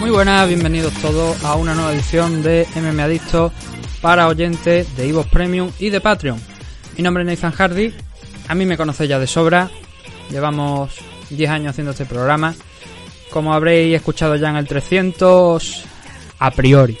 Muy 0.00 0.10
buenas, 0.10 0.48
bienvenidos 0.48 0.94
todos 0.94 1.44
a 1.44 1.56
una 1.56 1.74
nueva 1.74 1.92
edición 1.92 2.42
de 2.42 2.66
MM 2.74 3.00
Adicto 3.00 3.52
para 4.00 4.28
oyentes 4.28 4.96
de 4.96 5.06
Evox 5.06 5.28
Premium 5.28 5.70
y 5.78 5.90
de 5.90 6.00
Patreon. 6.00 6.40
Mi 6.96 7.02
nombre 7.02 7.22
es 7.22 7.28
Nathan 7.28 7.52
Hardy, 7.52 7.92
a 8.48 8.54
mí 8.54 8.64
me 8.64 8.78
conocéis 8.78 9.10
ya 9.10 9.18
de 9.18 9.26
sobra, 9.26 9.70
llevamos 10.30 10.96
10 11.28 11.50
años 11.50 11.70
haciendo 11.72 11.90
este 11.90 12.06
programa. 12.06 12.54
Como 13.30 13.52
habréis 13.52 13.94
escuchado 13.94 14.36
ya 14.36 14.48
en 14.48 14.56
el 14.56 14.66
300, 14.66 15.84
a 16.38 16.50
priori 16.50 16.96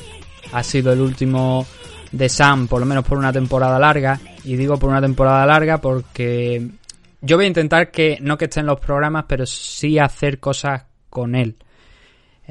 ha 0.52 0.62
sido 0.62 0.92
el 0.92 1.00
último 1.00 1.66
de 2.12 2.28
Sam, 2.28 2.68
por 2.68 2.80
lo 2.80 2.86
menos 2.86 3.06
por 3.06 3.16
una 3.16 3.32
temporada 3.32 3.78
larga. 3.78 4.20
Y 4.44 4.56
digo 4.56 4.78
por 4.78 4.90
una 4.90 5.00
temporada 5.00 5.46
larga 5.46 5.80
porque 5.80 6.68
yo 7.22 7.36
voy 7.36 7.46
a 7.46 7.48
intentar 7.48 7.90
que 7.90 8.18
no 8.20 8.36
que 8.36 8.44
esté 8.44 8.60
en 8.60 8.66
los 8.66 8.78
programas, 8.78 9.24
pero 9.26 9.46
sí 9.46 9.98
hacer 9.98 10.38
cosas 10.38 10.82
con 11.08 11.34
él 11.34 11.56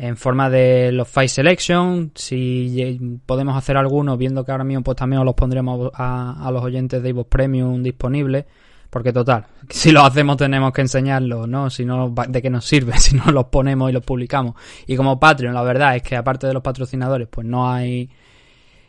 en 0.02 0.16
forma 0.16 0.50
de 0.50 0.92
los 0.94 1.08
File 1.10 1.28
Selection. 1.28 2.12
Si 2.16 3.20
podemos 3.26 3.58
hacer 3.58 3.76
algunos, 3.76 4.18
viendo 4.18 4.46
que 4.46 4.52
ahora 4.52 4.64
mismo 4.64 4.82
pues 4.84 4.96
también 4.96 5.20
os 5.20 5.26
los 5.26 5.36
pondremos 5.36 5.92
a, 5.94 6.50
los 6.54 6.64
oyentes 6.64 7.04
de 7.04 7.10
Evox 7.10 7.30
Premium 7.30 7.84
disponibles. 7.84 8.46
Porque 8.90 9.12
total, 9.12 9.46
si 9.70 9.92
lo 9.92 10.02
hacemos 10.02 10.38
tenemos 10.38 10.72
que 10.72 10.82
enseñarlo, 10.82 11.46
¿no? 11.46 11.70
Si 11.70 11.86
no, 11.86 12.14
¿de 12.28 12.42
qué 12.42 12.50
nos 12.50 12.66
sirve? 12.66 12.94
Si 12.98 13.16
no 13.16 13.32
los 13.32 13.46
ponemos 13.46 13.90
y 13.90 13.94
los 13.94 14.04
publicamos. 14.04 14.56
Y 14.88 14.96
como 14.96 15.20
Patreon, 15.20 15.54
la 15.54 15.64
verdad 15.64 15.96
es 15.98 16.02
que 16.02 16.16
aparte 16.16 16.48
de 16.48 16.54
los 16.54 16.64
patrocinadores, 16.64 17.28
pues 17.30 17.46
no 17.46 17.70
hay 17.70 18.10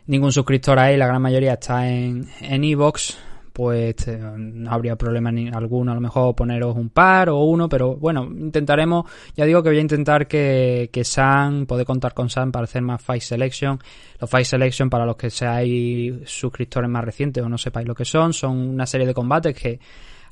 ningún 0.07 0.31
suscriptor 0.31 0.79
ahí, 0.79 0.97
la 0.97 1.07
gran 1.07 1.21
mayoría 1.21 1.53
está 1.53 1.89
en 1.89 2.27
Evox 2.39 3.17
pues 3.53 4.07
eh, 4.07 4.17
no 4.17 4.71
habría 4.71 4.95
problema 4.95 5.31
ni 5.31 5.49
alguno 5.49 5.91
a 5.91 5.95
lo 5.95 6.01
mejor 6.01 6.35
poneros 6.35 6.75
un 6.75 6.89
par 6.89 7.29
o 7.29 7.39
uno, 7.39 7.67
pero 7.67 7.95
bueno, 7.95 8.23
intentaremos, 8.23 9.05
ya 9.35 9.45
digo 9.45 9.61
que 9.61 9.69
voy 9.69 9.77
a 9.77 9.81
intentar 9.81 10.27
que, 10.27 10.89
que 10.91 11.03
Sam, 11.03 11.65
poder 11.65 11.85
contar 11.85 12.13
con 12.13 12.29
Sam 12.29 12.51
para 12.51 12.65
hacer 12.65 12.81
más 12.81 13.01
Fight 13.01 13.21
Selection. 13.21 13.79
Los 14.19 14.29
Fight 14.29 14.45
Selection, 14.45 14.89
para 14.89 15.05
los 15.05 15.15
que 15.15 15.29
seáis 15.29 16.13
suscriptores 16.25 16.89
más 16.89 17.03
recientes 17.03 17.43
o 17.43 17.49
no 17.49 17.57
sepáis 17.57 17.87
lo 17.87 17.95
que 17.95 18.05
son, 18.05 18.33
son 18.33 18.57
una 18.57 18.85
serie 18.85 19.07
de 19.07 19.13
combates 19.13 19.55
que 19.55 19.79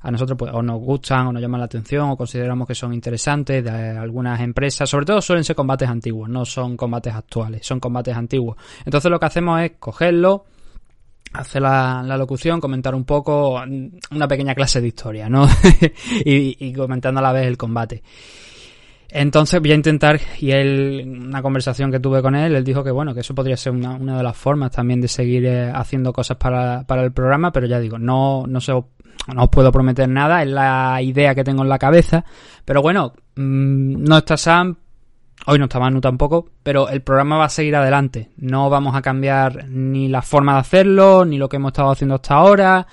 a 0.01 0.11
nosotros 0.11 0.37
pues 0.37 0.51
o 0.53 0.61
nos 0.61 0.79
gustan 0.79 1.27
o 1.27 1.33
nos 1.33 1.41
llaman 1.41 1.59
la 1.59 1.65
atención 1.65 2.09
o 2.09 2.17
consideramos 2.17 2.67
que 2.67 2.75
son 2.75 2.93
interesantes 2.93 3.63
de 3.63 3.97
algunas 3.97 4.39
empresas, 4.39 4.89
sobre 4.89 5.05
todo 5.05 5.21
suelen 5.21 5.43
ser 5.43 5.55
combates 5.55 5.89
antiguos, 5.89 6.29
no 6.29 6.45
son 6.45 6.77
combates 6.77 7.13
actuales, 7.13 7.65
son 7.65 7.79
combates 7.79 8.15
antiguos. 8.15 8.57
Entonces 8.85 9.11
lo 9.11 9.19
que 9.19 9.25
hacemos 9.25 9.61
es 9.61 9.71
cogerlo, 9.79 10.45
hacer 11.33 11.61
la, 11.61 12.03
locución, 12.17 12.59
comentar 12.59 12.95
un 12.95 13.05
poco, 13.05 13.61
una 14.11 14.27
pequeña 14.27 14.55
clase 14.55 14.81
de 14.81 14.87
historia, 14.87 15.29
¿no? 15.29 15.47
y, 16.25 16.73
comentando 16.73 17.19
a 17.19 17.23
la 17.23 17.31
vez 17.31 17.47
el 17.47 17.57
combate. 17.57 18.03
Entonces 19.11 19.59
voy 19.59 19.71
a 19.71 19.75
intentar, 19.75 20.19
y 20.39 20.51
él, 20.51 21.03
una 21.27 21.41
conversación 21.41 21.91
que 21.91 21.99
tuve 21.99 22.21
con 22.21 22.35
él, 22.35 22.55
él 22.55 22.63
dijo 22.63 22.83
que 22.83 22.91
bueno, 22.91 23.13
que 23.15 23.21
eso 23.21 23.33
podría 23.33 23.57
ser 23.57 23.73
una, 23.73 23.95
una 23.95 24.17
de 24.17 24.23
las 24.23 24.37
formas 24.37 24.71
también 24.71 25.01
de 25.01 25.07
seguir 25.07 25.45
eh, 25.45 25.71
haciendo 25.73 26.13
cosas 26.13 26.37
para, 26.37 26.83
para, 26.83 27.03
el 27.03 27.11
programa, 27.11 27.51
pero 27.51 27.65
ya 27.65 27.79
digo, 27.79 27.97
no, 27.97 28.45
no 28.47 28.61
sé, 28.61 28.71
no 28.71 29.43
os 29.43 29.49
puedo 29.49 29.71
prometer 29.71 30.07
nada, 30.07 30.43
es 30.43 30.49
la 30.49 31.01
idea 31.01 31.33
que 31.33 31.43
tengo 31.43 31.63
en 31.63 31.69
la 31.69 31.79
cabeza, 31.79 32.23
pero 32.65 32.83
bueno, 32.83 33.13
mm, 33.35 34.03
no 34.03 34.17
está 34.19 34.37
Sam, 34.37 34.77
Hoy 35.45 35.57
no 35.57 35.65
está 35.65 35.79
Manu 35.79 36.01
tampoco, 36.01 36.49
pero 36.63 36.89
el 36.89 37.01
programa 37.01 37.37
va 37.37 37.45
a 37.45 37.49
seguir 37.49 37.75
adelante. 37.75 38.29
No 38.37 38.69
vamos 38.69 38.95
a 38.95 39.01
cambiar 39.01 39.67
ni 39.69 40.07
la 40.07 40.21
forma 40.21 40.53
de 40.53 40.59
hacerlo, 40.59 41.25
ni 41.25 41.37
lo 41.37 41.47
que 41.47 41.57
hemos 41.57 41.69
estado 41.69 41.91
haciendo 41.91 42.15
hasta 42.15 42.35
ahora, 42.35 42.87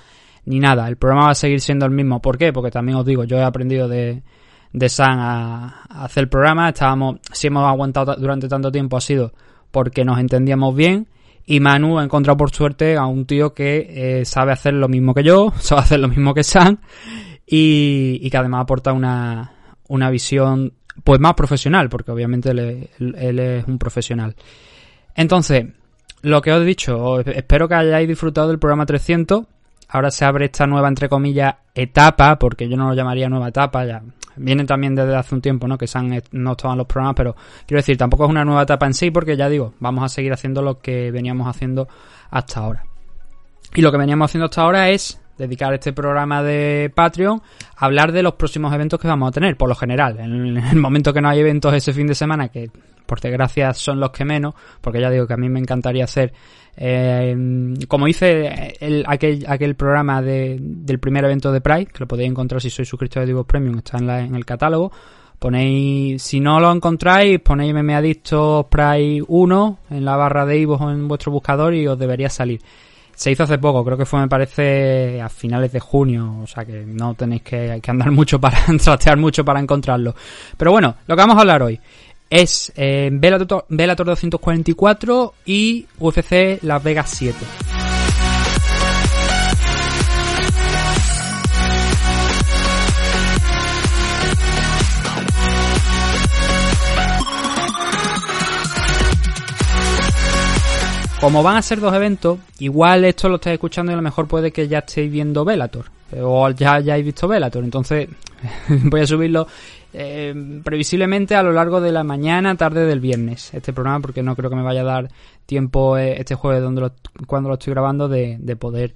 ni 0.45 0.59
nada. 0.59 0.87
El 0.87 0.97
programa 0.97 1.25
va 1.25 1.31
a 1.31 1.35
seguir 1.35 1.59
siendo 1.59 1.85
el 1.85 1.91
mismo. 1.91 2.21
¿Por 2.21 2.37
qué? 2.37 2.53
Porque 2.53 2.71
también 2.71 2.97
os 2.97 3.05
digo, 3.05 3.25
yo 3.25 3.37
he 3.37 3.43
aprendido 3.43 3.87
de, 3.87 4.23
de 4.71 4.89
San 4.89 5.19
a, 5.19 5.83
hacer 5.89 6.23
el 6.23 6.29
programa. 6.29 6.69
Estábamos, 6.69 7.17
si 7.31 7.47
hemos 7.47 7.67
aguantado 7.67 8.15
durante 8.15 8.47
tanto 8.47 8.71
tiempo 8.71 8.97
ha 8.97 9.01
sido 9.01 9.33
porque 9.71 10.05
nos 10.05 10.19
entendíamos 10.19 10.75
bien. 10.75 11.07
Y 11.45 11.59
Manu 11.59 11.99
ha 11.99 12.03
encontrado 12.03 12.37
por 12.37 12.51
suerte 12.51 12.97
a 12.97 13.05
un 13.05 13.25
tío 13.25 13.53
que 13.53 14.19
eh, 14.19 14.25
sabe 14.25 14.51
hacer 14.51 14.73
lo 14.73 14.87
mismo 14.87 15.13
que 15.13 15.23
yo, 15.23 15.53
sabe 15.59 15.81
hacer 15.81 15.99
lo 15.99 16.07
mismo 16.07 16.33
que 16.33 16.43
San 16.43 16.79
y, 17.45 18.19
y 18.21 18.29
que 18.29 18.37
además 18.37 18.63
aporta 18.63 18.91
una, 18.91 19.53
una 19.87 20.09
visión 20.09 20.73
pues 21.03 21.19
más 21.19 21.33
profesional, 21.33 21.89
porque 21.89 22.11
obviamente 22.11 22.51
él, 22.51 23.39
es 23.39 23.67
un 23.67 23.77
profesional. 23.77 24.35
Entonces, 25.15 25.65
lo 26.21 26.41
que 26.41 26.51
os 26.51 26.61
he 26.61 26.65
dicho, 26.65 27.19
espero 27.21 27.67
que 27.67 27.75
hayáis 27.75 28.07
disfrutado 28.07 28.49
del 28.49 28.59
programa 28.59 28.85
300. 28.85 29.45
Ahora 29.89 30.11
se 30.11 30.25
abre 30.25 30.45
esta 30.45 30.67
nueva, 30.67 30.87
entre 30.89 31.07
comillas, 31.07 31.55
etapa, 31.73 32.37
porque 32.37 32.67
yo 32.67 32.75
no 32.75 32.89
lo 32.89 32.93
llamaría 32.93 33.29
nueva 33.29 33.47
etapa, 33.49 33.85
ya 33.85 34.01
vienen 34.35 34.67
también 34.67 34.95
desde 34.95 35.15
hace 35.15 35.35
un 35.35 35.41
tiempo, 35.41 35.67
¿no? 35.67 35.77
Que 35.77 35.87
se 35.87 35.97
han, 35.97 36.21
no 36.31 36.51
estaban 36.51 36.77
los 36.77 36.87
programas, 36.87 37.15
pero 37.15 37.35
quiero 37.65 37.79
decir, 37.79 37.97
tampoco 37.97 38.25
es 38.25 38.29
una 38.29 38.45
nueva 38.45 38.63
etapa 38.63 38.85
en 38.85 38.93
sí, 38.93 39.11
porque 39.11 39.35
ya 39.35 39.49
digo, 39.49 39.73
vamos 39.79 40.03
a 40.03 40.09
seguir 40.09 40.33
haciendo 40.33 40.61
lo 40.61 40.79
que 40.79 41.11
veníamos 41.11 41.47
haciendo 41.47 41.87
hasta 42.29 42.59
ahora. 42.59 42.83
Y 43.75 43.81
lo 43.81 43.91
que 43.91 43.97
veníamos 43.97 44.29
haciendo 44.29 44.45
hasta 44.45 44.61
ahora 44.61 44.89
es 44.89 45.19
dedicar 45.37 45.73
este 45.73 45.93
programa 45.93 46.43
de 46.43 46.91
Patreon 46.93 47.41
a 47.75 47.85
hablar 47.85 48.11
de 48.11 48.23
los 48.23 48.33
próximos 48.33 48.73
eventos 48.73 48.99
que 48.99 49.07
vamos 49.07 49.29
a 49.29 49.31
tener, 49.31 49.55
por 49.57 49.69
lo 49.69 49.75
general. 49.75 50.19
En 50.19 50.57
el 50.57 50.75
momento 50.77 51.13
que 51.13 51.21
no 51.21 51.29
hay 51.29 51.39
eventos 51.39 51.73
ese 51.73 51.93
fin 51.93 52.07
de 52.07 52.15
semana, 52.15 52.49
que 52.49 52.69
por 53.05 53.19
desgracia 53.19 53.73
son 53.73 53.99
los 53.99 54.11
que 54.11 54.25
menos, 54.25 54.53
porque 54.81 55.01
ya 55.01 55.09
digo 55.09 55.25
que 55.25 55.33
a 55.33 55.37
mí 55.37 55.49
me 55.49 55.59
encantaría 55.59 56.03
hacer, 56.03 56.33
eh, 56.75 57.35
como 57.87 58.07
hice 58.07 58.75
el, 58.79 59.03
aquel, 59.07 59.45
aquel 59.47 59.75
programa 59.75 60.21
de, 60.21 60.57
del 60.59 60.99
primer 60.99 61.25
evento 61.25 61.51
de 61.51 61.61
Pride, 61.61 61.87
que 61.87 61.99
lo 62.01 62.07
podéis 62.07 62.29
encontrar 62.29 62.61
si 62.61 62.69
sois 62.69 62.87
suscriptores 62.87 63.25
de 63.25 63.33
Divo 63.33 63.45
Premium, 63.45 63.77
está 63.77 63.97
en, 63.97 64.07
la, 64.07 64.21
en 64.21 64.35
el 64.35 64.45
catálogo. 64.45 64.91
Ponéis, 65.39 66.23
si 66.23 66.39
no 66.39 66.59
lo 66.59 66.71
encontráis, 66.71 67.39
ponéis 67.39 67.71
MM 67.71 67.93
Adicto 67.93 68.67
Pride 68.69 69.23
1 69.27 69.79
en 69.91 70.03
la 70.03 70.15
barra 70.15 70.47
de 70.47 70.57
Ivo 70.57 70.75
o 70.75 70.89
en 70.89 71.07
vuestro 71.07 71.31
buscador 71.31 71.75
y 71.75 71.87
os 71.87 71.97
debería 71.97 72.29
salir. 72.29 72.59
Se 73.17 73.31
hizo 73.31 73.43
hace 73.43 73.57
poco, 73.57 73.83
creo 73.83 73.97
que 73.97 74.05
fue, 74.05 74.19
me 74.19 74.27
parece, 74.27 75.19
a 75.19 75.27
finales 75.27 75.71
de 75.71 75.79
junio, 75.79 76.35
o 76.43 76.45
sea 76.45 76.63
que 76.63 76.85
no 76.85 77.15
tenéis 77.15 77.41
que, 77.41 77.81
andar 77.87 78.11
mucho 78.19 78.39
para, 78.39 78.63
trastear 78.77 79.17
mucho 79.17 79.43
para 79.43 79.59
encontrarlo. 79.59 80.13
Pero 80.55 80.71
bueno, 80.71 80.97
lo 81.07 81.15
que 81.15 81.21
vamos 81.21 81.35
a 81.35 81.41
hablar 81.41 81.63
hoy 81.63 81.79
es 82.29 82.71
eh, 82.75 83.09
Bellator, 83.11 83.65
Bellator 83.69 84.05
244 84.05 85.33
y 85.47 85.87
UFC 85.97 86.59
Las 86.61 86.83
Vegas 86.83 87.09
7. 87.09 87.76
Como 101.19 101.41
van 101.41 101.57
a 101.57 101.61
ser 101.63 101.79
dos 101.79 101.93
eventos, 101.95 102.37
igual 102.59 103.03
esto 103.03 103.27
lo 103.27 103.35
estáis 103.35 103.55
escuchando 103.55 103.91
y 103.91 103.93
a 103.93 103.95
lo 103.97 104.03
mejor 104.03 104.27
puede 104.27 104.51
que 104.51 104.67
ya 104.67 104.79
estéis 104.79 105.11
viendo 105.11 105.43
Velator. 105.43 105.85
O 106.21 106.49
ya 106.51 106.75
hayáis 106.75 107.03
visto 107.03 107.27
Velator. 107.27 107.63
Entonces 107.63 108.07
voy 108.83 109.01
a 109.01 109.07
subirlo 109.07 109.47
eh, 109.93 110.61
previsiblemente 110.63 111.35
a 111.35 111.41
lo 111.41 111.51
largo 111.51 111.81
de 111.81 111.91
la 111.91 112.03
mañana, 112.03 112.55
tarde 112.55 112.85
del 112.85 112.99
viernes. 112.99 113.51
Este 113.53 113.73
programa 113.73 113.99
porque 113.99 114.21
no 114.21 114.35
creo 114.35 114.51
que 114.51 114.55
me 114.55 114.61
vaya 114.61 114.81
a 114.81 114.85
dar 114.85 115.09
tiempo 115.47 115.97
eh, 115.97 116.19
este 116.19 116.35
jueves 116.35 116.61
donde 116.61 116.91
cuando 117.25 117.49
lo 117.49 117.55
estoy 117.55 117.73
grabando 117.73 118.07
de, 118.07 118.37
de 118.39 118.55
poder 118.55 118.93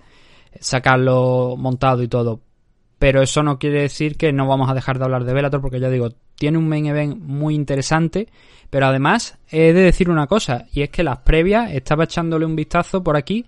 sacarlo 0.59 1.55
montado 1.57 2.03
y 2.03 2.07
todo. 2.07 2.41
Pero 2.99 3.23
eso 3.23 3.41
no 3.41 3.57
quiere 3.57 3.81
decir 3.81 4.15
que 4.15 4.31
no 4.31 4.47
vamos 4.47 4.69
a 4.69 4.75
dejar 4.75 4.99
de 4.99 5.05
hablar 5.05 5.23
de 5.23 5.33
Velator 5.33 5.59
porque 5.59 5.79
ya 5.79 5.89
digo, 5.89 6.09
tiene 6.41 6.57
un 6.57 6.67
main 6.67 6.87
event 6.87 7.19
muy 7.19 7.53
interesante. 7.53 8.27
Pero 8.71 8.87
además, 8.87 9.37
he 9.51 9.73
de 9.73 9.81
decir 9.81 10.09
una 10.09 10.25
cosa, 10.25 10.65
y 10.73 10.81
es 10.81 10.89
que 10.89 11.03
las 11.03 11.19
previas, 11.19 11.71
estaba 11.71 12.05
echándole 12.05 12.47
un 12.47 12.55
vistazo 12.55 13.03
por 13.03 13.15
aquí, 13.15 13.45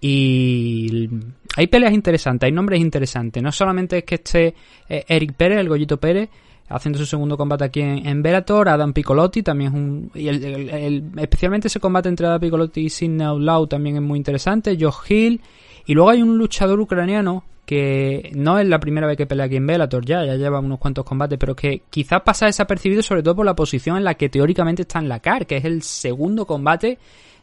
y 0.00 1.06
hay 1.54 1.66
peleas 1.66 1.92
interesantes, 1.92 2.46
hay 2.46 2.52
nombres 2.52 2.80
interesantes. 2.80 3.42
No 3.42 3.52
solamente 3.52 3.98
es 3.98 4.04
que 4.04 4.14
esté 4.14 4.54
eh, 4.88 5.04
Eric 5.06 5.34
Pérez, 5.34 5.58
el 5.58 5.68
Gollito 5.68 5.98
Pérez, 5.98 6.30
haciendo 6.70 6.98
su 6.98 7.04
segundo 7.04 7.36
combate 7.36 7.64
aquí 7.64 7.80
en, 7.80 8.06
en 8.06 8.22
Bellator, 8.22 8.70
Adam 8.70 8.94
Piccolotti 8.94 9.42
también 9.42 9.70
es 9.70 9.76
un... 9.76 11.12
Especialmente 11.18 11.68
ese 11.68 11.78
combate 11.78 12.08
entre 12.08 12.26
Adam 12.26 12.40
Piccolotti 12.40 12.80
y 12.80 12.88
Sidney 12.88 13.26
Outlaw 13.26 13.66
también 13.66 13.96
es 13.96 14.02
muy 14.02 14.16
interesante, 14.16 14.78
Josh 14.80 15.10
Hill, 15.10 15.42
y 15.84 15.92
luego 15.92 16.08
hay 16.08 16.22
un 16.22 16.38
luchador 16.38 16.80
ucraniano 16.80 17.44
que 17.70 18.32
no 18.34 18.58
es 18.58 18.66
la 18.66 18.80
primera 18.80 19.06
vez 19.06 19.16
que 19.16 19.28
pelea 19.28 19.46
aquí 19.46 19.54
en 19.54 19.64
Bellator 19.64 20.04
ya, 20.04 20.24
ya 20.24 20.34
lleva 20.34 20.58
unos 20.58 20.80
cuantos 20.80 21.04
combates, 21.04 21.38
pero 21.38 21.54
que 21.54 21.82
quizás 21.88 22.20
pasa 22.22 22.46
desapercibido 22.46 23.00
sobre 23.00 23.22
todo 23.22 23.36
por 23.36 23.46
la 23.46 23.54
posición 23.54 23.96
en 23.96 24.02
la 24.02 24.14
que 24.14 24.28
teóricamente 24.28 24.82
está 24.82 24.98
en 24.98 25.08
la 25.08 25.20
CAR, 25.20 25.46
que 25.46 25.58
es 25.58 25.64
el 25.64 25.80
segundo 25.82 26.44
combate 26.46 26.98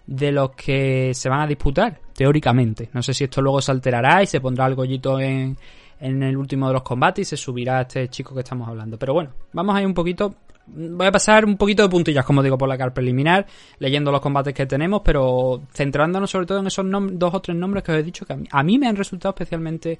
de 0.06 0.33
los 0.33 0.51
que 0.51 1.13
se 1.13 1.29
van 1.29 1.39
a 1.39 1.47
disputar, 1.47 2.01
teóricamente. 2.13 2.89
No 2.91 3.01
sé 3.01 3.13
si 3.13 3.24
esto 3.24 3.41
luego 3.41 3.62
se 3.62 3.71
alterará 3.71 4.21
y 4.21 4.25
se 4.25 4.41
pondrá 4.41 4.65
el 4.68 4.75
gollito 4.75 5.18
en, 5.18 5.57
en 6.01 6.21
el 6.21 6.35
último 6.35 6.68
de 6.68 6.74
los 6.74 6.83
combates 6.83 7.25
y 7.25 7.29
se 7.29 7.38
subirá 7.38 7.77
a 7.77 7.81
este 7.83 8.09
chico 8.09 8.33
que 8.35 8.41
estamos 8.41 8.68
hablando. 8.68 9.00
Pero 9.00 9.13
bueno, 9.13 9.29
vamos 9.53 9.77
a 9.77 9.79
ir 9.79 9.88
un 9.88 9.94
poquito. 9.94 10.35
Voy 10.68 11.08
a 11.08 11.12
pasar 11.12 11.46
un 11.46 11.58
poquito 11.58 11.84
de 11.84 11.90
puntillas, 11.90 12.25
como 12.25 12.44
digo, 12.44 12.58
por 12.58 12.68
la 12.68 12.78
car 12.78 12.94
preliminar, 12.94 13.46
leyendo 13.80 14.12
los 14.12 14.22
combates 14.22 14.54
que 14.54 14.66
tenemos, 14.66 15.02
pero 15.04 15.62
centrándonos 15.74 16.30
sobre 16.30 16.46
todo 16.46 16.60
en 16.60 16.68
esos 16.68 16.86
dos 17.14 17.34
o 17.34 17.40
tres 17.40 17.58
nombres 17.58 17.84
que 17.84 17.92
os 17.92 17.98
he 17.98 18.04
dicho 18.04 18.25
que 18.25 18.36
a 18.50 18.64
mí, 18.64 18.78
me 18.78 18.88
han 18.88 18.96
resultado 18.96 19.34
especialmente 19.34 20.00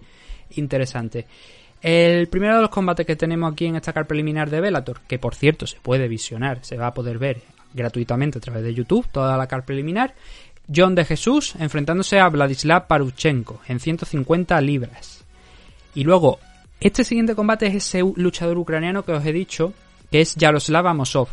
interesantes. 0.52 1.26
El 1.82 2.28
primero 2.28 2.56
de 2.56 2.62
los 2.62 2.70
combates 2.70 3.06
que 3.06 3.16
tenemos 3.16 3.52
aquí 3.52 3.66
en 3.66 3.76
esta 3.76 3.94
car 3.94 4.08
preliminar 4.08 4.50
de 4.50 4.62
Velator, 4.62 5.02
que 5.08 5.20
por 5.20 5.36
cierto 5.36 5.68
se 5.68 5.80
puede 5.80 6.08
visionar, 6.08 6.60
se 6.64 6.76
va 6.76 6.88
a 6.88 6.94
poder 6.94 7.18
ver 7.18 7.42
gratuitamente 7.74 8.40
a 8.40 8.42
través 8.42 8.64
de 8.64 8.74
YouTube, 8.74 9.08
toda 9.12 9.38
la 9.38 9.48
car 9.48 9.64
preliminar, 9.64 10.16
John 10.74 10.96
de 10.96 11.06
Jesús 11.06 11.56
enfrentándose 11.60 12.20
a 12.20 12.28
Vladislav 12.28 12.88
Paruchenko 12.88 13.62
en 13.68 13.80
150 13.80 14.60
libras. 14.62 15.24
Y 15.96 16.04
luego, 16.04 16.40
este 16.80 17.04
siguiente 17.04 17.36
combate 17.36 17.68
es 17.68 17.76
ese 17.76 18.04
luchador 18.16 18.58
ucraniano 18.58 19.04
que 19.04 19.14
os 19.14 19.26
he 19.26 19.32
dicho, 19.32 19.74
que 20.12 20.22
es 20.22 20.36
Yaroslav 20.36 20.88
Amosov, 20.88 21.30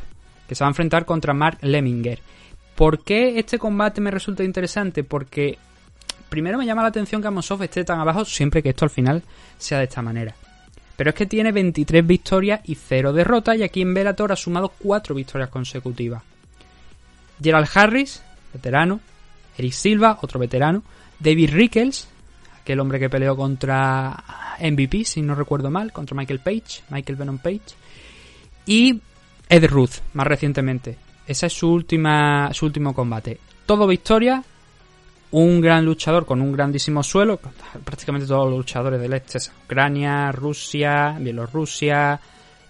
que 0.49 0.55
se 0.55 0.65
va 0.65 0.69
a 0.69 0.71
enfrentar 0.71 1.05
contra 1.05 1.35
Mark 1.35 1.59
Lemminger. 1.63 2.21
¿Por 2.75 3.05
qué 3.05 3.39
este 3.39 3.59
combate 3.59 4.01
me 4.01 4.11
resulta 4.11 4.43
interesante? 4.43 5.05
Porque 5.05 5.59
primero 6.29 6.59
me 6.59 6.67
llama 6.67 6.83
la 6.83 6.89
atención 6.89 7.23
que 7.23 7.29
Amosov 7.29 7.63
esté 7.63 7.85
tan 7.85 8.01
abajo, 8.01 8.25
siempre 8.25 8.63
que 8.63 8.71
esto 8.71 8.85
al 8.85 8.91
final 8.91 9.23
sea 9.57 9.79
de 9.79 9.85
esta 9.85 10.03
manera. 10.03 10.35
Pero 10.97 11.11
es 11.11 11.17
que 11.17 11.27
tiene 11.27 11.53
23 11.53 12.07
victorias 12.07 12.61
y 12.65 12.75
0 12.75 13.13
derrotas, 13.13 13.57
y 13.57 13.63
aquí 13.63 13.83
en 13.83 13.95
Bellator 13.95 14.33
ha 14.33 14.37
sumado 14.37 14.73
4 14.79 15.15
victorias 15.15 15.51
consecutivas. 15.51 16.23
Gerald 17.43 17.69
Harris, 17.75 18.23
veterano. 18.53 19.01
Eric 19.57 19.73
Silva, 19.73 20.19
otro 20.23 20.41
veterano. 20.41 20.83
David 21.19 21.51
Rickles, 21.53 22.09
aquel 22.61 22.81
hombre 22.81 22.99
que 22.99 23.11
peleó 23.11 23.37
contra 23.37 24.25
MVP, 24.61 25.05
si 25.05 25.23
no 25.23 25.35
recuerdo 25.35 25.71
mal, 25.71 25.93
contra 25.93 26.17
Michael 26.17 26.41
Page, 26.41 26.83
Michael 26.91 27.17
Venom 27.17 27.39
Page. 27.39 27.61
Y 28.67 29.01
Ed 29.49 29.67
Ruth, 29.67 29.97
más 30.15 30.27
recientemente. 30.27 30.97
Ese 31.27 31.47
es 31.47 31.53
su, 31.53 31.71
última, 31.71 32.53
su 32.53 32.67
último 32.67 32.95
combate. 32.95 33.39
Todo 33.67 33.87
victoria, 33.87 34.43
un 35.31 35.61
gran 35.61 35.85
luchador 35.85 36.27
con 36.27 36.41
un 36.41 36.53
grandísimo 36.53 37.03
suelo, 37.03 37.41
prácticamente 37.85 38.27
todos 38.27 38.49
los 38.49 38.59
luchadores 38.59 39.01
del 39.01 39.15
este, 39.15 39.39
Ucrania, 39.65 40.31
Rusia, 40.33 41.17
Bielorrusia, 41.19 42.21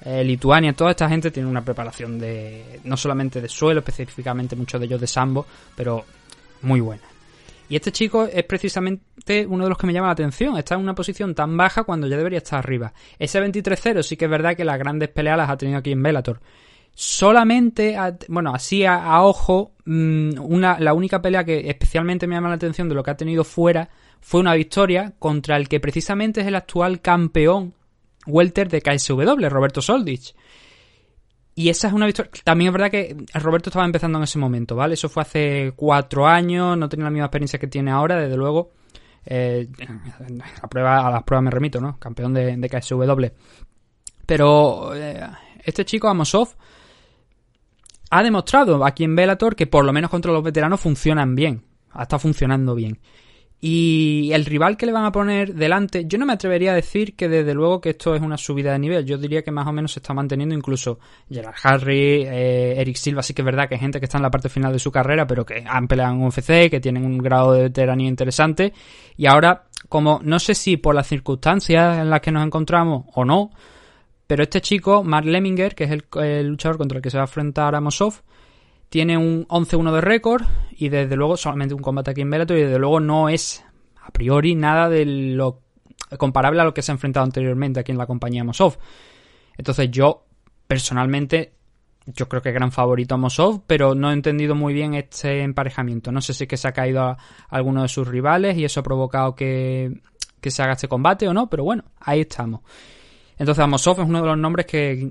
eh, 0.04 0.22
Lituania, 0.22 0.72
toda 0.72 0.90
esta 0.90 1.08
gente 1.08 1.30
tiene 1.30 1.48
una 1.48 1.64
preparación 1.64 2.18
de 2.18 2.80
no 2.84 2.96
solamente 2.96 3.40
de 3.40 3.48
suelo, 3.48 3.80
específicamente 3.80 4.56
muchos 4.56 4.80
de 4.80 4.86
ellos 4.86 5.00
de 5.00 5.06
sambo, 5.06 5.46
pero 5.74 6.04
muy 6.62 6.80
buena. 6.80 7.13
Y 7.68 7.76
este 7.76 7.92
chico 7.92 8.24
es 8.24 8.44
precisamente 8.44 9.46
uno 9.46 9.64
de 9.64 9.70
los 9.70 9.78
que 9.78 9.86
me 9.86 9.92
llama 9.92 10.08
la 10.08 10.12
atención. 10.12 10.56
Está 10.56 10.74
en 10.74 10.80
una 10.80 10.94
posición 10.94 11.34
tan 11.34 11.56
baja 11.56 11.84
cuando 11.84 12.06
ya 12.06 12.16
debería 12.16 12.38
estar 12.38 12.58
arriba. 12.58 12.92
Ese 13.18 13.40
23-0 13.40 14.02
sí 14.02 14.16
que 14.16 14.26
es 14.26 14.30
verdad 14.30 14.56
que 14.56 14.64
las 14.64 14.78
grandes 14.78 15.08
peleas 15.08 15.38
las 15.38 15.48
ha 15.48 15.56
tenido 15.56 15.78
aquí 15.78 15.92
en 15.92 16.02
Bellator. 16.02 16.40
Solamente, 16.96 17.96
bueno, 18.28 18.54
así 18.54 18.84
a, 18.84 19.20
ojo, 19.22 19.72
mm, 19.84 20.38
una, 20.38 20.78
la 20.78 20.94
única 20.94 21.20
pelea 21.20 21.44
que 21.44 21.68
especialmente 21.68 22.26
me 22.26 22.36
llama 22.36 22.50
la 22.50 22.54
atención 22.54 22.88
de 22.88 22.94
lo 22.94 23.02
que 23.02 23.10
ha 23.10 23.16
tenido 23.16 23.42
fuera 23.42 23.88
fue 24.20 24.40
una 24.40 24.54
victoria 24.54 25.12
contra 25.18 25.56
el 25.56 25.68
que 25.68 25.80
precisamente 25.80 26.42
es 26.42 26.46
el 26.46 26.54
actual 26.54 27.00
campeón 27.00 27.74
welter 28.26 28.68
de 28.68 28.80
KSW, 28.80 29.48
Roberto 29.48 29.82
Soldich. 29.82 30.34
Y 31.54 31.68
esa 31.68 31.88
es 31.88 31.94
una 31.94 32.06
victoria. 32.06 32.30
También 32.42 32.68
es 32.68 32.72
verdad 32.72 32.90
que 32.90 33.16
Roberto 33.34 33.70
estaba 33.70 33.84
empezando 33.84 34.18
en 34.18 34.24
ese 34.24 34.38
momento, 34.38 34.74
¿vale? 34.74 34.94
Eso 34.94 35.08
fue 35.08 35.22
hace 35.22 35.72
cuatro 35.76 36.26
años, 36.26 36.76
no 36.76 36.88
tenía 36.88 37.04
la 37.04 37.10
misma 37.10 37.26
experiencia 37.26 37.58
que 37.58 37.68
tiene 37.68 37.92
ahora, 37.92 38.16
desde 38.16 38.36
luego. 38.36 38.72
Eh, 39.26 39.68
prueba, 40.68 41.06
a 41.06 41.10
las 41.10 41.22
pruebas 41.22 41.44
me 41.44 41.50
remito, 41.50 41.80
¿no? 41.80 41.98
Campeón 41.98 42.34
de, 42.34 42.68
KSW. 42.68 43.26
Pero 44.26 44.94
eh, 44.94 45.20
este 45.64 45.84
chico, 45.84 46.08
Amosov, 46.08 46.48
ha 48.10 48.22
demostrado 48.22 48.84
aquí 48.84 49.04
en 49.04 49.14
Bellator 49.14 49.54
que 49.54 49.66
por 49.66 49.84
lo 49.84 49.92
menos 49.92 50.10
contra 50.10 50.32
los 50.32 50.42
veteranos 50.42 50.80
funcionan 50.80 51.34
bien. 51.34 51.64
Ha 51.90 52.02
estado 52.02 52.20
funcionando 52.20 52.74
bien. 52.74 52.98
Y 53.60 54.30
el 54.34 54.44
rival 54.44 54.76
que 54.76 54.84
le 54.84 54.92
van 54.92 55.06
a 55.06 55.12
poner 55.12 55.54
delante, 55.54 56.04
yo 56.06 56.18
no 56.18 56.26
me 56.26 56.34
atrevería 56.34 56.72
a 56.72 56.74
decir 56.74 57.16
que 57.16 57.28
desde 57.30 57.54
luego 57.54 57.80
que 57.80 57.90
esto 57.90 58.14
es 58.14 58.20
una 58.20 58.36
subida 58.36 58.72
de 58.72 58.78
nivel. 58.78 59.06
Yo 59.06 59.16
diría 59.16 59.42
que 59.42 59.50
más 59.50 59.66
o 59.66 59.72
menos 59.72 59.92
se 59.92 60.00
está 60.00 60.12
manteniendo 60.12 60.54
incluso 60.54 60.98
Gerard 61.30 61.54
Harry, 61.62 62.24
eh, 62.24 62.74
Eric 62.78 62.96
Silva, 62.96 63.22
sí 63.22 63.32
que 63.32 63.40
es 63.40 63.46
verdad 63.46 63.66
que 63.66 63.76
hay 63.76 63.80
gente 63.80 64.00
que 64.00 64.04
está 64.04 64.18
en 64.18 64.22
la 64.22 64.30
parte 64.30 64.50
final 64.50 64.72
de 64.72 64.78
su 64.78 64.92
carrera, 64.92 65.26
pero 65.26 65.46
que 65.46 65.64
han 65.66 65.88
peleado 65.88 66.12
en 66.12 66.22
UFC, 66.22 66.68
que 66.70 66.80
tienen 66.80 67.06
un 67.06 67.16
grado 67.16 67.54
de 67.54 67.62
veteranía 67.62 68.08
interesante. 68.08 68.74
Y 69.16 69.26
ahora, 69.26 69.64
como 69.88 70.20
no 70.22 70.38
sé 70.38 70.54
si 70.54 70.76
por 70.76 70.94
las 70.94 71.06
circunstancias 71.06 71.98
en 71.98 72.10
las 72.10 72.20
que 72.20 72.32
nos 72.32 72.44
encontramos 72.44 73.06
o 73.14 73.24
no, 73.24 73.50
pero 74.26 74.42
este 74.42 74.60
chico, 74.60 75.04
Mark 75.04 75.26
Lemminger, 75.26 75.74
que 75.74 75.84
es 75.84 75.90
el, 75.90 76.48
luchador 76.48 76.78
contra 76.78 76.98
el 76.98 77.02
que 77.02 77.10
se 77.10 77.18
va 77.18 77.24
a 77.24 77.26
enfrentar 77.26 77.74
a 77.74 77.80
Mosov, 77.80 78.14
tiene 78.94 79.18
un 79.18 79.44
11-1 79.48 79.92
de 79.92 80.00
récord 80.00 80.44
y 80.70 80.88
desde 80.88 81.16
luego 81.16 81.36
solamente 81.36 81.74
un 81.74 81.82
combate 81.82 82.12
aquí 82.12 82.20
en 82.20 82.30
Bellator 82.30 82.56
y 82.56 82.62
desde 82.62 82.78
luego 82.78 83.00
no 83.00 83.28
es 83.28 83.64
a 84.00 84.12
priori 84.12 84.54
nada 84.54 84.88
de 84.88 85.04
lo 85.04 85.62
comparable 86.16 86.60
a 86.60 86.64
lo 86.64 86.72
que 86.72 86.80
se 86.80 86.92
ha 86.92 86.94
enfrentado 86.94 87.24
anteriormente 87.24 87.80
aquí 87.80 87.90
en 87.90 87.98
la 87.98 88.06
compañía 88.06 88.44
Mosov. 88.44 88.78
Entonces 89.58 89.90
yo 89.90 90.26
personalmente 90.68 91.54
yo 92.06 92.28
creo 92.28 92.40
que 92.40 92.52
gran 92.52 92.70
favorito 92.70 93.16
a 93.16 93.18
Mosov, 93.18 93.62
pero 93.66 93.96
no 93.96 94.12
he 94.12 94.14
entendido 94.14 94.54
muy 94.54 94.72
bien 94.72 94.94
este 94.94 95.42
emparejamiento. 95.42 96.12
No 96.12 96.20
sé 96.20 96.32
si 96.32 96.44
es 96.44 96.48
que 96.48 96.56
se 96.56 96.68
ha 96.68 96.72
caído 96.72 97.02
a 97.02 97.18
alguno 97.48 97.82
de 97.82 97.88
sus 97.88 98.06
rivales 98.06 98.56
y 98.56 98.64
eso 98.64 98.78
ha 98.78 98.84
provocado 98.84 99.34
que, 99.34 100.02
que 100.40 100.52
se 100.52 100.62
haga 100.62 100.74
este 100.74 100.86
combate 100.86 101.26
o 101.26 101.34
no, 101.34 101.50
pero 101.50 101.64
bueno, 101.64 101.82
ahí 101.98 102.20
estamos. 102.20 102.60
Entonces 103.36 103.64
Amosov 103.64 104.02
es 104.02 104.06
uno 104.08 104.20
de 104.20 104.26
los 104.28 104.38
nombres 104.38 104.66
que 104.66 105.10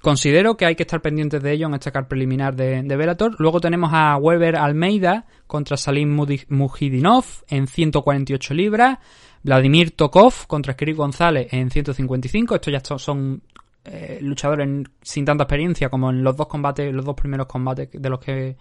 Considero 0.00 0.56
que 0.56 0.64
hay 0.64 0.76
que 0.76 0.84
estar 0.84 1.02
pendientes 1.02 1.42
de 1.42 1.52
ello 1.52 1.66
en 1.66 1.74
este 1.74 1.92
car 1.92 2.08
preliminar 2.08 2.56
de, 2.56 2.82
de. 2.82 3.30
Luego 3.38 3.60
tenemos 3.60 3.90
a 3.92 4.16
Weber 4.16 4.56
Almeida 4.56 5.26
contra 5.46 5.76
Salim 5.76 6.16
Mujidinov 6.48 7.24
en 7.48 7.66
148 7.66 8.54
libras. 8.54 8.98
Vladimir 9.42 9.92
Tokov 9.92 10.46
contra 10.46 10.74
Skiri 10.74 10.92
González 10.92 11.48
en 11.52 11.70
155. 11.70 12.54
Estos 12.54 12.72
ya 12.72 12.98
son 12.98 13.42
eh, 13.84 14.18
luchadores 14.22 14.68
sin 15.02 15.24
tanta 15.24 15.44
experiencia 15.44 15.88
como 15.88 16.10
en 16.10 16.22
los 16.22 16.36
dos 16.36 16.46
combates, 16.46 16.92
los 16.92 17.04
dos 17.04 17.14
primeros 17.14 17.46
combates 17.46 17.90
de 17.92 18.08
los 18.10 18.20
que, 18.20 18.56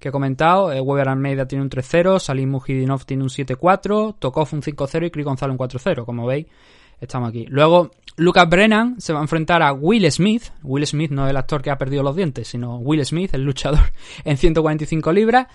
he 0.00 0.10
comentado. 0.10 0.72
Eh, 0.72 0.80
Weber 0.80 1.08
Almeida 1.08 1.46
tiene 1.46 1.62
un 1.62 1.70
3-0, 1.70 2.18
Salim 2.18 2.50
Mujidinov 2.50 3.04
tiene 3.04 3.22
un 3.22 3.28
7-4, 3.28 4.16
Tokov 4.18 4.48
un 4.52 4.62
5-0 4.62 5.04
y 5.04 5.08
Skiri 5.08 5.22
González 5.24 5.52
un 5.52 5.58
4-0. 5.58 6.04
Como 6.04 6.26
veis, 6.26 6.46
estamos 7.00 7.28
aquí. 7.28 7.46
Luego 7.48 7.90
Lucas 8.20 8.50
Brennan 8.50 9.00
se 9.00 9.14
va 9.14 9.20
a 9.20 9.22
enfrentar 9.22 9.62
a 9.62 9.72
Will 9.72 10.10
Smith. 10.12 10.52
Will 10.62 10.86
Smith 10.86 11.10
no 11.10 11.26
el 11.26 11.38
actor 11.38 11.62
que 11.62 11.70
ha 11.70 11.78
perdido 11.78 12.02
los 12.02 12.14
dientes, 12.14 12.48
sino 12.48 12.76
Will 12.76 13.02
Smith, 13.06 13.32
el 13.32 13.44
luchador, 13.44 13.92
en 14.24 14.36
145 14.36 15.10
libras. 15.10 15.46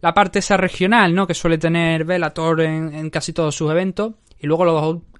La 0.00 0.12
parte 0.14 0.40
esa 0.40 0.56
regional, 0.56 1.14
¿no? 1.14 1.28
Que 1.28 1.34
suele 1.34 1.58
tener 1.58 2.04
Bellator 2.04 2.62
en, 2.62 2.92
en 2.92 3.10
casi 3.10 3.32
todos 3.32 3.54
sus 3.54 3.70
eventos. 3.70 4.14
Y 4.40 4.48
luego 4.48 4.64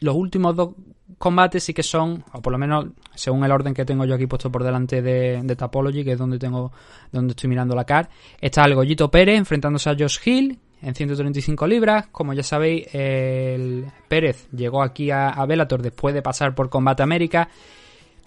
los, 0.00 0.16
últimos 0.16 0.56
dos 0.56 0.70
combates 1.18 1.62
sí 1.62 1.72
que 1.72 1.84
son, 1.84 2.24
o 2.32 2.42
por 2.42 2.52
lo 2.52 2.58
menos 2.58 2.86
según 3.14 3.44
el 3.44 3.52
orden 3.52 3.74
que 3.74 3.84
tengo 3.84 4.04
yo 4.04 4.16
aquí 4.16 4.26
puesto 4.26 4.50
por 4.50 4.64
delante 4.64 5.00
de, 5.00 5.40
de 5.40 5.56
Tapology, 5.56 6.02
que 6.02 6.12
es 6.12 6.18
donde 6.18 6.40
tengo, 6.40 6.72
donde 7.12 7.30
estoy 7.30 7.48
mirando 7.48 7.76
la 7.76 7.84
car. 7.84 8.08
Está 8.40 8.64
el 8.64 8.74
Gollito 8.74 9.08
Pérez 9.08 9.38
enfrentándose 9.38 9.88
a 9.88 9.96
Josh 9.96 10.18
Hill, 10.24 10.58
en 10.82 10.94
135 10.94 11.66
libras. 11.66 12.06
Como 12.08 12.32
ya 12.32 12.42
sabéis, 12.42 12.86
el 12.92 13.86
Pérez 14.08 14.48
llegó 14.52 14.82
aquí 14.82 15.10
a, 15.10 15.30
a 15.30 15.46
Bellator 15.46 15.82
después 15.82 16.14
de 16.14 16.22
pasar 16.22 16.54
por 16.54 16.68
Combate 16.68 17.02
América. 17.02 17.48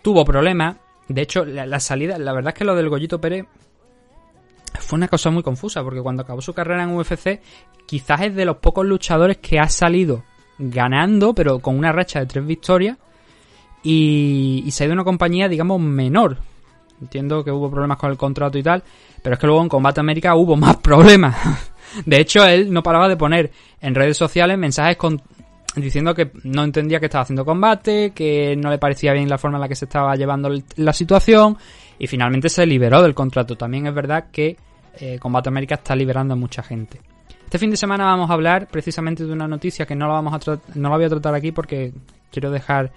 Tuvo 0.01 0.25
problemas. 0.25 0.77
De 1.07 1.21
hecho, 1.21 1.45
la, 1.45 1.79
salida, 1.79 2.17
la 2.17 2.33
verdad 2.33 2.53
es 2.53 2.57
que 2.57 2.65
lo 2.65 2.75
del 2.75 2.89
Gollito 2.89 3.19
Pérez 3.19 3.45
fue 4.79 4.97
una 4.97 5.07
cosa 5.07 5.29
muy 5.29 5.43
confusa, 5.43 5.83
porque 5.83 6.01
cuando 6.01 6.23
acabó 6.23 6.41
su 6.41 6.53
carrera 6.53 6.83
en 6.83 6.95
UFC, 6.95 7.41
quizás 7.85 8.21
es 8.21 8.35
de 8.35 8.45
los 8.45 8.57
pocos 8.57 8.85
luchadores 8.85 9.37
que 9.37 9.59
ha 9.59 9.67
salido 9.67 10.23
ganando, 10.57 11.33
pero 11.33 11.59
con 11.59 11.77
una 11.77 11.91
racha 11.91 12.19
de 12.19 12.27
tres 12.27 12.45
victorias. 12.45 12.97
y, 13.83 14.63
y 14.65 14.71
se 14.71 14.83
ha 14.83 14.85
ido 14.85 14.93
una 14.93 15.03
compañía, 15.03 15.49
digamos, 15.49 15.81
menor. 15.81 16.37
Entiendo 17.01 17.43
que 17.43 17.51
hubo 17.51 17.69
problemas 17.69 17.97
con 17.97 18.11
el 18.11 18.17
contrato 18.17 18.57
y 18.59 18.63
tal, 18.63 18.83
pero 19.23 19.33
es 19.33 19.39
que 19.39 19.47
luego 19.47 19.63
en 19.63 19.69
Combate 19.69 19.99
América 19.99 20.35
hubo 20.35 20.55
más 20.55 20.77
problemas. 20.83 21.35
De 22.05 22.19
hecho, 22.19 22.45
él 22.45 22.71
no 22.71 22.83
paraba 22.83 23.07
de 23.07 23.17
poner 23.17 23.51
en 23.79 23.95
redes 23.95 24.17
sociales 24.17 24.57
mensajes 24.57 24.97
con, 24.97 25.21
diciendo 25.75 26.13
que 26.13 26.31
no 26.43 26.63
entendía 26.63 26.99
que 26.99 27.05
estaba 27.05 27.23
haciendo 27.23 27.45
combate, 27.45 28.11
que 28.11 28.55
no 28.55 28.69
le 28.69 28.77
parecía 28.77 29.13
bien 29.13 29.29
la 29.29 29.37
forma 29.37 29.57
en 29.57 29.61
la 29.61 29.67
que 29.67 29.75
se 29.75 29.85
estaba 29.85 30.15
llevando 30.15 30.49
la 30.75 30.93
situación 30.93 31.57
y 31.97 32.07
finalmente 32.07 32.49
se 32.49 32.65
liberó 32.65 33.01
del 33.01 33.13
contrato. 33.13 33.55
También 33.55 33.87
es 33.87 33.93
verdad 33.93 34.25
que 34.31 34.57
eh, 34.99 35.17
Combate 35.19 35.49
América 35.49 35.75
está 35.75 35.95
liberando 35.95 36.33
a 36.33 36.37
mucha 36.37 36.63
gente. 36.63 36.99
Este 37.43 37.57
fin 37.57 37.69
de 37.69 37.77
semana 37.77 38.05
vamos 38.05 38.29
a 38.29 38.33
hablar 38.33 38.67
precisamente 38.67 39.25
de 39.25 39.31
una 39.33 39.47
noticia 39.47 39.85
que 39.85 39.95
no 39.95 40.07
la 40.07 40.13
vamos 40.13 40.33
a 40.33 40.59
no 40.75 40.89
la 40.89 40.95
voy 40.95 41.05
a 41.05 41.09
tratar 41.09 41.35
aquí 41.35 41.51
porque 41.51 41.93
quiero 42.31 42.49
dejar 42.49 42.91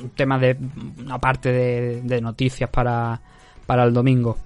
un 0.00 0.10
tema 0.10 0.38
de 0.38 0.56
una 0.98 1.18
parte 1.18 1.52
de, 1.52 2.00
de 2.02 2.20
noticias 2.20 2.70
para, 2.70 3.20
para 3.66 3.84
el 3.84 3.92
domingo. 3.92 4.36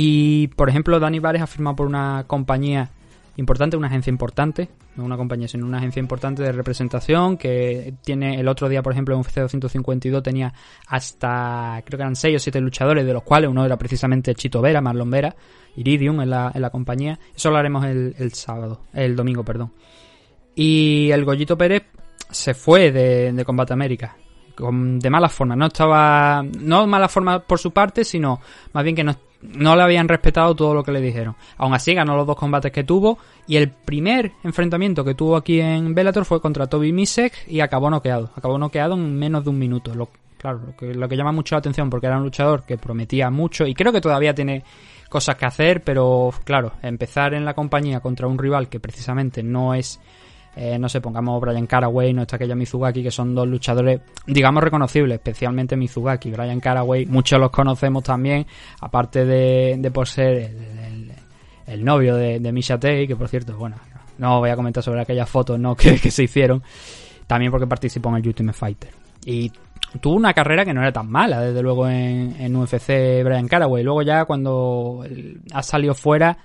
Y 0.00 0.46
por 0.54 0.68
ejemplo, 0.68 1.00
Dani 1.00 1.18
Vares 1.18 1.42
ha 1.42 1.48
firmado 1.48 1.74
por 1.74 1.88
una 1.88 2.22
compañía 2.28 2.88
importante, 3.34 3.76
una 3.76 3.88
agencia 3.88 4.12
importante, 4.12 4.68
no 4.94 5.04
una 5.04 5.16
compañía, 5.16 5.48
sino 5.48 5.66
una 5.66 5.78
agencia 5.78 5.98
importante 5.98 6.40
de 6.40 6.52
representación 6.52 7.36
que 7.36 7.94
tiene 8.04 8.38
el 8.38 8.46
otro 8.46 8.68
día, 8.68 8.80
por 8.80 8.92
ejemplo, 8.92 9.16
en 9.16 9.22
UFC 9.22 9.40
252 9.40 10.22
tenía 10.22 10.54
hasta, 10.86 11.82
creo 11.84 11.96
que 11.96 12.02
eran 12.04 12.14
6 12.14 12.36
o 12.36 12.38
7 12.38 12.60
luchadores, 12.60 13.04
de 13.04 13.12
los 13.12 13.24
cuales 13.24 13.50
uno 13.50 13.64
era 13.64 13.76
precisamente 13.76 14.36
Chito 14.36 14.62
Vera, 14.62 14.80
Marlon 14.80 15.10
Vera, 15.10 15.34
Iridium 15.74 16.20
en 16.20 16.30
la, 16.30 16.52
en 16.54 16.62
la 16.62 16.70
compañía. 16.70 17.18
Eso 17.34 17.50
lo 17.50 17.56
haremos 17.56 17.84
el, 17.84 18.14
el 18.20 18.32
sábado, 18.34 18.82
el 18.92 19.16
domingo, 19.16 19.42
perdón. 19.42 19.72
Y 20.54 21.10
el 21.10 21.24
Goyito 21.24 21.58
Pérez 21.58 21.82
se 22.30 22.54
fue 22.54 22.92
de, 22.92 23.32
de 23.32 23.44
Combate 23.44 23.72
América 23.72 24.16
de 24.58 25.10
mala 25.10 25.28
forma. 25.28 25.54
No 25.54 25.66
estaba. 25.66 26.42
No 26.42 26.86
mala 26.86 27.08
forma 27.08 27.40
por 27.40 27.58
su 27.58 27.70
parte, 27.70 28.04
sino 28.04 28.40
más 28.72 28.84
bien 28.84 28.96
que 28.96 29.04
no, 29.04 29.14
no 29.42 29.76
le 29.76 29.82
habían 29.82 30.08
respetado 30.08 30.54
todo 30.54 30.74
lo 30.74 30.82
que 30.82 30.92
le 30.92 31.00
dijeron. 31.00 31.36
Aún 31.56 31.74
así, 31.74 31.94
ganó 31.94 32.16
los 32.16 32.26
dos 32.26 32.36
combates 32.36 32.72
que 32.72 32.84
tuvo. 32.84 33.18
Y 33.46 33.56
el 33.56 33.70
primer 33.70 34.32
enfrentamiento 34.42 35.04
que 35.04 35.14
tuvo 35.14 35.36
aquí 35.36 35.60
en 35.60 35.94
Bellator 35.94 36.24
fue 36.24 36.40
contra 36.40 36.66
Toby 36.66 36.92
Misek 36.92 37.46
y 37.46 37.60
acabó 37.60 37.90
noqueado. 37.90 38.30
Acabó 38.34 38.58
noqueado 38.58 38.94
en 38.94 39.16
menos 39.16 39.44
de 39.44 39.50
un 39.50 39.58
minuto. 39.58 39.92
Claro, 40.38 40.74
que, 40.78 40.94
lo 40.94 41.08
que 41.08 41.16
llama 41.16 41.32
mucho 41.32 41.54
la 41.54 41.60
atención 41.60 41.90
porque 41.90 42.06
era 42.06 42.16
un 42.16 42.22
luchador 42.22 42.64
que 42.64 42.78
prometía 42.78 43.28
mucho 43.28 43.66
y 43.66 43.74
creo 43.74 43.92
que 43.92 44.00
todavía 44.00 44.34
tiene 44.34 44.62
cosas 45.08 45.36
que 45.36 45.46
hacer, 45.46 45.82
pero 45.82 46.30
claro, 46.44 46.72
empezar 46.82 47.34
en 47.34 47.44
la 47.44 47.54
compañía 47.54 48.00
contra 48.00 48.28
un 48.28 48.38
rival 48.38 48.68
que 48.68 48.78
precisamente 48.78 49.42
no 49.42 49.74
es 49.74 50.00
eh, 50.60 50.76
no 50.76 50.88
sé, 50.88 51.00
pongamos 51.00 51.40
Brian 51.40 51.68
Caraway, 51.68 52.12
no 52.12 52.22
está 52.22 52.34
aquella 52.34 52.56
Mizugaki, 52.56 53.00
que 53.00 53.12
son 53.12 53.32
dos 53.32 53.46
luchadores, 53.46 54.00
digamos, 54.26 54.60
reconocibles, 54.60 55.14
especialmente 55.14 55.76
Mizugaki. 55.76 56.32
Brian 56.32 56.58
Caraway, 56.58 57.06
muchos 57.06 57.38
los 57.38 57.50
conocemos 57.50 58.02
también, 58.02 58.44
aparte 58.80 59.24
de, 59.24 59.90
por 59.92 60.08
ser 60.08 60.52
el, 61.64 61.84
novio 61.84 62.16
de, 62.16 62.40
de 62.40 62.52
Misha 62.52 62.76
Tay, 62.76 63.06
que 63.06 63.14
por 63.14 63.28
cierto, 63.28 63.56
bueno, 63.56 63.76
no 64.18 64.40
voy 64.40 64.50
a 64.50 64.56
comentar 64.56 64.82
sobre 64.82 65.00
aquellas 65.00 65.30
fotos 65.30 65.60
no 65.60 65.76
que, 65.76 65.96
se 65.96 66.24
hicieron, 66.24 66.60
también 67.28 67.52
porque 67.52 67.68
participó 67.68 68.08
en 68.08 68.16
el 68.16 68.26
Ultimate 68.26 68.58
Fighter. 68.58 68.90
Y 69.24 69.52
tuvo 70.00 70.16
una 70.16 70.34
carrera 70.34 70.64
que 70.64 70.74
no 70.74 70.82
era 70.82 70.90
tan 70.90 71.08
mala, 71.08 71.40
desde 71.40 71.62
luego 71.62 71.88
en, 71.88 72.34
en 72.36 72.56
UFC 72.56 73.22
Brian 73.22 73.46
Caraway. 73.46 73.84
Luego 73.84 74.02
ya 74.02 74.24
cuando 74.24 75.04
ha 75.52 75.62
salido 75.62 75.94
fuera 75.94 76.36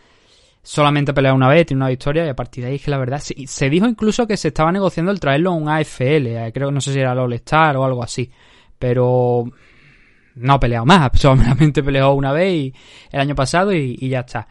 solamente 0.64 1.14
peleado 1.14 1.36
una 1.36 1.50
vez, 1.50 1.66
tiene 1.66 1.82
una 1.84 1.90
victoria 1.90 2.26
y 2.26 2.30
a 2.30 2.36
partir 2.36 2.64
de 2.64 2.70
ahí 2.70 2.76
es 2.78 2.84
que 2.84 2.90
la 2.90 2.98
verdad 2.98 3.20
se 3.20 3.70
dijo 3.70 3.86
incluso 3.86 4.26
que 4.26 4.38
se 4.38 4.48
estaba 4.48 4.72
negociando 4.72 5.12
el 5.12 5.20
traerlo 5.20 5.52
a 5.52 5.56
un 5.56 5.68
AFL, 5.68 6.28
eh, 6.28 6.52
creo 6.54 6.70
que 6.70 6.74
no 6.74 6.82
sé 6.82 6.94
si 6.94 7.00
era 7.00 7.12
el 7.12 7.20
All 7.20 7.34
Star 7.34 7.76
o 7.76 7.84
algo 7.84 8.02
así, 8.02 8.32
pero 8.80 9.44
no 10.36 10.54
ha 10.54 10.60
peleado 10.60 10.86
más, 10.86 11.12
solamente 11.20 11.84
peleó 11.84 12.14
una 12.14 12.32
vez 12.32 12.74
el 13.12 13.20
año 13.20 13.36
pasado 13.36 13.74
y, 13.74 13.98
ya 14.08 14.22
está. 14.22 14.48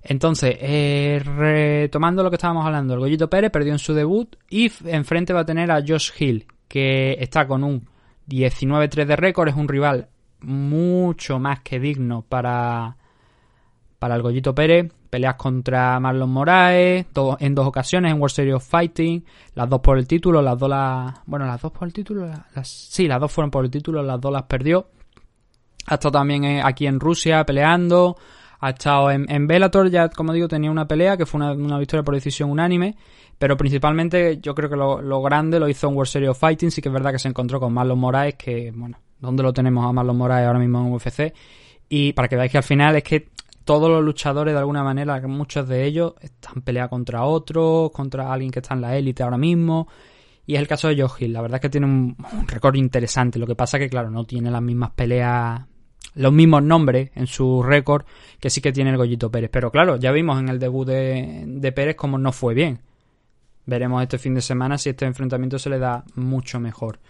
Entonces, 0.00 0.56
eh, 0.60 1.20
retomando 1.24 2.22
lo 2.22 2.30
que 2.30 2.36
estábamos 2.36 2.64
hablando, 2.64 2.94
el 2.94 3.00
Goyito 3.00 3.28
Pérez 3.28 3.50
perdió 3.50 3.72
en 3.72 3.80
su 3.80 3.92
debut 3.94 4.36
y 4.48 4.70
enfrente 4.86 5.32
va 5.32 5.40
a 5.40 5.44
tener 5.44 5.72
a 5.72 5.82
Josh 5.86 6.12
Hill, 6.18 6.46
que 6.68 7.16
está 7.18 7.48
con 7.48 7.64
un 7.64 7.88
19-3 8.28 9.06
de 9.06 9.16
récord, 9.16 9.48
es 9.48 9.56
un 9.56 9.66
rival 9.66 10.08
mucho 10.40 11.40
más 11.40 11.60
que 11.60 11.80
digno 11.80 12.24
para, 12.26 12.96
para 13.98 14.14
el 14.14 14.22
Goyito 14.22 14.54
Pérez. 14.54 14.92
Peleas 15.08 15.36
contra 15.36 15.98
Marlon 16.00 16.30
Moraes, 16.30 17.06
en 17.38 17.54
dos 17.54 17.66
ocasiones 17.66 18.12
en 18.12 18.20
World 18.20 18.34
Series 18.34 18.54
of 18.56 18.68
Fighting, 18.68 19.24
las 19.54 19.68
dos 19.68 19.80
por 19.80 19.98
el 19.98 20.06
título, 20.06 20.42
las 20.42 20.58
dos 20.58 20.68
las... 20.68 21.14
Bueno, 21.26 21.46
las 21.46 21.60
dos 21.60 21.72
por 21.72 21.88
el 21.88 21.94
título, 21.94 22.30
sí, 22.62 23.08
las 23.08 23.20
dos 23.20 23.32
fueron 23.32 23.50
por 23.50 23.64
el 23.64 23.70
título, 23.70 24.02
las 24.02 24.20
dos 24.20 24.32
las 24.32 24.42
perdió. 24.44 24.88
Ha 25.86 25.94
estado 25.94 26.12
también 26.12 26.44
eh, 26.44 26.62
aquí 26.62 26.86
en 26.86 27.00
Rusia 27.00 27.44
peleando, 27.44 28.16
ha 28.60 28.70
estado 28.70 29.10
en, 29.10 29.30
en 29.30 29.46
Bellator, 29.46 29.88
ya 29.90 30.08
como 30.08 30.32
digo 30.32 30.48
tenía 30.48 30.70
una 30.70 30.86
pelea 30.86 31.16
que 31.16 31.24
fue 31.24 31.40
una, 31.40 31.78
victoria 31.78 32.02
por 32.02 32.14
decisión 32.14 32.50
unánime, 32.50 32.96
pero 33.38 33.56
principalmente 33.56 34.38
yo 34.42 34.54
creo 34.54 34.68
que 34.68 34.76
lo, 34.76 35.00
lo, 35.00 35.22
grande 35.22 35.58
lo 35.58 35.68
hizo 35.68 35.88
en 35.88 35.94
World 35.94 36.10
Series 36.10 36.30
of 36.30 36.38
Fighting, 36.38 36.70
sí 36.70 36.82
que 36.82 36.88
es 36.88 36.92
verdad 36.92 37.12
que 37.12 37.18
se 37.18 37.28
encontró 37.28 37.58
con 37.60 37.72
Marlon 37.72 37.98
Moraes, 37.98 38.34
que 38.34 38.72
bueno, 38.74 38.98
¿dónde 39.18 39.42
lo 39.42 39.52
tenemos 39.52 39.86
a 39.86 39.92
Marlon 39.92 40.16
Moraes 40.16 40.46
ahora 40.46 40.58
mismo 40.58 40.80
en 40.80 40.92
UFC? 40.92 41.32
Y 41.88 42.12
para 42.12 42.28
que 42.28 42.36
veáis 42.36 42.52
que 42.52 42.58
al 42.58 42.64
final 42.64 42.96
es 42.96 43.02
que 43.02 43.28
todos 43.68 43.90
los 43.90 44.02
luchadores, 44.02 44.54
de 44.54 44.60
alguna 44.60 44.82
manera, 44.82 45.20
muchos 45.28 45.68
de 45.68 45.84
ellos 45.84 46.14
están 46.22 46.62
peleando 46.62 46.88
contra 46.88 47.24
otros, 47.24 47.90
contra 47.90 48.32
alguien 48.32 48.50
que 48.50 48.60
está 48.60 48.72
en 48.72 48.80
la 48.80 48.96
élite 48.96 49.22
ahora 49.22 49.36
mismo. 49.36 49.88
Y 50.46 50.54
es 50.54 50.60
el 50.62 50.66
caso 50.66 50.88
de 50.88 50.98
Joe 50.98 51.10
Hill. 51.18 51.34
La 51.34 51.42
verdad 51.42 51.56
es 51.56 51.60
que 51.60 51.68
tiene 51.68 51.86
un, 51.86 52.16
récord 52.46 52.76
interesante. 52.76 53.38
Lo 53.38 53.46
que 53.46 53.54
pasa 53.54 53.78
que, 53.78 53.90
claro, 53.90 54.10
no 54.10 54.24
tiene 54.24 54.50
las 54.50 54.62
mismas 54.62 54.92
peleas, 54.92 55.66
los 56.14 56.32
mismos 56.32 56.62
nombres 56.62 57.10
en 57.14 57.26
su 57.26 57.62
récord 57.62 58.06
que 58.40 58.48
sí 58.48 58.62
que 58.62 58.72
tiene 58.72 58.88
el 58.88 58.96
Goyito 58.96 59.30
Pérez. 59.30 59.50
Pero 59.52 59.70
claro, 59.70 59.96
ya 59.96 60.12
vimos 60.12 60.40
en 60.40 60.48
el 60.48 60.58
debut 60.58 60.88
de, 60.88 61.44
de 61.46 61.72
Pérez 61.72 61.94
cómo 61.94 62.16
no 62.16 62.32
fue 62.32 62.54
bien. 62.54 62.80
Veremos 63.66 64.02
este 64.02 64.16
fin 64.16 64.34
de 64.34 64.40
semana 64.40 64.78
si 64.78 64.88
este 64.88 65.04
enfrentamiento 65.04 65.58
se 65.58 65.68
le 65.68 65.78
da 65.78 66.04
mucho 66.14 66.58
mejor. 66.58 67.00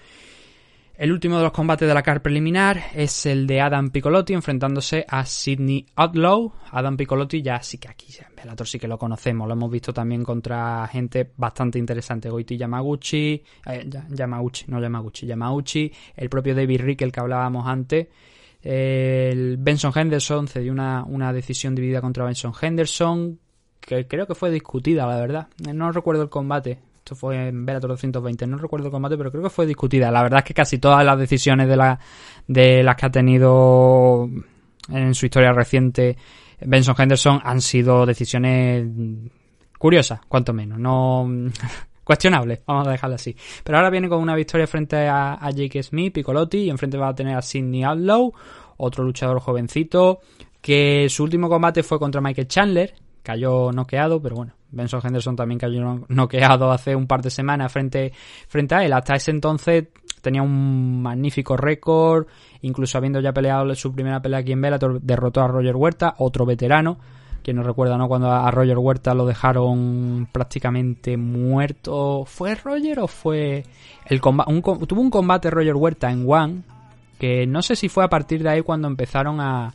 El 0.99 1.13
último 1.13 1.37
de 1.37 1.45
los 1.45 1.53
combates 1.53 1.87
de 1.87 1.95
la 1.95 2.03
car 2.03 2.23
preliminar 2.23 2.87
es 2.93 3.25
el 3.25 3.47
de 3.47 3.61
Adam 3.61 3.91
Piccolotti 3.91 4.35
enfrentándose 4.35 5.07
a 5.09 5.25
Sidney 5.25 5.87
Outlaw. 5.95 6.53
Adam 6.73 6.97
Piccolotti 6.97 7.41
ya 7.41 7.63
sí 7.63 7.79
que 7.79 7.87
aquí 7.87 8.13
en 8.19 8.35
Bellator 8.35 8.67
sí 8.67 8.81
que 8.81 8.89
lo 8.89 8.99
conocemos, 8.99 9.47
lo 9.47 9.55
hemos 9.55 9.71
visto 9.71 9.93
también 9.93 10.25
contra 10.25 10.89
gente 10.89 11.31
bastante 11.37 11.79
interesante, 11.79 12.29
Goiti 12.29 12.57
Yamaguchi, 12.57 13.41
eh, 13.67 13.89
Yamaguchi, 14.09 14.65
no 14.67 14.81
Yamaguchi, 14.81 15.25
Yamaguchi, 15.25 15.93
el 16.17 16.29
propio 16.29 16.57
David 16.57 16.81
Rick, 16.81 17.03
el 17.03 17.13
que 17.13 17.21
hablábamos 17.21 17.69
antes. 17.69 18.09
El 18.61 19.57
Benson 19.57 19.93
Henderson 19.95 20.49
cedió 20.49 20.73
una, 20.73 21.05
una 21.05 21.33
decisión 21.33 21.77
dividida 21.77 22.01
contra 22.01 22.25
Benson 22.25 22.53
Henderson, 22.61 23.39
que 23.79 24.09
creo 24.09 24.27
que 24.27 24.35
fue 24.35 24.51
discutida, 24.51 25.07
la 25.07 25.17
verdad. 25.17 25.47
No 25.73 25.93
recuerdo 25.93 26.25
el 26.25 26.29
combate, 26.29 26.81
esto 27.09 27.17
fue 27.17 27.49
en 27.49 27.65
Bellator 27.65 27.89
220, 27.89 28.47
no 28.47 28.59
recuerdo 28.59 28.89
el 28.89 28.93
combate, 28.93 29.17
pero 29.17 29.31
creo 29.31 29.43
que 29.45 29.49
fue 29.49 29.65
discutida. 29.65 30.11
La 30.11 30.23
verdad 30.23 30.41
es 30.41 30.45
que 30.45 30.53
casi 30.53 30.77
todas 30.77 31.03
las 31.07 31.19
decisiones 31.19 31.67
de, 31.67 31.75
la, 31.75 31.99
de 32.47 32.83
las 32.83 32.97
que 32.97 33.07
ha 33.07 33.11
tenido 33.11 34.29
en 34.91 35.15
su 35.15 35.25
historia 35.25 35.53
reciente 35.53 36.19
Benson 36.61 36.95
Henderson 36.99 37.41
han 37.43 37.63
sido 37.63 38.05
decisiones 38.05 38.87
curiosas, 39.79 40.21
cuanto 40.29 40.53
menos, 40.53 40.79
no 40.79 41.27
cuestionables, 42.05 42.61
vamos 42.67 42.87
a 42.87 42.91
dejarlo 42.91 43.15
así. 43.15 43.35
Pero 43.65 43.79
ahora 43.79 43.89
viene 43.89 44.11
con 44.11 44.21
una 44.21 44.35
victoria 44.35 44.67
frente 44.67 45.09
a, 45.09 45.51
Jake 45.51 45.83
Smith, 45.83 46.13
Piccolotti, 46.13 46.59
y 46.59 46.69
enfrente 46.71 46.99
va 46.99 47.09
a 47.09 47.15
tener 47.15 47.39
a 47.39 47.41
Sidney 47.41 47.85
Outlaw, 47.85 48.35
otro 48.77 49.03
luchador 49.03 49.41
jovencito, 49.41 50.21
que 50.61 51.09
su 51.09 51.25
último 51.25 51.49
combate 51.49 51.83
fue 51.83 51.99
contra 51.99 52.21
Michael 52.21 52.49
Chandler, 52.49 52.95
cayó 53.23 53.73
noqueado, 53.73 54.21
pero 54.21 54.37
bueno, 54.37 54.53
Benson 54.71 55.01
Henderson 55.03 55.37
también 55.37 55.59
cayó 55.59 56.05
noqueado 56.09 56.71
hace 56.71 56.95
un 56.95 57.07
par 57.07 57.23
de 57.23 57.31
semanas 57.31 57.73
frente, 57.73 58.13
frente 58.49 58.75
a 58.75 58.85
él. 58.85 58.93
Hasta 58.93 59.15
ese 59.15 59.31
entonces 59.31 59.89
tenía 60.21 60.43
un 60.43 61.03
magnífico 61.03 61.57
récord, 61.57 62.27
incluso 62.63 62.99
habiendo 62.99 63.21
ya 63.21 63.33
peleado 63.33 63.75
su 63.75 63.93
primera 63.93 64.21
pelea 64.21 64.41
aquí 64.41 64.53
en 64.53 64.61
Bellator, 64.61 65.01
derrotó 65.01 65.43
a 65.43 65.49
Roger 65.49 65.77
Huerta, 65.77 66.15
otro 66.19 66.45
veterano. 66.45 66.99
Quien 67.43 67.57
nos 67.57 67.67
recuerda, 67.67 67.97
¿no? 67.97 68.09
Cuando 68.09 68.31
a 68.31 68.51
Roger 68.51 68.77
Huerta 68.77 69.15
lo 69.15 69.25
dejaron 69.25 70.29
prácticamente 70.31 71.17
muerto. 71.17 72.25
¿Fue 72.27 72.55
Roger 72.55 73.01
o 73.01 73.07
fue 73.07 73.65
el 74.07 74.21
combate? 74.21 74.53
tuvo 74.61 75.01
un 75.01 75.09
combate 75.09 75.51
Roger 75.51 75.75
Huerta 75.75 76.11
en 76.11 76.25
One, 76.29 76.63
que 77.19 77.47
no 77.47 77.63
sé 77.63 77.75
si 77.75 77.89
fue 77.89 78.05
a 78.05 78.09
partir 78.09 78.43
de 78.43 78.51
ahí 78.51 78.61
cuando 78.61 78.87
empezaron 78.87 79.41
a, 79.41 79.73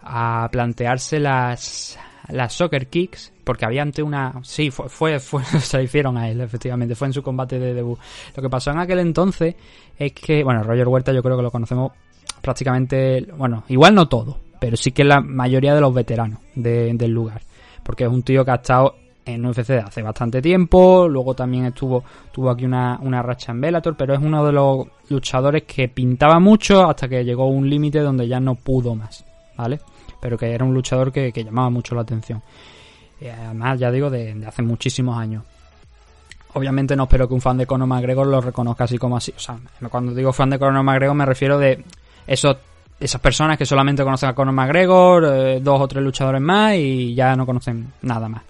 a 0.00 0.48
plantearse 0.50 1.18
las, 1.18 1.98
las 2.28 2.52
soccer 2.54 2.88
kicks, 2.88 3.32
porque 3.44 3.64
había 3.64 3.82
ante 3.82 4.02
una... 4.02 4.34
Sí, 4.42 4.70
fue, 4.70 4.88
fue, 4.88 5.20
fue, 5.20 5.44
se 5.60 5.82
hicieron 5.82 6.16
a 6.16 6.28
él, 6.28 6.40
efectivamente, 6.40 6.94
fue 6.94 7.08
en 7.08 7.12
su 7.12 7.22
combate 7.22 7.58
de 7.58 7.74
debut. 7.74 7.98
Lo 8.36 8.42
que 8.42 8.50
pasó 8.50 8.70
en 8.70 8.78
aquel 8.78 9.00
entonces 9.00 9.54
es 9.98 10.12
que, 10.12 10.42
bueno, 10.42 10.62
Roger 10.62 10.88
Huerta 10.88 11.12
yo 11.12 11.22
creo 11.22 11.36
que 11.36 11.42
lo 11.42 11.50
conocemos 11.50 11.92
prácticamente, 12.40 13.26
bueno, 13.36 13.64
igual 13.68 13.94
no 13.94 14.08
todo, 14.08 14.38
pero 14.60 14.76
sí 14.76 14.92
que 14.92 15.04
la 15.04 15.20
mayoría 15.20 15.74
de 15.74 15.80
los 15.80 15.94
veteranos 15.94 16.40
del 16.54 17.10
lugar, 17.10 17.40
porque 17.82 18.04
es 18.04 18.10
un 18.10 18.22
tío 18.22 18.44
que 18.44 18.50
ha 18.50 18.56
estado 18.56 18.96
en 19.24 19.46
UFC 19.46 19.70
hace 19.70 20.02
bastante 20.02 20.42
tiempo, 20.42 21.08
luego 21.08 21.34
también 21.34 21.66
estuvo 21.66 22.04
tuvo 22.30 22.50
aquí 22.50 22.64
una, 22.64 22.98
una 23.00 23.22
racha 23.22 23.52
en 23.52 23.60
Bellator, 23.60 23.96
pero 23.96 24.14
es 24.14 24.20
uno 24.20 24.44
de 24.44 24.52
los 24.52 24.86
luchadores 25.08 25.62
que 25.62 25.88
pintaba 25.88 26.38
mucho 26.38 26.86
hasta 26.86 27.08
que 27.08 27.24
llegó 27.24 27.48
un 27.48 27.68
límite 27.68 28.00
donde 28.00 28.28
ya 28.28 28.40
no 28.40 28.54
pudo 28.54 28.94
más, 28.94 29.24
¿vale? 29.56 29.80
Pero 30.24 30.38
que 30.38 30.50
era 30.54 30.64
un 30.64 30.72
luchador 30.72 31.12
que, 31.12 31.30
llamaba 31.30 31.68
mucho 31.68 31.94
la 31.94 32.00
atención. 32.00 32.40
Y 33.20 33.26
además, 33.26 33.78
ya 33.78 33.90
digo, 33.90 34.08
de, 34.08 34.42
hace 34.46 34.62
muchísimos 34.62 35.18
años. 35.18 35.44
Obviamente 36.54 36.96
no 36.96 37.02
espero 37.02 37.28
que 37.28 37.34
un 37.34 37.42
fan 37.42 37.58
de 37.58 37.66
Conor 37.66 37.86
McGregor 37.86 38.26
lo 38.26 38.40
reconozca 38.40 38.84
así 38.84 38.96
como 38.96 39.18
así. 39.18 39.34
O 39.36 39.38
sea, 39.38 39.58
cuando 39.90 40.14
digo 40.14 40.32
fan 40.32 40.48
de 40.48 40.58
Conor 40.58 40.82
McGregor 40.82 41.14
me 41.14 41.26
refiero 41.26 41.58
de 41.58 41.84
esos 42.26 42.56
esas 42.98 43.20
personas 43.20 43.58
que 43.58 43.66
solamente 43.66 44.02
conocen 44.02 44.30
a 44.30 44.34
Conor 44.34 44.54
McGregor, 44.54 45.24
eh, 45.26 45.60
dos 45.60 45.78
o 45.78 45.86
tres 45.86 46.02
luchadores 46.02 46.40
más 46.40 46.74
y 46.76 47.14
ya 47.14 47.36
no 47.36 47.44
conocen 47.44 47.92
nada 48.00 48.26
más. 48.26 48.44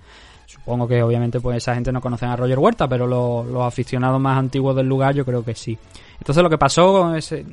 Supongo 0.47 0.87
que 0.87 1.03
obviamente 1.03 1.41
pues 1.41 1.57
esa 1.57 1.75
gente 1.75 1.91
no 1.91 2.01
conoce 2.01 2.25
a 2.25 2.37
Roger 2.37 2.61
Huerta, 2.61 2.87
pero 2.87 3.09
los, 3.09 3.67
aficionados 3.67 4.21
más 4.21 4.39
antiguos 4.39 4.77
del 4.77 4.87
lugar 4.87 5.13
yo 5.13 5.25
creo 5.25 5.45
que 5.45 5.57
sí. 5.57 5.77
Entonces 6.21 6.41
lo 6.41 6.49
que 6.49 6.57
pasó 6.57 7.17
es, 7.17 7.33
eh, 7.33 7.45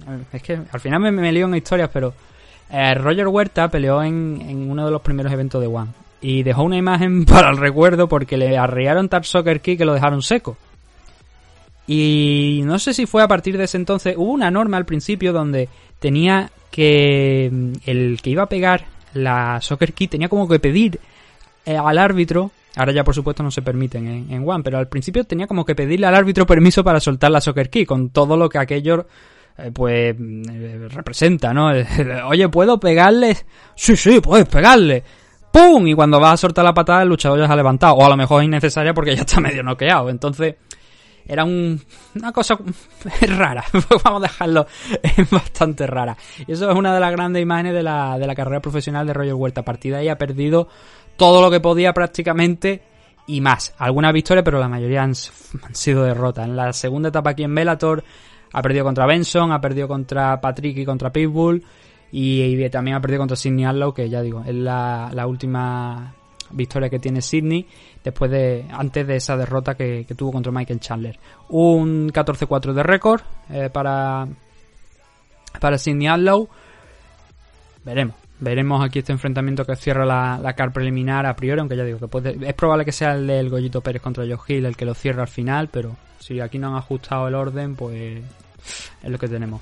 que 0.43 0.61
al 0.71 0.79
final 0.79 0.99
me, 0.99 1.11
me 1.11 1.31
lío 1.31 1.47
en 1.47 1.55
historias, 1.55 1.89
pero 1.91 2.13
eh, 2.71 2.93
Roger 2.95 3.27
Huerta 3.27 3.69
peleó 3.69 4.03
en, 4.03 4.41
en, 4.47 4.69
uno 4.69 4.85
de 4.85 4.91
los 4.91 5.01
primeros 5.01 5.31
eventos 5.31 5.61
de 5.61 5.67
One 5.67 5.91
y 6.21 6.43
dejó 6.43 6.63
una 6.63 6.77
imagen 6.77 7.25
para 7.25 7.49
el 7.49 7.57
recuerdo 7.57 8.07
porque 8.07 8.37
le 8.37 8.57
arriaron 8.57 9.09
Tap 9.09 9.23
Soccer 9.23 9.61
Key 9.61 9.77
que 9.77 9.85
lo 9.85 9.93
dejaron 9.93 10.21
seco. 10.21 10.57
Y 11.87 12.61
no 12.63 12.79
sé 12.79 12.93
si 12.93 13.05
fue 13.05 13.23
a 13.23 13.27
partir 13.27 13.57
de 13.57 13.65
ese 13.65 13.77
entonces, 13.77 14.15
hubo 14.15 14.31
una 14.31 14.51
norma 14.51 14.77
al 14.77 14.85
principio 14.85 15.33
donde 15.33 15.67
tenía 15.99 16.51
que 16.69 17.49
mm, 17.51 17.73
el 17.85 18.21
que 18.21 18.29
iba 18.29 18.43
a 18.43 18.49
pegar 18.49 18.85
la 19.13 19.59
Soccer 19.61 19.93
Key 19.93 20.07
tenía 20.07 20.29
como 20.29 20.47
que 20.47 20.59
pedir 20.59 20.99
eh, 21.65 21.75
al 21.77 21.97
árbitro 21.97 22.51
Ahora 22.75 22.93
ya 22.93 23.03
por 23.03 23.13
supuesto 23.13 23.43
no 23.43 23.51
se 23.51 23.61
permiten 23.61 24.07
en, 24.29 24.47
One, 24.47 24.63
pero 24.63 24.77
al 24.77 24.87
principio 24.87 25.25
tenía 25.25 25.47
como 25.47 25.65
que 25.65 25.75
pedirle 25.75 26.07
al 26.07 26.15
árbitro 26.15 26.45
permiso 26.45 26.83
para 26.83 26.99
soltar 26.99 27.31
la 27.31 27.41
Soccer 27.41 27.69
Key, 27.69 27.85
con 27.85 28.09
todo 28.11 28.37
lo 28.37 28.47
que 28.47 28.59
aquello 28.59 29.07
pues 29.73 30.15
mm, 30.17 30.87
representa, 30.89 31.53
¿no? 31.53 31.71
Oye, 32.27 32.49
¿puedo 32.49 32.79
pegarle? 32.79 33.37
Sí, 33.75 33.95
sí, 33.95 34.19
puedes 34.19 34.47
pegarle. 34.47 35.03
¡Pum! 35.51 35.85
Y 35.87 35.93
cuando 35.93 36.19
vas 36.19 36.33
a 36.33 36.37
soltar 36.37 36.63
la 36.63 36.73
patada 36.73 37.01
el 37.01 37.09
luchador 37.09 37.39
ya 37.39 37.47
se 37.47 37.53
ha 37.53 37.55
levantado. 37.55 37.95
O 37.95 38.05
a 38.05 38.09
lo 38.09 38.17
mejor 38.17 38.41
es 38.41 38.47
innecesaria 38.47 38.93
porque 38.93 39.15
ya 39.15 39.21
está 39.21 39.39
medio 39.41 39.63
noqueado. 39.63 40.09
Entonces 40.09 40.55
era 41.27 41.43
una 41.45 42.31
cosa 42.33 42.57
rara, 43.21 43.63
vamos 44.03 44.23
a 44.23 44.27
dejarlo 44.27 44.67
bastante 45.29 45.85
rara. 45.87 46.17
Y 46.47 46.51
eso 46.53 46.69
es 46.69 46.75
una 46.75 46.93
de 46.93 46.99
las 46.99 47.11
grandes 47.11 47.41
imágenes 47.41 47.73
de 47.73 47.83
la, 47.83 48.17
de 48.17 48.27
la 48.27 48.35
carrera 48.35 48.61
profesional 48.61 49.05
de 49.05 49.13
Roger 49.13 49.33
Huerta. 49.33 49.61
A 49.61 49.65
partir 49.65 49.93
de 49.93 49.99
ahí 49.99 50.09
ha 50.09 50.17
perdido 50.17 50.67
todo 51.17 51.41
lo 51.41 51.51
que 51.51 51.59
podía 51.59 51.93
prácticamente 51.93 52.81
y 53.27 53.41
más. 53.41 53.73
Algunas 53.77 54.13
victorias, 54.13 54.43
pero 54.43 54.59
la 54.59 54.67
mayoría 54.67 55.03
han, 55.03 55.15
sido 55.15 56.03
derrotas. 56.03 56.47
En 56.47 56.55
la 56.55 56.73
segunda 56.73 57.09
etapa 57.09 57.31
aquí 57.31 57.43
en 57.43 57.53
Bellator 57.53 58.03
ha 58.53 58.61
perdido 58.61 58.83
contra 58.83 59.05
Benson, 59.05 59.51
ha 59.51 59.61
perdido 59.61 59.87
contra 59.87 60.39
Patrick 60.41 60.77
y 60.77 60.85
contra 60.85 61.11
Pitbull. 61.11 61.63
Y, 62.13 62.69
también 62.69 62.97
ha 62.97 63.01
perdido 63.01 63.19
contra 63.19 63.37
Sidney 63.37 63.63
Arlow, 63.63 63.93
que 63.93 64.09
ya 64.09 64.21
digo, 64.21 64.43
es 64.45 64.53
la, 64.53 65.09
la 65.13 65.27
última 65.27 66.13
victoria 66.51 66.89
que 66.89 66.99
tiene 66.99 67.21
Sidney 67.21 67.65
después 68.03 68.29
de 68.29 68.65
antes 68.71 69.07
de 69.07 69.15
esa 69.15 69.37
derrota 69.37 69.75
que, 69.75 70.05
tuvo 70.15 70.31
contra 70.31 70.51
Michael 70.51 70.79
Chandler. 70.79 71.17
Un 71.49 72.09
14-4 72.09 72.73
de 72.73 72.83
récord 72.83 73.21
eh, 73.49 73.69
para 73.71 74.27
para 75.59 75.77
Sidney 75.77 76.07
Adlow. 76.07 76.49
Veremos. 77.83 78.15
Veremos 78.39 78.83
aquí 78.83 78.99
este 78.99 79.11
enfrentamiento 79.11 79.65
que 79.65 79.75
cierra 79.75 80.03
la, 80.03 80.39
la 80.41 80.53
car 80.53 80.73
preliminar 80.73 81.27
a 81.27 81.35
priori, 81.35 81.59
aunque 81.59 81.77
ya 81.77 81.83
digo 81.83 81.99
que 81.99 82.07
puede, 82.07 82.37
es 82.41 82.53
probable 82.55 82.85
que 82.85 82.91
sea 82.91 83.13
el 83.13 83.27
del 83.27 83.51
Goyito 83.51 83.81
Pérez 83.81 84.01
contra 84.01 84.25
Joe 84.25 84.39
Hill 84.47 84.65
el 84.65 84.75
que 84.75 84.85
lo 84.85 84.95
cierra 84.95 85.21
al 85.21 85.27
final, 85.27 85.67
pero 85.67 85.95
si 86.17 86.39
aquí 86.39 86.57
no 86.57 86.69
han 86.69 86.75
ajustado 86.75 87.27
el 87.27 87.35
orden, 87.35 87.75
pues 87.75 88.23
es 89.03 89.09
lo 89.09 89.17
que 89.17 89.27
tenemos. 89.27 89.61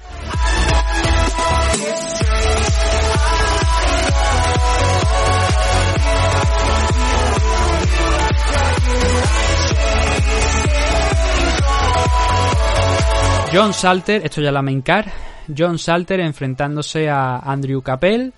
John 13.51 13.73
Salter, 13.73 14.23
esto 14.23 14.41
ya 14.41 14.51
la 14.51 14.61
main 14.61 14.81
car, 14.81 15.11
John 15.57 15.79
Salter 15.79 16.19
enfrentándose 16.19 17.09
a 17.09 17.39
Andrew 17.39 17.81
Capel 17.81 18.31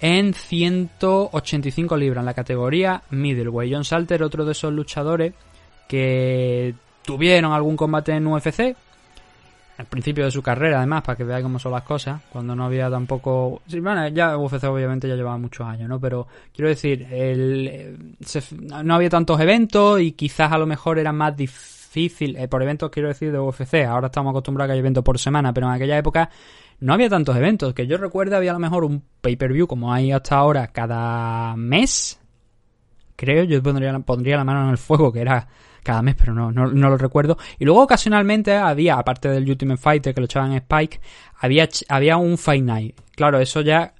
en 0.00 0.32
185 0.32 1.96
libras 1.96 2.22
en 2.22 2.26
la 2.26 2.32
categoría 2.32 3.02
middleweight. 3.10 3.74
John 3.74 3.84
Salter, 3.84 4.22
otro 4.22 4.46
de 4.46 4.52
esos 4.52 4.72
luchadores 4.72 5.34
que 5.86 6.74
tuvieron 7.04 7.52
algún 7.52 7.76
combate 7.76 8.12
en 8.12 8.26
UFC 8.26 8.74
al 9.78 9.86
principio 9.86 10.24
de 10.24 10.32
su 10.32 10.42
carrera, 10.42 10.78
además, 10.78 11.02
para 11.02 11.16
que 11.16 11.22
veáis 11.22 11.44
cómo 11.44 11.60
son 11.60 11.70
las 11.70 11.84
cosas, 11.84 12.20
cuando 12.32 12.54
no 12.56 12.64
había 12.64 12.90
tampoco... 12.90 13.62
Sí, 13.68 13.78
bueno, 13.78 14.08
ya 14.08 14.36
UFC 14.36 14.64
obviamente 14.64 15.06
ya 15.06 15.14
llevaba 15.14 15.38
muchos 15.38 15.64
años, 15.68 15.88
¿no? 15.88 16.00
Pero 16.00 16.26
quiero 16.52 16.68
decir, 16.68 17.06
el, 17.12 18.16
no 18.60 18.94
había 18.94 19.08
tantos 19.08 19.40
eventos 19.40 20.00
y 20.00 20.12
quizás 20.12 20.50
a 20.50 20.58
lo 20.58 20.66
mejor 20.66 20.98
era 20.98 21.12
más 21.12 21.36
difícil, 21.36 22.36
eh, 22.36 22.48
por 22.48 22.60
eventos 22.60 22.90
quiero 22.90 23.08
decir 23.08 23.30
de 23.30 23.38
UFC, 23.38 23.86
ahora 23.86 24.08
estamos 24.08 24.32
acostumbrados 24.32 24.66
a 24.66 24.68
que 24.68 24.72
hay 24.72 24.80
eventos 24.80 25.04
por 25.04 25.16
semana, 25.16 25.54
pero 25.54 25.68
en 25.68 25.74
aquella 25.74 25.96
época 25.96 26.28
no 26.80 26.92
había 26.92 27.08
tantos 27.08 27.36
eventos, 27.36 27.72
que 27.72 27.86
yo 27.86 27.98
recuerdo 27.98 28.36
había 28.36 28.50
a 28.50 28.54
lo 28.54 28.60
mejor 28.60 28.82
un 28.82 29.04
pay-per-view 29.20 29.68
como 29.68 29.92
hay 29.92 30.10
hasta 30.10 30.38
ahora 30.38 30.66
cada 30.66 31.54
mes, 31.56 32.18
creo, 33.14 33.44
yo 33.44 33.62
pondría, 33.62 33.96
pondría 34.00 34.38
la 34.38 34.44
mano 34.44 34.64
en 34.64 34.70
el 34.70 34.78
fuego, 34.78 35.12
que 35.12 35.20
era 35.20 35.46
cada 35.88 36.02
mes, 36.02 36.16
pero 36.16 36.34
no, 36.34 36.52
no, 36.52 36.66
lo 36.68 36.98
recuerdo. 36.98 37.38
Y 37.58 37.64
luego 37.64 37.82
ocasionalmente 37.82 38.54
había, 38.54 38.96
aparte 38.96 39.30
del 39.30 39.48
Ultimate 39.48 39.80
Fighter 39.80 40.14
que 40.14 40.20
lo 40.20 40.26
echaban 40.26 40.52
en 40.52 40.58
Spike, 40.58 41.00
había, 41.38 41.66
había 41.88 42.18
un 42.18 42.36
Fight 42.36 42.62
Night. 42.62 43.00
Claro, 43.16 43.40
eso 43.40 43.62
ya 43.62 43.94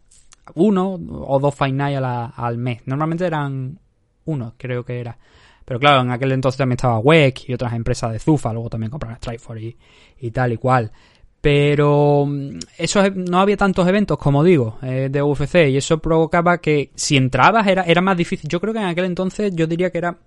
uno 0.53 1.01
o 1.11 1.41
dos 1.41 1.55
Fight 1.55 1.75
Night 1.75 1.97
al 1.97 2.59
mes. 2.59 2.83
Normalmente 2.85 3.25
eran 3.25 3.79
uno, 4.27 4.53
creo 4.59 4.85
que 4.85 5.01
era. 5.01 5.17
Pero 5.65 5.81
claro, 5.81 6.03
en 6.03 6.11
aquel 6.11 6.33
entonces 6.33 6.59
también 6.59 6.77
estaba 6.77 6.99
WEC 6.99 7.49
y 7.49 7.55
otras 7.55 7.73
empresas 7.73 8.13
de 8.13 8.19
Zufa, 8.19 8.53
luego 8.53 8.69
también 8.69 8.91
compraron 8.91 9.17
Strikeforce 9.17 9.63
y, 9.65 9.77
y 10.21 10.31
tal 10.31 10.53
y 10.53 10.59
cual. 10.59 10.93
Pero 11.41 12.27
mm, 12.27 12.59
eso 12.77 13.03
no 13.15 13.41
había 13.41 13.57
tantos 13.57 13.89
eventos, 13.89 14.19
como 14.19 14.45
digo, 14.45 14.77
eh, 14.83 15.09
de 15.11 15.23
UFC 15.23 15.71
y 15.71 15.79
eso 15.79 16.01
provocaba 16.01 16.59
que 16.59 16.91
si 16.95 17.17
entrabas 17.17 17.67
era, 17.67 17.85
era 17.85 18.03
más 18.03 18.19
difícil. 18.19 18.51
Yo 18.51 18.61
creo 18.61 18.75
que 18.75 18.81
en 18.81 18.87
aquel 18.87 19.07
entonces 19.07 19.57
yo 19.57 19.67
diría 19.67 19.91
que 19.91 19.97
era 19.97 20.19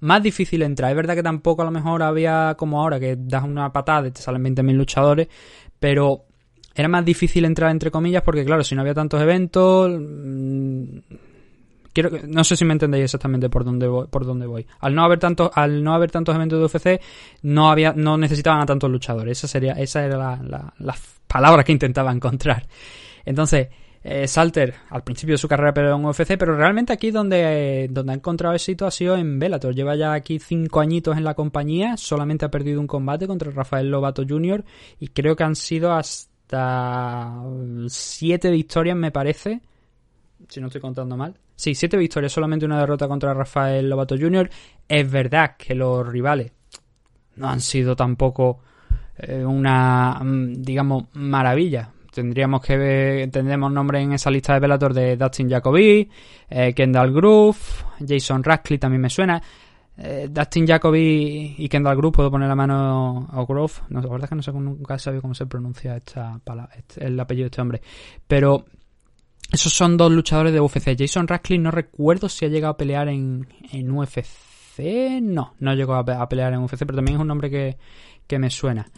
más 0.00 0.22
difícil 0.22 0.62
entrar. 0.62 0.90
Es 0.90 0.96
verdad 0.96 1.14
que 1.14 1.22
tampoco 1.22 1.62
a 1.62 1.64
lo 1.64 1.70
mejor 1.70 2.02
había 2.02 2.54
como 2.58 2.80
ahora 2.80 3.00
que 3.00 3.16
das 3.18 3.44
una 3.44 3.72
patada 3.72 4.08
y 4.08 4.10
te 4.10 4.20
salen 4.20 4.44
20.000 4.44 4.72
luchadores, 4.72 5.28
pero 5.78 6.24
era 6.74 6.88
más 6.88 7.04
difícil 7.04 7.44
entrar 7.44 7.70
entre 7.70 7.90
comillas 7.90 8.22
porque 8.22 8.44
claro, 8.44 8.62
si 8.62 8.74
no 8.74 8.82
había 8.82 8.94
tantos 8.94 9.20
eventos... 9.20 9.90
Mm, 10.00 10.98
quiero 11.92 12.10
no 12.28 12.44
sé 12.44 12.56
si 12.56 12.64
me 12.64 12.72
entendéis 12.72 13.04
exactamente 13.04 13.48
por 13.48 13.64
dónde 13.64 13.88
voy, 13.88 14.06
por 14.06 14.24
dónde 14.24 14.46
voy. 14.46 14.66
Al 14.80 14.94
no 14.94 15.02
haber 15.02 15.18
tantos, 15.18 15.50
al 15.54 15.82
no 15.82 15.94
haber 15.94 16.10
tantos 16.10 16.34
eventos 16.34 16.58
de 16.58 16.64
UFC, 16.64 17.00
no 17.42 17.70
había, 17.70 17.92
no 17.92 18.16
necesitaban 18.16 18.60
a 18.60 18.66
tantos 18.66 18.90
luchadores. 18.90 19.38
Esa 19.38 19.48
sería, 19.48 19.72
esa 19.72 20.04
era 20.04 20.16
la, 20.16 20.72
las 20.78 21.20
palabras 21.26 21.64
que 21.64 21.72
intentaba 21.72 22.12
encontrar. 22.12 22.66
Entonces, 23.24 23.68
eh, 24.02 24.28
Salter 24.28 24.74
al 24.90 25.02
principio 25.02 25.34
de 25.34 25.38
su 25.38 25.48
carrera 25.48 25.74
pero 25.74 25.94
en 25.94 26.04
UFC, 26.04 26.36
pero 26.38 26.56
realmente 26.56 26.92
aquí 26.92 27.10
donde, 27.10 27.88
donde 27.90 28.12
ha 28.12 28.14
encontrado 28.14 28.54
éxito 28.54 28.86
ha 28.86 28.90
sido 28.90 29.16
en 29.16 29.38
Bellator. 29.38 29.74
Lleva 29.74 29.96
ya 29.96 30.12
aquí 30.12 30.38
cinco 30.38 30.80
añitos 30.80 31.16
en 31.16 31.24
la 31.24 31.34
compañía, 31.34 31.96
solamente 31.96 32.44
ha 32.44 32.50
perdido 32.50 32.80
un 32.80 32.86
combate 32.86 33.26
contra 33.26 33.50
Rafael 33.50 33.90
Lobato 33.90 34.24
Jr. 34.28 34.64
y 35.00 35.08
creo 35.08 35.36
que 35.36 35.44
han 35.44 35.56
sido 35.56 35.92
hasta 35.92 37.42
siete 37.88 38.50
victorias 38.50 38.96
me 38.96 39.10
parece, 39.10 39.60
si 40.48 40.60
no 40.60 40.68
estoy 40.68 40.80
contando 40.80 41.16
mal. 41.16 41.34
Sí, 41.56 41.74
siete 41.74 41.96
victorias, 41.96 42.32
solamente 42.32 42.64
una 42.64 42.78
derrota 42.78 43.08
contra 43.08 43.34
Rafael 43.34 43.90
Lobato 43.90 44.16
Jr. 44.16 44.48
Es 44.86 45.10
verdad 45.10 45.56
que 45.58 45.74
los 45.74 46.06
rivales 46.06 46.52
no 47.34 47.48
han 47.48 47.60
sido 47.60 47.96
tampoco 47.96 48.60
eh, 49.16 49.44
una, 49.44 50.20
mm, 50.22 50.62
digamos, 50.62 51.06
maravilla 51.14 51.92
tendríamos 52.18 52.60
que 52.60 52.76
ver, 52.76 53.30
tendremos 53.30 53.70
nombre 53.70 54.00
en 54.00 54.12
esa 54.12 54.28
lista 54.28 54.52
de 54.54 54.58
Bellator 54.58 54.92
de 54.92 55.16
Dustin 55.16 55.48
Jacoby, 55.48 56.10
eh, 56.50 56.74
Kendall 56.74 57.12
Groove, 57.12 57.56
Jason 58.04 58.42
Radcliffe 58.42 58.80
también 58.80 59.02
me 59.02 59.08
suena. 59.08 59.40
Eh, 59.96 60.26
Dustin 60.28 60.66
Jacoby 60.66 61.54
y 61.58 61.68
Kendall 61.68 61.96
Groove, 61.96 62.16
puedo 62.16 62.30
poner 62.32 62.48
la 62.48 62.56
mano 62.56 63.28
a 63.30 63.44
Groove. 63.44 63.82
No, 63.90 64.00
la 64.00 64.08
verdad 64.08 64.24
es 64.24 64.30
que 64.30 64.34
no 64.34 64.42
sé, 64.42 64.52
nunca 64.52 64.96
he 64.96 64.98
sabido 64.98 65.22
cómo 65.22 65.34
se 65.34 65.46
pronuncia 65.46 65.96
esta 65.96 66.40
palabra, 66.42 66.74
este, 66.76 67.06
el 67.06 67.20
apellido 67.20 67.44
de 67.44 67.50
este 67.50 67.60
hombre. 67.60 67.82
Pero 68.26 68.64
esos 69.52 69.72
son 69.72 69.96
dos 69.96 70.10
luchadores 70.10 70.52
de 70.52 70.60
UFC. 70.60 70.96
Jason 70.98 71.28
Radcliffe 71.28 71.62
no 71.62 71.70
recuerdo 71.70 72.28
si 72.28 72.46
ha 72.46 72.48
llegado 72.48 72.72
a 72.72 72.76
pelear 72.76 73.06
en, 73.06 73.46
en 73.70 73.92
UFC. 73.92 75.20
No, 75.22 75.54
no 75.60 75.74
llegó 75.74 75.94
a, 75.94 76.28
pelear 76.28 76.52
en 76.52 76.64
UFC, 76.64 76.78
pero 76.80 76.96
también 76.96 77.18
es 77.18 77.20
un 77.20 77.28
nombre 77.28 77.48
que, 77.48 77.78
que 78.26 78.40
me 78.40 78.50
suena. 78.50 78.90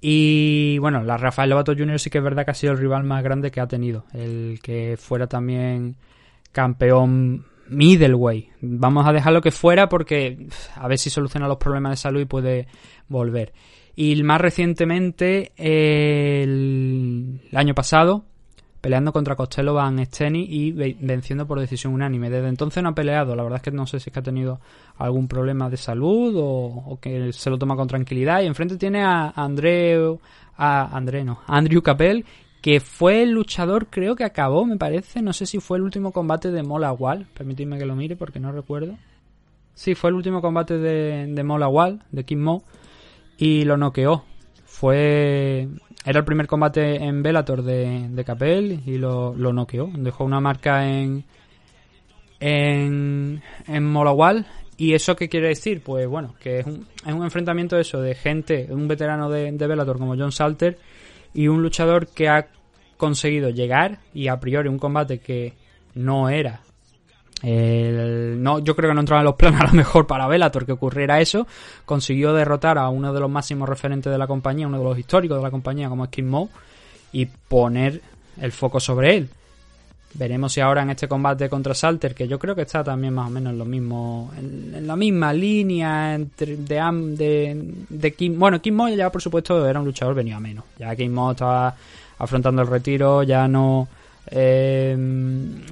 Y 0.00 0.78
bueno, 0.78 1.02
la 1.02 1.16
Rafael 1.16 1.50
Lobato 1.50 1.74
Jr. 1.76 1.98
sí 1.98 2.10
que 2.10 2.18
es 2.18 2.24
verdad 2.24 2.44
que 2.44 2.52
ha 2.52 2.54
sido 2.54 2.72
el 2.72 2.78
rival 2.78 3.04
más 3.04 3.22
grande 3.22 3.50
que 3.50 3.60
ha 3.60 3.66
tenido. 3.66 4.04
El 4.12 4.60
que 4.62 4.96
fuera 4.96 5.26
también 5.26 5.96
campeón 6.52 7.44
middleweight. 7.68 8.50
Vamos 8.60 9.06
a 9.06 9.12
dejarlo 9.12 9.40
que 9.40 9.50
fuera 9.50 9.88
porque 9.88 10.48
a 10.74 10.88
ver 10.88 10.98
si 10.98 11.10
soluciona 11.10 11.48
los 11.48 11.58
problemas 11.58 11.92
de 11.92 11.96
salud 11.96 12.20
y 12.20 12.26
puede 12.26 12.68
volver. 13.08 13.52
Y 13.94 14.22
más 14.22 14.40
recientemente, 14.40 15.52
el, 15.56 17.40
año 17.52 17.74
pasado, 17.74 18.24
peleando 18.88 19.12
contra 19.12 19.36
Costello 19.36 19.74
Van 19.74 20.02
Steny 20.02 20.46
y 20.48 20.72
venciendo 20.72 21.46
por 21.46 21.60
decisión 21.60 21.92
unánime. 21.92 22.30
Desde 22.30 22.48
entonces 22.48 22.82
no 22.82 22.88
ha 22.88 22.94
peleado. 22.94 23.36
La 23.36 23.42
verdad 23.42 23.58
es 23.58 23.62
que 23.62 23.70
no 23.70 23.86
sé 23.86 24.00
si 24.00 24.08
es 24.08 24.14
que 24.14 24.20
ha 24.20 24.22
tenido 24.22 24.60
algún 24.96 25.28
problema 25.28 25.68
de 25.68 25.76
salud 25.76 26.34
o, 26.38 26.98
que 26.98 27.30
se 27.34 27.50
lo 27.50 27.58
toma 27.58 27.76
con 27.76 27.86
tranquilidad. 27.86 28.40
Y 28.40 28.46
enfrente 28.46 28.78
tiene 28.78 29.02
a 29.02 29.28
Andreu, 29.36 30.18
a 30.56 30.96
André 30.96 31.22
no, 31.22 31.40
Andrew 31.46 31.82
Capel, 31.82 32.24
que 32.62 32.80
fue 32.80 33.24
el 33.24 33.32
luchador, 33.32 33.88
creo 33.90 34.16
que 34.16 34.24
acabó, 34.24 34.64
me 34.64 34.78
parece, 34.78 35.20
no 35.20 35.34
sé 35.34 35.44
si 35.44 35.60
fue 35.60 35.76
el 35.76 35.82
último 35.82 36.10
combate 36.10 36.50
de 36.50 36.62
Mola 36.62 36.90
Wall, 36.90 37.26
permitidme 37.34 37.76
que 37.76 37.84
lo 37.84 37.94
mire 37.94 38.16
porque 38.16 38.40
no 38.40 38.52
recuerdo. 38.52 38.96
Sí, 39.74 39.96
fue 39.96 40.08
el 40.08 40.16
último 40.16 40.40
combate 40.40 40.78
de, 40.78 41.26
de 41.26 41.44
Mola 41.44 41.68
Wall, 41.68 42.00
de 42.10 42.24
Kim 42.24 42.40
Mo, 42.40 42.64
y 43.36 43.66
lo 43.66 43.76
noqueó. 43.76 44.24
Fue. 44.64 45.68
Era 46.08 46.20
el 46.20 46.24
primer 46.24 46.46
combate 46.46 47.04
en 47.04 47.22
Bellator 47.22 47.62
de, 47.62 48.08
de 48.08 48.24
Capel 48.24 48.80
y 48.86 48.96
lo, 48.96 49.34
lo 49.36 49.52
noqueó. 49.52 49.90
Dejó 49.94 50.24
una 50.24 50.40
marca 50.40 50.88
en. 50.88 51.22
En, 52.40 53.42
en 53.66 53.84
Mola 53.84 54.12
Wall. 54.12 54.46
¿Y 54.78 54.94
eso 54.94 55.14
qué 55.14 55.28
quiere 55.28 55.48
decir? 55.48 55.82
Pues 55.82 56.08
bueno, 56.08 56.34
que 56.40 56.60
es 56.60 56.66
un, 56.66 56.86
es 57.06 57.12
un 57.12 57.24
enfrentamiento 57.24 57.78
eso 57.78 58.00
de 58.00 58.14
gente, 58.14 58.68
un 58.70 58.88
veterano 58.88 59.28
de, 59.28 59.52
de 59.52 59.66
Bellator 59.66 59.98
como 59.98 60.16
John 60.16 60.32
Salter 60.32 60.78
y 61.34 61.48
un 61.48 61.60
luchador 61.60 62.06
que 62.06 62.30
ha 62.30 62.48
conseguido 62.96 63.50
llegar 63.50 63.98
y 64.14 64.28
a 64.28 64.40
priori 64.40 64.70
un 64.70 64.78
combate 64.78 65.18
que 65.18 65.52
no 65.94 66.30
era 66.30 66.62
no, 67.42 68.58
yo 68.58 68.74
creo 68.74 68.90
que 68.90 68.94
no 68.94 69.00
entraba 69.00 69.20
en 69.20 69.26
los 69.26 69.36
planes 69.36 69.60
a 69.60 69.66
lo 69.66 69.72
mejor 69.72 70.06
para 70.06 70.26
Bellator 70.26 70.66
que 70.66 70.72
ocurriera 70.72 71.20
eso. 71.20 71.46
Consiguió 71.84 72.32
derrotar 72.32 72.78
a 72.78 72.88
uno 72.88 73.12
de 73.12 73.20
los 73.20 73.30
máximos 73.30 73.68
referentes 73.68 74.10
de 74.10 74.18
la 74.18 74.26
compañía, 74.26 74.66
uno 74.66 74.78
de 74.78 74.84
los 74.84 74.98
históricos 74.98 75.38
de 75.38 75.42
la 75.42 75.50
compañía 75.50 75.88
como 75.88 76.04
es 76.04 76.10
Kim 76.10 76.28
Mo, 76.28 76.50
y 77.12 77.26
poner 77.26 78.00
el 78.40 78.52
foco 78.52 78.80
sobre 78.80 79.16
él. 79.16 79.28
Veremos 80.14 80.54
si 80.54 80.60
ahora 80.60 80.82
en 80.82 80.90
este 80.90 81.06
combate 81.06 81.50
contra 81.50 81.74
Salter, 81.74 82.14
que 82.14 82.26
yo 82.26 82.38
creo 82.38 82.54
que 82.54 82.62
está 82.62 82.82
también 82.82 83.12
más 83.12 83.28
o 83.28 83.30
menos 83.30 83.52
en 83.52 83.58
lo 83.58 83.66
mismo, 83.66 84.32
en, 84.38 84.86
la 84.86 84.96
misma 84.96 85.34
línea 85.34 86.14
entre 86.14 86.56
de, 86.56 87.74
de, 87.90 88.12
Kim. 88.14 88.38
Bueno, 88.38 88.60
Kim 88.60 88.74
Mo 88.74 88.88
ya 88.88 89.12
por 89.12 89.20
supuesto 89.20 89.68
era 89.68 89.78
un 89.78 89.84
luchador 89.84 90.14
venido 90.14 90.38
a 90.38 90.40
menos. 90.40 90.64
Ya 90.78 90.96
Kim 90.96 91.12
Mo 91.12 91.32
estaba 91.32 91.74
afrontando 92.18 92.62
el 92.62 92.68
retiro, 92.68 93.22
ya 93.22 93.46
no 93.46 93.86
eh, 94.30 94.96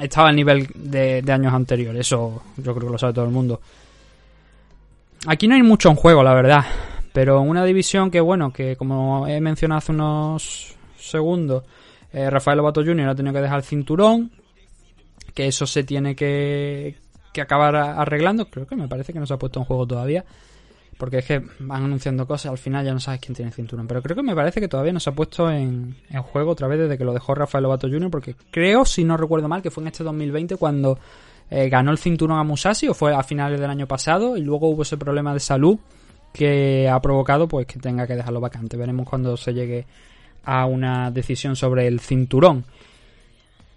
estaba 0.01 0.29
al 0.29 0.37
nivel 0.37 0.69
de, 0.75 1.23
de 1.23 1.33
años 1.33 1.53
anteriores. 1.53 2.01
Eso 2.01 2.42
yo 2.57 2.75
creo 2.75 2.87
que 2.87 2.92
lo 2.92 2.99
sabe 2.99 3.12
todo 3.12 3.25
el 3.25 3.31
mundo. 3.31 3.61
Aquí 5.27 5.49
no 5.49 5.55
hay 5.55 5.62
mucho 5.62 5.88
en 5.88 5.97
juego, 5.97 6.23
la 6.23 6.35
verdad. 6.35 6.64
Pero 7.12 7.40
una 7.40 7.64
división 7.64 8.11
que, 8.11 8.21
bueno, 8.21 8.53
que 8.53 8.77
como 8.77 9.27
he 9.27 9.40
mencionado 9.40 9.79
hace 9.79 9.92
unos 9.92 10.75
segundos, 10.99 11.64
eh, 12.12 12.29
Rafael 12.29 12.59
Lobato 12.59 12.85
Jr. 12.85 13.09
ha 13.09 13.14
tenido 13.14 13.33
que 13.33 13.40
dejar 13.40 13.59
el 13.59 13.64
cinturón, 13.64 14.31
que 15.35 15.47
eso 15.47 15.66
se 15.66 15.83
tiene 15.85 16.14
que, 16.14 16.97
que 17.33 17.40
acabar 17.40 17.75
arreglando. 17.75 18.47
Creo 18.51 18.66
que 18.66 18.77
me 18.77 18.88
parece 18.88 19.12
que 19.12 19.19
no 19.19 19.27
se 19.27 19.35
ha 19.35 19.38
puesto 19.38 19.61
en 19.61 19.64
juego 19.64 19.87
todavía. 19.87 20.25
Porque 20.98 21.18
es 21.18 21.26
que 21.26 21.42
van 21.59 21.85
anunciando 21.85 22.26
cosas, 22.26 22.52
al 22.52 22.59
final 22.59 22.85
ya 22.85 22.92
no 22.92 23.00
sabes 23.00 23.20
quién 23.20 23.35
tiene 23.35 23.50
el 23.50 23.54
cinturón. 23.54 23.87
Pero 23.87 24.02
creo 24.02 24.16
que 24.16 24.22
me 24.22 24.35
parece 24.35 24.61
que 24.61 24.68
todavía 24.68 24.92
no 24.92 25.00
se 25.00 25.11
ha 25.11 25.14
puesto 25.14 25.50
en, 25.50 25.94
en 26.09 26.22
juego 26.22 26.52
otra 26.52 26.68
vez 26.68 26.78
desde 26.78 26.96
que 26.96 27.04
lo 27.04 27.12
dejó 27.12 27.35
Rafael 27.35 27.62
Lobato 27.64 27.88
Jr. 27.88 28.11
Porque 28.11 28.35
creo, 28.50 28.85
si 28.85 29.04
no 29.04 29.16
recuerdo 29.16 29.48
mal, 29.48 29.61
que 29.61 29.70
fue 29.70 29.82
en 29.82 29.88
este 29.88 30.04
2020 30.04 30.56
cuando 30.56 30.98
eh, 31.50 31.68
ganó 31.68 31.90
el 31.90 31.98
cinturón 31.98 32.38
a 32.38 32.44
Musashi, 32.44 32.88
o 32.88 32.94
fue 32.94 33.14
a 33.14 33.22
finales 33.22 33.61
del 33.61 33.70
año 33.70 33.87
pasado, 33.87 34.37
y 34.37 34.40
luego 34.40 34.68
hubo 34.68 34.82
ese 34.82 34.96
problema 34.96 35.32
de 35.35 35.40
salud 35.40 35.78
que 36.32 36.88
ha 36.88 37.00
provocado 37.00 37.48
pues 37.48 37.66
que 37.66 37.78
tenga 37.78 38.06
que 38.06 38.14
dejarlo 38.14 38.40
vacante. 38.40 38.76
Veremos 38.76 39.09
cuando 39.09 39.37
se 39.37 39.54
llegue 39.54 39.87
a 40.44 40.66
una 40.66 41.11
decisión 41.11 41.56
sobre 41.56 41.87
el 41.87 42.00
cinturón. 42.00 42.64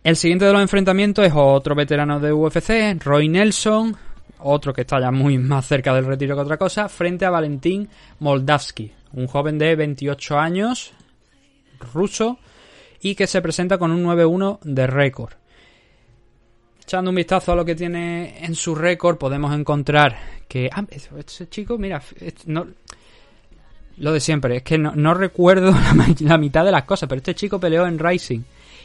El 0.03 0.15
siguiente 0.15 0.45
de 0.45 0.53
los 0.53 0.61
enfrentamientos 0.61 1.25
es 1.25 1.33
otro 1.35 1.75
veterano 1.75 2.19
de 2.19 2.31
UFC, 2.31 3.01
Roy 3.03 3.27
Nelson, 3.27 3.95
otro 4.39 4.73
que 4.73 4.81
está 4.81 4.99
ya 4.99 5.11
muy 5.11 5.37
más 5.39 5.67
cerca 5.67 5.93
del 5.93 6.05
retiro 6.05 6.35
que 6.35 6.41
otra 6.41 6.57
cosa, 6.57 6.89
frente 6.89 7.25
a 7.25 7.29
Valentín 7.29 7.89
Moldavsky, 8.19 8.91
un 9.13 9.27
joven 9.27 9.57
de 9.57 9.75
28 9.75 10.37
años, 10.37 10.93
ruso, 11.93 12.39
y 13.01 13.15
que 13.15 13.27
se 13.27 13.41
presenta 13.41 13.77
con 13.77 13.91
un 13.91 14.03
9-1 14.03 14.59
de 14.63 14.87
récord. 14.87 15.33
Echando 16.81 17.11
un 17.11 17.15
vistazo 17.15 17.51
a 17.51 17.55
lo 17.55 17.63
que 17.63 17.75
tiene 17.75 18.43
en 18.43 18.55
su 18.55 18.75
récord, 18.75 19.17
podemos 19.17 19.53
encontrar 19.53 20.17
que... 20.47 20.69
Ah, 20.73 20.83
este 20.89 21.47
chico, 21.47 21.77
mira, 21.77 22.01
lo 23.97 24.13
de 24.13 24.19
siempre, 24.19 24.57
es 24.57 24.63
que 24.63 24.77
no, 24.77 25.13
recuerdo 25.13 25.71
la, 26.21 26.37
mitad 26.37 26.65
de 26.65 26.71
las 26.71 26.83
cosas, 26.83 27.07
pero 27.07 27.19
este 27.19 27.35
chico 27.35 27.59
peleó 27.59 27.85
en 27.85 27.99
Rising. 27.99 28.41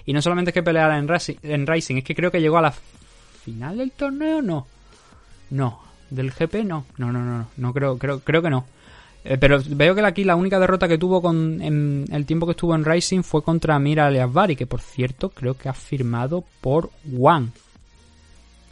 Y 0.07 0.13
no 0.13 0.21
solamente 0.21 0.51
es 0.51 0.55
que 0.55 0.63
peleara 0.63 0.99
en, 0.99 1.09
Racing, 1.09 1.37
en 1.43 1.67
Rising, 1.67 1.97
es 1.97 2.05
que 2.05 2.15
creo 2.15 2.31
que 2.31 2.41
llegó 2.41 2.59
a 2.59 2.63
la 2.63 2.75
final 3.45 3.79
del 3.79 3.93
torneo, 3.93 4.43
no. 4.43 4.67
No, 5.55 5.79
del 6.11 6.33
GP 6.33 6.65
no. 6.65 6.85
No, 6.99 7.13
no, 7.13 7.25
no, 7.25 7.47
no, 7.57 7.73
creo, 7.73 7.97
creo, 7.97 8.19
creo 8.21 8.43
que 8.43 8.51
no. 8.51 8.65
Eh, 9.25 9.39
pero 9.39 9.61
veo 9.69 9.95
que 9.95 10.01
aquí 10.03 10.25
la 10.25 10.35
única 10.35 10.59
derrota 10.59 10.89
que 10.89 10.99
tuvo 10.99 11.23
con, 11.23 11.63
en 11.63 12.07
el 12.11 12.27
tiempo 12.27 12.45
que 12.45 12.53
estuvo 12.53 12.75
en 12.75 12.85
Rising 12.85 13.23
fue 13.23 13.43
contra 13.43 13.79
Mira 13.79 14.07
Aliasvari, 14.09 14.57
que 14.57 14.67
por 14.67 14.81
cierto 14.81 15.31
creo 15.31 15.57
que 15.57 15.69
ha 15.69 15.73
firmado 15.73 16.43
por 16.61 16.91
One. 17.19 17.51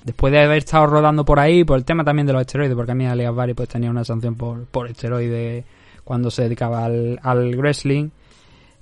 Después 0.05 0.33
de 0.33 0.41
haber 0.41 0.59
estado 0.59 0.89
rodando 0.89 1.25
por 1.25 1.39
ahí, 1.39 1.63
por 1.63 1.79
el 1.79 1.85
tema 1.85 2.03
también 2.03 2.27
de 2.27 2.33
los 2.33 2.41
esteroides, 2.41 2.75
porque 2.75 2.95
Mira 2.95 3.13
Aliasvari 3.13 3.55
pues 3.55 3.69
tenía 3.69 3.89
una 3.89 4.05
sanción 4.05 4.35
por, 4.35 4.65
por 4.65 4.89
esteroides 4.89 5.65
cuando 6.03 6.33
se 6.33 6.43
dedicaba 6.43 6.85
al, 6.85 7.21
al 7.23 7.57
wrestling. 7.57 8.09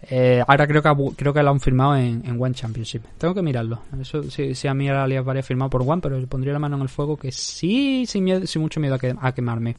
Eh, 0.02 0.42
ahora 0.46 0.66
creo 0.66 0.82
que 0.82 1.14
creo 1.16 1.34
que 1.34 1.42
lo 1.42 1.50
han 1.50 1.60
firmado 1.60 1.96
en, 1.96 2.22
en, 2.24 2.40
One 2.40 2.54
Championship. 2.54 3.02
Tengo 3.18 3.34
que 3.34 3.42
mirarlo. 3.42 3.82
Eso 4.00 4.22
si, 4.22 4.68
a 4.68 4.74
mí 4.74 4.88
era 4.88 5.04
Alias 5.04 5.24
Varia 5.24 5.42
firmado 5.42 5.70
por 5.70 5.82
One, 5.82 6.00
pero 6.00 6.26
pondría 6.26 6.52
la 6.52 6.58
mano 6.58 6.76
en 6.76 6.82
el 6.82 6.88
fuego 6.88 7.16
que 7.16 7.30
sí, 7.32 8.06
sin, 8.06 8.24
miedo, 8.24 8.46
sin 8.46 8.62
mucho 8.62 8.80
miedo 8.80 8.96
a, 8.96 9.26
a 9.26 9.34
quemarme. 9.34 9.76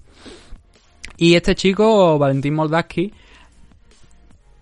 Y 1.17 1.35
este 1.35 1.55
chico, 1.55 2.17
Valentín 2.17 2.53
Moldaski, 2.53 3.13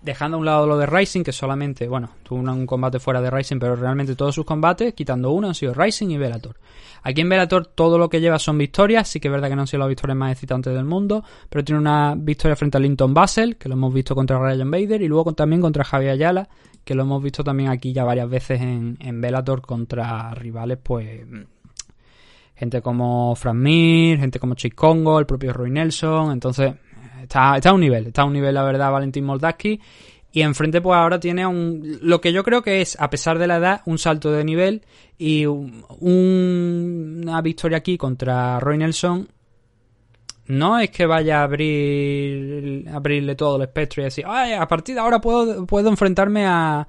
dejando 0.02 0.36
a 0.36 0.40
un 0.40 0.46
lado 0.46 0.66
lo 0.66 0.78
de 0.78 0.86
Rising, 0.86 1.22
que 1.22 1.32
solamente, 1.32 1.86
bueno, 1.88 2.10
tuvo 2.22 2.40
un, 2.40 2.66
combate 2.66 2.98
fuera 2.98 3.20
de 3.20 3.30
Rising, 3.30 3.58
pero 3.58 3.76
realmente 3.76 4.16
todos 4.16 4.34
sus 4.34 4.44
combates, 4.44 4.94
quitando 4.94 5.30
uno, 5.30 5.48
han 5.48 5.54
sido 5.54 5.74
Rising 5.74 6.08
y 6.08 6.18
Velator. 6.18 6.56
Aquí 7.02 7.20
en 7.20 7.28
Velator 7.28 7.66
todo 7.66 7.98
lo 7.98 8.08
que 8.08 8.20
lleva 8.20 8.38
son 8.38 8.58
victorias, 8.58 9.08
sí 9.08 9.20
que 9.20 9.28
es 9.28 9.32
verdad 9.32 9.48
que 9.48 9.56
no 9.56 9.62
han 9.62 9.66
sido 9.66 9.80
las 9.80 9.88
victorias 9.88 10.16
más 10.16 10.32
excitantes 10.32 10.74
del 10.74 10.84
mundo, 10.84 11.24
pero 11.48 11.64
tiene 11.64 11.80
una 11.80 12.14
victoria 12.16 12.56
frente 12.56 12.78
a 12.78 12.80
Linton 12.80 13.14
Basel, 13.14 13.56
que 13.56 13.68
lo 13.68 13.74
hemos 13.74 13.92
visto 13.92 14.14
contra 14.14 14.38
Ryan 14.38 14.70
Bader, 14.70 15.02
y 15.02 15.08
luego 15.08 15.32
también 15.32 15.60
contra 15.60 15.84
Javier 15.84 16.12
Ayala, 16.12 16.48
que 16.84 16.94
lo 16.94 17.02
hemos 17.02 17.22
visto 17.22 17.44
también 17.44 17.70
aquí 17.70 17.92
ya 17.92 18.04
varias 18.04 18.28
veces 18.28 18.60
en, 18.60 19.20
Bellator 19.20 19.60
contra 19.60 20.34
rivales, 20.34 20.78
pues 20.82 21.20
gente 22.54 22.82
como 22.82 23.34
Frank 23.36 23.56
Mir, 23.56 24.18
gente 24.18 24.38
como 24.38 24.54
Chick 24.54 24.74
Congo, 24.74 25.18
el 25.18 25.26
propio 25.26 25.52
Roy 25.52 25.70
Nelson, 25.70 26.32
entonces 26.32 26.74
Está, 27.30 27.70
a 27.70 27.72
un 27.72 27.80
nivel, 27.80 28.08
está 28.08 28.22
a 28.22 28.24
un 28.24 28.32
nivel, 28.32 28.52
la 28.52 28.64
verdad, 28.64 28.90
Valentín 28.90 29.24
Moldaski. 29.24 29.80
Y 30.32 30.42
enfrente, 30.42 30.80
pues 30.80 30.96
ahora 30.96 31.20
tiene 31.20 31.46
un, 31.46 32.00
lo 32.02 32.20
que 32.20 32.32
yo 32.32 32.42
creo 32.42 32.60
que 32.62 32.80
es, 32.80 33.00
a 33.00 33.08
pesar 33.08 33.38
de 33.38 33.46
la 33.46 33.58
edad, 33.58 33.82
un 33.86 33.98
salto 33.98 34.32
de 34.32 34.42
nivel 34.44 34.82
y 35.16 35.46
una 35.46 35.80
victoria 37.40 37.78
aquí 37.78 37.96
contra 37.96 38.58
Roy 38.58 38.78
Nelson. 38.78 39.28
No 40.46 40.80
es 40.80 40.90
que 40.90 41.06
vaya 41.06 41.40
a 41.40 41.44
abrir, 41.44 42.88
abrirle 42.92 43.36
todo 43.36 43.56
el 43.56 43.62
espectro 43.62 44.02
y 44.02 44.06
decir, 44.06 44.24
Ay, 44.26 44.54
a 44.54 44.66
partir 44.66 44.96
de 44.96 45.00
ahora 45.00 45.20
puedo, 45.20 45.64
puedo 45.66 45.88
enfrentarme 45.88 46.46
a, 46.46 46.88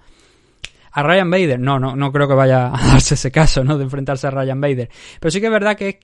a 0.91 1.04
Ryan 1.04 1.30
Bader. 1.30 1.60
No, 1.60 1.80
no, 1.80 1.95
no 1.95 2.12
creo 2.12 2.27
que 2.27 2.34
vaya 2.34 2.67
a 2.67 2.88
darse 2.93 3.13
ese 3.13 3.32
caso, 3.32 3.63
¿no? 3.63 3.77
De 3.77 3.84
enfrentarse 3.84 4.25
a 4.25 4.32
Ryan 4.32 4.60
Bader. 4.60 4.89
Pero 5.19 5.30
sí 5.32 5.39
que 5.39 5.47
es 5.47 5.51
verdad 5.51 5.77
que 5.77 5.99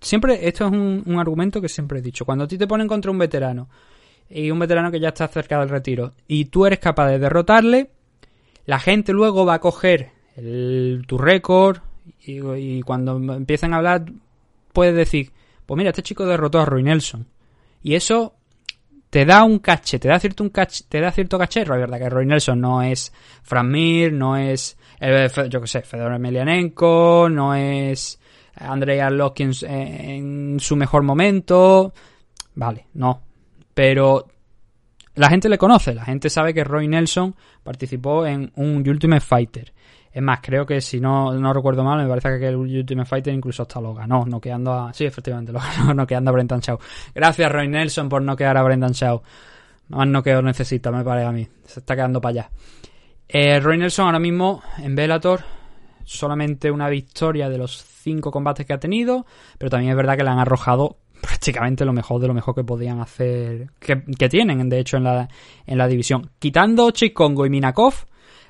Siempre, 0.00 0.46
esto 0.46 0.66
es 0.66 0.72
un, 0.72 1.16
argumento 1.18 1.60
que 1.60 1.68
siempre 1.68 1.98
he 1.98 2.02
dicho. 2.02 2.24
Cuando 2.24 2.44
a 2.44 2.48
ti 2.48 2.58
te 2.58 2.66
ponen 2.66 2.86
contra 2.86 3.10
un 3.10 3.18
veterano 3.18 3.68
y 4.28 4.50
un 4.50 4.58
veterano 4.58 4.90
que 4.90 5.00
ya 5.00 5.08
está 5.08 5.28
cerca 5.28 5.58
del 5.58 5.68
retiro 5.68 6.12
y 6.26 6.46
tú 6.46 6.66
eres 6.66 6.78
capaz 6.78 7.08
de 7.08 7.18
derrotarle, 7.18 7.90
la 8.66 8.78
gente 8.78 9.12
luego 9.12 9.46
va 9.46 9.54
a 9.54 9.60
coger 9.60 10.10
tu 11.06 11.18
récord 11.18 11.78
y, 12.24 12.82
cuando 12.82 13.16
empiezan 13.34 13.72
a 13.72 13.78
hablar 13.78 14.04
puedes 14.72 14.94
decir, 14.94 15.32
pues 15.64 15.78
mira, 15.78 15.90
este 15.90 16.02
chico 16.02 16.26
derrotó 16.26 16.60
a 16.60 16.66
Roy 16.66 16.82
Nelson. 16.82 17.26
Y 17.82 17.94
eso 17.94 18.34
te 19.10 19.24
da 19.24 19.44
un 19.44 19.60
caché, 19.60 19.98
te 19.98 20.08
da 20.08 20.20
cierto, 20.20 20.42
un 20.42 20.50
caché, 20.50 20.84
te 20.88 21.00
da 21.00 21.10
cierto 21.10 21.38
caché. 21.38 21.62
Es 21.62 21.68
verdad 21.68 21.98
que 21.98 22.10
Roy 22.10 22.26
Nelson 22.26 22.60
no 22.60 22.82
es 22.82 23.12
Fran 23.42 23.70
Mir, 23.70 24.12
no 24.12 24.36
es, 24.36 24.76
eh, 25.00 25.28
yo 25.48 25.60
qué 25.60 25.66
sé, 25.66 25.82
Fedor 25.82 26.12
Emelianenko, 26.12 27.28
no 27.30 27.54
es 27.54 28.20
Andrea 28.56 29.10
Lockins 29.10 29.62
en 29.62 30.58
su 30.60 30.76
mejor 30.76 31.02
momento. 31.02 31.92
Vale, 32.54 32.86
no. 32.94 33.20
Pero 33.74 34.26
la 35.14 35.28
gente 35.28 35.48
le 35.48 35.58
conoce, 35.58 35.94
la 35.94 36.04
gente 36.04 36.30
sabe 36.30 36.52
que 36.52 36.64
Roy 36.64 36.88
Nelson 36.88 37.34
participó 37.62 38.26
en 38.26 38.52
un 38.56 38.88
Ultimate 38.88 39.20
Fighter. 39.20 39.72
Es 40.12 40.22
más, 40.22 40.40
creo 40.42 40.64
que 40.64 40.80
si 40.80 40.98
no, 41.00 41.32
no 41.34 41.52
recuerdo 41.52 41.84
mal, 41.84 42.02
me 42.02 42.08
parece 42.08 42.38
que 42.38 42.48
el 42.48 42.56
Ultimate 42.56 43.08
Fighter 43.08 43.34
incluso 43.34 43.62
hasta 43.62 43.80
lo 43.80 43.92
ganó, 43.92 44.24
noqueando 44.24 44.72
a... 44.72 44.92
Sí, 44.94 45.04
efectivamente, 45.04 45.52
lo 45.52 45.60
ganó, 45.76 45.92
noqueando 45.92 46.30
a 46.30 46.32
Brendan 46.32 46.60
Shaw. 46.60 46.78
Gracias, 47.14 47.52
Roy 47.52 47.68
Nelson, 47.68 48.08
por 48.08 48.22
noquear 48.22 48.56
a 48.56 48.62
Brendan 48.62 48.92
Shaw. 48.92 49.22
Más 49.88 50.08
noqueo 50.08 50.42
necesita, 50.42 50.90
me 50.90 51.04
parece 51.04 51.26
a 51.26 51.32
mí. 51.32 51.46
Se 51.64 51.80
está 51.80 51.94
quedando 51.94 52.20
para 52.20 52.30
allá. 52.30 52.50
Eh, 53.28 53.60
Roy 53.60 53.78
Nelson 53.78 54.06
ahora 54.06 54.18
mismo 54.18 54.62
en 54.78 54.94
Bellator 54.94 55.40
solamente 56.06 56.70
una 56.70 56.88
victoria 56.88 57.50
de 57.50 57.58
los 57.58 57.84
cinco 57.84 58.30
combates 58.30 58.64
que 58.64 58.72
ha 58.72 58.80
tenido, 58.80 59.26
pero 59.58 59.68
también 59.70 59.90
es 59.90 59.96
verdad 59.96 60.16
que 60.16 60.24
le 60.24 60.30
han 60.30 60.38
arrojado 60.38 60.96
prácticamente 61.20 61.84
lo 61.84 61.92
mejor 61.92 62.20
de 62.20 62.28
lo 62.28 62.34
mejor 62.34 62.54
que 62.54 62.64
podían 62.64 63.00
hacer, 63.00 63.68
que, 63.78 64.28
tienen 64.28 64.68
de 64.68 64.78
hecho 64.78 64.96
en 64.96 65.04
la, 65.04 65.28
en 65.66 65.76
la 65.76 65.88
división. 65.88 66.30
Quitando 66.38 66.90
Chikongo 66.92 67.44
y 67.44 67.50
Minakov, 67.50 67.94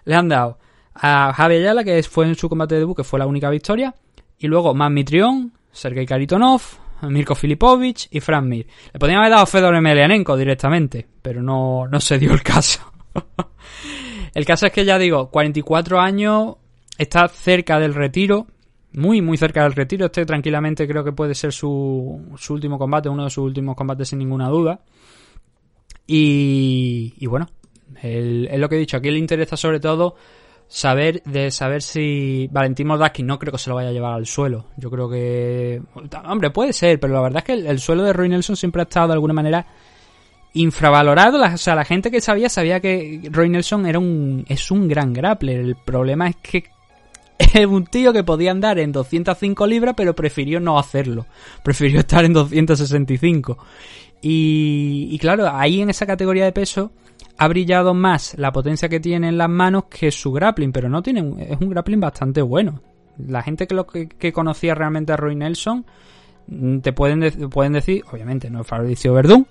le 0.05 0.15
han 0.15 0.29
dado 0.29 0.59
a 0.95 1.33
Javier 1.33 1.63
Ayala, 1.63 1.85
que 1.85 2.03
fue 2.05 2.27
en 2.27 2.35
su 2.35 2.49
combate 2.49 2.75
de 2.75 2.81
debut, 2.81 2.97
que 2.97 3.05
fue 3.05 3.19
la 3.19 3.27
única 3.27 3.51
victoria, 3.51 3.95
y 4.39 4.47
luego 4.47 4.75
Mitrión, 4.75 5.53
Sergei 5.73 6.07
Karitonov, 6.07 6.63
Mirko 7.03 7.35
Filipovic 7.35 8.09
y 8.11 8.21
Fran 8.21 8.49
Mir. 8.49 8.67
Le 8.93 8.99
podían 8.99 9.19
haber 9.19 9.31
dado 9.31 9.43
a 9.43 9.47
Fedor 9.47 9.75
Emelianenko 9.75 10.37
directamente, 10.37 11.07
pero 11.23 11.43
no, 11.43 11.87
no 11.87 12.01
se 12.01 12.19
dio 12.19 12.33
el 12.33 12.43
caso. 12.43 12.81
el 14.35 14.45
caso 14.45 14.67
es 14.67 14.73
que 14.73 14.85
ya 14.85 14.99
digo, 14.99 15.31
44 15.31 16.01
años, 16.01 16.57
está 16.99 17.29
cerca 17.29 17.79
del 17.79 17.95
retiro, 17.95 18.47
muy, 18.93 19.21
muy 19.21 19.37
cerca 19.37 19.63
del 19.63 19.73
retiro. 19.73 20.07
Este 20.07 20.25
tranquilamente 20.25 20.87
creo 20.87 21.05
que 21.05 21.13
puede 21.13 21.35
ser 21.35 21.53
su, 21.53 22.35
su 22.37 22.55
último 22.55 22.79
combate, 22.79 23.09
uno 23.09 23.25
de 23.25 23.31
sus 23.31 23.45
últimos 23.45 23.77
combates 23.77 24.09
sin 24.09 24.19
ninguna 24.19 24.49
duda. 24.49 24.81
Y, 26.07 27.15
y 27.19 27.27
bueno, 27.27 27.49
es 28.03 28.59
lo 28.59 28.69
que 28.69 28.77
he 28.77 28.81
dicho. 28.81 28.97
Aquí 28.97 29.11
le 29.11 29.19
interesa 29.19 29.57
sobre 29.57 29.81
todo 29.81 30.17
saber 30.69 31.23
de 31.25 31.51
saber 31.51 31.83
si 31.83 32.49
Valentín 32.51 32.89
Moldaski 32.89 33.23
no 33.23 33.39
creo 33.39 33.53
que 33.53 33.59
se 33.59 33.71
lo 33.71 33.77
vaya 33.77 33.91
a 33.91 33.93
llevar 33.93 34.15
al 34.15 34.27
suelo. 34.27 34.67
Yo 34.77 34.91
creo 34.91 35.09
que 35.09 35.81
hombre, 36.25 36.51
puede 36.51 36.73
ser, 36.73 36.99
pero 36.99 37.15
la 37.15 37.21
verdad 37.21 37.39
es 37.39 37.45
que 37.45 37.69
el, 37.69 37.79
suelo 37.79 38.03
de 38.03 38.13
Roy 38.13 38.29
Nelson 38.29 38.57
siempre 38.57 38.83
ha 38.83 38.85
estado 38.85 39.09
de 39.09 39.13
alguna 39.15 39.35
manera 39.35 39.67
infravalorado, 40.55 41.43
o 41.43 41.59
sea, 41.59 41.75
la 41.75 41.85
gente 41.85 42.11
que 42.11 42.23
sabía 42.23 42.49
sabía 42.49 42.81
que 42.81 43.29
Roy 43.31 43.51
Nelson 43.51 43.85
era 43.85 43.99
un 43.99 44.45
es 44.49 44.71
un 44.71 44.89
gran 44.89 45.13
grappler. 45.13 45.61
El 45.61 45.77
problema 45.77 46.29
es 46.29 46.37
que 46.37 46.65
un 47.69 47.87
tío 47.87 48.13
que 48.13 48.25
podía 48.25 48.51
andar 48.51 48.79
en 48.79 48.93
205 48.93 49.67
libras, 49.67 49.95
pero 49.97 50.15
prefirió 50.15 50.61
no 50.61 50.79
hacerlo. 50.79 51.27
Prefirió 51.63 52.01
estar 52.01 52.25
en 52.25 52.33
265. 52.33 53.59
Y, 54.23 55.09
y 55.11 55.19
claro, 55.19 55.49
ahí 55.53 55.81
en 55.81 55.91
esa 55.91 56.07
categoría 56.07 56.45
de 56.45 56.53
peso 56.53 56.91
ha 57.39 57.49
brillado 57.49 57.95
más 57.95 58.35
la 58.39 58.53
potencia 58.53 58.89
que 58.89 59.01
tiene 59.01 59.29
en 59.29 59.39
las 59.39 59.49
manos 59.49 59.85
que 59.85 60.11
su 60.11 60.33
grappling, 60.33 60.73
pero 60.73 60.89
no 60.89 61.03
tiene, 61.03 61.21
es 61.51 61.61
un 61.61 61.71
grappling 61.71 62.01
bastante 62.01 62.43
bueno. 62.43 62.81
La 63.19 63.43
gente 63.43 63.67
que, 63.67 63.75
lo 63.75 63.87
que, 63.87 64.33
conocía 64.33 64.75
realmente 64.75 65.13
a 65.13 65.17
Roy 65.17 65.37
Nelson 65.37 65.85
mm, 66.47 66.79
te 66.79 66.93
pueden, 66.93 67.51
pueden 67.51 67.75
decir, 67.75 68.05
obviamente 68.11 68.51
no 68.51 68.63
es 68.63 68.67
Fabricio 68.67 69.13
Verdún, 69.13 69.47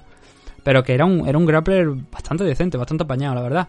pero 0.63 0.83
que 0.83 0.93
era 0.93 1.05
un, 1.05 1.27
era 1.27 1.37
un 1.37 1.45
grappler 1.45 1.89
bastante 2.11 2.43
decente, 2.43 2.77
bastante 2.77 3.03
apañado, 3.03 3.35
la 3.35 3.41
verdad. 3.41 3.67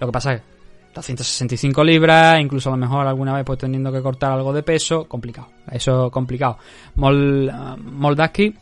Lo 0.00 0.06
que 0.06 0.12
pasa 0.12 0.34
es 0.34 0.40
que 0.40 0.59
265 0.94 1.84
libras, 1.84 2.40
incluso 2.40 2.68
a 2.68 2.72
lo 2.72 2.78
mejor 2.78 3.06
alguna 3.06 3.34
vez 3.34 3.44
pues 3.44 3.58
teniendo 3.58 3.92
que 3.92 4.02
cortar 4.02 4.32
algo 4.32 4.52
de 4.52 4.62
peso, 4.62 5.04
complicado. 5.04 5.48
Eso 5.70 6.06
es 6.06 6.12
complicado. 6.12 6.58
Mol, 6.96 7.50
Moldaski, 7.78 8.54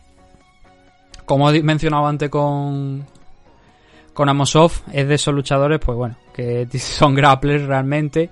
como 1.24 1.50
he 1.50 1.62
mencionado 1.62 2.06
antes 2.06 2.28
con, 2.28 3.04
con 4.12 4.28
Amosov 4.28 4.72
es 4.92 5.08
de 5.08 5.14
esos 5.14 5.34
luchadores, 5.34 5.78
pues 5.78 5.96
bueno, 5.96 6.16
que 6.34 6.66
son 6.78 7.14
grapplers 7.14 7.64
realmente. 7.64 8.30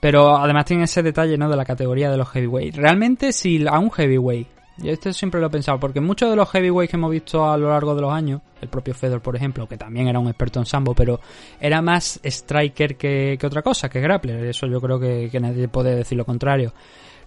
Pero 0.00 0.36
además 0.36 0.64
tienen 0.64 0.84
ese 0.84 1.02
detalle, 1.02 1.38
¿no? 1.38 1.48
De 1.48 1.56
la 1.56 1.64
categoría 1.64 2.10
de 2.10 2.16
los 2.16 2.28
heavyweight. 2.28 2.74
Realmente, 2.74 3.32
si 3.32 3.64
a 3.64 3.78
un 3.78 3.88
heavyweight, 3.88 4.48
yo 4.78 4.90
esto 4.90 5.12
siempre 5.12 5.40
lo 5.40 5.48
he 5.48 5.50
pensado, 5.50 5.78
porque 5.78 6.00
muchos 6.00 6.30
de 6.30 6.36
los 6.36 6.50
heavyweights 6.50 6.90
que 6.90 6.96
hemos 6.96 7.10
visto 7.10 7.50
a 7.50 7.56
lo 7.56 7.68
largo 7.68 7.94
de 7.94 8.02
los 8.02 8.12
años, 8.12 8.40
el 8.60 8.68
propio 8.68 8.94
Fedor, 8.94 9.20
por 9.20 9.36
ejemplo, 9.36 9.68
que 9.68 9.76
también 9.76 10.08
era 10.08 10.18
un 10.18 10.28
experto 10.28 10.58
en 10.58 10.66
sambo, 10.66 10.94
pero 10.94 11.20
era 11.60 11.82
más 11.82 12.20
striker 12.22 12.96
que, 12.96 13.38
otra 13.44 13.62
cosa, 13.62 13.88
que 13.88 14.00
grappler. 14.00 14.46
Eso 14.46 14.66
yo 14.66 14.80
creo 14.80 14.98
que, 14.98 15.28
que 15.30 15.40
nadie 15.40 15.68
puede 15.68 15.94
decir 15.94 16.16
lo 16.16 16.24
contrario. 16.24 16.72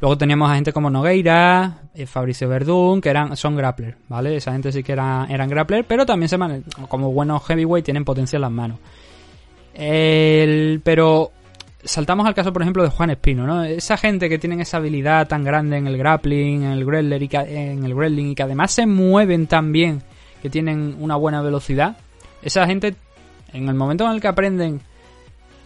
Luego 0.02 0.18
teníamos 0.18 0.50
a 0.50 0.56
gente 0.56 0.74
como 0.74 0.90
Nogueira, 0.90 1.84
eh, 1.94 2.06
Fabricio 2.06 2.50
Verdún, 2.50 3.00
que 3.00 3.10
eran, 3.10 3.38
son 3.38 3.56
grappler, 3.56 3.96
¿vale? 4.10 4.36
Esa 4.36 4.52
gente 4.52 4.72
sí 4.72 4.84
que 4.84 4.92
era, 4.92 5.26
eran 5.30 5.50
grappler, 5.50 5.86
pero 5.86 6.06
también 6.06 6.30
se 6.30 6.38
como 6.90 7.12
buenos 7.12 7.46
heavyweight 7.46 7.86
tienen 7.86 8.04
potencia 8.04 8.38
en 8.38 8.42
las 8.42 8.52
manos. 8.52 8.80
El, 9.74 10.82
pero 10.84 11.32
saltamos 11.86 12.26
al 12.26 12.34
caso, 12.34 12.52
por 12.52 12.62
ejemplo, 12.62 12.84
de 12.84 12.90
Juan 12.90 13.12
Espino, 13.12 13.46
¿no? 13.46 13.64
Esa 13.64 13.98
gente 13.98 14.28
que 14.28 14.38
tienen 14.38 14.60
esa 14.62 14.78
habilidad 14.78 15.28
tan 15.28 15.44
grande 15.44 15.78
en 15.78 15.88
el 15.88 15.98
grappling, 15.98 16.64
en 16.64 16.72
el 16.72 16.86
grappler 16.86 17.24
y 17.24 17.28
que, 17.28 17.38
en 17.38 17.86
el 17.86 17.96
grappling 17.96 18.32
y 18.32 18.36
que 18.36 18.44
además 18.44 18.72
se 18.72 18.86
mueven 18.86 19.48
tan 19.48 19.72
bien, 19.72 20.04
que 20.42 20.50
tienen 20.50 20.98
una 21.00 21.16
buena 21.16 21.42
velocidad. 21.42 21.98
Esa 22.42 22.66
gente, 22.66 22.96
en 23.54 23.70
el 23.70 23.76
momento 23.76 24.06
en 24.06 24.12
el 24.12 24.22
que 24.22 24.28
aprenden 24.28 24.82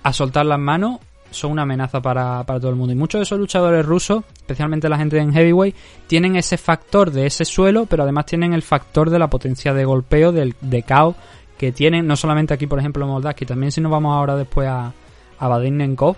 a 0.04 0.14
soltar 0.14 0.46
las 0.46 0.60
manos, 0.60 1.00
son 1.32 1.52
una 1.52 1.62
amenaza 1.62 2.02
para, 2.02 2.44
todo 2.44 2.70
el 2.70 2.76
mundo. 2.76 2.94
Y 2.94 2.96
muchos 2.96 3.20
de 3.20 3.24
esos 3.24 3.40
luchadores 3.40 3.86
rusos, 3.86 4.24
especialmente 4.36 4.90
la 4.90 4.98
gente 4.98 5.18
en 5.18 5.32
heavyweight, 5.32 5.76
tienen 6.08 6.36
ese 6.36 6.58
factor 6.58 7.12
de 7.12 7.28
ese 7.28 7.46
suelo, 7.46 7.86
pero 7.86 8.04
además 8.04 8.26
tienen 8.26 8.54
el 8.54 8.62
factor 8.62 9.10
de 9.10 9.20
la 9.20 9.30
potencia 9.30 9.74
de 9.74 9.86
golpeo, 9.86 10.32
del 10.32 10.56
de 10.62 10.84
caos 10.84 11.16
que 11.58 11.72
tienen, 11.72 12.08
no 12.08 12.16
solamente 12.16 12.54
aquí, 12.54 12.68
por 12.68 12.80
ejemplo, 12.80 13.04
en 13.04 13.12
Moldaski, 13.12 13.46
también 13.46 13.72
si 13.72 13.82
nos 13.82 13.92
vamos 13.92 14.16
ahora 14.16 14.38
después 14.38 14.68
a, 14.70 14.94
a 15.40 15.48
Vadim 15.48 15.78
Nenkov. 15.78 16.18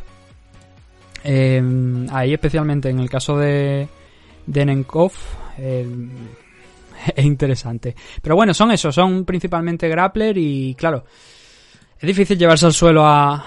Eh, 1.23 1.61
ahí 2.11 2.33
especialmente 2.33 2.89
en 2.89 2.99
el 2.99 3.09
caso 3.09 3.37
de, 3.37 3.87
de 4.47 4.65
Nenkov 4.65 5.11
eh, 5.57 5.87
es 7.15 7.25
interesante. 7.25 7.95
Pero 8.21 8.35
bueno, 8.35 8.53
son 8.53 8.71
eso, 8.71 8.91
son 8.91 9.25
principalmente 9.25 9.87
grappler 9.87 10.37
y 10.37 10.75
claro, 10.75 11.03
es 11.99 12.07
difícil 12.07 12.37
llevarse 12.37 12.65
al 12.65 12.73
suelo 12.73 13.05
a, 13.05 13.43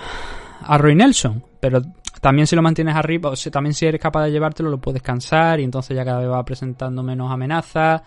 a 0.63 0.79
Roy 0.79 0.95
Nelson, 0.95 1.43
pero 1.61 1.83
también 2.21 2.47
si 2.47 2.57
lo 2.57 2.63
mantienes 2.63 2.95
arriba, 2.95 3.31
o 3.31 3.51
también 3.51 3.75
si 3.75 3.87
eres 3.87 4.01
capaz 4.01 4.25
de 4.25 4.31
llevártelo, 4.31 4.71
lo 4.71 4.79
puedes 4.79 5.03
cansar 5.03 5.61
y 5.61 5.65
entonces 5.65 5.97
ya 5.97 6.05
cada 6.05 6.21
vez 6.21 6.31
va 6.31 6.45
presentando 6.45 7.03
menos 7.03 7.31
amenazas 7.31 8.03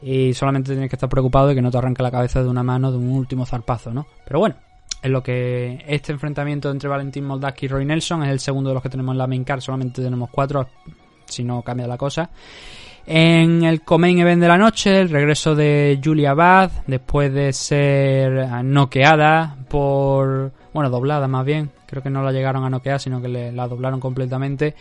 y 0.00 0.32
solamente 0.32 0.72
tienes 0.72 0.88
que 0.88 0.96
estar 0.96 1.08
preocupado 1.08 1.48
de 1.48 1.54
que 1.54 1.62
no 1.62 1.70
te 1.70 1.78
arranque 1.78 2.02
la 2.02 2.10
cabeza 2.10 2.42
de 2.42 2.48
una 2.48 2.62
mano 2.62 2.92
de 2.92 2.98
un 2.98 3.10
último 3.10 3.44
zarpazo, 3.44 3.92
¿no? 3.92 4.06
Pero 4.24 4.38
bueno, 4.38 4.56
es 5.02 5.10
lo 5.10 5.22
que 5.22 5.84
este 5.86 6.12
enfrentamiento 6.12 6.70
entre 6.70 6.88
Valentín 6.88 7.24
Moldaski 7.24 7.66
y 7.66 7.68
Roy 7.68 7.84
Nelson 7.84 8.24
es 8.24 8.30
el 8.30 8.40
segundo 8.40 8.70
de 8.70 8.74
los 8.74 8.82
que 8.82 8.88
tenemos 8.88 9.12
en 9.12 9.18
la 9.18 9.26
main 9.26 9.44
card, 9.44 9.60
solamente 9.60 10.02
tenemos 10.02 10.30
cuatro, 10.30 10.68
si 11.26 11.44
no 11.44 11.62
cambia 11.62 11.86
la 11.86 11.96
cosa. 11.96 12.30
En 13.10 13.64
el 13.64 13.82
Comain 13.82 14.18
Event 14.18 14.42
de 14.42 14.48
la 14.48 14.58
noche, 14.58 15.00
el 15.00 15.08
regreso 15.08 15.54
de 15.54 15.98
Julia 16.04 16.34
Bad, 16.34 16.70
después 16.86 17.32
de 17.32 17.54
ser 17.54 18.48
noqueada 18.64 19.56
por. 19.68 20.52
Bueno, 20.74 20.90
doblada 20.90 21.26
más 21.26 21.46
bien. 21.46 21.70
Creo 21.86 22.02
que 22.02 22.10
no 22.10 22.22
la 22.22 22.32
llegaron 22.32 22.64
a 22.64 22.70
noquear, 22.70 23.00
sino 23.00 23.22
que 23.22 23.28
la 23.28 23.66
doblaron 23.66 23.98
completamente 23.98 24.74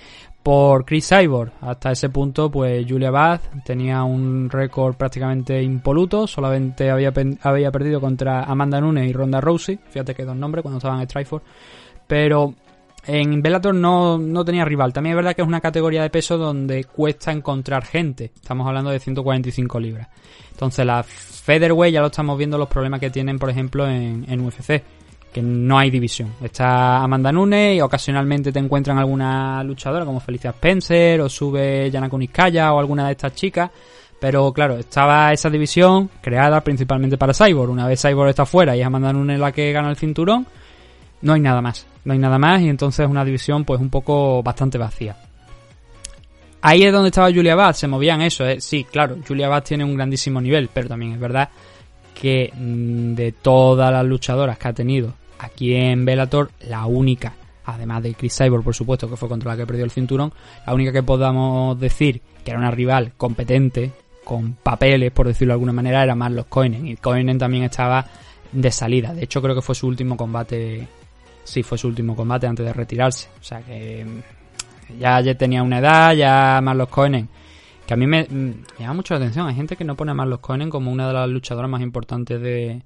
por 0.47 0.85
Chris 0.85 1.09
Cyborg. 1.09 1.51
Hasta 1.59 1.91
ese 1.91 2.07
punto, 2.07 2.49
pues 2.49 2.85
Julia 2.87 3.11
Bad 3.11 3.41
tenía 3.65 4.05
un 4.05 4.49
récord 4.49 4.95
prácticamente 4.95 5.61
impoluto. 5.61 6.25
Solamente 6.25 6.89
había, 6.89 7.11
había 7.41 7.69
perdido 7.69 7.99
contra 7.99 8.43
Amanda 8.43 8.79
Nunes 8.79 9.09
y 9.09 9.11
Ronda 9.11 9.41
Rousey. 9.41 9.77
Fíjate 9.89 10.15
que 10.15 10.23
dos 10.23 10.37
nombres 10.37 10.61
cuando 10.61 10.77
estaban 10.77 11.01
en 11.01 11.09
Strikeforce. 11.09 11.45
Pero 12.07 12.53
en 13.05 13.41
Bellator 13.41 13.75
no, 13.75 14.17
no, 14.17 14.45
tenía 14.45 14.63
rival. 14.63 14.93
También 14.93 15.15
es 15.15 15.17
verdad 15.17 15.35
que 15.35 15.41
es 15.41 15.47
una 15.49 15.59
categoría 15.59 16.01
de 16.01 16.09
peso 16.09 16.37
donde 16.37 16.85
cuesta 16.85 17.33
encontrar 17.33 17.83
gente. 17.83 18.31
Estamos 18.33 18.65
hablando 18.65 18.89
de 18.89 19.01
145 19.01 19.81
libras. 19.81 20.07
Entonces 20.53 20.85
la 20.85 21.03
Featherweight 21.03 21.93
ya 21.93 21.99
lo 21.99 22.07
estamos 22.07 22.37
viendo 22.37 22.57
los 22.57 22.69
problemas 22.69 23.01
que 23.01 23.09
tienen, 23.09 23.37
por 23.37 23.49
ejemplo, 23.49 23.85
en, 23.85 24.23
en 24.29 24.39
UFC. 24.39 24.81
Que 25.37 25.43
no 25.43 25.77
hay 25.77 25.91
división. 25.91 26.33
Está 26.41 27.03
Amanda 27.03 27.31
Nunes 27.31 27.77
y 27.77 27.81
ocasionalmente 27.81 28.51
te 28.51 28.57
encuentran 28.57 28.97
alguna 28.97 29.63
luchadora 29.63 30.03
como 30.03 30.19
Felicia 30.19 30.49
Spencer 30.49 31.21
o 31.21 31.29
sube 31.29 31.91
Yana 31.91 32.09
Kuniskaya 32.09 32.73
o 32.73 32.79
alguna 32.79 33.05
de 33.05 33.11
estas 33.11 33.35
chicas. 33.35 33.69
Pero 34.19 34.51
claro, 34.51 34.77
estaba 34.77 35.31
esa 35.31 35.51
división 35.51 36.09
creada 36.21 36.61
principalmente 36.61 37.19
para 37.19 37.35
Cyborg. 37.35 37.69
Una 37.69 37.85
vez 37.85 38.01
Cyborg 38.01 38.29
está 38.29 38.47
fuera 38.47 38.75
y 38.75 38.79
es 38.79 38.87
Amanda 38.87 39.13
Nunes 39.13 39.39
la 39.39 39.51
que 39.51 39.71
gana 39.71 39.91
el 39.91 39.95
cinturón, 39.95 40.47
no 41.21 41.33
hay 41.33 41.39
nada 41.39 41.61
más 41.61 41.85
no 42.07 42.13
hay 42.13 42.19
nada 42.19 42.39
más 42.39 42.61
y 42.61 42.69
entonces 42.69 43.01
es 43.01 43.11
una 43.11 43.25
división 43.25 43.65
pues 43.65 43.81
un 43.81 43.89
poco 43.89 44.41
bastante 44.41 44.77
vacía. 44.77 45.17
Ahí 46.61 46.83
es 46.83 46.93
donde 46.93 47.09
estaba 47.09 47.31
Julia 47.31 47.53
Bath, 47.53 47.75
se 47.75 47.87
movían 47.87 48.21
eso, 48.21 48.47
¿eh? 48.47 48.61
sí, 48.61 48.85
claro, 48.85 49.17
Julia 49.27 49.49
Bath 49.49 49.65
tiene 49.65 49.83
un 49.83 49.93
grandísimo 49.93 50.39
nivel, 50.39 50.69
pero 50.73 50.87
también 50.87 51.11
es 51.11 51.19
verdad 51.19 51.49
que 52.19 52.51
mm, 52.53 53.13
de 53.13 53.33
todas 53.33 53.91
las 53.91 54.05
luchadoras 54.05 54.57
que 54.57 54.67
ha 54.69 54.73
tenido 54.73 55.13
aquí 55.39 55.73
en 55.73 56.05
Bellator, 56.05 56.51
la 56.67 56.85
única, 56.85 57.33
además 57.65 58.03
de 58.03 58.13
Chris 58.13 58.37
Cyborg, 58.37 58.63
por 58.63 58.75
supuesto, 58.75 59.09
que 59.09 59.17
fue 59.17 59.29
contra 59.29 59.51
la 59.51 59.57
que 59.57 59.67
perdió 59.67 59.85
el 59.85 59.91
cinturón, 59.91 60.33
la 60.65 60.73
única 60.73 60.91
que 60.91 61.03
podamos 61.03 61.79
decir 61.79 62.21
que 62.43 62.51
era 62.51 62.59
una 62.59 62.71
rival 62.71 63.13
competente, 63.17 63.91
con 64.23 64.53
papeles, 64.53 65.11
por 65.11 65.27
decirlo 65.27 65.53
de 65.53 65.55
alguna 65.55 65.71
manera, 65.71 66.03
era 66.03 66.13
más 66.13 66.31
los 66.31 66.47
Coinen. 66.47 66.85
Y 66.85 66.97
Coinen 66.97 67.37
también 67.37 67.63
estaba 67.63 68.05
de 68.51 68.71
salida. 68.71 69.13
De 69.13 69.23
hecho, 69.23 69.41
creo 69.41 69.55
que 69.55 69.61
fue 69.61 69.73
su 69.73 69.87
último 69.87 70.17
combate 70.17 70.87
sí 71.47 71.63
fue 71.63 71.77
su 71.77 71.87
último 71.87 72.15
combate 72.15 72.45
antes 72.45 72.65
de 72.65 72.73
retirarse. 72.73 73.29
O 73.39 73.43
sea 73.43 73.61
que 73.61 74.05
mm, 74.05 74.99
ya, 74.99 75.21
ya 75.21 75.35
tenía 75.35 75.63
una 75.63 75.79
edad, 75.79 76.13
ya 76.13 76.59
Marlos 76.61 76.89
Cohen, 76.89 77.29
que 77.85 77.93
a 77.93 77.97
mí 77.97 78.05
me, 78.05 78.23
mm, 78.23 78.63
llama 78.79 78.95
mucho 78.95 79.13
la 79.13 79.21
atención. 79.21 79.47
Hay 79.47 79.55
gente 79.55 79.75
que 79.75 79.85
no 79.85 79.95
pone 79.95 80.11
a 80.11 80.13
Marlos 80.13 80.39
Cohen 80.39 80.69
como 80.69 80.91
una 80.91 81.07
de 81.07 81.13
las 81.13 81.29
luchadoras 81.29 81.69
más 81.69 81.81
importantes 81.81 82.41
de, 82.41 82.81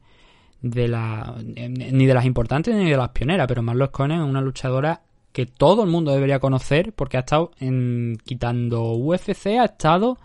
de 0.62 0.88
la 0.88 1.36
ni 1.44 2.06
de 2.06 2.14
las 2.14 2.26
importantes 2.26 2.76
ni 2.76 2.90
de 2.90 2.98
las 2.98 3.10
pioneras, 3.10 3.48
pero 3.48 3.64
Marlos 3.64 3.90
Cohen 3.90 4.12
es 4.12 4.22
una 4.22 4.42
luchadora 4.42 5.02
que 5.32 5.46
todo 5.46 5.84
el 5.84 5.90
mundo 5.90 6.12
debería 6.12 6.40
conocer 6.40 6.94
porque 6.94 7.18
ha 7.18 7.22
estado 7.22 7.52
en 7.60 8.18
quitando 8.24 8.94
UFC, 8.94 9.58
ha 9.60 9.66
estado 9.66 10.18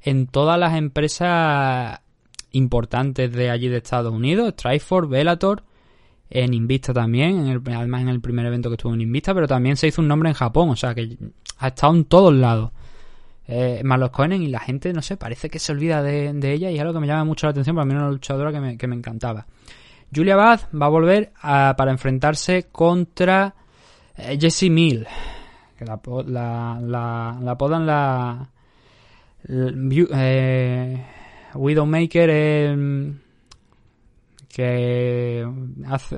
en 0.00 0.26
todas 0.26 0.58
las 0.58 0.74
empresas 0.74 2.00
importantes 2.52 3.32
de 3.32 3.50
allí 3.50 3.68
de 3.68 3.78
Estados 3.78 4.12
Unidos, 4.12 4.50
Strikeforce, 4.50 5.08
Bellator, 5.08 5.62
en 6.28 6.54
Invista 6.54 6.92
también, 6.92 7.40
en 7.40 7.46
el, 7.48 7.62
además 7.74 8.02
en 8.02 8.08
el 8.08 8.20
primer 8.20 8.46
evento 8.46 8.68
que 8.68 8.74
estuvo 8.74 8.94
en 8.94 9.00
Invista, 9.00 9.34
pero 9.34 9.46
también 9.46 9.76
se 9.76 9.88
hizo 9.88 10.02
un 10.02 10.08
nombre 10.08 10.28
en 10.28 10.34
Japón, 10.34 10.70
o 10.70 10.76
sea 10.76 10.94
que 10.94 11.16
ha 11.58 11.68
estado 11.68 11.94
en 11.94 12.04
todos 12.04 12.34
lados. 12.34 12.72
Eh, 13.48 13.82
más 13.84 13.98
los 13.98 14.10
y 14.30 14.46
la 14.46 14.60
gente, 14.60 14.92
no 14.92 15.02
sé, 15.02 15.16
parece 15.16 15.50
que 15.50 15.58
se 15.58 15.72
olvida 15.72 16.02
de, 16.02 16.30
ella 16.52 16.70
y 16.70 16.76
es 16.76 16.80
algo 16.80 16.94
que 16.94 17.00
me 17.00 17.06
llama 17.06 17.24
mucho 17.24 17.46
la 17.46 17.50
atención, 17.50 17.74
para 17.74 17.84
mí 17.84 17.94
una 17.94 18.08
luchadora 18.08 18.52
que 18.52 18.60
me, 18.60 18.78
que 18.78 18.86
me 18.86 18.94
encantaba. 18.94 19.46
Julia 20.14 20.36
Bad 20.36 20.60
va 20.80 20.86
a 20.86 20.90
volver 20.90 21.32
para 21.42 21.90
enfrentarse 21.90 22.68
contra 22.70 23.54
eh, 24.16 24.38
Jessie 24.40 24.70
Mill, 24.70 25.06
que 25.78 25.84
la, 25.84 26.00
la, 26.26 26.78
la, 26.80 27.38
la 27.40 27.50
apodan 27.50 27.86
la, 27.86 28.48
eh, 29.48 31.04
Widowmaker 31.54 32.30
es 32.30 32.78
que 34.48 35.46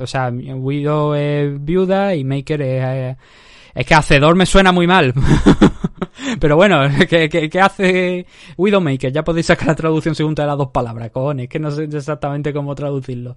o 0.00 0.06
sea, 0.06 0.30
Widow 0.30 1.14
es 1.14 1.64
viuda 1.64 2.14
y 2.14 2.24
Maker 2.24 2.62
es, 2.62 2.84
eh, 2.84 3.16
es 3.74 3.86
que 3.86 3.94
hacedor 3.94 4.34
me 4.34 4.46
suena 4.46 4.72
muy 4.72 4.86
mal. 4.86 5.14
Pero 6.40 6.56
bueno, 6.56 6.82
¿qué, 7.08 7.28
qué, 7.28 7.60
hace 7.60 8.26
Widowmaker? 8.56 9.12
Ya 9.12 9.24
podéis 9.24 9.46
sacar 9.46 9.68
la 9.68 9.74
traducción 9.74 10.14
según 10.14 10.34
de 10.34 10.46
las 10.46 10.58
dos 10.58 10.70
palabras, 10.70 11.10
cojones, 11.10 11.48
que 11.48 11.58
no 11.58 11.70
sé 11.70 11.84
exactamente 11.84 12.52
cómo 12.52 12.74
traducirlo. 12.74 13.36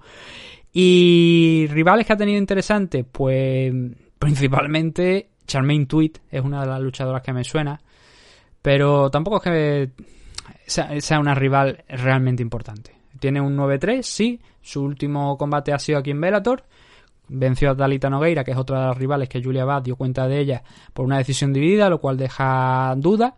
Y 0.73 1.67
rivales 1.69 2.05
que 2.05 2.13
ha 2.13 2.17
tenido 2.17 2.37
interesantes, 2.37 3.05
pues 3.11 3.73
principalmente 4.19 5.29
Charmaine 5.45 5.85
Tweet 5.85 6.13
es 6.29 6.43
una 6.43 6.61
de 6.61 6.67
las 6.67 6.81
luchadoras 6.81 7.21
que 7.21 7.33
me 7.33 7.43
suena. 7.43 7.79
Pero 8.61 9.09
tampoco 9.09 9.37
es 9.37 9.43
que 9.43 9.89
sea 10.65 11.19
una 11.19 11.33
rival 11.33 11.83
realmente 11.87 12.41
importante. 12.41 12.91
Tiene 13.19 13.41
un 13.41 13.57
9-3, 13.57 14.01
sí. 14.01 14.39
Su 14.61 14.83
último 14.83 15.37
combate 15.37 15.71
ha 15.73 15.79
sido 15.79 15.99
aquí 15.99 16.11
en 16.11 16.21
Bellator. 16.21 16.63
Venció 17.29 17.71
a 17.71 17.75
Dalita 17.75 18.09
Nogueira, 18.09 18.43
que 18.43 18.51
es 18.51 18.57
otra 18.57 18.79
de 18.79 18.87
las 18.87 18.97
rivales 18.97 19.29
que 19.29 19.43
Julia 19.43 19.65
Bad 19.65 19.83
dio 19.83 19.95
cuenta 19.95 20.27
de 20.27 20.39
ella 20.39 20.63
por 20.93 21.05
una 21.05 21.17
decisión 21.17 21.53
dividida, 21.53 21.89
lo 21.89 21.99
cual 21.99 22.17
deja 22.17 22.93
duda, 22.97 23.35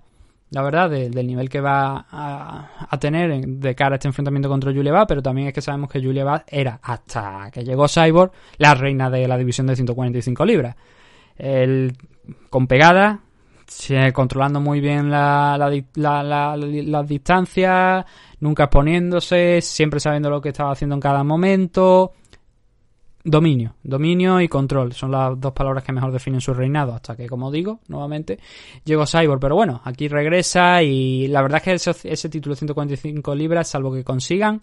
la 0.52 0.64
verdad, 0.64 0.90
del 0.90 1.28
nivel 1.28 1.48
que 1.48 1.62
va 1.62 2.08
a, 2.10 2.98
tener 3.00 3.46
de 3.46 3.76
cara 3.76 3.96
a 3.96 3.98
este 3.98 4.08
enfrentamiento 4.08 4.50
contra 4.50 4.74
Julia 4.74 4.92
Bad, 4.92 5.08
pero 5.08 5.22
también 5.22 5.48
es 5.48 5.54
que 5.54 5.62
sabemos 5.62 5.92
que 5.92 6.02
Julia 6.02 6.24
Bad 6.24 6.44
era, 6.48 6.80
hasta 6.82 7.52
que 7.52 7.64
llegó 7.64 7.88
Cyborg, 7.88 8.32
la 8.58 8.74
reina 8.74 9.10
de 9.10 9.28
la 9.28 9.38
división 9.38 9.68
de 9.68 9.76
145 9.76 10.46
libras. 10.46 10.76
El, 11.38 11.96
con 12.50 12.68
pegada, 12.68 13.22
controlando 14.14 14.60
muy 14.60 14.80
bien 14.82 15.10
la, 15.10 15.56
la, 15.96 16.58
las 16.58 17.08
distancias, 17.08 18.06
nunca 18.40 18.64
exponiéndose, 18.64 19.62
siempre 19.62 20.00
sabiendo 20.00 20.30
lo 20.30 20.42
que 20.42 20.50
estaba 20.50 20.72
haciendo 20.72 20.96
en 20.96 21.02
cada 21.02 21.24
momento. 21.24 22.14
Dominio, 23.22 23.76
dominio 23.84 24.40
y 24.40 24.48
control 24.48 24.94
son 24.94 25.12
las 25.12 25.40
dos 25.40 25.52
palabras 25.52 25.84
que 25.84 25.92
mejor 25.92 26.14
definen 26.14 26.40
su 26.40 26.54
reinado. 26.54 26.94
Hasta 26.94 27.18
que, 27.18 27.28
como 27.28 27.52
digo, 27.52 27.82
nuevamente 27.90 28.40
llegó 28.86 29.06
Cyborg. 29.06 29.42
Pero 29.42 29.56
bueno, 29.56 29.82
aquí 29.84 30.08
regresa 30.08 30.82
y 30.84 31.28
la 31.28 31.42
verdad 31.42 31.62
es 31.66 31.84
que 31.84 31.92
ese, 32.10 32.30
título 32.30 32.56
de 32.56 32.60
145 32.60 33.36
libras, 33.36 33.68
salvo 33.68 33.94
que 33.94 34.06
consigan 34.06 34.62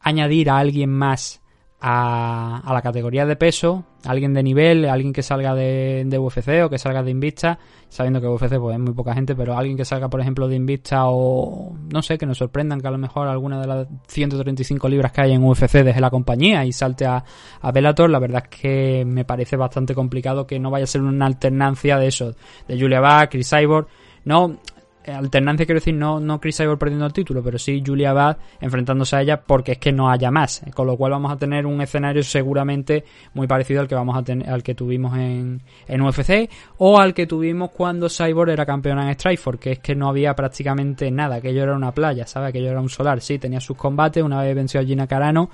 añadir 0.00 0.48
a 0.48 0.58
alguien 0.58 0.90
más 0.90 1.41
a, 1.84 2.62
la 2.72 2.80
categoría 2.80 3.26
de 3.26 3.34
peso, 3.34 3.84
alguien 4.04 4.32
de 4.32 4.42
nivel, 4.44 4.84
alguien 4.88 5.12
que 5.12 5.24
salga 5.24 5.52
de, 5.52 6.06
UFC 6.16 6.64
o 6.64 6.70
que 6.70 6.78
salga 6.78 7.02
de 7.02 7.10
Invista, 7.10 7.58
sabiendo 7.88 8.20
que 8.20 8.28
UFC 8.28 8.56
pues 8.60 8.76
es 8.76 8.80
muy 8.80 8.94
poca 8.94 9.12
gente, 9.14 9.34
pero 9.34 9.56
alguien 9.56 9.76
que 9.76 9.84
salga 9.84 10.08
por 10.08 10.20
ejemplo 10.20 10.46
de 10.46 10.54
Invista 10.54 11.06
o 11.08 11.74
no 11.92 12.00
sé, 12.00 12.18
que 12.18 12.24
nos 12.24 12.38
sorprendan 12.38 12.80
que 12.80 12.86
a 12.86 12.92
lo 12.92 12.98
mejor 12.98 13.26
alguna 13.26 13.60
de 13.60 13.66
las 13.66 13.88
135 14.06 14.88
libras 14.88 15.10
que 15.10 15.22
hay 15.22 15.32
en 15.32 15.42
UFC 15.42 15.82
deje 15.82 16.00
la 16.00 16.10
compañía 16.10 16.64
y 16.64 16.72
salte 16.72 17.04
a, 17.04 17.24
a 17.60 17.72
Bellator, 17.72 18.08
la 18.08 18.20
verdad 18.20 18.44
es 18.48 18.60
que 18.60 19.04
me 19.04 19.24
parece 19.24 19.56
bastante 19.56 19.92
complicado 19.92 20.46
que 20.46 20.60
no 20.60 20.70
vaya 20.70 20.84
a 20.84 20.86
ser 20.86 21.02
una 21.02 21.26
alternancia 21.26 21.98
de 21.98 22.06
eso, 22.06 22.36
de 22.68 22.80
Julia 22.80 23.00
Bach, 23.00 23.28
Chris 23.28 23.50
Cyborg, 23.50 23.88
no, 24.24 24.58
alternancia 25.06 25.66
quiero 25.66 25.80
decir 25.80 25.94
no, 25.94 26.20
no 26.20 26.40
Chris 26.40 26.56
Cyborg 26.56 26.78
perdiendo 26.78 27.06
el 27.06 27.12
título, 27.12 27.42
pero 27.42 27.58
sí 27.58 27.82
Julia 27.84 28.12
Bad 28.12 28.36
enfrentándose 28.60 29.16
a 29.16 29.22
ella 29.22 29.40
porque 29.40 29.72
es 29.72 29.78
que 29.78 29.92
no 29.92 30.10
haya 30.10 30.30
más. 30.30 30.62
Con 30.74 30.86
lo 30.86 30.96
cual 30.96 31.12
vamos 31.12 31.32
a 31.32 31.36
tener 31.36 31.66
un 31.66 31.80
escenario 31.80 32.22
seguramente 32.22 33.04
muy 33.34 33.46
parecido 33.46 33.80
al 33.80 33.88
que 33.88 33.94
vamos 33.94 34.16
a 34.16 34.22
tener, 34.22 34.48
al 34.48 34.62
que 34.62 34.74
tuvimos 34.74 35.16
en, 35.16 35.62
en 35.86 36.00
UFC 36.00 36.50
o 36.78 36.98
al 36.98 37.14
que 37.14 37.26
tuvimos 37.26 37.70
cuando 37.70 38.08
Cyborg 38.08 38.50
era 38.50 38.66
campeona 38.66 39.08
en 39.08 39.14
Strikeforce, 39.14 39.60
que 39.60 39.72
es 39.72 39.78
que 39.78 39.94
no 39.94 40.08
había 40.08 40.34
prácticamente 40.34 41.10
nada, 41.10 41.36
aquello 41.36 41.62
era 41.62 41.74
una 41.74 41.92
playa, 41.92 42.26
¿sabes? 42.26 42.50
Aquello 42.50 42.70
era 42.70 42.80
un 42.80 42.88
solar, 42.88 43.20
sí, 43.20 43.38
tenía 43.38 43.60
sus 43.60 43.76
combates, 43.76 44.22
una 44.22 44.42
vez 44.42 44.54
venció 44.54 44.80
a 44.80 44.84
Gina 44.84 45.06
Carano, 45.06 45.50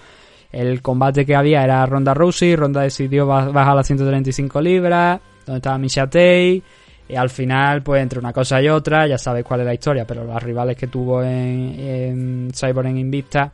el 0.53 0.81
combate 0.81 1.27
que 1.27 1.35
había 1.35 1.63
era 1.63 1.85
Ronda 1.87 2.15
Rousey, 2.15 2.57
Ronda 2.57 2.83
decidió 2.83 3.27
bajar 3.27 3.69
a 3.69 3.75
las 3.75 3.87
135 3.87 4.61
libras, 4.61 5.21
donde 5.45 5.59
estaba 5.59 5.79
Tate, 5.79 6.63
y 7.09 7.17
al 7.17 7.31
final, 7.31 7.83
pues 7.83 8.03
entre 8.03 8.19
una 8.19 8.33
cosa 8.33 8.61
y 8.61 8.69
otra, 8.69 9.07
ya 9.07 9.17
sabéis 9.17 9.47
cuál 9.47 9.61
es 9.61 9.67
la 9.67 9.75
historia, 9.75 10.07
pero 10.07 10.25
las 10.25 10.43
rivales 10.43 10.77
que 10.77 10.89
tuvo 10.89 11.23
en, 11.23 11.75
en 11.79 12.51
Cyborg 12.53 12.89
en 12.89 12.99
Invista, 12.99 13.51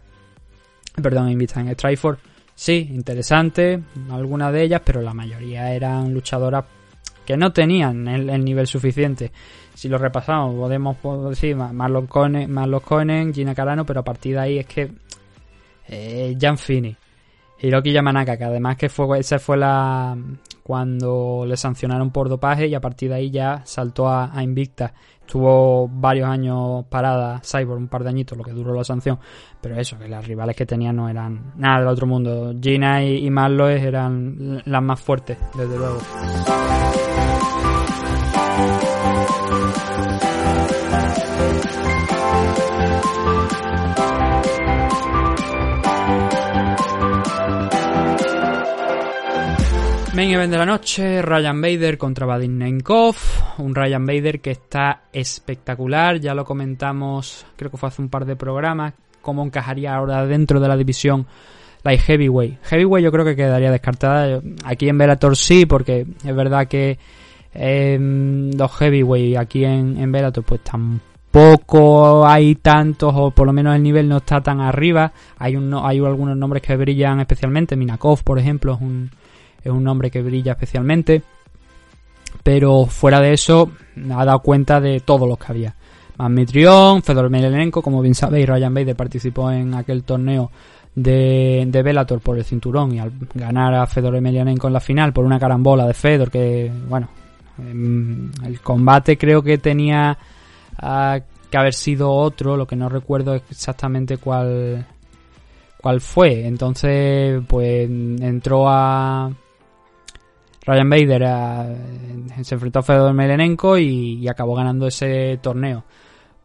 perdón, 1.00 1.30
Invista 1.30 1.60
en 1.60 1.72
Strikeforce, 1.72 2.22
sí, 2.54 2.90
interesante, 2.92 3.80
algunas 4.10 4.52
de 4.52 4.62
ellas, 4.64 4.82
pero 4.84 5.00
la 5.02 5.14
mayoría 5.14 5.72
eran 5.72 6.12
luchadoras 6.12 6.64
que 7.24 7.36
no 7.36 7.52
tenían 7.52 8.06
el, 8.08 8.44
nivel 8.44 8.66
suficiente. 8.66 9.32
Si 9.74 9.88
lo 9.88 9.98
repasamos, 9.98 10.54
podemos 10.54 10.96
decir 11.30 11.56
Marlon 11.56 12.06
Cohen, 12.06 12.50
Marlon 12.50 13.32
Gina 13.32 13.54
Carano, 13.54 13.84
pero 13.86 14.00
a 14.00 14.04
partir 14.04 14.34
de 14.34 14.40
ahí 14.40 14.58
es 14.58 14.66
que 14.66 14.90
eh, 15.88 16.36
Jan 16.40 16.58
Fini, 16.58 16.94
Hiroki 17.58 17.92
Yamanaka, 17.92 18.36
que 18.36 18.44
además 18.44 18.76
que 18.76 18.88
fue, 18.88 19.18
esa 19.18 19.38
fue 19.38 19.56
la, 19.56 20.16
cuando 20.62 21.44
le 21.46 21.56
sancionaron 21.56 22.10
por 22.10 22.28
dopaje 22.28 22.66
y 22.66 22.74
a 22.74 22.80
partir 22.80 23.10
de 23.10 23.16
ahí 23.16 23.30
ya 23.30 23.62
saltó 23.64 24.08
a, 24.08 24.30
Invicta. 24.42 24.92
Estuvo 25.20 25.88
varios 25.88 26.28
años 26.28 26.84
parada 26.90 27.40
Cyborg, 27.40 27.78
un 27.78 27.88
par 27.88 28.02
de 28.02 28.10
añitos, 28.10 28.36
lo 28.36 28.44
que 28.44 28.52
duró 28.52 28.74
la 28.74 28.84
sanción. 28.84 29.18
Pero 29.60 29.76
eso, 29.76 29.98
que 29.98 30.08
las 30.08 30.26
rivales 30.26 30.54
que 30.54 30.66
tenía 30.66 30.92
no 30.92 31.08
eran 31.08 31.52
nada 31.56 31.78
del 31.78 31.88
otro 31.88 32.06
mundo. 32.06 32.54
Gina 32.60 33.02
y, 33.02 33.24
y 33.24 33.30
Marloes 33.30 33.82
eran 33.82 34.62
las 34.66 34.82
más 34.82 35.00
fuertes, 35.00 35.38
desde 35.54 35.78
luego. 35.78 35.98
Main 50.14 50.30
event 50.30 50.52
de 50.52 50.58
la 50.58 50.64
noche, 50.64 51.22
Ryan 51.22 51.60
Bader 51.60 51.98
contra 51.98 52.24
Vadim 52.24 52.56
Nenkov, 52.56 53.16
un 53.58 53.74
Ryan 53.74 54.06
Bader 54.06 54.40
que 54.40 54.52
está 54.52 55.02
espectacular, 55.12 56.20
ya 56.20 56.34
lo 56.34 56.44
comentamos, 56.44 57.44
creo 57.56 57.68
que 57.68 57.76
fue 57.76 57.88
hace 57.88 58.00
un 58.00 58.08
par 58.08 58.24
de 58.24 58.36
programas, 58.36 58.94
cómo 59.20 59.44
encajaría 59.44 59.92
ahora 59.92 60.24
dentro 60.24 60.60
de 60.60 60.68
la 60.68 60.76
división 60.76 61.26
Light 61.82 62.00
Heavyweight. 62.00 62.62
Heavyweight 62.62 63.04
yo 63.04 63.10
creo 63.10 63.24
que 63.24 63.34
quedaría 63.34 63.72
descartada, 63.72 64.40
aquí 64.64 64.88
en 64.88 64.98
Bellator 64.98 65.36
sí, 65.36 65.66
porque 65.66 66.06
es 66.24 66.36
verdad 66.36 66.68
que 66.68 66.96
eh, 67.52 67.98
los 68.56 68.70
Heavyweight 68.70 69.36
aquí 69.36 69.64
en, 69.64 69.98
en 69.98 70.12
Bellator 70.12 70.44
pues 70.44 70.60
tampoco 70.60 72.24
hay 72.24 72.54
tantos, 72.54 73.12
o 73.16 73.32
por 73.32 73.48
lo 73.48 73.52
menos 73.52 73.74
el 73.74 73.82
nivel 73.82 74.08
no 74.08 74.18
está 74.18 74.40
tan 74.40 74.60
arriba, 74.60 75.12
hay, 75.38 75.56
un, 75.56 75.74
hay 75.74 75.98
algunos 75.98 76.36
nombres 76.36 76.62
que 76.62 76.76
brillan 76.76 77.18
especialmente, 77.18 77.74
Minakov 77.74 78.22
por 78.22 78.38
ejemplo 78.38 78.74
es 78.74 78.80
un 78.80 79.10
es 79.64 79.72
un 79.72 79.82
nombre 79.82 80.10
que 80.10 80.22
brilla 80.22 80.52
especialmente. 80.52 81.22
Pero 82.42 82.86
fuera 82.86 83.20
de 83.20 83.32
eso, 83.32 83.70
ha 84.14 84.24
dado 84.24 84.40
cuenta 84.40 84.80
de 84.80 85.00
todos 85.00 85.28
los 85.28 85.38
que 85.38 85.46
había. 85.48 85.74
Mitrión, 86.28 87.02
Fedor 87.02 87.26
Emelianenko, 87.26 87.82
como 87.82 88.00
bien 88.00 88.14
sabéis, 88.14 88.46
Ryan 88.46 88.72
Bader 88.74 88.94
participó 88.94 89.50
en 89.50 89.74
aquel 89.74 90.04
torneo 90.04 90.50
de, 90.94 91.64
de 91.66 91.82
Bellator 91.82 92.20
por 92.20 92.38
el 92.38 92.44
cinturón 92.44 92.94
y 92.94 93.00
al 93.00 93.12
ganar 93.34 93.74
a 93.74 93.86
Fedor 93.86 94.14
Emelianenko 94.16 94.68
en 94.68 94.74
la 94.74 94.80
final 94.80 95.12
por 95.12 95.24
una 95.24 95.40
carambola 95.40 95.86
de 95.86 95.94
Fedor 95.94 96.30
que, 96.30 96.70
bueno, 96.88 97.08
em, 97.58 98.30
el 98.44 98.60
combate 98.60 99.18
creo 99.18 99.42
que 99.42 99.58
tenía 99.58 100.16
ah, 100.78 101.18
que 101.50 101.56
haber 101.56 101.74
sido 101.74 102.12
otro, 102.12 102.56
lo 102.56 102.66
que 102.66 102.76
no 102.76 102.88
recuerdo 102.88 103.34
exactamente 103.34 104.18
cuál 104.18 104.86
cuál 105.84 106.00
fue. 106.00 106.46
Entonces, 106.46 107.42
pues 107.46 107.90
entró 107.90 108.68
a 108.68 109.30
Ryan 110.66 110.90
Bader 110.90 111.22
se 112.42 112.54
enfrentó 112.54 112.78
a 112.78 112.82
Fedor 112.82 113.12
Melenenko 113.14 113.78
y, 113.78 114.26
acabó 114.28 114.54
ganando 114.54 114.86
ese 114.86 115.38
torneo. 115.42 115.84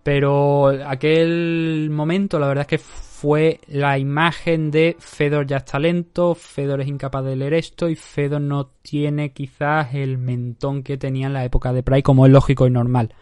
Pero 0.04 0.68
aquel 0.68 1.90
momento, 1.92 2.40
la 2.40 2.48
verdad 2.48 2.62
es 2.62 2.68
que 2.68 2.78
fue 2.78 3.60
la 3.68 3.98
imagen 3.98 4.72
de 4.72 4.96
Fedor 5.00 5.46
ya 5.46 5.58
está 5.58 5.78
lento, 5.78 6.36
Fedor 6.36 6.82
es 6.82 6.88
incapaz 6.88 7.26
de 7.26 7.36
leer 7.36 7.54
esto 7.54 7.90
y 7.90 7.96
Fedor 7.96 8.42
no 8.42 8.68
tiene 8.82 9.34
quizás 9.34 9.94
el 9.94 10.18
mentón 10.18 10.84
que 10.84 10.98
tenía 10.98 11.28
en 11.28 11.34
la 11.34 11.44
época 11.44 11.74
de 11.74 11.84
Pride, 11.84 12.04
como 12.04 12.26
es 12.26 12.32
lógico 12.32 12.66
y 12.66 12.72
normal 12.72 13.14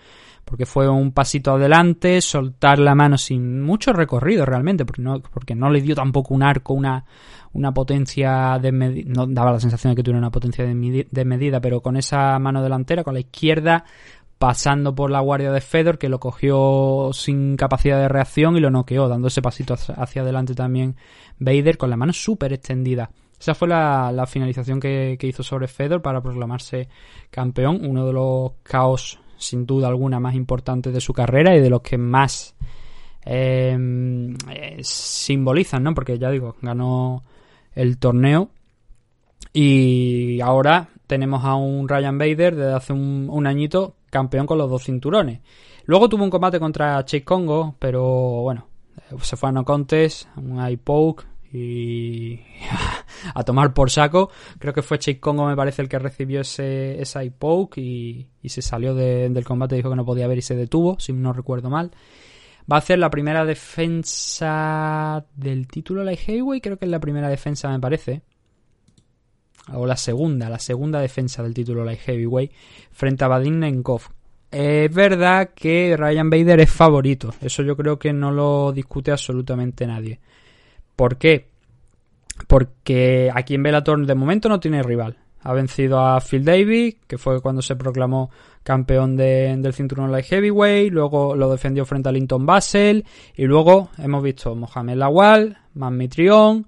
porque 0.47 0.65
fue 0.65 0.87
un 0.87 1.11
pasito 1.11 1.51
adelante, 1.51 2.21
soltar 2.21 2.79
la 2.79 2.95
mano 2.95 3.17
sin 3.17 3.61
mucho 3.61 3.91
recorrido 3.91 4.45
realmente, 4.45 4.85
porque 4.85 5.01
no, 5.01 5.19
porque 5.19 5.55
no 5.55 5.69
le 5.69 5.81
dio 5.81 5.93
tampoco 5.93 6.33
un 6.33 6.41
arco, 6.41 6.73
una, 6.73 7.03
una 7.57 7.73
potencia 7.73 8.59
de 8.61 8.71
medida, 8.71 9.11
no 9.13 9.25
daba 9.27 9.51
la 9.51 9.59
sensación 9.59 9.91
de 9.91 9.95
que 9.95 10.03
tuviera 10.03 10.19
una 10.19 10.31
potencia 10.31 10.63
de, 10.65 11.07
de, 11.09 11.25
medida, 11.25 11.59
pero 11.59 11.81
con 11.81 11.97
esa 11.97 12.37
mano 12.39 12.61
delantera, 12.61 13.03
con 13.03 13.15
la 13.15 13.19
izquierda, 13.19 13.83
pasando 14.37 14.93
por 14.93 15.09
la 15.09 15.19
guardia 15.19 15.51
de 15.51 15.61
Fedor, 15.61 15.97
que 15.97 16.09
lo 16.09 16.19
cogió 16.19 17.09
sin 17.13 17.57
capacidad 17.57 17.99
de 17.99 18.07
reacción 18.07 18.55
y 18.55 18.59
lo 18.59 18.69
noqueó, 18.69 19.07
dando 19.07 19.27
ese 19.27 19.41
pasito 19.41 19.73
hacia 19.73 20.21
adelante 20.21 20.53
también 20.53 20.95
Vader 21.39 21.77
con 21.77 21.89
la 21.89 21.97
mano 21.97 22.13
súper 22.13 22.53
extendida. 22.53 23.09
Esa 23.39 23.53
fue 23.53 23.67
la, 23.67 24.11
la 24.11 24.25
finalización 24.25 24.79
que, 24.79 25.17
hizo 25.21 25.43
sobre 25.43 25.67
Fedor 25.67 26.01
para 26.01 26.21
proclamarse 26.21 26.89
campeón, 27.29 27.79
uno 27.83 28.05
de 28.05 28.13
los 28.13 28.51
caos 28.63 29.19
sin 29.37 29.65
duda 29.67 29.87
alguna 29.87 30.19
más 30.19 30.33
importante 30.33 30.91
de 30.91 31.01
su 31.01 31.13
carrera 31.13 31.55
y 31.55 31.61
de 31.61 31.69
los 31.69 31.81
que 31.81 31.97
más 31.97 32.55
em, 33.23 34.33
eh, 34.49 34.79
simbolizan, 34.81 35.83
¿no? 35.83 35.93
Porque 35.93 36.17
ya 36.17 36.31
digo, 36.31 36.55
ganó 36.61 37.23
el 37.77 37.97
torneo 37.99 38.49
y 39.53 40.41
ahora 40.41 40.89
tenemos 41.05 41.45
a 41.45 41.55
un 41.55 41.87
Ryan 41.87 42.17
Bader 42.17 42.55
desde 42.55 42.73
hace 42.73 42.93
un, 42.93 43.47
añito 43.47 43.95
campeón 44.09 44.45
con 44.45 44.57
los 44.57 44.69
dos 44.69 44.83
cinturones. 44.83 45.39
Luego 45.85 46.09
tuvo 46.09 46.23
un 46.23 46.29
combate 46.29 46.59
contra 46.59 47.03
Chase 47.05 47.23
Congo, 47.23 47.75
pero 47.79 48.41
bueno, 48.41 48.67
se 49.21 49.37
fue 49.37 49.49
a 49.49 49.51
no 49.51 49.63
contest, 49.63 50.27
un 50.35 50.59
eye 50.59 50.77
poke 50.77 51.25
y 51.53 52.41
a 53.33 53.43
tomar 53.43 53.73
por 53.73 53.89
saco. 53.89 54.31
Creo 54.59 54.73
que 54.73 54.81
fue 54.81 54.99
Chase 54.99 55.19
Congo, 55.19 55.45
me 55.45 55.55
parece, 55.55 55.81
el 55.81 55.87
que 55.87 55.99
recibió 55.99 56.41
ese, 56.41 57.01
ese 57.01 57.31
poke 57.31 57.79
y, 57.79 58.27
se 58.45 58.61
salió 58.61 58.95
del 58.95 59.45
combate. 59.45 59.75
Dijo 59.75 59.89
que 59.89 59.95
no 59.95 60.05
podía 60.05 60.27
ver 60.27 60.39
y 60.39 60.41
se 60.41 60.55
detuvo, 60.55 60.99
si 60.99 61.13
no 61.13 61.31
recuerdo 61.31 61.69
mal. 61.69 61.91
Va 62.69 62.77
a 62.77 62.79
hacer 62.79 62.99
la 62.99 63.09
primera 63.09 63.45
defensa 63.45 65.25
del 65.35 65.67
título 65.67 66.03
Light 66.03 66.19
Heavyweight. 66.19 66.63
Creo 66.63 66.77
que 66.77 66.85
es 66.85 66.91
la 66.91 66.99
primera 66.99 67.29
defensa, 67.29 67.69
me 67.69 67.79
parece. 67.79 68.21
O 69.73 69.85
la 69.85 69.97
segunda, 69.97 70.49
la 70.49 70.59
segunda 70.59 70.99
defensa 70.99 71.43
del 71.43 71.53
título 71.53 71.85
Light 71.85 71.99
Heavyweight 71.99 72.51
frente 72.91 73.23
a 73.23 73.27
Vadim 73.27 73.59
Nenkov. 73.59 74.01
Es 74.51 74.93
verdad 74.93 75.49
que 75.53 75.95
Ryan 75.97 76.29
Bader 76.29 76.61
es 76.61 76.71
favorito. 76.71 77.33
Eso 77.41 77.63
yo 77.63 77.75
creo 77.75 77.99
que 77.99 78.13
no 78.13 78.31
lo 78.31 78.71
discute 78.71 79.11
absolutamente 79.11 79.85
nadie. 79.85 80.19
¿Por 80.95 81.17
qué? 81.17 81.47
porque 82.45 83.31
aquí 83.33 83.55
en 83.55 83.63
Bellator 83.63 84.05
de 84.05 84.15
momento 84.15 84.49
no 84.49 84.59
tiene 84.59 84.83
rival. 84.83 85.17
Ha 85.41 85.53
vencido 85.53 85.99
a 85.99 86.19
Phil 86.19 86.43
Davis, 86.43 86.95
que 87.07 87.17
fue 87.17 87.41
cuando 87.41 87.61
se 87.61 87.75
proclamó 87.75 88.29
campeón 88.63 89.15
del 89.15 89.73
cinturón 89.73 90.11
light 90.11 90.25
heavyweight, 90.25 90.91
luego 90.91 91.35
lo 91.35 91.49
defendió 91.49 91.85
frente 91.85 92.09
a 92.09 92.11
Linton 92.11 92.45
Basel, 92.45 93.05
y 93.35 93.45
luego 93.45 93.89
hemos 93.97 94.21
visto 94.21 94.55
Mohamed 94.55 94.95
Lawal, 94.95 95.57
Mitrión 95.73 96.67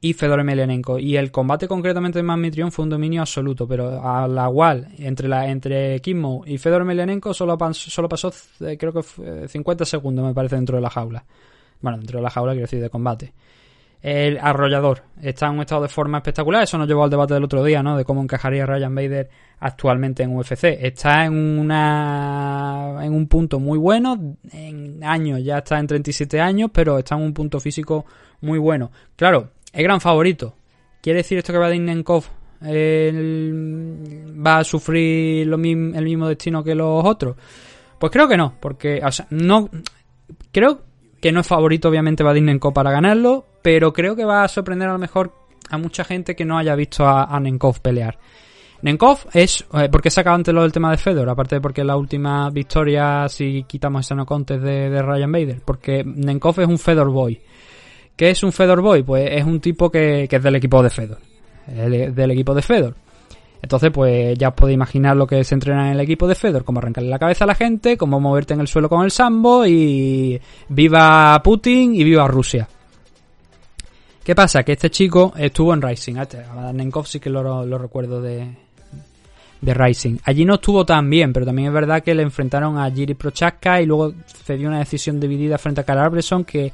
y 0.00 0.14
Fedor 0.14 0.40
Emelianenko. 0.40 0.98
Y 0.98 1.16
el 1.16 1.30
combate 1.30 1.68
concretamente 1.68 2.22
de 2.22 2.36
Mitrión 2.36 2.72
fue 2.72 2.84
un 2.84 2.90
dominio 2.90 3.20
absoluto, 3.20 3.66
pero 3.68 4.00
a 4.02 4.26
Lawal, 4.26 4.88
entre, 4.98 5.28
la, 5.28 5.48
entre 5.48 6.00
Kimmo 6.00 6.44
y 6.46 6.56
Fedor 6.56 6.82
Emelianenko, 6.82 7.34
solo, 7.34 7.58
solo 7.72 8.08
pasó, 8.08 8.32
eh, 8.60 8.78
creo 8.78 8.92
que 8.92 9.48
50 9.48 9.84
segundos, 9.84 10.24
me 10.24 10.32
parece, 10.32 10.56
dentro 10.56 10.76
de 10.76 10.82
la 10.82 10.90
jaula. 10.90 11.24
Bueno, 11.80 11.98
dentro 11.98 12.20
de 12.20 12.22
la 12.22 12.30
jaula, 12.30 12.52
quiero 12.52 12.64
decir, 12.66 12.80
de 12.80 12.90
combate 12.90 13.34
el 14.00 14.38
arrollador 14.38 15.02
está 15.20 15.46
en 15.46 15.54
un 15.54 15.60
estado 15.60 15.82
de 15.82 15.88
forma 15.88 16.18
espectacular. 16.18 16.62
Eso 16.62 16.78
nos 16.78 16.86
llevó 16.86 17.04
al 17.04 17.10
debate 17.10 17.34
del 17.34 17.44
otro 17.44 17.64
día, 17.64 17.82
¿no? 17.82 17.96
De 17.96 18.04
cómo 18.04 18.22
encajaría 18.22 18.64
Ryan 18.64 18.94
Bader 18.94 19.28
actualmente 19.60 20.22
en 20.22 20.36
UFC. 20.36 20.64
Está 20.64 21.24
en 21.24 21.58
una 21.58 22.98
en 23.00 23.12
un 23.12 23.26
punto 23.26 23.58
muy 23.58 23.78
bueno. 23.78 24.36
En 24.52 25.02
años 25.02 25.42
ya 25.42 25.58
está 25.58 25.78
en 25.78 25.86
37 25.88 26.40
años, 26.40 26.70
pero 26.72 26.98
está 26.98 27.16
en 27.16 27.22
un 27.22 27.34
punto 27.34 27.58
físico 27.58 28.06
muy 28.40 28.58
bueno. 28.58 28.90
Claro, 29.16 29.50
es 29.72 29.82
gran 29.82 30.00
favorito. 30.00 30.54
¿Quiere 31.00 31.18
decir 31.18 31.38
esto 31.38 31.52
que 31.52 31.58
Vadim 31.58 31.84
Nenkov 31.84 32.24
va 32.60 34.58
a 34.58 34.64
sufrir 34.64 35.46
lo 35.46 35.58
mismo, 35.58 35.96
el 35.96 36.04
mismo 36.04 36.28
destino 36.28 36.62
que 36.62 36.74
los 36.74 37.04
otros? 37.04 37.36
Pues 37.98 38.12
creo 38.12 38.28
que 38.28 38.36
no, 38.36 38.54
porque, 38.60 39.00
o 39.04 39.10
sea, 39.10 39.26
no. 39.30 39.68
Creo 40.52 40.82
que 41.20 41.32
no 41.32 41.40
es 41.40 41.46
favorito, 41.46 41.88
obviamente, 41.88 42.22
Vadim 42.22 42.44
Nenkov 42.44 42.72
para 42.72 42.90
ganarlo 42.90 43.46
pero 43.62 43.92
creo 43.92 44.16
que 44.16 44.24
va 44.24 44.44
a 44.44 44.48
sorprender 44.48 44.88
a 44.88 44.92
lo 44.92 44.98
mejor 44.98 45.32
a 45.70 45.78
mucha 45.78 46.04
gente 46.04 46.34
que 46.34 46.44
no 46.44 46.58
haya 46.58 46.74
visto 46.74 47.06
a, 47.06 47.38
Nenkov 47.38 47.80
pelear. 47.80 48.18
Nenkov 48.80 49.26
es, 49.34 49.66
eh, 49.74 49.88
¿por 49.90 50.00
qué 50.00 50.08
saca 50.08 50.32
antes 50.32 50.54
lo 50.54 50.62
del 50.62 50.72
tema 50.72 50.90
de 50.90 50.96
Fedor? 50.96 51.28
Aparte 51.28 51.56
de 51.56 51.60
porque 51.60 51.84
la 51.84 51.96
última 51.96 52.48
victoria, 52.48 53.28
si 53.28 53.64
quitamos 53.64 54.06
ese 54.06 54.14
no 54.14 54.24
contes 54.24 54.62
de, 54.62 55.02
Ryan 55.02 55.32
Bader, 55.32 55.60
porque 55.64 56.02
Nenkov 56.02 56.60
es 56.60 56.66
un 56.68 56.78
Fedor 56.78 57.10
Boy. 57.10 57.38
¿Qué 58.16 58.30
es 58.30 58.42
un 58.42 58.52
Fedor 58.52 58.80
Boy? 58.80 59.02
Pues 59.02 59.28
es 59.32 59.44
un 59.44 59.60
tipo 59.60 59.90
que, 59.90 60.28
es 60.30 60.42
del 60.42 60.56
equipo 60.56 60.82
de 60.82 60.90
Fedor. 60.90 61.18
del 61.66 62.30
equipo 62.30 62.54
de 62.54 62.62
Fedor. 62.62 62.94
Entonces, 63.60 63.90
pues 63.92 64.38
ya 64.38 64.48
os 64.48 64.54
podéis 64.54 64.76
imaginar 64.76 65.16
lo 65.16 65.26
que 65.26 65.42
se 65.42 65.54
entrena 65.54 65.88
en 65.88 65.94
el 65.94 66.00
equipo 66.00 66.28
de 66.28 66.34
Fedor, 66.34 66.64
cómo 66.64 66.78
arrancarle 66.78 67.10
la 67.10 67.18
cabeza 67.18 67.44
a 67.44 67.46
la 67.46 67.54
gente, 67.54 67.96
cómo 67.96 68.20
moverte 68.20 68.54
en 68.54 68.60
el 68.60 68.68
suelo 68.68 68.88
con 68.88 69.04
el 69.04 69.10
sambo 69.10 69.66
y 69.66 70.40
viva 70.68 71.40
Putin 71.42 71.94
y 71.94 72.04
viva 72.04 72.28
Rusia. 72.28 72.68
¿Qué 74.22 74.34
pasa? 74.34 74.62
Que 74.62 74.72
este 74.72 74.90
chico 74.90 75.32
estuvo 75.36 75.72
en 75.72 75.82
Rising. 75.82 76.16
A 76.18 76.72
Nenkov 76.72 77.06
sí 77.06 77.18
que 77.18 77.30
lo, 77.30 77.78
recuerdo 77.78 78.20
de, 78.20 78.46
de 79.60 79.74
Rising. 79.74 80.18
Allí 80.24 80.44
no 80.44 80.56
estuvo 80.56 80.84
tan 80.84 81.08
bien, 81.08 81.32
pero 81.32 81.46
también 81.46 81.68
es 81.68 81.74
verdad 81.74 82.02
que 82.02 82.14
le 82.14 82.22
enfrentaron 82.22 82.78
a 82.78 82.90
Jiri 82.90 83.14
Prochaska 83.14 83.80
y 83.80 83.86
luego 83.86 84.12
cedió 84.26 84.68
una 84.68 84.80
decisión 84.80 85.18
dividida 85.18 85.58
frente 85.58 85.80
a 85.80 85.84
Carl 85.84 86.00
Arbreson 86.00 86.44
que, 86.44 86.72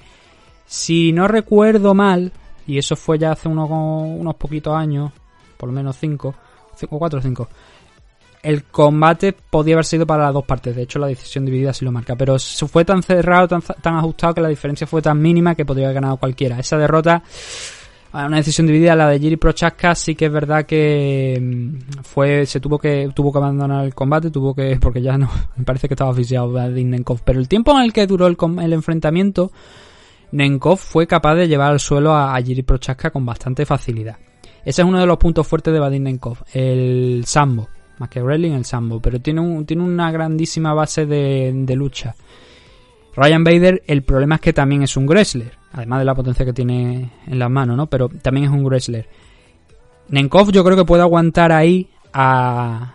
si 0.67 1.13
no 1.13 1.29
recuerdo 1.29 1.95
mal, 1.95 2.33
y 2.67 2.77
eso 2.77 2.97
fue 2.97 3.19
ya 3.19 3.31
hace 3.31 3.49
unos 3.49 4.35
poquitos 4.35 4.75
años, 4.77 5.13
por 5.57 5.69
lo 5.69 5.75
menos 5.75 5.97
cinco, 5.97 6.35
cinco, 6.77 6.99
cuatro 6.99 7.19
o 7.19 7.23
cinco, 7.23 7.49
el 8.45 8.65
combate 8.65 9.33
podía 9.33 9.75
haber 9.75 9.87
sido 9.87 10.07
para 10.07 10.25
las 10.25 10.35
dos 10.35 10.45
partes. 10.45 10.77
De 10.77 10.83
hecho, 10.83 10.99
la 10.99 11.07
decisión 11.07 11.47
dividida 11.47 11.73
sí 11.73 11.85
lo 11.85 11.91
marca. 11.91 12.15
Pero 12.15 12.39
fue 12.39 12.85
tan 12.85 13.03
cerrado, 13.03 13.49
tan, 13.49 13.95
ajustado 13.97 14.35
que 14.35 14.41
la 14.43 14.49
diferencia 14.49 14.87
fue 14.87 15.01
tan 15.01 15.21
mínima 15.21 15.55
que 15.55 15.65
podría 15.65 15.87
haber 15.87 15.95
ganado 15.95 16.19
cualquiera. 16.19 16.59
Esa 16.59 16.77
derrota, 16.77 17.23
una 18.13 18.37
decisión 18.37 18.67
dividida, 18.67 18.95
la 18.95 19.09
de 19.09 19.19
Jiri 19.19 19.39
Prochaska, 19.39 19.95
sí 19.95 20.15
que 20.15 20.27
es 20.27 20.33
verdad 20.33 20.67
que 20.67 21.39
mm, 21.41 22.03
fue 22.03 22.45
se 22.45 22.61
tuvo 22.61 22.79
que 22.79 23.11
tuvo 23.15 23.33
que 23.33 23.39
abandonar 23.39 23.83
el 23.83 23.95
combate, 23.95 24.31
tuvo 24.31 24.55
que 24.55 24.77
porque 24.81 25.01
ya 25.01 25.17
no 25.17 25.31
me 25.57 25.65
parece 25.65 25.89
que 25.89 25.95
estaba 25.95 26.11
oficiado 26.11 26.53
Nenkov. 26.53 27.23
Pero 27.25 27.41
el 27.41 27.49
tiempo 27.49 27.73
en 27.73 27.83
el 27.83 27.95
que 27.95 28.07
duró 28.07 28.27
el, 28.27 28.37
el 28.61 28.73
enfrentamiento, 28.75 29.53
Nenkov 30.33 30.77
fue 30.77 31.07
capaz 31.07 31.35
de 31.37 31.49
llevar 31.49 31.73
al 31.73 31.81
suelo 31.81 32.13
a, 32.13 32.37
a 32.37 32.43
Jiri 32.43 32.63
Prochaska 32.63 33.11
con 33.11 33.25
bastante 33.25 33.65
facilidad. 33.65 34.19
Ese 34.65 34.83
es 34.83 34.89
uno 34.89 35.01
de 35.01 35.07
los 35.07 35.19
puntos 35.19 35.47
fuertes 35.47 35.73
de 35.73 35.81
Vadim 35.81 36.05
Nenkov, 36.05 36.39
el 36.53 37.25
sambo 37.27 37.69
más 37.99 38.09
que 38.09 38.23
wrestling, 38.23 38.53
el 38.53 38.65
sambo, 38.65 39.01
pero 39.01 39.21
tiene, 39.21 39.41
un, 39.41 39.67
tiene 39.67 39.83
una 39.83 40.11
grandísima 40.11 40.75
base 40.75 41.07
de, 41.07 41.75
lucha. 41.77 42.15
Ryan 43.17 43.45
Bader, 43.45 43.83
el 43.87 44.03
problema 44.03 44.37
es 44.37 44.41
que 44.41 44.53
también 44.53 44.83
es 44.83 44.97
un 44.97 45.07
wrestler, 45.07 45.53
además 45.73 46.01
de 46.01 46.05
la 46.05 46.15
potencia 46.15 46.45
que 46.45 46.53
tiene 46.53 47.13
en 47.27 47.39
las 47.39 47.51
manos, 47.51 47.77
¿no? 47.77 47.87
Pero 47.87 48.09
también 48.09 48.47
es 48.47 48.53
un 48.53 48.65
wrestler. 48.65 49.09
Nenkov 50.09 50.51
yo 50.51 50.65
creo 50.65 50.77
que 50.77 50.85
puede 50.85 51.03
aguantar 51.03 51.53
ahí 51.53 51.89
a, 52.13 52.95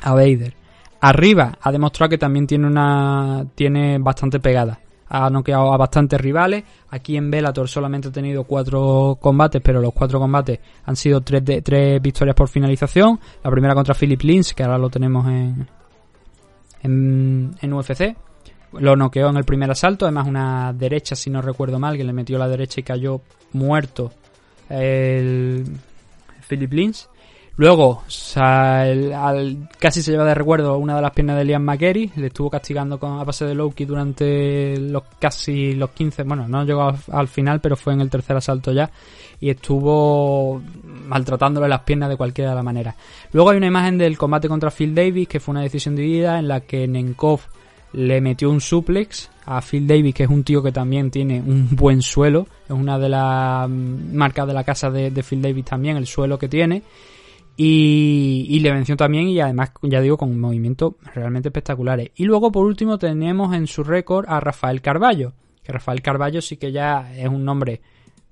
a 0.00 0.14
Vader. 0.14 0.54
Arriba 1.00 1.58
ha 1.60 1.72
demostrado 1.72 2.10
que 2.10 2.18
también 2.18 2.46
tiene 2.46 2.66
una 2.66 3.44
tiene 3.54 3.98
bastante 3.98 4.40
pegada 4.40 4.78
ha 5.14 5.28
noqueado 5.28 5.74
a 5.74 5.76
bastantes 5.76 6.18
rivales. 6.18 6.64
Aquí 6.88 7.18
en 7.18 7.30
Bellator 7.30 7.68
solamente 7.68 8.08
ha 8.08 8.12
tenido 8.12 8.44
cuatro 8.44 9.18
combates, 9.20 9.60
pero 9.62 9.78
los 9.78 9.92
cuatro 9.92 10.18
combates 10.18 10.58
han 10.86 10.96
sido 10.96 11.20
tres, 11.20 11.44
de, 11.44 11.60
tres 11.60 12.00
victorias 12.00 12.34
por 12.34 12.48
finalización. 12.48 13.20
La 13.44 13.50
primera 13.50 13.74
contra 13.74 13.94
Philip 13.94 14.22
Lins, 14.22 14.54
que 14.54 14.62
ahora 14.62 14.78
lo 14.78 14.88
tenemos 14.88 15.26
en, 15.26 15.68
en, 16.82 17.72
UFC. 17.72 18.16
Lo 18.78 18.96
noqueó 18.96 19.28
en 19.28 19.36
el 19.36 19.44
primer 19.44 19.70
asalto, 19.70 20.06
además 20.06 20.26
una 20.26 20.72
derecha, 20.72 21.14
si 21.14 21.28
no 21.28 21.42
recuerdo 21.42 21.78
mal, 21.78 21.98
que 21.98 22.04
le 22.04 22.14
metió 22.14 22.38
la 22.38 22.48
derecha 22.48 22.80
y 22.80 22.82
cayó 22.82 23.20
muerto 23.52 24.12
el 24.70 25.66
Philip 26.48 26.72
Lins. 26.72 27.10
Luego, 27.56 28.02
casi 29.78 30.02
se 30.02 30.10
lleva 30.10 30.24
de 30.24 30.34
recuerdo 30.34 30.78
una 30.78 30.96
de 30.96 31.02
las 31.02 31.10
piernas 31.12 31.36
de 31.36 31.44
Liam 31.44 31.62
McKerry. 31.62 32.10
Le 32.16 32.28
estuvo 32.28 32.48
castigando 32.48 32.98
con, 32.98 33.20
a 33.20 33.24
base 33.24 33.44
de 33.44 33.54
Loki 33.54 33.84
durante 33.84 34.78
los 34.78 35.02
casi 35.18 35.74
los 35.74 35.90
15. 35.90 36.22
Bueno, 36.22 36.48
no 36.48 36.64
llegó 36.64 36.90
al, 37.10 37.28
final, 37.28 37.60
pero 37.60 37.76
fue 37.76 37.92
en 37.92 38.00
el 38.00 38.08
tercer 38.08 38.36
asalto 38.36 38.72
ya. 38.72 38.90
Y 39.38 39.50
estuvo 39.50 40.62
maltratándole 41.06 41.68
las 41.68 41.82
piernas 41.82 42.08
de 42.08 42.16
cualquiera 42.16 42.50
de 42.50 42.56
la 42.56 42.62
manera. 42.62 42.96
Luego 43.32 43.50
hay 43.50 43.58
una 43.58 43.66
imagen 43.66 43.98
del 43.98 44.16
combate 44.16 44.48
contra 44.48 44.70
Phil 44.70 44.94
Davis, 44.94 45.28
que 45.28 45.38
fue 45.38 45.52
una 45.52 45.62
decisión 45.62 45.94
dividida 45.94 46.38
en 46.38 46.48
la 46.48 46.60
que 46.60 46.88
Nenkov 46.88 47.40
le 47.92 48.22
metió 48.22 48.48
un 48.48 48.62
suplex 48.62 49.30
a 49.44 49.60
Phil 49.60 49.86
Davis, 49.86 50.14
que 50.14 50.22
es 50.22 50.30
un 50.30 50.42
tío 50.42 50.62
que 50.62 50.72
también 50.72 51.10
tiene 51.10 51.42
un 51.42 51.68
buen 51.72 52.00
suelo. 52.00 52.46
Es 52.64 52.72
una 52.72 52.98
de 52.98 53.10
las 53.10 53.68
marcas 53.68 54.46
de 54.46 54.54
la 54.54 54.64
casa 54.64 54.90
de 54.90 55.22
Phil 55.22 55.42
Davis 55.42 55.66
también, 55.66 55.98
el 55.98 56.06
suelo 56.06 56.38
que 56.38 56.48
tiene. 56.48 56.82
Y, 57.56 58.58
le 58.60 58.72
venció 58.72 58.96
también 58.96 59.28
y 59.28 59.40
además, 59.40 59.72
ya 59.82 60.00
digo, 60.00 60.16
con 60.16 60.38
movimientos 60.40 60.94
realmente 61.14 61.48
espectaculares. 61.48 62.10
Y 62.14 62.24
luego, 62.24 62.50
por 62.50 62.64
último, 62.64 62.98
tenemos 62.98 63.54
en 63.54 63.66
su 63.66 63.84
récord 63.84 64.26
a 64.28 64.40
Rafael 64.40 64.80
Carballo. 64.80 65.32
Que 65.62 65.72
Rafael 65.72 66.02
Carballo 66.02 66.40
sí 66.40 66.56
que 66.56 66.72
ya 66.72 67.12
es 67.14 67.28
un 67.28 67.44
nombre 67.44 67.80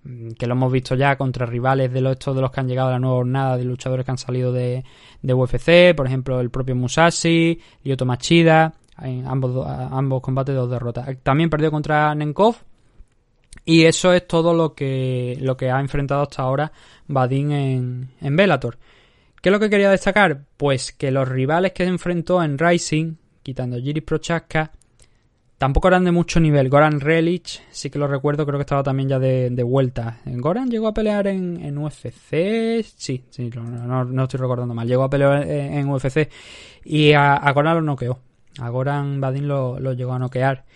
mm, 0.04 0.30
que 0.32 0.46
lo 0.46 0.54
hemos 0.54 0.72
visto 0.72 0.94
ya 0.94 1.16
contra 1.16 1.46
rivales 1.46 1.92
de 1.92 2.00
los, 2.00 2.12
estos 2.12 2.34
de 2.34 2.42
los 2.42 2.50
que 2.50 2.60
han 2.60 2.68
llegado 2.68 2.88
a 2.88 2.92
la 2.92 2.98
nueva 2.98 3.16
jornada, 3.16 3.56
de 3.56 3.64
luchadores 3.64 4.04
que 4.04 4.10
han 4.10 4.18
salido 4.18 4.52
de, 4.52 4.84
de 5.22 5.34
UFC, 5.34 5.94
por 5.94 6.06
ejemplo, 6.06 6.40
el 6.40 6.50
propio 6.50 6.74
Musashi, 6.74 7.60
Lyoto 7.84 8.06
Machida, 8.06 8.74
en 9.00 9.26
ambos, 9.26 9.66
ambos 9.66 10.22
combates 10.22 10.54
dos 10.54 10.70
derrotas. 10.70 11.08
También 11.22 11.50
perdió 11.50 11.70
contra 11.70 12.14
Nenkov, 12.14 12.56
y 13.64 13.84
eso 13.84 14.12
es 14.12 14.26
todo 14.26 14.54
lo 14.54 14.74
que, 14.74 15.36
lo 15.40 15.56
que 15.56 15.70
ha 15.70 15.80
enfrentado 15.80 16.22
hasta 16.22 16.42
ahora 16.42 16.72
Badin 17.06 17.52
en, 17.52 18.10
en 18.20 18.36
Bellator. 18.36 18.78
¿Qué 19.40 19.48
es 19.48 19.52
lo 19.54 19.58
que 19.58 19.70
quería 19.70 19.90
destacar? 19.90 20.42
Pues 20.58 20.92
que 20.92 21.10
los 21.10 21.26
rivales 21.26 21.72
que 21.72 21.84
se 21.84 21.88
enfrentó 21.88 22.42
en 22.42 22.58
Rising, 22.58 23.14
quitando 23.42 23.78
Giri 23.78 24.02
Prochaska, 24.02 24.70
tampoco 25.56 25.88
eran 25.88 26.04
de 26.04 26.12
mucho 26.12 26.40
nivel. 26.40 26.68
Goran 26.68 27.00
Relic, 27.00 27.62
sí 27.70 27.88
que 27.88 27.98
lo 27.98 28.06
recuerdo, 28.06 28.44
creo 28.44 28.58
que 28.58 28.64
estaba 28.64 28.82
también 28.82 29.08
ya 29.08 29.18
de, 29.18 29.62
vuelta. 29.62 30.18
¿Goran 30.26 30.68
llegó 30.68 30.88
a 30.88 30.92
pelear 30.92 31.26
en, 31.26 31.78
UFC? 31.78 32.82
Sí, 32.82 33.24
sí, 33.30 33.50
no, 33.54 34.22
estoy 34.24 34.40
recordando 34.40 34.74
mal. 34.74 34.86
Llegó 34.86 35.04
a 35.04 35.10
pelear 35.10 35.48
en, 35.48 35.88
UFC 35.88 36.28
y 36.84 37.14
a, 37.14 37.50
Goran 37.54 37.76
lo 37.76 37.82
noqueó. 37.82 38.18
A 38.58 38.68
Goran 38.68 39.22
Badin 39.22 39.48
lo, 39.48 39.78
llegó 39.94 40.12
a 40.12 40.18
noquear. 40.18 40.66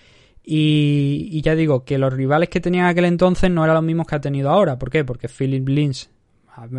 Y, 0.42 1.28
y, 1.32 1.42
ya 1.42 1.54
digo 1.54 1.84
que 1.84 1.98
los 1.98 2.12
rivales 2.12 2.48
que 2.48 2.60
tenía 2.60 2.88
aquel 2.88 3.06
entonces 3.06 3.50
no 3.50 3.64
eran 3.64 3.76
los 3.76 3.84
mismos 3.84 4.06
que 4.06 4.14
ha 4.14 4.20
tenido 4.22 4.48
ahora. 4.48 4.78
¿Por 4.78 4.90
qué? 4.90 5.04
Porque 5.04 5.28
Philip 5.28 5.68
Lins 5.68 6.10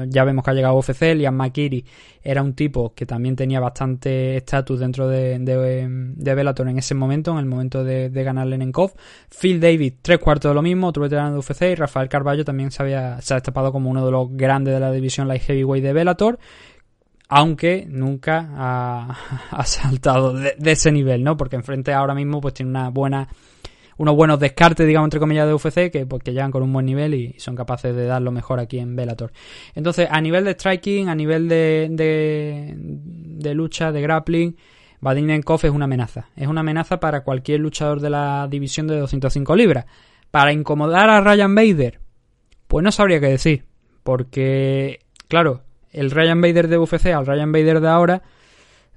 ya 0.07 0.23
vemos 0.23 0.43
que 0.43 0.51
ha 0.51 0.53
llegado 0.53 0.76
UFC, 0.76 1.15
Liam 1.15 1.36
McKiri 1.36 1.86
era 2.21 2.41
un 2.41 2.53
tipo 2.53 2.93
que 2.93 3.05
también 3.05 3.36
tenía 3.36 3.59
bastante 3.59 4.38
estatus 4.38 4.80
dentro 4.80 5.07
de, 5.07 5.38
de, 5.39 6.36
Bellator 6.36 6.67
en 6.69 6.80
ese 6.80 6.95
momento, 6.95 7.32
en 7.32 7.38
el 7.38 7.45
momento 7.45 7.84
de, 7.84 8.09
de 8.09 8.23
ganar 8.23 8.47
Lenenkov. 8.47 8.93
Phil 9.30 9.59
David, 9.59 9.95
tres 10.01 10.19
cuartos 10.19 10.51
de 10.51 10.55
lo 10.55 10.61
mismo, 10.61 10.88
otro 10.88 11.03
veterano 11.03 11.32
de 11.32 11.38
UFC, 11.39 11.61
y 11.71 11.76
Rafael 11.76 12.09
Carballo 12.09 12.43
también 12.43 12.71
se, 12.71 12.82
había, 12.82 13.21
se 13.21 13.34
ha 13.34 13.38
destapado 13.38 13.71
como 13.71 13.89
uno 13.89 14.05
de 14.05 14.11
los 14.11 14.30
grandes 14.32 14.73
de 14.73 14.80
la 14.80 14.91
división 14.91 15.28
light 15.28 15.43
heavyweight 15.43 15.84
de 15.84 15.93
Bellator 15.93 16.39
aunque 17.28 17.88
nunca 17.89 18.49
ha, 18.55 19.63
saltado 19.65 20.34
de, 20.34 20.55
de, 20.59 20.71
ese 20.71 20.91
nivel, 20.91 21.23
¿no? 21.23 21.36
Porque 21.38 21.55
enfrente 21.55 21.91
ahora 21.91 22.13
mismo 22.13 22.39
pues 22.39 22.53
tiene 22.53 22.69
una 22.69 22.89
buena 22.89 23.28
unos 23.97 24.15
buenos 24.15 24.39
descartes, 24.39 24.85
digamos, 24.85 25.07
entre 25.07 25.19
comillas, 25.19 25.47
de 25.47 25.53
UFC 25.53 25.91
que, 25.91 26.05
pues, 26.05 26.21
que 26.23 26.31
llegan 26.31 26.51
con 26.51 26.63
un 26.63 26.73
buen 26.73 26.85
nivel 26.85 27.13
y 27.13 27.35
son 27.39 27.55
capaces 27.55 27.95
de 27.95 28.05
dar 28.05 28.21
lo 28.21 28.31
mejor 28.31 28.59
aquí 28.59 28.79
en 28.79 28.95
Bellator. 28.95 29.31
Entonces, 29.73 30.07
a 30.11 30.19
nivel 30.21 30.43
de 30.43 30.51
striking, 30.51 31.09
a 31.09 31.15
nivel 31.15 31.47
de, 31.47 31.87
de, 31.89 33.53
lucha, 33.53 33.91
de 33.91 34.01
grappling, 34.01 34.57
Vadinenkov 34.99 35.61
es 35.63 35.71
una 35.71 35.85
amenaza. 35.85 36.29
Es 36.35 36.47
una 36.47 36.61
amenaza 36.61 36.99
para 36.99 37.23
cualquier 37.23 37.59
luchador 37.59 38.01
de 38.01 38.09
la 38.09 38.47
división 38.49 38.87
de 38.87 38.97
205 38.97 39.55
libras. 39.55 39.85
Para 40.31 40.51
incomodar 40.51 41.09
a 41.09 41.21
Ryan 41.21 41.55
Bader, 41.55 41.99
pues 42.67 42.83
no 42.83 42.91
sabría 42.91 43.19
qué 43.19 43.27
decir. 43.27 43.65
Porque, 44.03 44.99
claro, 45.27 45.61
el 45.91 46.11
Ryan 46.11 46.41
Bader 46.41 46.67
de 46.67 46.77
UFC 46.77 47.07
al 47.07 47.25
Ryan 47.25 47.51
Bader 47.51 47.79
de 47.79 47.87
ahora 47.87 48.23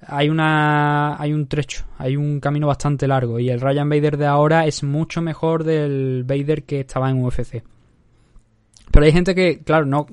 hay 0.06 0.28
una 0.28 1.20
hay 1.20 1.32
un 1.32 1.46
trecho, 1.48 1.84
hay 1.98 2.16
un 2.16 2.40
camino 2.40 2.66
bastante 2.66 3.08
largo 3.08 3.38
y 3.38 3.50
el 3.50 3.60
Ryan 3.60 3.88
Vader 3.88 4.16
de 4.16 4.26
ahora 4.26 4.66
es 4.66 4.82
mucho 4.82 5.20
mejor 5.20 5.64
del 5.64 6.24
Vader 6.24 6.64
que 6.64 6.80
estaba 6.80 7.10
en 7.10 7.24
UFC. 7.24 7.62
Pero 8.90 9.04
hay 9.04 9.12
gente 9.12 9.34
que, 9.34 9.60
claro, 9.60 9.84
no 9.84 10.06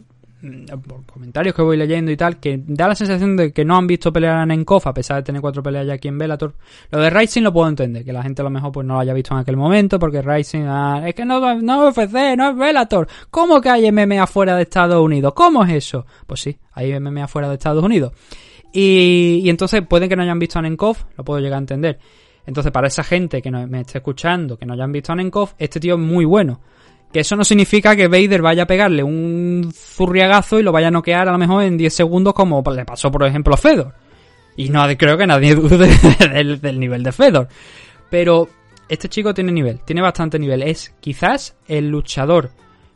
por 0.88 1.06
comentarios 1.06 1.56
que 1.56 1.62
voy 1.62 1.78
leyendo 1.78 2.12
y 2.12 2.18
tal, 2.18 2.40
que 2.40 2.62
da 2.66 2.88
la 2.88 2.96
sensación 2.96 3.36
de 3.36 3.52
que 3.52 3.66
no 3.66 3.78
han 3.78 3.88
visto 3.88 4.12
pelear 4.12 4.38
a 4.38 4.46
Nenkov 4.46 4.82
a 4.86 4.94
pesar 4.94 5.18
de 5.18 5.24
tener 5.24 5.42
cuatro 5.42 5.64
peleas 5.64 5.88
ya 5.88 5.94
aquí 5.94 6.08
en 6.08 6.18
Bellator. 6.18 6.54
Lo 6.92 7.00
de 7.00 7.10
Rising 7.10 7.42
lo 7.42 7.54
puedo 7.54 7.68
entender, 7.68 8.04
que 8.04 8.14
la 8.14 8.22
gente 8.22 8.42
a 8.42 8.44
lo 8.44 8.50
mejor 8.50 8.72
pues 8.72 8.86
no 8.86 8.96
lo 8.96 9.00
haya 9.00 9.14
visto 9.14 9.34
en 9.34 9.40
aquel 9.40 9.58
momento, 9.58 9.98
porque 9.98 10.22
Rising 10.22 10.66
ah, 10.68 11.04
es 11.08 11.16
que 11.16 11.26
no, 11.26 11.40
no 11.62 11.90
es 11.90 11.98
UFC, 11.98 12.38
no 12.38 12.50
es 12.52 12.58
Bellator. 12.58 13.08
¿Cómo 13.32 13.62
que 13.62 13.70
hay 13.70 13.92
MMA 13.92 14.28
fuera 14.28 14.56
de 14.56 14.64
Estados 14.64 15.02
Unidos? 15.02 15.34
¿Cómo 15.34 15.64
es 15.64 15.74
eso? 15.74 16.06
Pues 16.28 16.42
sí, 16.42 16.58
hay 16.74 17.00
MMA 17.00 17.28
fuera 17.28 17.48
de 17.48 17.56
Estados 17.56 17.84
Unidos. 17.84 18.14
Y, 18.78 19.50
entonces 19.50 19.82
pueden 19.88 20.10
que 20.10 20.18
no 20.18 20.24
hayan 20.24 20.38
visto 20.38 20.60
a 20.60 20.62
Nenkov, 20.62 20.98
lo 21.18 21.24
puedo 21.24 21.40
llegar 21.40 21.56
a 21.56 21.60
entender. 21.60 21.98
Entonces, 22.46 22.74
para 22.74 22.88
esa 22.88 23.06
gente 23.06 23.42
que 23.42 23.50
no, 23.50 23.66
me 23.68 23.82
esté 23.82 24.00
escuchando, 24.00 24.58
que 24.58 24.66
no 24.66 24.74
hayan 24.74 24.92
visto 24.92 25.14
a 25.14 25.16
Nenkov, 25.16 25.52
este 25.58 25.80
tío 25.80 25.96
es 25.96 26.00
muy 26.02 26.26
bueno. 26.26 26.60
Que 27.12 27.22
eso 27.22 27.38
no 27.38 27.46
significa 27.46 27.96
que 27.96 28.10
Vader 28.10 28.42
vaya 28.42 28.64
a 28.64 28.68
pegarle 28.68 29.02
un 29.02 29.72
zurriagazo 29.74 30.60
y 30.60 30.64
lo 30.64 30.74
vaya 30.74 30.90
a 30.90 30.92
noquear 30.92 31.30
a 31.30 31.32
lo 31.32 31.38
mejor 31.38 31.64
en 31.64 31.78
10 31.78 31.94
segundos, 31.94 32.34
como 32.34 32.62
le 32.70 32.84
pasó, 32.84 33.10
por 33.10 33.24
ejemplo, 33.26 33.54
a 33.54 33.58
Fedor. 33.58 33.94
Y 34.58 34.68
no 34.68 34.86
creo 34.98 35.18
que 35.18 35.26
nadie 35.26 35.56
dude 35.56 35.88
del, 36.34 36.60
del 36.60 36.78
nivel 36.78 37.02
de 37.02 37.14
Fedor. 37.14 37.48
Pero 38.10 38.50
este 38.90 39.08
chico 39.08 39.34
tiene 39.34 39.54
nivel, 39.54 39.80
tiene 39.86 40.02
bastante 40.02 40.38
nivel. 40.38 40.64
Es 40.64 40.94
quizás 41.00 41.56
el 41.70 41.88
luchador 41.88 42.52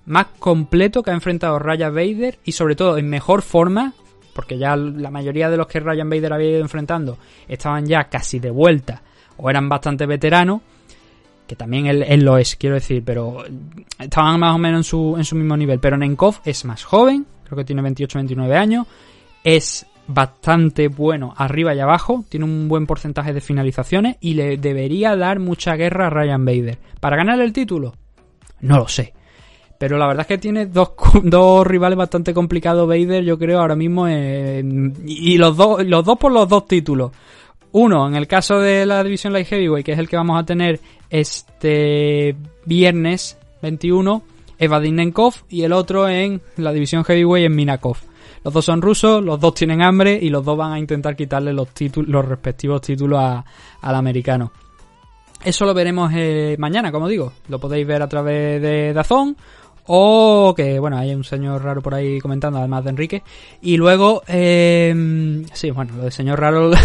más 0.05 0.27
completo 0.39 1.03
que 1.03 1.11
ha 1.11 1.13
enfrentado 1.13 1.57
Raya 1.57 1.89
Vader 1.89 2.37
y 2.43 2.51
sobre 2.51 2.75
todo 2.75 2.97
en 2.97 3.09
mejor 3.09 3.43
forma 3.43 3.93
porque 4.39 4.57
ya 4.57 4.77
la 4.77 5.11
mayoría 5.11 5.49
de 5.49 5.57
los 5.57 5.67
que 5.67 5.81
Ryan 5.81 6.09
Bader 6.09 6.31
había 6.31 6.51
ido 6.51 6.61
enfrentando 6.61 7.17
estaban 7.45 7.85
ya 7.85 8.05
casi 8.05 8.39
de 8.39 8.49
vuelta 8.49 9.01
o 9.35 9.49
eran 9.49 9.67
bastante 9.67 10.05
veteranos, 10.05 10.61
que 11.45 11.57
también 11.57 11.87
él, 11.87 12.23
lo 12.23 12.37
es, 12.37 12.55
quiero 12.55 12.75
decir, 12.75 13.03
pero 13.03 13.43
estaban 13.99 14.39
más 14.39 14.55
o 14.55 14.57
menos 14.57 14.93
en 14.93 15.25
su, 15.25 15.35
mismo 15.35 15.57
nivel. 15.57 15.81
Pero 15.81 15.97
Nenkov 15.97 16.39
es 16.45 16.63
más 16.63 16.85
joven, 16.85 17.25
creo 17.43 17.57
que 17.57 17.65
tiene 17.65 17.81
28-29 17.81 18.55
años, 18.55 18.87
es 19.43 19.85
bastante 20.07 20.87
bueno 20.87 21.33
arriba 21.35 21.75
y 21.75 21.81
abajo, 21.81 22.23
tiene 22.29 22.45
un 22.45 22.69
buen 22.69 22.87
porcentaje 22.87 23.33
de 23.33 23.41
finalizaciones 23.41 24.15
y 24.21 24.35
le 24.35 24.55
debería 24.55 25.17
dar 25.17 25.39
mucha 25.39 25.75
guerra 25.75 26.07
a 26.07 26.11
Ryan 26.11 26.45
Bader. 26.45 26.77
¿Para 27.01 27.17
ganar 27.17 27.41
el 27.41 27.51
título? 27.51 27.93
No 28.61 28.77
lo 28.77 28.87
sé. 28.87 29.13
Pero 29.79 29.97
la 29.97 30.07
verdad 30.07 30.21
es 30.21 30.27
que 30.27 30.37
tiene 30.37 30.65
dos, 30.67 30.91
dos 31.23 31.65
rivales 31.65 31.97
bastante 31.97 32.33
complicados 32.33 32.87
Vader, 32.87 33.23
yo 33.23 33.39
creo, 33.39 33.61
ahora 33.61 33.75
mismo. 33.75 34.07
y 34.07 35.37
los 35.37 35.57
dos, 35.57 35.83
los 35.85 36.05
dos 36.05 36.19
por 36.19 36.31
los 36.31 36.47
dos 36.47 36.67
títulos. 36.67 37.11
Uno, 37.71 38.07
en 38.07 38.15
el 38.15 38.27
caso 38.27 38.59
de 38.59 38.85
la 38.85 39.03
división 39.03 39.31
Light 39.31 39.47
Heavyweight, 39.47 39.85
que 39.85 39.93
es 39.93 39.99
el 39.99 40.09
que 40.09 40.17
vamos 40.17 40.39
a 40.39 40.45
tener 40.45 40.79
este 41.09 42.35
viernes 42.65 43.37
21, 43.61 44.21
es 44.57 44.69
Vadinenkov, 44.69 45.33
y 45.49 45.63
el 45.63 45.71
otro 45.71 46.09
en 46.09 46.41
la 46.57 46.73
división 46.73 47.05
Heavyweight 47.05 47.45
en 47.45 47.55
Minakov. 47.55 47.97
Los 48.43 48.53
dos 48.53 48.65
son 48.65 48.81
rusos, 48.81 49.23
los 49.23 49.39
dos 49.39 49.53
tienen 49.53 49.81
hambre 49.81 50.19
y 50.21 50.29
los 50.29 50.43
dos 50.43 50.57
van 50.57 50.73
a 50.73 50.79
intentar 50.79 51.15
quitarle 51.15 51.53
los, 51.53 51.69
títulos, 51.69 52.09
los 52.09 52.25
respectivos 52.25 52.81
títulos 52.81 53.19
al 53.19 53.95
americano. 53.95 54.51
Eso 55.43 55.65
lo 55.65 55.73
veremos 55.73 56.11
eh, 56.13 56.55
mañana, 56.59 56.91
como 56.91 57.07
digo. 57.07 57.31
Lo 57.47 57.59
podéis 57.59 57.87
ver 57.87 58.01
a 58.01 58.09
través 58.09 58.61
de 58.61 58.93
Dazón 58.93 59.37
o 59.91 60.53
que, 60.55 60.77
bueno, 60.77 60.99
hay 60.99 61.15
un 61.15 61.23
señor 61.23 61.63
raro 61.63 61.81
por 61.81 61.95
ahí 61.95 62.19
comentando, 62.19 62.59
además 62.59 62.83
de 62.83 62.91
Enrique. 62.91 63.23
Y 63.59 63.75
luego, 63.75 64.21
eh, 64.27 65.43
sí, 65.51 65.71
bueno, 65.71 65.95
lo 65.95 66.03
del 66.03 66.11
señor 66.11 66.39
raro. 66.39 66.69
va 66.71 66.77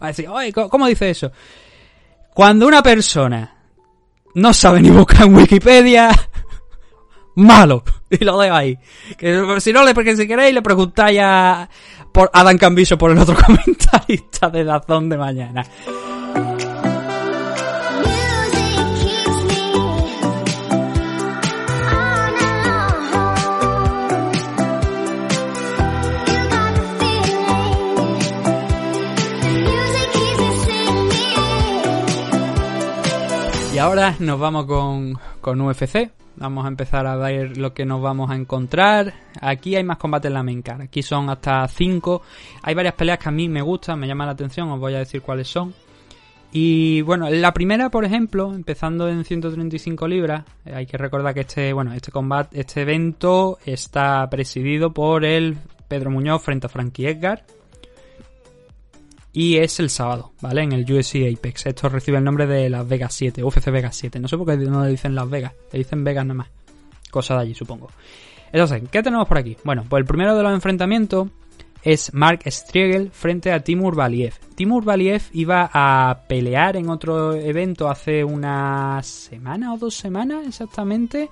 a 0.00 0.06
decir, 0.08 0.28
oye, 0.28 0.52
¿cómo 0.52 0.88
dice 0.88 1.10
eso? 1.10 1.30
Cuando 2.34 2.66
una 2.66 2.82
persona 2.82 3.54
no 4.34 4.52
sabe 4.52 4.80
ni 4.80 4.90
buscar 4.90 5.26
en 5.26 5.36
Wikipedia, 5.36 6.10
malo. 7.36 7.84
Y 8.10 8.24
lo 8.24 8.40
dejo 8.40 8.56
ahí. 8.56 8.76
Que, 9.16 9.60
si 9.60 9.72
no, 9.72 9.82
porque 9.94 10.16
si 10.16 10.26
queréis 10.26 10.52
le 10.52 10.62
preguntáis 10.62 11.20
a 11.22 11.68
por 12.10 12.28
Adam 12.32 12.58
Cambiso 12.58 12.98
por 12.98 13.12
el 13.12 13.18
otro 13.18 13.36
comentarista 13.46 14.50
de 14.50 14.64
Dazón 14.64 15.08
de 15.08 15.16
mañana. 15.16 15.64
Y 33.74 33.78
ahora 33.78 34.14
nos 34.20 34.38
vamos 34.38 34.66
con, 34.66 35.18
con 35.40 35.60
UFC. 35.60 36.08
Vamos 36.36 36.64
a 36.64 36.68
empezar 36.68 37.08
a 37.08 37.16
ver 37.16 37.58
lo 37.58 37.74
que 37.74 37.84
nos 37.84 38.00
vamos 38.00 38.30
a 38.30 38.36
encontrar. 38.36 39.12
Aquí 39.40 39.74
hay 39.74 39.82
más 39.82 39.98
combate 39.98 40.28
en 40.28 40.34
la 40.34 40.44
main. 40.44 40.62
Aquí 40.80 41.02
son 41.02 41.28
hasta 41.28 41.66
5. 41.66 42.22
Hay 42.62 42.72
varias 42.72 42.94
peleas 42.94 43.18
que 43.18 43.30
a 43.30 43.32
mí 43.32 43.48
me 43.48 43.62
gustan, 43.62 43.98
me 43.98 44.06
llaman 44.06 44.28
la 44.28 44.34
atención. 44.34 44.70
Os 44.70 44.78
voy 44.78 44.94
a 44.94 44.98
decir 44.98 45.22
cuáles 45.22 45.48
son. 45.48 45.74
Y 46.52 47.02
bueno, 47.02 47.28
la 47.28 47.52
primera, 47.52 47.90
por 47.90 48.04
ejemplo, 48.04 48.54
empezando 48.54 49.08
en 49.08 49.24
135 49.24 50.06
libras, 50.06 50.44
eh, 50.64 50.72
hay 50.72 50.86
que 50.86 50.96
recordar 50.96 51.34
que 51.34 51.40
este, 51.40 51.72
bueno, 51.72 51.94
este 51.94 52.12
combate, 52.12 52.60
este 52.60 52.82
evento 52.82 53.58
está 53.66 54.30
presidido 54.30 54.94
por 54.94 55.24
el 55.24 55.56
Pedro 55.88 56.12
Muñoz 56.12 56.42
frente 56.42 56.68
a 56.68 56.70
Frankie 56.70 57.08
Edgar. 57.08 57.44
Y 59.36 59.56
es 59.56 59.80
el 59.80 59.90
sábado, 59.90 60.32
¿vale? 60.40 60.62
En 60.62 60.72
el 60.72 60.90
UFC 60.90 61.16
Apex. 61.36 61.66
Esto 61.66 61.88
recibe 61.88 62.18
el 62.18 62.24
nombre 62.24 62.46
de 62.46 62.70
Las 62.70 62.88
Vegas 62.88 63.12
7, 63.14 63.42
UFC 63.42 63.66
Vegas 63.66 63.96
7. 63.96 64.20
No 64.20 64.28
sé 64.28 64.38
por 64.38 64.46
qué 64.46 64.56
no 64.56 64.84
le 64.84 64.90
dicen 64.90 65.16
Las 65.16 65.28
Vegas, 65.28 65.52
le 65.72 65.80
dicen 65.80 66.04
Vegas 66.04 66.24
nada 66.24 66.38
más. 66.38 66.50
Cosa 67.10 67.34
de 67.34 67.40
allí, 67.40 67.54
supongo. 67.54 67.90
Entonces, 68.52 68.84
¿qué 68.92 69.02
tenemos 69.02 69.26
por 69.26 69.36
aquí? 69.36 69.56
Bueno, 69.64 69.84
pues 69.88 70.00
el 70.00 70.06
primero 70.06 70.36
de 70.36 70.42
los 70.44 70.52
enfrentamientos 70.52 71.28
es 71.82 72.14
Mark 72.14 72.42
Striegel 72.46 73.10
frente 73.10 73.50
a 73.50 73.58
Timur 73.58 73.96
Valiev. 73.96 74.34
Timur 74.54 74.84
Valiev 74.84 75.22
iba 75.32 75.68
a 75.72 76.26
pelear 76.28 76.76
en 76.76 76.88
otro 76.88 77.34
evento 77.34 77.90
hace 77.90 78.22
una 78.22 79.02
semana 79.02 79.74
o 79.74 79.78
dos 79.78 79.96
semanas 79.96 80.46
exactamente. 80.46 81.28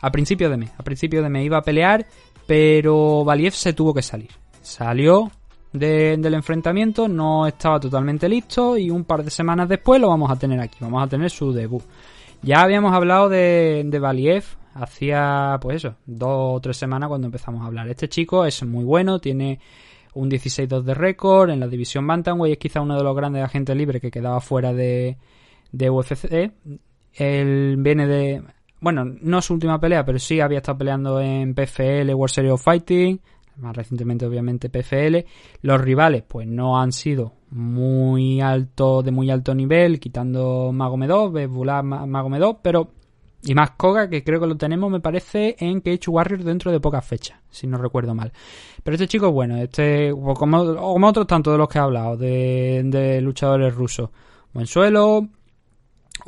A 0.00 0.10
principio 0.10 0.48
de 0.48 0.56
mes. 0.56 0.70
A 0.78 0.82
principio 0.82 1.22
de 1.22 1.28
mes 1.28 1.44
iba 1.44 1.58
a 1.58 1.62
pelear, 1.62 2.06
pero 2.46 3.24
Valiev 3.24 3.52
se 3.52 3.74
tuvo 3.74 3.92
que 3.92 4.00
salir. 4.00 4.30
Salió 4.62 5.30
del 5.78 6.34
enfrentamiento, 6.34 7.08
no 7.08 7.46
estaba 7.46 7.80
totalmente 7.80 8.28
listo 8.28 8.76
y 8.76 8.90
un 8.90 9.04
par 9.04 9.22
de 9.22 9.30
semanas 9.30 9.68
después 9.68 10.00
lo 10.00 10.08
vamos 10.08 10.30
a 10.30 10.36
tener 10.36 10.60
aquí, 10.60 10.78
vamos 10.80 11.02
a 11.02 11.08
tener 11.08 11.30
su 11.30 11.52
debut. 11.52 11.82
Ya 12.42 12.62
habíamos 12.62 12.94
hablado 12.94 13.28
de, 13.28 13.82
de 13.86 13.98
Valiev 13.98 14.44
hacía, 14.74 15.58
pues 15.60 15.76
eso, 15.76 15.96
dos 16.06 16.56
o 16.56 16.60
tres 16.60 16.76
semanas 16.76 17.08
cuando 17.08 17.26
empezamos 17.26 17.62
a 17.62 17.66
hablar. 17.66 17.88
Este 17.88 18.08
chico 18.08 18.44
es 18.44 18.62
muy 18.62 18.84
bueno, 18.84 19.18
tiene 19.18 19.60
un 20.14 20.30
16-2 20.30 20.82
de 20.82 20.94
récord 20.94 21.50
en 21.50 21.60
la 21.60 21.68
división 21.68 22.06
Bantamweight, 22.06 22.52
es 22.52 22.58
quizá 22.58 22.80
uno 22.80 22.96
de 22.96 23.04
los 23.04 23.16
grandes 23.16 23.42
agentes 23.42 23.76
libres 23.76 24.00
que 24.00 24.10
quedaba 24.10 24.40
fuera 24.40 24.72
de, 24.72 25.18
de 25.72 25.90
UFC. 25.90 26.52
Él 27.12 27.76
viene 27.78 28.06
de, 28.06 28.42
bueno, 28.80 29.04
no 29.04 29.42
su 29.42 29.54
última 29.54 29.80
pelea, 29.80 30.04
pero 30.04 30.18
sí 30.18 30.40
había 30.40 30.58
estado 30.58 30.78
peleando 30.78 31.20
en 31.20 31.54
PFL, 31.54 32.12
World 32.14 32.32
Series 32.32 32.52
of 32.52 32.62
Fighting, 32.62 33.20
más 33.58 33.74
recientemente 33.76 34.26
obviamente 34.26 34.68
PFL. 34.68 35.18
Los 35.62 35.80
rivales 35.80 36.22
pues 36.26 36.46
no 36.46 36.78
han 36.80 36.92
sido 36.92 37.32
muy 37.50 38.40
alto 38.40 39.02
de 39.02 39.10
muy 39.10 39.30
alto 39.30 39.54
nivel, 39.54 40.00
quitando 40.00 40.72
Magomedov, 40.72 41.32
Besbulá 41.32 41.82
Magomedov, 41.82 42.60
pero 42.62 42.90
y 43.42 43.54
más 43.54 43.72
Koga, 43.72 44.08
que 44.08 44.24
creo 44.24 44.40
que 44.40 44.46
lo 44.46 44.56
tenemos, 44.56 44.90
me 44.90 45.00
parece, 45.00 45.54
en 45.60 45.80
Cage 45.80 46.08
Warrior 46.10 46.42
dentro 46.42 46.72
de 46.72 46.80
pocas 46.80 47.04
fechas, 47.06 47.38
si 47.48 47.66
no 47.66 47.78
recuerdo 47.78 48.14
mal. 48.14 48.32
Pero 48.82 48.94
este 48.96 49.06
chico 49.06 49.30
bueno, 49.30 49.56
este, 49.58 50.10
como, 50.10 50.74
como 50.74 51.06
otros 51.06 51.26
tantos 51.28 51.54
de 51.54 51.58
los 51.58 51.68
que 51.68 51.78
he 51.78 51.82
hablado, 51.82 52.16
de, 52.16 52.82
de 52.84 53.20
luchadores 53.20 53.72
rusos. 53.72 54.10
Buen 54.52 54.66
suelo, 54.66 55.28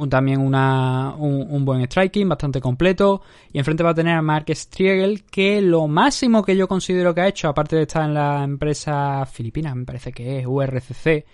también 0.09 0.40
una, 0.40 1.14
un, 1.16 1.64
buen 1.64 1.82
striking, 1.82 2.28
bastante 2.28 2.61
completo. 2.61 3.22
Y 3.53 3.59
enfrente 3.59 3.82
va 3.82 3.90
a 3.90 3.94
tener 3.94 4.16
a 4.16 4.22
Mark 4.22 4.46
Striegel, 4.49 5.24
que 5.24 5.61
lo 5.61 5.88
máximo 5.88 6.44
que 6.44 6.57
yo 6.57 6.68
considero 6.68 7.14
que 7.14 7.22
ha 7.22 7.28
hecho, 7.28 7.49
aparte 7.49 7.76
de 7.76 7.82
estar 7.82 8.05
en 8.05 8.14
la 8.14 8.44
empresa 8.44 9.26
filipina, 9.26 9.74
me 9.74 9.84
parece 9.84 10.12
que 10.12 10.38
es 10.38 10.46
URCC, 10.46 11.24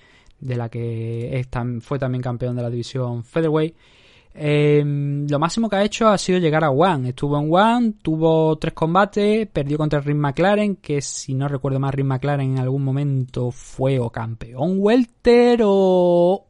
de 0.40 0.56
la 0.56 0.68
que 0.68 1.46
fue 1.80 1.98
también 1.98 2.22
campeón 2.22 2.56
de 2.56 2.62
la 2.62 2.70
división 2.70 3.24
Featherweight. 3.24 3.74
Em, 4.36 5.28
lo 5.28 5.38
máximo 5.38 5.68
que 5.70 5.76
ha 5.76 5.84
hecho 5.84 6.08
ha 6.08 6.18
sido 6.18 6.40
llegar 6.40 6.64
a 6.64 6.70
One. 6.70 7.10
Estuvo 7.10 7.38
en 7.38 7.48
One, 7.52 7.94
tuvo 8.02 8.56
tres 8.58 8.74
combates, 8.74 9.46
perdió 9.46 9.78
contra 9.78 10.00
Rick 10.00 10.16
McLaren, 10.16 10.76
que 10.76 11.00
si 11.00 11.34
no 11.34 11.46
recuerdo 11.46 11.78
más, 11.78 11.94
Rick 11.94 12.06
McLaren 12.06 12.52
en 12.52 12.58
algún 12.58 12.82
momento 12.82 13.52
fue 13.52 14.00
o 14.00 14.10
campeón 14.10 14.76
welter 14.78 15.60
o 15.64 16.46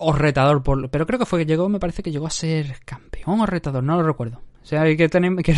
o 0.00 0.12
retador, 0.12 0.62
por, 0.62 0.90
pero 0.90 1.06
creo 1.06 1.18
que 1.18 1.26
fue 1.26 1.40
que 1.40 1.46
llegó, 1.46 1.68
me 1.68 1.78
parece 1.78 2.02
que 2.02 2.10
llegó 2.10 2.26
a 2.26 2.30
ser 2.30 2.80
campeón 2.84 3.40
o 3.40 3.46
retador, 3.46 3.84
no 3.84 3.96
lo 3.96 4.02
recuerdo. 4.02 4.40
O 4.62 4.66
sea, 4.66 4.82
hay 4.82 4.96
que 4.96 5.08
tener 5.08 5.34
que 5.42 5.54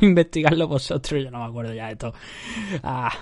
investigarlo 0.00 0.68
vosotros, 0.68 1.24
yo 1.24 1.30
no 1.30 1.38
me 1.40 1.44
acuerdo 1.46 1.74
ya 1.74 1.88
de 1.88 1.96
todo. 1.96 2.14
Ah. 2.82 3.12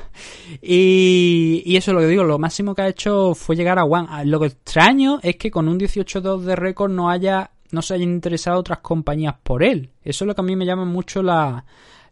Y, 0.61 1.63
y, 1.65 1.77
eso 1.77 1.91
es 1.91 1.95
lo 1.95 2.01
que 2.01 2.07
digo, 2.07 2.25
lo 2.25 2.39
máximo 2.39 2.75
que 2.75 2.83
ha 2.83 2.89
hecho 2.89 3.35
fue 3.35 3.57
llegar 3.57 3.79
a 3.79 3.85
One. 3.85 4.09
Ah, 4.11 4.25
lo 4.25 4.41
que 4.41 4.47
extraño 4.47 5.21
es 5.23 5.37
que 5.37 5.51
con 5.51 5.69
un 5.69 5.79
18-2 5.79 6.41
de 6.41 6.57
récord 6.57 6.91
no 6.91 7.11
haya 7.11 7.51
no 7.71 7.83
se 7.83 7.95
hayan 7.95 8.11
interesado 8.11 8.59
otras 8.59 8.79
compañías 8.79 9.35
por 9.43 9.63
él. 9.63 9.91
Eso 10.03 10.25
es 10.25 10.27
lo 10.27 10.35
que 10.35 10.41
a 10.41 10.45
mí 10.45 10.57
me 10.57 10.67
llama 10.67 10.85
mucho 10.85 11.23
la, 11.23 11.65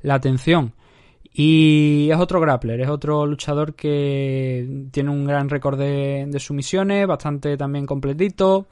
la 0.02 0.14
atención. 0.14 0.74
Y 1.38 2.08
es 2.10 2.18
otro 2.18 2.40
grappler, 2.40 2.80
es 2.80 2.88
otro 2.88 3.26
luchador 3.26 3.74
que 3.74 4.86
tiene 4.90 5.10
un 5.10 5.26
gran 5.26 5.50
récord 5.50 5.78
de, 5.78 6.34
sumisiones, 6.38 7.06
bastante 7.06 7.58
también 7.58 7.84
completito. 7.84 8.66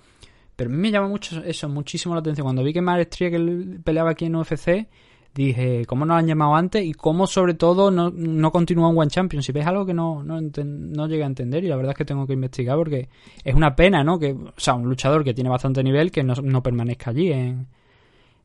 Pero 0.56 0.70
a 0.70 0.72
mí 0.72 0.78
me 0.78 0.90
llama 0.90 1.08
mucho 1.08 1.44
eso, 1.44 1.68
muchísimo 1.68 2.14
la 2.14 2.20
atención. 2.20 2.46
Cuando 2.46 2.62
vi 2.64 2.72
que 2.72 2.80
Maestría 2.80 3.30
que 3.30 3.80
peleaba 3.84 4.12
aquí 4.12 4.24
en 4.24 4.36
UFC, 4.36 4.88
dije, 5.34 5.84
¿cómo 5.84 6.06
no 6.06 6.14
lo 6.14 6.20
han 6.20 6.26
llamado 6.26 6.54
antes? 6.54 6.82
Y 6.82 6.94
cómo 6.94 7.26
sobre 7.26 7.52
todo 7.52 7.90
no, 7.90 8.10
no 8.10 8.50
continúa 8.50 8.88
en 8.88 8.98
One 8.98 9.10
Championship. 9.10 9.56
Es 9.58 9.66
algo 9.66 9.84
que 9.84 9.92
no, 9.92 10.22
no, 10.22 10.40
no 10.40 11.06
llegué 11.06 11.24
a 11.24 11.26
entender 11.26 11.64
y 11.64 11.68
la 11.68 11.76
verdad 11.76 11.92
es 11.92 11.98
que 11.98 12.06
tengo 12.06 12.26
que 12.26 12.32
investigar 12.32 12.78
porque 12.78 13.10
es 13.44 13.54
una 13.54 13.76
pena, 13.76 14.02
¿no? 14.02 14.18
Que, 14.18 14.32
o 14.32 14.54
sea, 14.56 14.72
un 14.72 14.88
luchador 14.88 15.22
que 15.22 15.34
tiene 15.34 15.50
bastante 15.50 15.82
nivel 15.82 16.10
que 16.10 16.22
no, 16.22 16.32
no 16.36 16.62
permanezca 16.62 17.10
allí 17.10 17.30
en, 17.30 17.66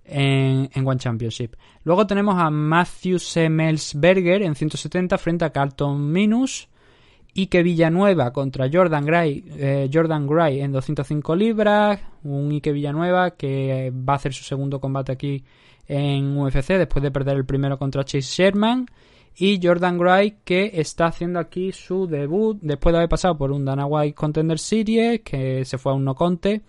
en, 0.06 0.70
One 0.86 1.00
Championship. 1.00 1.56
Luego 1.84 2.08
tenemos 2.08 2.36
a 2.38 2.50
Matthew 2.50 3.20
Semmelsberger 3.20 4.44
en 4.44 4.56
170 4.56 5.18
frente 5.18 5.46
a 5.46 5.52
Carlton 5.52 6.12
Minus. 6.12 6.68
Ike 7.36 7.62
Villanueva 7.62 8.34
contra 8.34 8.70
Jordan 8.72 9.06
Gray, 9.06 9.46
eh, 9.56 9.90
Jordan 9.94 10.28
Gray 10.28 10.62
en 10.62 10.72
205 10.72 11.36
libras. 11.36 12.00
Un 12.24 12.52
Ike 12.52 12.72
Villanueva 12.72 13.32
que 13.32 13.94
va 13.94 14.14
a 14.14 14.16
hacer 14.16 14.34
su 14.34 14.44
segundo 14.44 14.80
combate 14.80 15.12
aquí 15.12 15.44
en 15.88 16.38
UFC 16.38 16.74
después 16.78 17.04
de 17.04 17.12
perder 17.12 17.38
el 17.38 17.46
primero 17.46 17.78
contra 17.78 18.04
Chase 18.04 18.22
Sherman. 18.22 18.88
Y 19.38 19.60
Jordan 19.62 19.98
Gray 19.98 20.38
que 20.44 20.72
está 20.74 21.06
haciendo 21.06 21.40
aquí 21.40 21.72
su 21.72 22.08
debut 22.08 22.58
después 22.62 22.94
de 22.94 22.98
haber 22.98 23.10
pasado 23.10 23.38
por 23.38 23.52
un 23.52 23.64
Dana 23.64 23.86
White 23.86 24.16
Contender 24.16 24.60
Series 24.60 25.22
que 25.22 25.64
se 25.66 25.78
fue 25.78 25.92
a 25.92 25.96
un 25.96 26.04
no 26.04 26.16
conte 26.16 26.62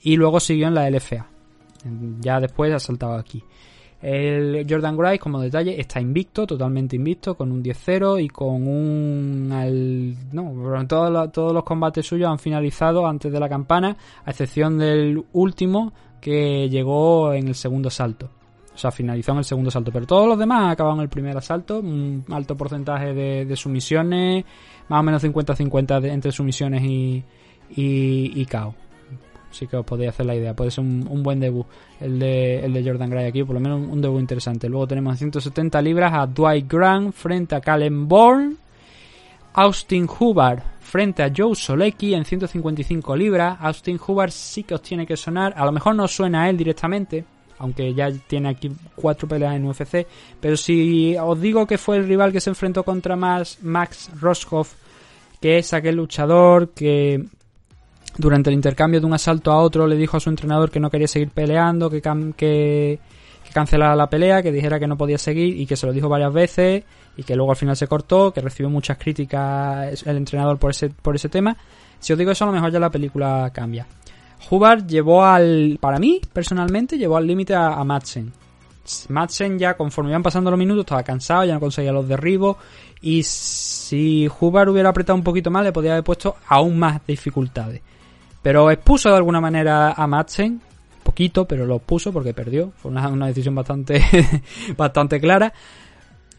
y 0.00 0.16
luego 0.16 0.40
siguió 0.40 0.68
en 0.68 0.74
la 0.74 0.88
LFA. 0.88 1.35
Ya 2.20 2.40
después 2.40 2.72
ha 2.72 2.78
saltado 2.78 3.14
aquí. 3.14 3.42
El 4.02 4.66
Jordan 4.68 4.96
Grice, 4.96 5.18
como 5.18 5.40
detalle, 5.40 5.80
está 5.80 6.00
invicto, 6.00 6.46
totalmente 6.46 6.96
invicto, 6.96 7.34
con 7.34 7.50
un 7.50 7.62
10-0 7.62 8.22
y 8.22 8.28
con 8.28 8.68
un... 8.68 9.48
no, 10.32 10.86
todos, 10.86 11.32
todos 11.32 11.52
los 11.52 11.64
combates 11.64 12.06
suyos 12.06 12.28
han 12.28 12.38
finalizado 12.38 13.06
antes 13.06 13.32
de 13.32 13.40
la 13.40 13.48
campana, 13.48 13.96
a 14.24 14.30
excepción 14.30 14.78
del 14.78 15.24
último 15.32 15.92
que 16.20 16.68
llegó 16.68 17.32
en 17.32 17.48
el 17.48 17.54
segundo 17.54 17.88
salto. 17.88 18.30
O 18.74 18.78
sea, 18.78 18.90
finalizó 18.90 19.32
en 19.32 19.38
el 19.38 19.44
segundo 19.44 19.70
salto. 19.70 19.90
Pero 19.90 20.06
todos 20.06 20.28
los 20.28 20.38
demás 20.38 20.72
acabaron 20.72 21.00
el 21.00 21.08
primer 21.08 21.34
asalto. 21.34 21.80
Un 21.80 22.24
alto 22.30 22.56
porcentaje 22.56 23.14
de, 23.14 23.46
de 23.46 23.56
sumisiones. 23.56 24.44
Más 24.88 25.00
o 25.00 25.02
menos 25.02 25.24
50-50 25.24 26.04
entre 26.10 26.30
sumisiones 26.30 26.82
y, 26.82 27.24
y, 27.74 28.32
y 28.40 28.44
KO. 28.44 28.74
Así 29.56 29.66
que 29.66 29.76
os 29.78 29.86
podéis 29.86 30.10
hacer 30.10 30.26
la 30.26 30.34
idea. 30.34 30.54
Puede 30.54 30.70
ser 30.70 30.84
un, 30.84 31.22
buen 31.22 31.40
debut 31.40 31.64
el 31.98 32.18
de, 32.18 32.60
el 32.60 32.74
de 32.74 32.84
Jordan 32.84 33.08
Gray 33.08 33.24
aquí, 33.24 33.42
por 33.42 33.54
lo 33.54 33.60
menos 33.60 33.80
un, 33.80 34.02
debut 34.02 34.20
interesante. 34.20 34.68
Luego 34.68 34.86
tenemos 34.86 35.14
a 35.14 35.16
170 35.16 35.80
libras 35.80 36.12
a 36.12 36.26
Dwight 36.26 36.70
Grant 36.70 37.14
frente 37.14 37.54
a 37.54 37.60
Callum 37.62 38.06
Bourne. 38.06 38.56
Austin 39.54 40.06
Hubbard 40.06 40.62
frente 40.80 41.22
a 41.22 41.32
Joe 41.34 41.54
Solecki 41.54 42.12
en 42.12 42.26
155 42.26 43.16
libras. 43.16 43.56
Austin 43.58 43.98
Hubbard 44.06 44.30
sí 44.30 44.64
que 44.64 44.74
os 44.74 44.82
tiene 44.82 45.06
que 45.06 45.16
sonar. 45.16 45.54
A 45.56 45.64
lo 45.64 45.72
mejor 45.72 45.94
no 45.94 46.06
suena 46.06 46.42
a 46.42 46.50
él 46.50 46.58
directamente, 46.58 47.24
aunque 47.58 47.94
ya 47.94 48.12
tiene 48.12 48.50
aquí 48.50 48.70
cuatro 48.94 49.26
peleas 49.26 49.56
en 49.56 49.64
UFC. 49.64 50.06
Pero 50.38 50.58
si 50.58 51.16
os 51.16 51.40
digo 51.40 51.66
que 51.66 51.78
fue 51.78 51.96
el 51.96 52.06
rival 52.06 52.30
que 52.30 52.42
se 52.42 52.50
enfrentó 52.50 52.82
contra 52.82 53.16
Max 53.16 54.10
Roscoff, 54.20 54.74
que 55.40 55.56
es 55.56 55.72
aquel 55.72 55.96
luchador 55.96 56.74
que 56.74 57.24
durante 58.18 58.50
el 58.50 58.54
intercambio 58.54 59.00
de 59.00 59.06
un 59.06 59.14
asalto 59.14 59.52
a 59.52 59.60
otro 59.60 59.86
le 59.86 59.96
dijo 59.96 60.16
a 60.16 60.20
su 60.20 60.30
entrenador 60.30 60.70
que 60.70 60.80
no 60.80 60.90
quería 60.90 61.08
seguir 61.08 61.30
peleando, 61.30 61.90
que, 61.90 62.98
cancelara 63.52 63.96
la 63.96 64.08
pelea, 64.08 64.42
que 64.42 64.52
dijera 64.52 64.78
que 64.78 64.86
no 64.86 64.96
podía 64.96 65.18
seguir 65.18 65.58
y 65.58 65.66
que 65.66 65.76
se 65.76 65.86
lo 65.86 65.92
dijo 65.92 66.08
varias 66.08 66.32
veces 66.32 66.84
y 67.16 67.22
que 67.22 67.34
luego 67.34 67.52
al 67.52 67.56
final 67.56 67.76
se 67.76 67.86
cortó, 67.86 68.32
que 68.32 68.40
recibió 68.40 68.68
muchas 68.68 68.98
críticas 68.98 70.02
el 70.06 70.16
entrenador 70.16 70.58
por 70.58 70.70
ese, 70.70 70.90
por 70.90 71.16
ese 71.16 71.28
tema. 71.28 71.56
Si 71.98 72.12
os 72.12 72.18
digo 72.18 72.30
eso, 72.30 72.44
a 72.44 72.48
lo 72.48 72.52
mejor 72.52 72.70
ya 72.70 72.78
la 72.78 72.90
película 72.90 73.50
cambia. 73.52 73.86
Hubbard 74.50 74.86
llevó 74.86 75.24
al, 75.24 75.78
para 75.80 75.98
mí, 75.98 76.20
personalmente, 76.32 76.98
llevó 76.98 77.16
al 77.16 77.26
límite 77.26 77.54
a, 77.54 77.68
a 77.68 77.84
Madsen. 77.84 78.32
Madsen 79.08 79.58
ya 79.58 79.74
conforme 79.74 80.10
iban 80.10 80.22
pasando 80.22 80.50
los 80.50 80.58
minutos 80.58 80.84
estaba 80.84 81.02
cansado, 81.02 81.44
ya 81.44 81.54
no 81.54 81.60
conseguía 81.60 81.92
los 81.92 82.06
derribos 82.06 82.56
y 83.00 83.22
si 83.24 84.28
Hubbard 84.28 84.68
hubiera 84.68 84.90
apretado 84.90 85.16
un 85.16 85.24
poquito 85.24 85.50
más 85.50 85.64
le 85.64 85.72
podía 85.72 85.92
haber 85.92 86.04
puesto 86.04 86.36
aún 86.46 86.78
más 86.78 87.04
dificultades. 87.06 87.80
Pero 88.46 88.70
expuso 88.70 89.08
de 89.08 89.16
alguna 89.16 89.40
manera 89.40 89.90
a 89.90 90.06
Madsen, 90.06 90.60
poquito, 91.02 91.48
pero 91.48 91.66
los 91.66 91.82
puso 91.82 92.12
porque 92.12 92.32
perdió. 92.32 92.70
Fue 92.76 92.92
una, 92.92 93.26
decisión 93.26 93.56
bastante, 93.56 94.00
bastante 94.76 95.18
clara. 95.18 95.52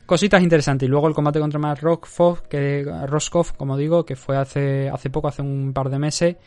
Cositas 0.06 0.42
interesantes. 0.42 0.88
Y 0.88 0.90
luego 0.90 1.10
el 1.10 1.14
combate 1.14 1.42
contra 1.42 1.60
Matt 1.60 1.82
Roskov, 1.82 2.44
que, 2.44 2.90
Roskov, 3.08 3.58
como 3.58 3.76
digo, 3.76 4.06
que 4.06 4.16
fue 4.16 4.38
hace, 4.38 4.88
hace 4.88 5.10
poco, 5.10 5.28
hace 5.28 5.42
un 5.42 5.74
par 5.74 5.90
de 5.90 6.00
meses. 6.00 6.38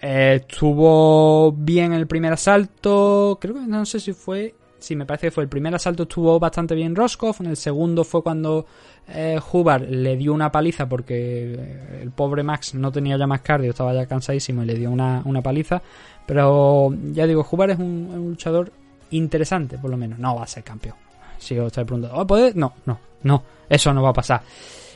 Eh, 0.00 0.40
estuvo 0.48 1.52
bien 1.52 1.92
el 1.92 2.06
primer 2.06 2.32
asalto. 2.32 3.36
Creo 3.38 3.52
que 3.52 3.66
no 3.66 3.84
sé 3.84 4.00
si 4.00 4.14
fue. 4.14 4.54
Sí, 4.78 4.96
me 4.96 5.04
parece 5.04 5.26
que 5.26 5.30
fue 5.30 5.42
el 5.44 5.50
primer 5.50 5.74
asalto 5.74 6.04
estuvo 6.04 6.40
bastante 6.40 6.74
bien 6.74 6.96
Roskov. 6.96 7.36
En 7.40 7.48
el 7.48 7.58
segundo 7.58 8.02
fue 8.02 8.22
cuando 8.22 8.64
eh, 9.08 9.38
Hubar 9.52 9.82
le 9.82 10.16
dio 10.16 10.32
una 10.32 10.50
paliza 10.50 10.88
porque 10.88 11.54
eh, 11.54 12.00
el 12.02 12.10
pobre 12.10 12.42
Max 12.42 12.74
no 12.74 12.90
tenía 12.90 13.16
ya 13.16 13.26
más 13.26 13.40
cardio, 13.40 13.70
estaba 13.70 13.94
ya 13.94 14.06
cansadísimo 14.06 14.62
y 14.62 14.66
le 14.66 14.74
dio 14.74 14.90
una, 14.90 15.22
paliza. 15.42 15.80
Pero 16.26 16.92
ya 17.12 17.26
digo, 17.26 17.46
Hubar 17.50 17.70
es 17.70 17.78
un, 17.78 18.10
luchador 18.14 18.72
interesante, 19.10 19.78
por 19.78 19.90
lo 19.90 19.96
menos. 19.96 20.18
No 20.18 20.36
va 20.36 20.42
a 20.42 20.46
ser 20.46 20.64
campeón. 20.64 20.96
Si 21.38 21.58
os 21.58 21.66
estáis 21.66 21.86
preguntando, 21.86 22.18
¿oh, 22.18 22.26
¿puede? 22.26 22.52
No, 22.54 22.72
no, 22.86 22.98
no, 23.22 23.42
eso 23.68 23.92
no 23.92 24.02
va 24.02 24.10
a 24.10 24.14
pasar. 24.14 24.42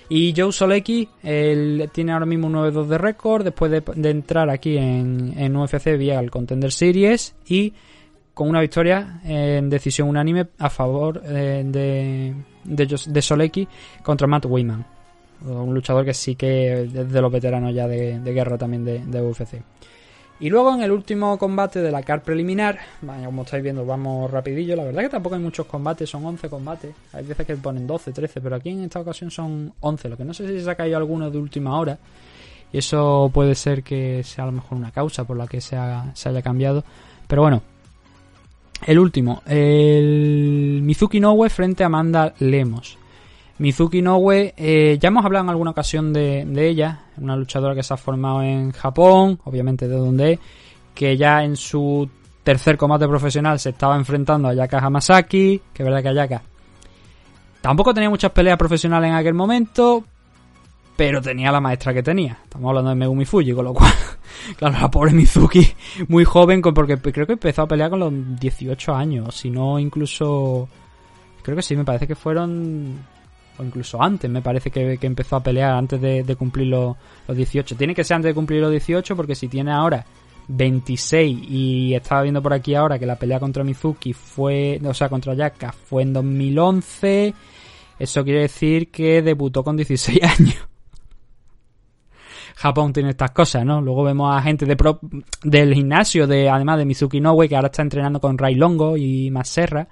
Y 0.08 0.34
Joe 0.36 0.50
Solecki, 0.50 1.08
él 1.22 1.88
tiene 1.92 2.12
ahora 2.12 2.26
mismo 2.26 2.48
un 2.48 2.54
9-2 2.54 2.86
de 2.86 2.98
récord 2.98 3.44
después 3.44 3.70
de, 3.70 4.11
entrar 4.11 4.50
aquí 4.50 4.76
en, 4.76 5.34
en 5.36 5.54
UFC 5.54 5.96
vía 5.96 6.18
el 6.18 6.32
Contender 6.32 6.72
Series 6.72 7.36
y 7.46 7.72
con 8.34 8.48
una 8.48 8.61
victoria 8.62 9.20
en 9.24 9.68
decisión 9.68 10.08
unánime 10.08 10.48
a 10.58 10.70
favor 10.70 11.22
eh, 11.26 11.62
de, 11.64 12.34
de, 12.64 13.22
Solecki 13.22 13.66
contra 14.02 14.26
Matt 14.26 14.46
Weyman. 14.46 14.84
Un 15.44 15.74
luchador 15.74 16.04
que 16.04 16.12
sí 16.12 16.36
que 16.36 16.82
es 16.82 16.92
de 16.92 17.20
los 17.20 17.32
veteranos 17.32 17.74
ya 17.74 17.88
de, 17.88 18.20
guerra 18.32 18.58
también 18.58 18.84
de, 18.84 19.22
UFC. 19.22 19.62
Y 20.40 20.48
luego 20.48 20.74
en 20.74 20.82
el 20.82 20.90
último 20.90 21.38
combate 21.38 21.80
de 21.80 21.90
la 21.90 22.02
CAR 22.02 22.22
preliminar, 22.22 22.78
como 23.24 23.42
estáis 23.42 23.62
viendo, 23.62 23.84
vamos 23.84 24.30
rapidillo. 24.30 24.74
La 24.74 24.84
verdad 24.84 25.02
que 25.02 25.08
tampoco 25.11 25.34
hay 25.34 25.42
muchos 25.42 25.66
combates, 25.66 26.08
son 26.08 26.24
11 26.24 26.48
combates. 26.48 26.94
Hay 27.12 27.26
veces 27.26 27.46
que 27.46 27.56
ponen 27.56 27.86
12, 27.86 28.12
13, 28.12 28.40
pero 28.40 28.56
aquí 28.56 28.70
en 28.70 28.84
esta 28.84 29.00
ocasión 29.00 29.30
son 29.30 29.72
11. 29.80 30.08
Lo 30.08 30.16
que 30.16 30.24
no 30.24 30.32
sé 30.32 30.48
si 30.48 30.64
se 30.64 30.70
ha 30.70 30.74
caído 30.74 30.96
alguno 30.96 31.30
de 31.30 31.36
última 31.36 31.78
hora. 31.78 31.98
Y 32.72 32.78
eso 32.78 33.30
puede 33.34 33.54
ser 33.54 33.82
que 33.82 34.22
sea 34.22 34.44
a 34.44 34.46
lo 34.46 34.52
mejor 34.52 34.78
una 34.78 34.90
causa 34.92 35.24
por 35.24 35.36
la 35.36 35.46
que 35.46 35.61
se, 35.61 35.76
se 36.14 36.28
haya 36.28 36.40
cambiado. 36.40 36.84
Pero 37.26 37.42
bueno, 37.42 37.62
el 38.86 38.98
último, 38.98 39.42
el 39.46 40.80
Mizuki 40.82 41.20
Nowe 41.20 41.48
frente 41.50 41.82
a 41.82 41.86
Amanda 41.86 42.34
Lemos. 42.38 42.98
Mizuki 43.58 44.00
Nowe, 44.00 44.54
eh, 44.56 44.98
ya 44.98 45.08
hemos 45.08 45.24
hablado 45.24 45.44
en 45.44 45.50
alguna 45.50 45.72
ocasión 45.72 46.12
de, 46.12 46.46
ella, 46.56 47.00
una 47.18 47.36
luchadora 47.36 47.74
que 47.74 47.82
se 47.82 47.92
ha 47.92 47.98
formado 47.98 48.42
en 48.42 48.72
Japón, 48.72 49.38
obviamente 49.44 49.86
de 49.86 49.96
donde 49.96 50.32
es, 50.32 50.38
que 50.94 51.16
ya 51.16 51.44
en 51.44 51.56
su 51.56 52.08
tercer 52.42 52.78
combate 52.78 53.06
profesional 53.06 53.58
se 53.58 53.70
estaba 53.70 53.96
enfrentando 53.96 54.48
a 54.48 54.54
Yaka 54.54 54.78
Hamasaki, 54.78 55.60
que 55.74 55.82
verdad 55.82 56.02
que 56.02 56.08
Ayaka 56.08 56.42
tampoco 57.60 57.92
tenía 57.92 58.10
muchas 58.10 58.32
peleas 58.32 58.56
profesionales 58.56 59.10
en 59.10 59.16
aquel 59.16 59.34
momento, 59.34 60.04
pero 61.01 61.22
tenía 61.22 61.51
la 61.51 61.62
maestra 61.62 61.94
que 61.94 62.03
tenía. 62.03 62.36
Estamos 62.44 62.68
hablando 62.68 62.90
de 62.90 62.96
Megumi 62.96 63.24
Fuji, 63.24 63.55
con 63.55 63.64
lo 63.64 63.72
cual, 63.72 63.90
claro, 64.59 64.78
la 64.78 64.90
pobre 64.90 65.12
Mizuki, 65.12 65.66
muy 66.09 66.26
joven, 66.26 66.61
porque 66.61 66.98
creo 66.98 67.26
que 67.26 67.32
empezó 67.32 67.62
a 67.62 67.66
pelear 67.66 67.88
con 67.88 68.01
los 68.01 68.12
18 68.38 68.94
años, 68.94 69.34
si 69.34 69.48
no 69.48 69.78
incluso, 69.78 70.68
creo 71.40 71.57
que 71.57 71.62
sí, 71.62 71.74
me 71.74 71.86
parece 71.86 72.07
que 72.07 72.14
fueron, 72.14 72.98
o 73.57 73.64
incluso 73.64 74.03
antes, 74.03 74.30
me 74.30 74.42
parece 74.42 74.70
que, 74.70 74.98
empezó 75.01 75.36
a 75.36 75.42
pelear 75.42 75.72
antes 75.72 75.98
de, 76.03 76.36
cumplir 76.36 76.66
los, 76.66 76.96
18. 77.26 77.76
Tiene 77.76 77.94
que 77.94 78.05
ser 78.05 78.16
antes 78.16 78.28
de 78.28 78.34
cumplir 78.34 78.61
los 78.61 78.70
18, 78.70 79.16
porque 79.16 79.34
si 79.34 79.48
tiene 79.48 79.72
ahora 79.72 80.05
26 80.48 81.48
y 81.48 81.94
estaba 81.94 82.20
viendo 82.20 82.42
por 82.42 82.53
aquí 82.53 82.74
ahora 82.74 82.98
que 82.98 83.07
la 83.07 83.16
pelea 83.16 83.40
contra 83.40 83.64
Mizuki 83.64 84.12
fue, 84.12 84.78
o 84.84 84.92
sea, 84.92 85.09
contra 85.09 85.32
Yaka 85.32 85.72
fue 85.72 86.03
en 86.03 86.12
2011, 86.12 87.32
eso 87.98 88.22
quiere 88.22 88.42
decir 88.42 88.90
que 88.90 89.22
debutó 89.22 89.64
con 89.64 89.78
16 89.78 90.22
años. 90.38 90.69
Japón 92.57 92.92
tiene 92.92 93.11
estas 93.11 93.30
cosas, 93.30 93.64
¿no? 93.64 93.80
Luego 93.80 94.05
vemos 94.05 94.34
a 94.34 94.42
gente 94.42 94.66
de 94.66 94.76
del 95.44 95.74
gimnasio, 95.74 96.26
de 96.26 96.48
además 96.48 96.78
de 96.78 96.84
Mizuki 96.84 97.20
Nowe, 97.20 97.48
que 97.48 97.57
ahora 97.57 97.68
está 97.68 97.82
entrenando 97.82 98.20
con 98.20 98.38
Ray 98.38 98.55
Longo 98.55 98.96
y 98.96 99.30
más 99.30 99.48
Serra. 99.48 99.88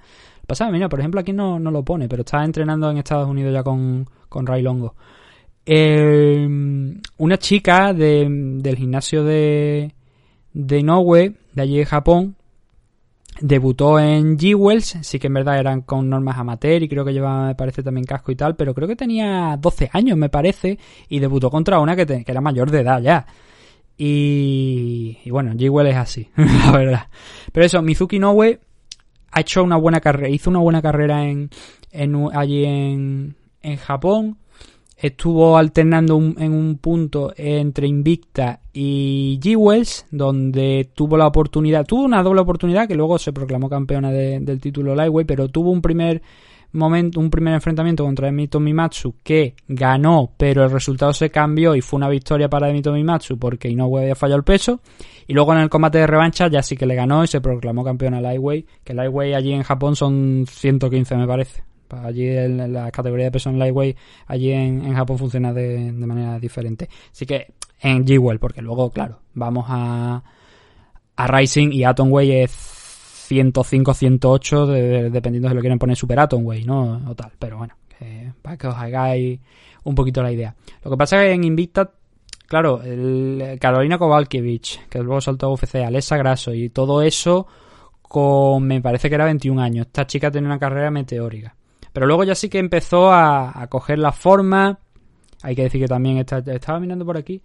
Pasaba, 0.46 0.70
mira, 0.70 0.88
por 0.88 0.98
ejemplo, 1.00 1.20
aquí 1.20 1.32
no, 1.32 1.58
no 1.58 1.70
lo 1.70 1.84
pone, 1.84 2.08
pero 2.08 2.22
está 2.22 2.42
entrenando 2.44 2.90
en 2.90 2.98
Estados 2.98 3.28
Unidos 3.28 3.52
ya 3.52 3.62
con, 3.62 4.08
con 4.28 4.46
Ray 4.46 4.62
Longo. 4.62 4.94
Eh, 5.66 6.48
una 7.18 7.36
chica 7.36 7.92
del 7.92 8.74
gimnasio 8.76 9.22
de, 9.24 9.94
de 10.54 10.78
Inoue, 10.78 11.34
de 11.52 11.62
allí 11.62 11.76
de 11.76 11.84
Japón, 11.84 12.37
Debutó 13.40 14.00
en 14.00 14.36
G-Wells, 14.36 14.98
sí 15.02 15.18
que 15.18 15.28
en 15.28 15.34
verdad 15.34 15.58
eran 15.58 15.82
con 15.82 16.08
normas 16.08 16.38
amateur 16.38 16.82
y 16.82 16.88
creo 16.88 17.04
que 17.04 17.12
llevaba, 17.12 17.46
me 17.46 17.54
parece, 17.54 17.82
también 17.82 18.04
casco 18.04 18.32
y 18.32 18.36
tal, 18.36 18.56
pero 18.56 18.74
creo 18.74 18.88
que 18.88 18.96
tenía 18.96 19.56
12 19.60 19.90
años, 19.92 20.18
me 20.18 20.28
parece, 20.28 20.78
y 21.08 21.20
debutó 21.20 21.50
contra 21.50 21.78
una 21.78 21.94
que, 21.94 22.24
era 22.26 22.40
mayor 22.40 22.70
de 22.70 22.80
edad 22.80 23.00
ya. 23.00 23.26
Y, 23.96 25.18
y 25.24 25.30
bueno, 25.30 25.52
G-Wells 25.52 25.92
es 25.92 25.96
así, 25.96 26.28
la 26.36 26.72
verdad. 26.72 27.08
Pero 27.52 27.66
eso, 27.66 27.80
Mizuki 27.82 28.18
Nowe 28.18 28.58
ha 29.30 29.40
hecho 29.40 29.62
una 29.62 29.76
buena 29.76 30.00
carrera, 30.00 30.28
hizo 30.28 30.50
una 30.50 30.60
buena 30.60 30.82
carrera 30.82 31.24
en, 31.24 31.50
en 31.92 32.28
allí 32.34 32.64
en, 32.64 33.36
en 33.62 33.76
Japón 33.76 34.38
estuvo 34.98 35.56
alternando 35.56 36.16
en 36.16 36.52
un 36.52 36.78
punto 36.78 37.32
entre 37.36 37.86
Invicta 37.86 38.60
y 38.72 39.38
G-Wells, 39.40 40.06
donde 40.10 40.90
tuvo 40.92 41.16
la 41.16 41.26
oportunidad, 41.26 41.86
tuvo 41.86 42.02
una 42.02 42.22
doble 42.22 42.40
oportunidad 42.40 42.88
que 42.88 42.96
luego 42.96 43.18
se 43.18 43.32
proclamó 43.32 43.70
campeona 43.70 44.10
del 44.10 44.60
título 44.60 44.94
Lightweight, 44.96 45.28
pero 45.28 45.48
tuvo 45.48 45.70
un 45.70 45.80
primer 45.80 46.20
momento, 46.72 47.20
un 47.20 47.30
primer 47.30 47.54
enfrentamiento 47.54 48.04
contra 48.04 48.28
Emito 48.28 48.58
Mimatsu 48.58 49.14
que 49.22 49.54
ganó, 49.68 50.32
pero 50.36 50.64
el 50.64 50.70
resultado 50.70 51.12
se 51.12 51.30
cambió 51.30 51.76
y 51.76 51.80
fue 51.80 51.96
una 51.96 52.08
victoria 52.08 52.48
para 52.48 52.68
Emito 52.68 52.92
Mimatsu 52.92 53.38
porque 53.38 53.68
Inoue 53.68 54.02
había 54.02 54.16
fallado 54.16 54.38
el 54.38 54.44
peso. 54.44 54.80
Y 55.28 55.34
luego 55.34 55.52
en 55.52 55.60
el 55.60 55.68
combate 55.68 55.98
de 55.98 56.06
revancha 56.06 56.48
ya 56.48 56.62
sí 56.62 56.76
que 56.76 56.86
le 56.86 56.94
ganó 56.94 57.22
y 57.22 57.28
se 57.28 57.40
proclamó 57.40 57.84
campeona 57.84 58.20
Lightweight, 58.20 58.66
que 58.82 58.94
Lightweight 58.94 59.34
allí 59.34 59.52
en 59.52 59.62
Japón 59.62 59.94
son 59.94 60.44
115 60.48 61.16
me 61.16 61.26
parece. 61.26 61.62
Allí 61.90 62.28
en 62.28 62.72
la 62.72 62.90
categoría 62.90 63.26
de 63.26 63.30
peso 63.30 63.50
en 63.50 63.58
lightweight, 63.58 63.96
allí 64.26 64.52
en, 64.52 64.94
Japón 64.94 65.18
funciona 65.18 65.52
de, 65.52 65.92
manera 65.92 66.38
diferente. 66.38 66.88
Así 67.10 67.26
que 67.26 67.54
en 67.80 68.04
G-Well, 68.04 68.38
porque 68.38 68.62
luego, 68.62 68.90
claro, 68.90 69.20
vamos 69.34 69.66
a, 69.68 70.22
a 71.16 71.26
Rising 71.26 71.72
y 71.72 71.84
Atomweight 71.84 72.44
es 72.44 72.50
105, 73.28 73.94
108, 73.94 74.66
dependiendo 74.66 75.48
de 75.48 75.52
si 75.52 75.54
lo 75.54 75.60
quieren 75.60 75.78
poner 75.78 75.96
Super 75.96 76.20
Atomweight, 76.20 76.66
¿no? 76.66 77.02
O 77.08 77.14
tal. 77.14 77.32
Pero 77.38 77.58
bueno, 77.58 77.74
para 78.42 78.56
que 78.56 78.66
os 78.66 78.74
hagáis 78.74 79.40
un 79.84 79.94
poquito 79.94 80.22
la 80.22 80.32
idea. 80.32 80.54
Lo 80.82 80.90
que 80.90 80.96
pasa 80.96 81.22
es 81.22 81.28
que 81.28 81.34
en 81.34 81.44
Invicta, 81.44 81.90
claro, 82.46 82.80
Carolina 83.60 83.98
Kovalkiewicz, 83.98 84.88
que 84.88 85.02
luego 85.02 85.20
saltó 85.20 85.46
a 85.46 85.52
UFC, 85.52 85.76
Alessa 85.76 86.16
Grasso 86.16 86.54
y 86.54 86.70
todo 86.70 87.02
eso 87.02 87.46
con, 88.02 88.66
me 88.66 88.80
parece 88.80 89.08
que 89.08 89.14
era 89.14 89.26
21 89.26 89.60
años. 89.60 89.86
Esta 89.86 90.06
chica 90.06 90.30
tiene 90.30 90.46
una 90.46 90.58
carrera 90.58 90.90
meteórica. 90.90 91.54
Pero 91.98 92.06
luego 92.06 92.22
ya 92.22 92.36
sí 92.36 92.48
que 92.48 92.60
empezó 92.60 93.10
a, 93.12 93.66
coger 93.68 93.98
la 93.98 94.12
forma. 94.12 94.78
Hay 95.42 95.56
que 95.56 95.64
decir 95.64 95.80
que 95.80 95.88
también 95.88 96.18
estaba 96.18 96.78
mirando 96.78 97.04
por 97.04 97.16
aquí. 97.16 97.42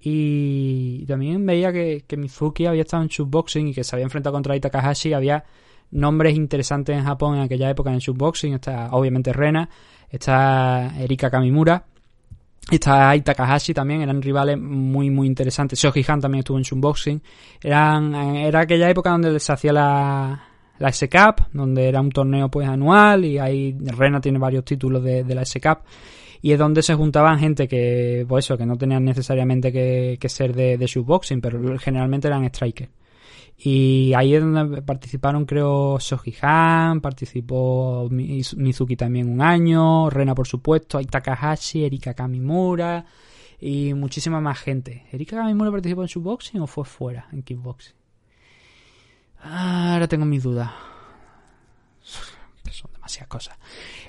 Y 0.00 1.06
también 1.06 1.46
veía 1.46 1.72
que, 1.72 2.16
Mizuki 2.16 2.66
había 2.66 2.82
estado 2.82 3.04
en 3.04 3.08
shootboxing 3.10 3.68
y 3.68 3.72
que 3.72 3.84
se 3.84 3.94
había 3.94 4.02
enfrentado 4.02 4.34
contra 4.34 4.56
Ita 4.56 4.70
Takahashi. 4.70 5.12
Había 5.12 5.44
nombres 5.92 6.34
interesantes 6.34 6.96
en 6.96 7.04
Japón 7.04 7.36
en 7.36 7.42
aquella 7.42 7.70
época 7.70 7.92
en 7.92 8.00
shootboxing. 8.00 8.54
Está 8.54 8.88
obviamente 8.90 9.32
Rena, 9.32 9.70
está 10.10 10.98
Erika 10.98 11.30
Kamimura, 11.30 11.84
está 12.72 13.14
Ita 13.14 13.34
Takahashi 13.34 13.72
también. 13.72 14.02
Eran 14.02 14.20
rivales 14.20 14.58
muy, 14.58 15.10
muy 15.10 15.28
interesantes. 15.28 15.78
Shoji 15.78 16.04
Han 16.08 16.20
también 16.20 16.40
estuvo 16.40 16.58
en 16.58 16.64
shootboxing. 16.64 17.22
Eran, 17.62 18.16
era 18.16 18.62
aquella 18.62 18.90
época 18.90 19.10
donde 19.10 19.38
se 19.38 19.52
hacía 19.52 19.72
la, 19.72 20.51
la 20.82 20.88
S-Cup, 20.88 21.46
donde 21.52 21.88
era 21.88 22.00
un 22.00 22.10
torneo 22.10 22.50
pues 22.50 22.68
anual 22.68 23.24
y 23.24 23.38
ahí 23.38 23.76
Rena 23.78 24.20
tiene 24.20 24.40
varios 24.40 24.64
títulos 24.64 25.02
de, 25.04 25.24
la 25.32 25.42
S-Cup 25.42 25.78
y 26.42 26.50
es 26.50 26.58
donde 26.58 26.82
se 26.82 26.96
juntaban 26.96 27.38
gente 27.38 27.68
que, 27.68 28.26
pues 28.28 28.44
eso, 28.44 28.58
que 28.58 28.66
no 28.66 28.76
tenían 28.76 29.04
necesariamente 29.04 29.70
que, 29.70 30.28
ser 30.28 30.52
de, 30.52 30.76
de 30.76 30.86
shootboxing, 30.86 31.40
pero 31.40 31.78
generalmente 31.78 32.26
eran 32.26 32.44
strikers. 32.48 32.90
Y 33.56 34.12
ahí 34.14 34.34
es 34.34 34.42
donde 34.42 34.82
participaron, 34.82 35.44
creo, 35.44 36.00
Soji 36.00 36.34
Han, 36.42 37.00
participó 37.00 38.08
Mizuki 38.10 38.96
también 38.96 39.30
un 39.30 39.40
año, 39.40 40.10
Rena 40.10 40.34
por 40.34 40.48
supuesto, 40.48 40.98
hay 40.98 41.04
Takahashi, 41.04 41.84
Erika 41.84 42.12
Kamimura 42.12 43.04
y 43.60 43.94
muchísima 43.94 44.40
más 44.40 44.58
gente. 44.58 45.06
¿Erika 45.12 45.36
Kamimura 45.36 45.70
participó 45.70 46.02
en 46.02 46.08
shootboxing 46.08 46.60
o 46.60 46.66
fue 46.66 46.84
fuera, 46.84 47.28
en 47.30 47.44
kickboxing? 47.44 48.01
Ahora 49.42 50.08
tengo 50.08 50.24
mis 50.24 50.42
dudas. 50.42 50.70
Son 52.00 52.90
demasiadas 52.92 53.28
cosas. 53.28 53.58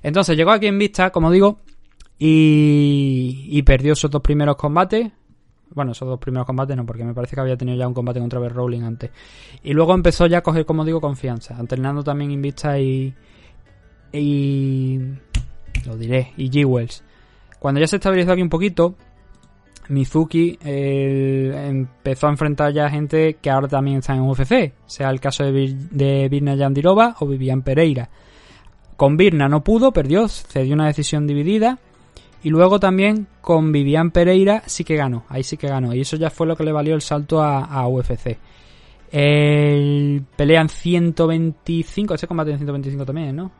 Entonces 0.02 0.38
llegó 0.38 0.52
aquí 0.52 0.68
en 0.68 0.80
vista, 0.80 1.10
como 1.12 1.32
digo, 1.32 1.60
y, 2.18 3.48
y 3.50 3.62
perdió 3.64 3.94
esos 3.94 4.10
dos 4.10 4.22
primeros 4.22 4.56
combates. 4.56 5.12
Bueno, 5.72 5.92
esos 5.94 6.08
dos 6.08 6.20
primeros 6.20 6.46
combates 6.46 6.78
no, 6.78 6.86
porque 6.86 7.04
me 7.04 7.14
parece 7.14 7.36
que 7.36 7.42
había 7.42 7.58
tenido 7.58 7.78
ya 7.78 7.88
un 7.88 7.94
combate 7.94 8.20
contra 8.20 8.40
Bear 8.40 8.54
Rowling 8.54 8.84
antes. 8.84 9.12
Y 9.64 9.74
luego 9.74 9.94
empezó 9.94 10.28
ya 10.28 10.40
a 10.40 10.44
coger, 10.44 10.66
como 10.66 10.86
digo, 10.86 11.02
confianza, 11.02 11.58
alternando 11.58 12.04
también 12.04 12.32
Invista 12.32 12.80
y. 12.80 13.14
y. 14.12 15.00
lo 15.86 15.98
diré, 15.98 16.34
y 16.38 16.50
G-Wells. 16.50 17.04
Cuando 17.60 17.82
ya 17.82 17.88
se 17.88 17.96
estabilizó 17.96 18.34
aquí 18.34 18.42
un 18.42 18.50
poquito, 18.50 18.96
Mizuki 19.90 20.58
empezó 20.62 22.28
a 22.28 22.32
enfrentar 22.32 22.74
ya 22.74 22.90
gente 22.90 23.36
que 23.42 23.50
ahora 23.50 23.68
también 23.68 23.98
está 23.98 24.14
en 24.14 24.22
UFC, 24.22 24.74
sea 24.86 25.10
el 25.10 25.20
caso 25.20 25.44
de, 25.44 26.28
Virna 26.30 26.56
Yandirova 26.56 27.16
o 27.20 27.28
Vivian 27.28 27.62
Pereira. 27.62 28.10
Con 28.96 29.18
Virna 29.18 29.50
no 29.50 29.64
pudo, 29.64 29.92
perdió, 29.92 30.28
cedió 30.28 30.74
una 30.74 30.88
decisión 30.88 31.28
dividida. 31.28 31.80
Y 32.44 32.50
luego 32.50 32.80
también 32.80 33.28
con 33.42 33.72
Vivian 33.72 34.12
Pereira 34.12 34.64
sí 34.66 34.84
que 34.84 34.98
ganó, 34.98 35.26
ahí 35.30 35.44
sí 35.44 35.56
que 35.56 35.68
ganó. 35.68 35.94
Y 35.94 36.02
eso 36.02 36.18
ya 36.18 36.30
fue 36.30 36.46
lo 36.46 36.56
que 36.56 36.64
le 36.64 36.74
valió 36.74 36.94
el 36.94 37.02
salto 37.02 37.42
a, 37.42 37.88
UFC. 37.88 38.38
El, 39.12 40.24
pelean 40.36 40.68
125, 40.68 42.14
ese 42.16 42.28
combate 42.28 42.52
en 42.52 42.58
125 42.58 43.06
también, 43.06 43.36
¿no? 43.36 43.52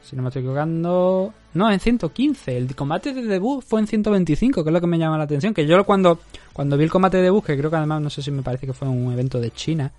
Si 0.00 0.16
no 0.16 0.22
me 0.22 0.28
estoy 0.28 0.40
equivocando. 0.40 1.34
No, 1.58 1.68
en 1.72 1.80
115. 1.80 2.56
El 2.56 2.76
combate 2.76 3.12
de 3.12 3.22
debut 3.22 3.64
fue 3.66 3.80
en 3.80 3.88
125, 3.88 4.62
que 4.62 4.70
es 4.70 4.72
lo 4.72 4.80
que 4.80 4.86
me 4.86 4.96
llama 4.96 5.18
la 5.18 5.24
atención. 5.24 5.52
Que 5.52 5.66
yo 5.66 5.82
cuando, 5.82 6.20
cuando 6.52 6.76
vi 6.76 6.84
el 6.84 6.90
combate 6.90 7.16
de 7.16 7.24
debut, 7.24 7.44
que 7.44 7.58
creo 7.58 7.68
que 7.68 7.74
además 7.74 8.00
no 8.00 8.10
sé 8.10 8.22
si 8.22 8.30
me 8.30 8.42
parece 8.42 8.64
que 8.64 8.72
fue 8.72 8.86
un 8.86 9.12
evento 9.12 9.40
de 9.40 9.50
China. 9.50 9.90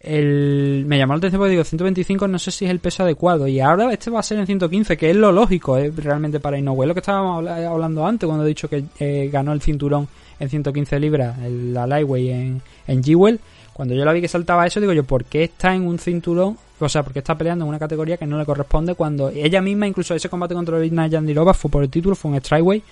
El, 0.00 0.82
me 0.88 0.98
llamó 0.98 1.12
la 1.12 1.18
atención 1.18 1.38
porque 1.38 1.52
digo 1.52 1.62
125 1.62 2.26
no 2.26 2.36
sé 2.40 2.50
si 2.50 2.64
es 2.64 2.72
el 2.72 2.80
peso 2.80 3.04
adecuado 3.04 3.46
y 3.46 3.60
ahora 3.60 3.92
este 3.92 4.10
va 4.10 4.18
a 4.18 4.24
ser 4.24 4.40
en 4.40 4.46
115 4.46 4.96
que 4.96 5.10
es 5.10 5.14
lo 5.14 5.30
lógico 5.30 5.78
¿eh? 5.78 5.92
realmente 5.96 6.40
para 6.40 6.58
Inoue 6.58 6.88
lo 6.88 6.94
que 6.94 6.98
estábamos 6.98 7.48
hablando 7.48 8.04
antes 8.04 8.26
cuando 8.26 8.44
he 8.44 8.48
dicho 8.48 8.68
que 8.68 8.82
eh, 8.98 9.30
ganó 9.32 9.52
el 9.52 9.62
cinturón 9.62 10.08
en 10.40 10.50
115 10.50 10.98
libras 10.98 11.38
la 11.38 11.86
Lightweight 11.86 12.30
en, 12.30 12.62
en 12.88 13.38
cuando 13.72 13.94
yo 13.94 14.04
la 14.04 14.12
vi 14.12 14.20
que 14.20 14.26
saltaba 14.26 14.66
eso 14.66 14.80
digo 14.80 14.92
yo 14.92 15.04
¿por 15.04 15.24
qué 15.24 15.44
está 15.44 15.72
en 15.72 15.86
un 15.86 16.00
cinturón 16.00 16.58
o 16.86 16.88
sea, 16.88 17.02
porque 17.02 17.20
está 17.20 17.36
peleando 17.36 17.64
en 17.64 17.68
una 17.68 17.78
categoría 17.78 18.16
que 18.16 18.26
no 18.26 18.38
le 18.38 18.44
corresponde 18.44 18.94
cuando 18.94 19.28
ella 19.28 19.60
misma, 19.60 19.86
incluso 19.86 20.14
ese 20.14 20.28
combate 20.28 20.54
contra 20.54 20.78
Vina 20.78 21.06
Yandirova 21.06 21.54
fue 21.54 21.70
por 21.70 21.82
el 21.82 21.90
título, 21.90 22.14
fue 22.14 22.30
un 22.30 22.38
strikeway. 22.38 22.82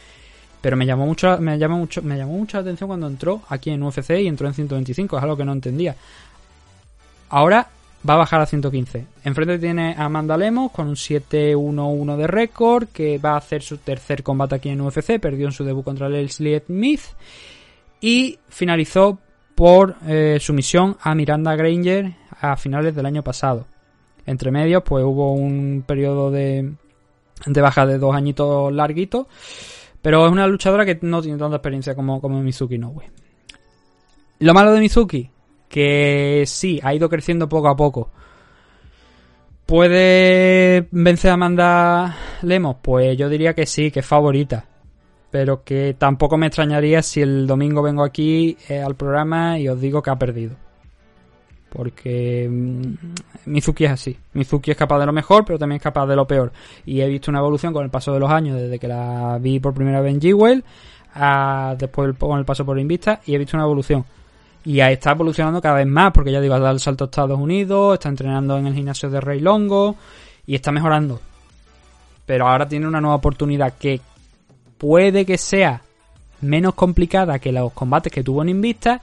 Pero 0.60 0.76
me 0.76 0.84
llamó 0.84 1.06
mucho, 1.06 1.38
me 1.40 1.58
llamó 1.58 1.78
mucho, 1.78 2.02
me 2.02 2.18
llamó 2.18 2.32
mucho 2.32 2.58
la 2.58 2.62
atención 2.62 2.88
cuando 2.88 3.06
entró 3.06 3.42
aquí 3.48 3.70
en 3.70 3.82
UFC 3.82 4.10
y 4.20 4.26
entró 4.26 4.46
en 4.46 4.54
125, 4.54 5.16
es 5.16 5.22
algo 5.22 5.36
que 5.36 5.44
no 5.44 5.52
entendía. 5.52 5.96
Ahora 7.30 7.66
va 8.08 8.14
a 8.14 8.18
bajar 8.18 8.40
a 8.40 8.46
115. 8.46 9.06
Enfrente 9.24 9.58
tiene 9.58 9.94
a 9.96 10.04
Amanda 10.04 10.36
Lemos 10.36 10.70
con 10.72 10.88
un 10.88 10.96
7-1-1 10.96 12.16
de 12.16 12.26
récord, 12.26 12.88
que 12.88 13.18
va 13.18 13.32
a 13.32 13.38
hacer 13.38 13.62
su 13.62 13.78
tercer 13.78 14.22
combate 14.22 14.56
aquí 14.56 14.68
en 14.68 14.80
UFC, 14.80 15.18
perdió 15.18 15.46
en 15.46 15.52
su 15.52 15.64
debut 15.64 15.84
contra 15.84 16.08
Leslie 16.08 16.60
Smith 16.60 17.02
y 18.00 18.38
finalizó 18.48 19.18
por 19.54 19.96
eh, 20.06 20.38
sumisión 20.40 20.96
a 21.02 21.14
Miranda 21.14 21.54
Granger 21.54 22.14
a 22.40 22.56
finales 22.56 22.94
del 22.94 23.06
año 23.06 23.22
pasado. 23.22 23.66
Entre 24.26 24.50
medios, 24.50 24.82
pues 24.84 25.04
hubo 25.04 25.32
un 25.32 25.84
periodo 25.86 26.30
de, 26.30 26.72
de 27.46 27.60
baja 27.60 27.86
de 27.86 27.98
dos 27.98 28.14
añitos 28.14 28.72
larguitos. 28.72 29.26
Pero 30.02 30.26
es 30.26 30.32
una 30.32 30.46
luchadora 30.46 30.84
que 30.84 30.98
no 31.02 31.20
tiene 31.20 31.38
tanta 31.38 31.56
experiencia 31.56 31.94
como, 31.94 32.20
como 32.20 32.42
Mizuki 32.42 32.78
Nowe. 32.78 33.10
Lo 34.38 34.54
malo 34.54 34.72
de 34.72 34.80
Mizuki, 34.80 35.30
que 35.68 36.44
sí, 36.46 36.80
ha 36.82 36.94
ido 36.94 37.08
creciendo 37.08 37.48
poco 37.48 37.68
a 37.68 37.76
poco. 37.76 38.10
¿Puede 39.66 40.88
vencer 40.90 41.30
a 41.30 41.34
Amanda 41.34 42.16
Lemos? 42.42 42.76
Pues 42.82 43.16
yo 43.16 43.28
diría 43.28 43.54
que 43.54 43.66
sí, 43.66 43.90
que 43.90 44.00
es 44.00 44.06
favorita. 44.06 44.64
Pero 45.30 45.62
que 45.62 45.94
tampoco 45.96 46.36
me 46.36 46.46
extrañaría 46.46 47.02
si 47.02 47.20
el 47.20 47.46
domingo 47.46 47.82
vengo 47.82 48.02
aquí 48.02 48.56
eh, 48.68 48.80
al 48.80 48.96
programa 48.96 49.60
y 49.60 49.68
os 49.68 49.80
digo 49.80 50.02
que 50.02 50.10
ha 50.10 50.18
perdido. 50.18 50.56
Porque 51.70 52.48
mm, 52.50 53.50
Mizuki 53.50 53.84
es 53.84 53.92
así. 53.92 54.16
Mizuki 54.34 54.72
es 54.72 54.76
capaz 54.76 54.98
de 54.98 55.06
lo 55.06 55.12
mejor, 55.12 55.44
pero 55.44 55.58
también 55.58 55.76
es 55.76 55.82
capaz 55.82 56.06
de 56.06 56.16
lo 56.16 56.26
peor. 56.26 56.52
Y 56.84 57.00
he 57.00 57.08
visto 57.08 57.30
una 57.30 57.38
evolución 57.38 57.72
con 57.72 57.84
el 57.84 57.90
paso 57.90 58.12
de 58.12 58.20
los 58.20 58.30
años, 58.30 58.60
desde 58.60 58.78
que 58.78 58.88
la 58.88 59.38
vi 59.40 59.60
por 59.60 59.72
primera 59.72 60.00
vez 60.00 60.14
en 60.14 60.20
G-Well, 60.20 60.64
después 61.78 62.16
con 62.18 62.38
el 62.38 62.44
paso 62.44 62.64
por 62.66 62.78
Invista, 62.78 63.20
y 63.24 63.34
he 63.34 63.38
visto 63.38 63.56
una 63.56 63.64
evolución. 63.64 64.04
Y 64.64 64.80
está 64.80 65.12
evolucionando 65.12 65.62
cada 65.62 65.76
vez 65.76 65.86
más, 65.86 66.12
porque 66.12 66.32
ya 66.32 66.40
digo, 66.40 66.54
ha 66.54 66.58
dado 66.58 66.74
el 66.74 66.80
salto 66.80 67.04
a 67.04 67.06
Estados 67.06 67.38
Unidos, 67.38 67.94
está 67.94 68.08
entrenando 68.08 68.58
en 68.58 68.66
el 68.66 68.74
gimnasio 68.74 69.08
de 69.08 69.20
Rey 69.20 69.40
Longo, 69.40 69.96
y 70.46 70.54
está 70.54 70.72
mejorando. 70.72 71.20
Pero 72.26 72.46
ahora 72.46 72.68
tiene 72.68 72.86
una 72.86 73.00
nueva 73.00 73.16
oportunidad 73.16 73.74
que 73.78 74.00
puede 74.76 75.24
que 75.24 75.38
sea 75.38 75.82
menos 76.42 76.74
complicada 76.74 77.38
que 77.38 77.52
los 77.52 77.72
combates 77.72 78.12
que 78.12 78.22
tuvo 78.22 78.42
en 78.42 78.50
Invista, 78.50 79.00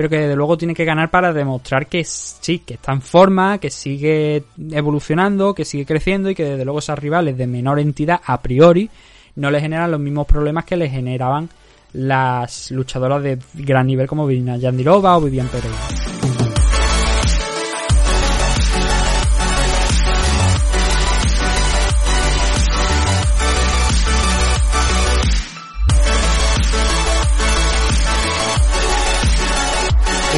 pero 0.00 0.08
que 0.08 0.16
desde 0.16 0.34
luego 0.34 0.56
tiene 0.56 0.72
que 0.72 0.86
ganar 0.86 1.10
para 1.10 1.30
demostrar 1.30 1.86
que 1.86 2.04
sí, 2.04 2.60
que 2.60 2.72
está 2.72 2.90
en 2.90 3.02
forma, 3.02 3.58
que 3.58 3.68
sigue 3.68 4.44
evolucionando, 4.70 5.54
que 5.54 5.66
sigue 5.66 5.84
creciendo 5.84 6.30
y 6.30 6.34
que 6.34 6.42
desde 6.42 6.64
luego 6.64 6.78
esas 6.78 6.98
rivales 6.98 7.36
de 7.36 7.46
menor 7.46 7.78
entidad 7.78 8.18
a 8.24 8.40
priori 8.40 8.88
no 9.36 9.50
le 9.50 9.60
generan 9.60 9.90
los 9.90 10.00
mismos 10.00 10.26
problemas 10.26 10.64
que 10.64 10.78
le 10.78 10.88
generaban 10.88 11.50
las 11.92 12.70
luchadoras 12.70 13.22
de 13.22 13.38
gran 13.52 13.88
nivel 13.88 14.06
como 14.06 14.26
Virina 14.26 14.56
Yandirova 14.56 15.18
o 15.18 15.20
Vivian 15.20 15.48
Pereira. 15.48 16.09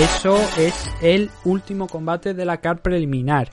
Eso 0.02 0.36
es 0.58 0.90
el 1.00 1.30
último 1.44 1.86
combate 1.86 2.34
de 2.34 2.44
la 2.44 2.56
car 2.56 2.82
preliminar. 2.82 3.52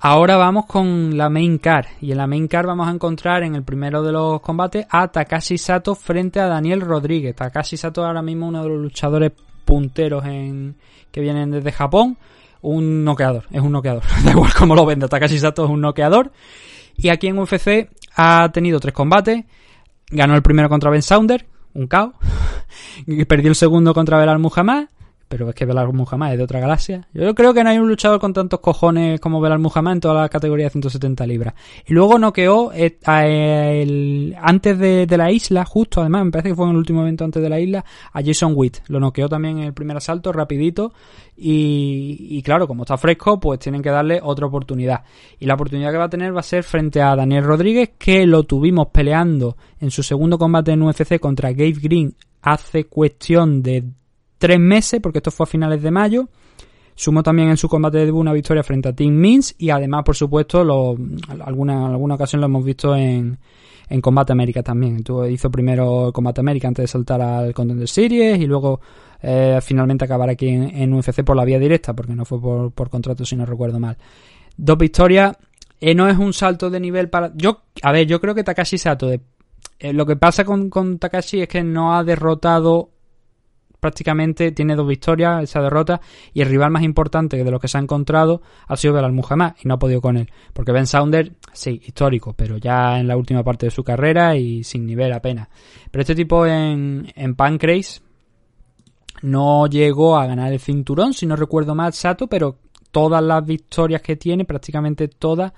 Ahora 0.00 0.36
vamos 0.36 0.66
con 0.66 1.16
la 1.16 1.30
main 1.30 1.58
car. 1.58 1.86
Y 2.00 2.10
en 2.10 2.18
la 2.18 2.26
main 2.26 2.48
car 2.48 2.66
vamos 2.66 2.88
a 2.88 2.90
encontrar 2.90 3.44
en 3.44 3.54
el 3.54 3.62
primero 3.62 4.02
de 4.02 4.10
los 4.10 4.40
combates 4.40 4.84
a 4.90 5.06
Takashi 5.06 5.58
Sato 5.58 5.94
frente 5.94 6.40
a 6.40 6.48
Daniel 6.48 6.80
Rodríguez. 6.80 7.36
Takashi 7.36 7.76
Sato 7.76 8.04
ahora 8.04 8.20
mismo 8.20 8.48
uno 8.48 8.64
de 8.64 8.68
los 8.68 8.78
luchadores 8.80 9.30
punteros 9.64 10.24
en, 10.24 10.74
que 11.12 11.20
vienen 11.20 11.52
desde 11.52 11.70
Japón. 11.70 12.18
Un 12.60 13.04
noqueador, 13.04 13.44
es 13.52 13.62
un 13.62 13.70
noqueador. 13.70 14.02
da 14.24 14.32
igual 14.32 14.52
cómo 14.52 14.74
lo 14.74 14.84
venda, 14.84 15.06
Takashi 15.06 15.38
Sato 15.38 15.66
es 15.66 15.70
un 15.70 15.82
noqueador. 15.82 16.32
Y 16.96 17.10
aquí 17.10 17.28
en 17.28 17.38
UFC 17.38 17.88
ha 18.16 18.50
tenido 18.52 18.80
tres 18.80 18.92
combates. 18.92 19.44
Ganó 20.10 20.34
el 20.34 20.42
primero 20.42 20.68
contra 20.68 20.90
Ben 20.90 21.00
Sounder, 21.00 21.46
un 21.74 21.86
caos. 21.86 22.12
Perdió 23.28 23.50
el 23.50 23.54
segundo 23.54 23.94
contra 23.94 24.18
Belal 24.18 24.40
Muhammad 24.40 24.86
pero 25.32 25.48
es 25.48 25.54
que 25.54 25.64
Belal 25.64 25.90
Muhammad 25.94 26.32
es 26.32 26.36
de 26.36 26.44
otra 26.44 26.60
galaxia. 26.60 27.08
Yo 27.14 27.34
creo 27.34 27.54
que 27.54 27.64
no 27.64 27.70
hay 27.70 27.78
un 27.78 27.88
luchador 27.88 28.20
con 28.20 28.34
tantos 28.34 28.60
cojones 28.60 29.18
como 29.18 29.40
Belal 29.40 29.60
Muhammad 29.60 29.94
en 29.94 30.00
toda 30.00 30.20
la 30.20 30.28
categoría 30.28 30.66
de 30.66 30.70
170 30.72 31.26
libras. 31.26 31.54
Y 31.86 31.94
luego 31.94 32.18
noqueó 32.18 32.70
eh, 32.74 32.98
el, 33.80 34.36
antes 34.38 34.78
de, 34.78 35.06
la 35.16 35.32
isla, 35.32 35.64
justo 35.64 36.02
además, 36.02 36.26
me 36.26 36.32
parece 36.32 36.50
que 36.50 36.54
fue 36.54 36.66
en 36.66 36.72
el 36.72 36.76
último 36.76 37.00
evento 37.00 37.24
antes 37.24 37.42
de 37.42 37.48
la 37.48 37.58
isla, 37.58 37.82
a 38.12 38.22
Jason 38.22 38.52
Witt. 38.54 38.80
Lo 38.88 39.00
noqueó 39.00 39.26
también 39.26 39.56
en 39.56 39.64
el 39.64 39.72
primer 39.72 39.96
asalto, 39.96 40.34
rapidito. 40.34 40.92
Y, 41.34 42.26
y 42.28 42.42
claro, 42.42 42.68
como 42.68 42.82
está 42.82 42.98
fresco, 42.98 43.40
pues 43.40 43.58
tienen 43.58 43.80
que 43.80 43.88
darle 43.88 44.20
otra 44.22 44.44
oportunidad. 44.44 45.02
Y 45.40 45.46
la 45.46 45.54
oportunidad 45.54 45.92
que 45.92 45.96
va 45.96 46.04
a 46.04 46.10
tener 46.10 46.36
va 46.36 46.40
a 46.40 46.42
ser 46.42 46.62
frente 46.62 47.00
a 47.00 47.16
Daniel 47.16 47.44
Rodríguez, 47.44 47.92
que 47.96 48.26
lo 48.26 48.42
tuvimos 48.42 48.88
peleando 48.88 49.56
en 49.80 49.90
su 49.90 50.02
segundo 50.02 50.36
combate 50.36 50.72
en 50.72 50.82
UFC 50.82 51.18
contra 51.18 51.52
Gabe 51.52 51.78
Green 51.80 52.14
hace 52.42 52.84
cuestión 52.84 53.62
de 53.62 53.84
tres 54.42 54.58
meses, 54.58 54.98
porque 55.00 55.20
esto 55.20 55.30
fue 55.30 55.44
a 55.44 55.46
finales 55.46 55.80
de 55.80 55.92
mayo. 55.92 56.28
Sumó 56.96 57.22
también 57.22 57.48
en 57.48 57.56
su 57.56 57.68
combate 57.68 57.98
de 57.98 58.06
debut 58.06 58.22
una 58.22 58.32
victoria 58.32 58.64
frente 58.64 58.88
a 58.88 58.92
Team 58.92 59.14
Mins 59.14 59.54
y 59.56 59.70
además, 59.70 60.02
por 60.02 60.16
supuesto, 60.16 60.64
lo, 60.64 60.96
alguna, 61.44 61.86
alguna 61.86 62.16
ocasión 62.16 62.40
lo 62.40 62.48
hemos 62.48 62.64
visto 62.64 62.96
en, 62.96 63.38
en 63.88 64.00
Combate 64.00 64.32
América 64.32 64.64
también. 64.64 65.04
hizo 65.30 65.48
primero 65.48 66.10
Combate 66.12 66.40
América 66.40 66.66
antes 66.66 66.82
de 66.82 66.86
saltar 66.88 67.22
al 67.22 67.54
Contender 67.54 67.86
Series 67.86 68.40
y 68.40 68.46
luego 68.46 68.80
eh, 69.22 69.60
finalmente 69.62 70.06
acabar 70.06 70.28
aquí 70.28 70.48
en, 70.48 70.92
UFC 70.92 71.22
por 71.22 71.36
la 71.36 71.44
vía 71.44 71.60
directa, 71.60 71.94
porque 71.94 72.16
no 72.16 72.24
fue 72.24 72.40
por, 72.40 72.72
por 72.72 72.90
contrato 72.90 73.24
si 73.24 73.36
no 73.36 73.46
recuerdo 73.46 73.78
mal. 73.78 73.96
Dos 74.56 74.76
victorias. 74.76 75.36
Eh, 75.80 75.94
no 75.94 76.08
es 76.08 76.18
un 76.18 76.32
salto 76.32 76.68
de 76.68 76.80
nivel 76.80 77.08
para... 77.10 77.30
Yo, 77.36 77.62
a 77.80 77.92
ver, 77.92 78.08
yo 78.08 78.20
creo 78.20 78.34
que 78.34 78.42
Takashi 78.42 78.76
Sato... 78.76 79.06
De... 79.06 79.20
Eh, 79.78 79.92
lo 79.92 80.04
que 80.04 80.16
pasa 80.16 80.44
con 80.44 80.98
Takashi 80.98 81.42
es 81.42 81.48
que 81.48 81.62
no 81.62 81.94
ha 81.94 82.02
derrotado 82.02 82.90
prácticamente 83.82 84.52
tiene 84.52 84.76
dos 84.76 84.86
victorias, 84.86 85.42
esa 85.42 85.60
derrota, 85.60 86.00
y 86.32 86.40
el 86.40 86.48
rival 86.48 86.70
más 86.70 86.84
importante 86.84 87.42
de 87.42 87.50
los 87.50 87.60
que 87.60 87.66
se 87.66 87.78
ha 87.78 87.80
encontrado 87.80 88.40
ha 88.68 88.76
sido 88.76 88.94
Belal 88.94 89.10
Muhammad, 89.10 89.54
y 89.60 89.66
no 89.66 89.74
ha 89.74 89.78
podido 89.80 90.00
con 90.00 90.16
él. 90.16 90.30
Porque 90.52 90.70
Ben 90.70 90.86
Sounder, 90.86 91.32
sí, 91.52 91.80
histórico, 91.84 92.32
pero 92.32 92.58
ya 92.58 93.00
en 93.00 93.08
la 93.08 93.16
última 93.16 93.42
parte 93.42 93.66
de 93.66 93.70
su 93.70 93.82
carrera 93.82 94.36
y 94.36 94.62
sin 94.62 94.86
nivel 94.86 95.12
apenas. 95.12 95.48
Pero 95.90 96.02
este 96.02 96.14
tipo 96.14 96.46
en, 96.46 97.12
en 97.16 97.36
no 99.22 99.66
llegó 99.66 100.16
a 100.16 100.26
ganar 100.26 100.52
el 100.52 100.60
cinturón, 100.60 101.12
si 101.12 101.26
no 101.26 101.34
recuerdo 101.34 101.74
mal, 101.74 101.92
Sato, 101.92 102.28
pero 102.28 102.58
todas 102.92 103.20
las 103.20 103.44
victorias 103.44 104.00
que 104.00 104.14
tiene, 104.14 104.44
prácticamente 104.44 105.08
todas, 105.08 105.52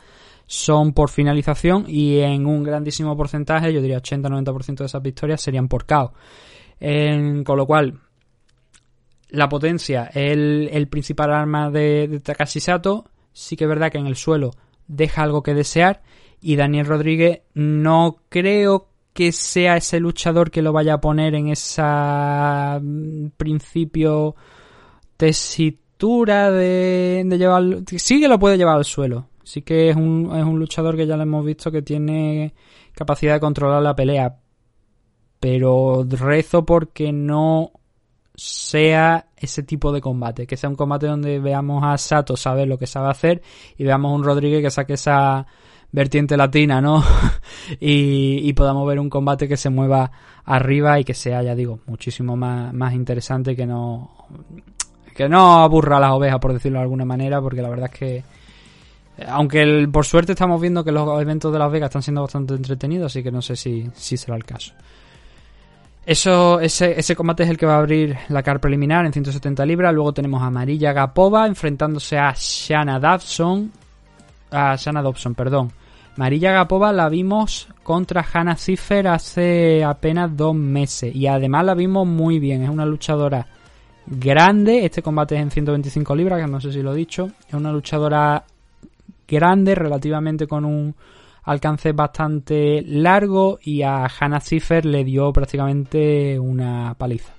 son 0.47 0.95
por 0.95 1.11
finalización 1.11 1.85
y 1.89 2.21
en 2.21 2.47
un 2.47 2.63
grandísimo 2.63 3.15
porcentaje, 3.19 3.71
yo 3.71 3.83
diría 3.83 4.01
80-90% 4.01 4.77
de 4.77 4.85
esas 4.87 5.03
victorias 5.03 5.43
serían 5.43 5.69
por 5.69 5.85
KO. 5.85 6.15
con 6.81 7.57
lo 7.59 7.67
cual, 7.67 8.01
la 9.31 9.49
potencia 9.49 10.11
es 10.13 10.33
el, 10.33 10.89
principal 10.89 11.33
arma 11.33 11.71
de, 11.71 12.09
de, 12.09 12.21
Takashi 12.21 12.61
Sato. 12.61 13.05
Sí 13.33 13.57
que 13.57 13.65
es 13.65 13.69
verdad 13.69 13.91
que 13.91 13.99
en 13.99 14.07
el 14.07 14.17
suelo 14.17 14.53
deja 14.87 15.23
algo 15.23 15.43
que 15.43 15.55
desear. 15.55 16.03
Y 16.41 16.57
Daniel 16.57 16.87
Rodríguez 16.87 17.43
no 17.55 18.19
creo 18.29 18.89
que 19.13 19.33
sea 19.33 19.77
ese 19.77 20.01
luchador 20.01 20.51
que 20.51 20.61
lo 20.61 20.73
vaya 20.73 20.95
a 20.95 21.01
poner 21.01 21.35
en 21.35 21.49
esa 21.49 22.81
mm, 22.83 23.29
principio 23.37 24.35
tesitura 25.17 26.51
de, 26.51 27.23
de 27.25 27.39
llevar... 27.39 27.63
Sí 27.97 28.21
que 28.21 28.29
lo 28.29 28.39
puede 28.39 28.59
llevar 28.59 28.77
al 28.77 28.85
suelo. 28.85 29.29
Sí 29.45 29.63
que 29.63 29.91
es 29.91 29.97
un, 29.97 30.33
es 30.37 30.45
un 30.45 30.59
luchador 30.59 30.97
que 30.97 31.07
ya 31.07 31.17
lo 31.17 31.23
hemos 31.23 31.45
visto 31.45 31.71
que 31.71 31.83
tiene 31.83 32.55
capacidad 32.93 33.35
de 33.35 33.41
controlar 33.41 33.83
la 33.83 33.95
pelea. 33.95 34.37
Pero 35.39 36.05
rezo 36.09 36.65
porque 36.65 37.13
no 37.13 37.73
sea 38.35 39.27
ese 39.37 39.63
tipo 39.63 39.93
de 39.93 40.01
combate, 40.01 40.47
que 40.47 40.57
sea 40.57 40.69
un 40.69 40.77
combate 40.77 41.07
donde 41.07 41.39
veamos 41.39 41.85
a 41.85 41.97
Sato 41.99 42.37
saber 42.37 42.67
lo 42.69 42.79
que 42.79 42.87
sabe 42.87 43.11
hacer 43.11 43.43
y 43.77 43.85
veamos 43.85 44.11
a 44.11 44.15
un 44.15 44.25
Rodríguez 44.25 44.63
que 44.63 44.71
saque 44.71 44.95
esa 44.95 45.47
vertiente 45.93 46.37
latina, 46.37 46.81
¿no? 46.81 47.05
y, 47.81 48.53
podamos 48.55 48.87
ver 48.89 48.99
un 48.99 49.09
combate 49.09 49.47
que 49.47 49.57
se 49.57 49.71
mueva 49.71 50.11
arriba 50.45 50.99
y 50.99 51.05
que 51.05 51.15
sea, 51.15 51.43
ya 51.43 51.55
digo, 51.55 51.79
muchísimo 51.87 52.37
más, 52.37 52.75
más 52.75 52.95
interesante 52.95 53.55
que 53.55 53.65
no 53.65 54.11
que 55.15 55.29
no 55.29 55.63
aburra 55.63 55.99
a 55.99 56.01
las 56.01 56.11
ovejas, 56.11 56.41
por 56.41 56.53
decirlo 56.53 56.79
de 56.79 56.83
alguna 56.83 57.05
manera, 57.05 57.41
porque 57.41 57.63
la 57.63 57.69
verdad 57.69 57.89
es 57.93 57.99
que 57.99 58.25
aunque 59.29 59.89
por 59.93 60.05
suerte 60.05 60.33
estamos 60.33 60.61
viendo 60.61 60.83
que 60.83 60.91
los 60.91 61.23
eventos 61.23 61.53
de 61.53 61.59
Las 61.61 61.71
Vegas 61.71 61.89
están 61.89 62.03
siendo 62.03 62.23
bastante 62.23 62.55
entretenidos, 62.55 63.13
así 63.13 63.23
que 63.23 63.31
no 63.31 63.41
sé 63.41 63.55
si, 63.55 63.89
si 63.95 64.17
será 64.17 64.37
el 64.37 64.45
caso. 64.45 64.75
Eso, 66.07 66.61
ese, 66.61 66.99
ese 66.99 67.17
combate 67.17 67.45
es 67.45 67.49
el 67.49 67.57
que 67.57 67.65
va 67.65 67.77
a 67.77 67.79
abrir 67.79 68.17
la 68.29 68.43
car 68.43 68.61
preliminar 68.61 69.07
en 69.07 69.13
170 69.13 69.65
libras. 69.65 69.95
Luego 69.95 70.13
tenemos 70.13 70.43
a 70.43 70.51
Marilla 70.51 70.93
Gapova 70.93 71.47
enfrentándose 71.47 72.19
a 72.19 72.35
Shanna 72.37 73.01
Dobson. 73.01 73.73
A 74.51 74.77
Shanna 74.77 75.01
Dobson, 75.01 75.35
perdón. 75.35 75.73
Marilla 76.17 76.53
Gapova 76.53 76.93
la 76.93 77.09
vimos 77.09 77.69
contra 77.83 78.25
Hannah 78.33 78.57
Ziffer 78.57 79.09
hace 79.09 79.83
apenas 79.83 80.37
dos 80.37 80.55
meses. 80.55 81.15
Y 81.15 81.27
además 81.27 81.65
la 81.65 81.75
vimos 81.75 82.07
muy 82.07 82.39
bien. 82.39 82.63
Es 82.63 82.69
una 82.69 82.85
luchadora 82.85 83.47
grande. 84.07 84.85
Este 84.85 85.03
combate 85.03 85.37
es 85.37 85.41
en 85.41 85.51
125 85.51 86.15
libras, 86.15 86.41
que 86.41 86.47
no 86.47 86.61
sé 86.61 86.71
si 86.71 86.83
lo 86.83 86.93
he 86.93 86.97
dicho. 86.97 87.31
Es 87.49 87.55
una 87.55 87.73
luchadora 87.73 88.45
grande, 89.27 89.75
relativamente 89.75 90.47
con 90.47 90.67
un 90.67 90.95
alcance 91.45 91.93
bastante 91.93 92.83
largo 92.83 93.59
y 93.63 93.83
a 93.83 94.07
Hannah 94.07 94.41
Ziffer 94.41 94.85
le 94.85 95.05
dio 95.05 95.33
prácticamente 95.33 96.39
una 96.39 96.95
paliza. 96.97 97.33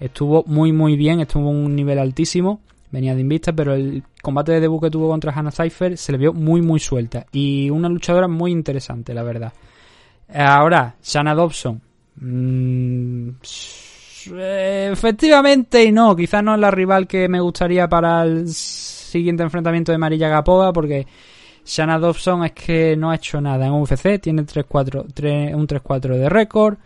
Estuvo 0.00 0.44
muy 0.46 0.72
muy 0.72 0.96
bien, 0.96 1.20
estuvo 1.20 1.48
un 1.48 1.74
nivel 1.74 1.98
altísimo, 1.98 2.60
venía 2.90 3.14
de 3.14 3.20
invista, 3.20 3.52
pero 3.52 3.74
el 3.74 4.02
combate 4.22 4.52
de 4.52 4.60
debut 4.60 4.82
que 4.82 4.90
tuvo 4.90 5.08
contra 5.08 5.32
Hannah 5.32 5.52
Cipher 5.52 5.96
se 5.96 6.12
le 6.12 6.18
vio 6.18 6.32
muy 6.32 6.62
muy 6.62 6.80
suelta 6.80 7.26
y 7.32 7.70
una 7.70 7.88
luchadora 7.88 8.28
muy 8.28 8.50
interesante, 8.50 9.14
la 9.14 9.22
verdad. 9.22 9.52
Ahora, 10.32 10.96
Shanna 11.02 11.34
Dobson. 11.34 11.80
Mm, 12.16 13.30
efectivamente 14.92 15.84
y 15.84 15.92
no, 15.92 16.16
quizás 16.16 16.42
no 16.42 16.54
es 16.54 16.60
la 16.60 16.70
rival 16.70 17.06
que 17.06 17.28
me 17.28 17.40
gustaría 17.40 17.88
para 17.88 18.22
el 18.22 18.48
siguiente 18.48 19.42
enfrentamiento 19.42 19.92
de 19.92 19.98
Marilla 19.98 20.28
Gapova 20.28 20.72
porque 20.72 21.06
Shanna 21.64 21.98
Dobson 21.98 22.44
es 22.44 22.52
que 22.52 22.96
no 22.96 23.10
ha 23.10 23.14
hecho 23.14 23.40
nada 23.40 23.66
en 23.66 23.72
UFC, 23.72 24.20
tiene 24.20 24.42
3-4, 24.42 25.54
un 25.54 25.66
3-4 25.66 26.18
de 26.18 26.28
récord, 26.28 26.76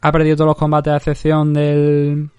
ha 0.00 0.12
perdido 0.12 0.36
todos 0.36 0.48
los 0.48 0.56
combates 0.56 0.92
a 0.92 0.96
excepción 0.96 1.52
del, 1.52 2.30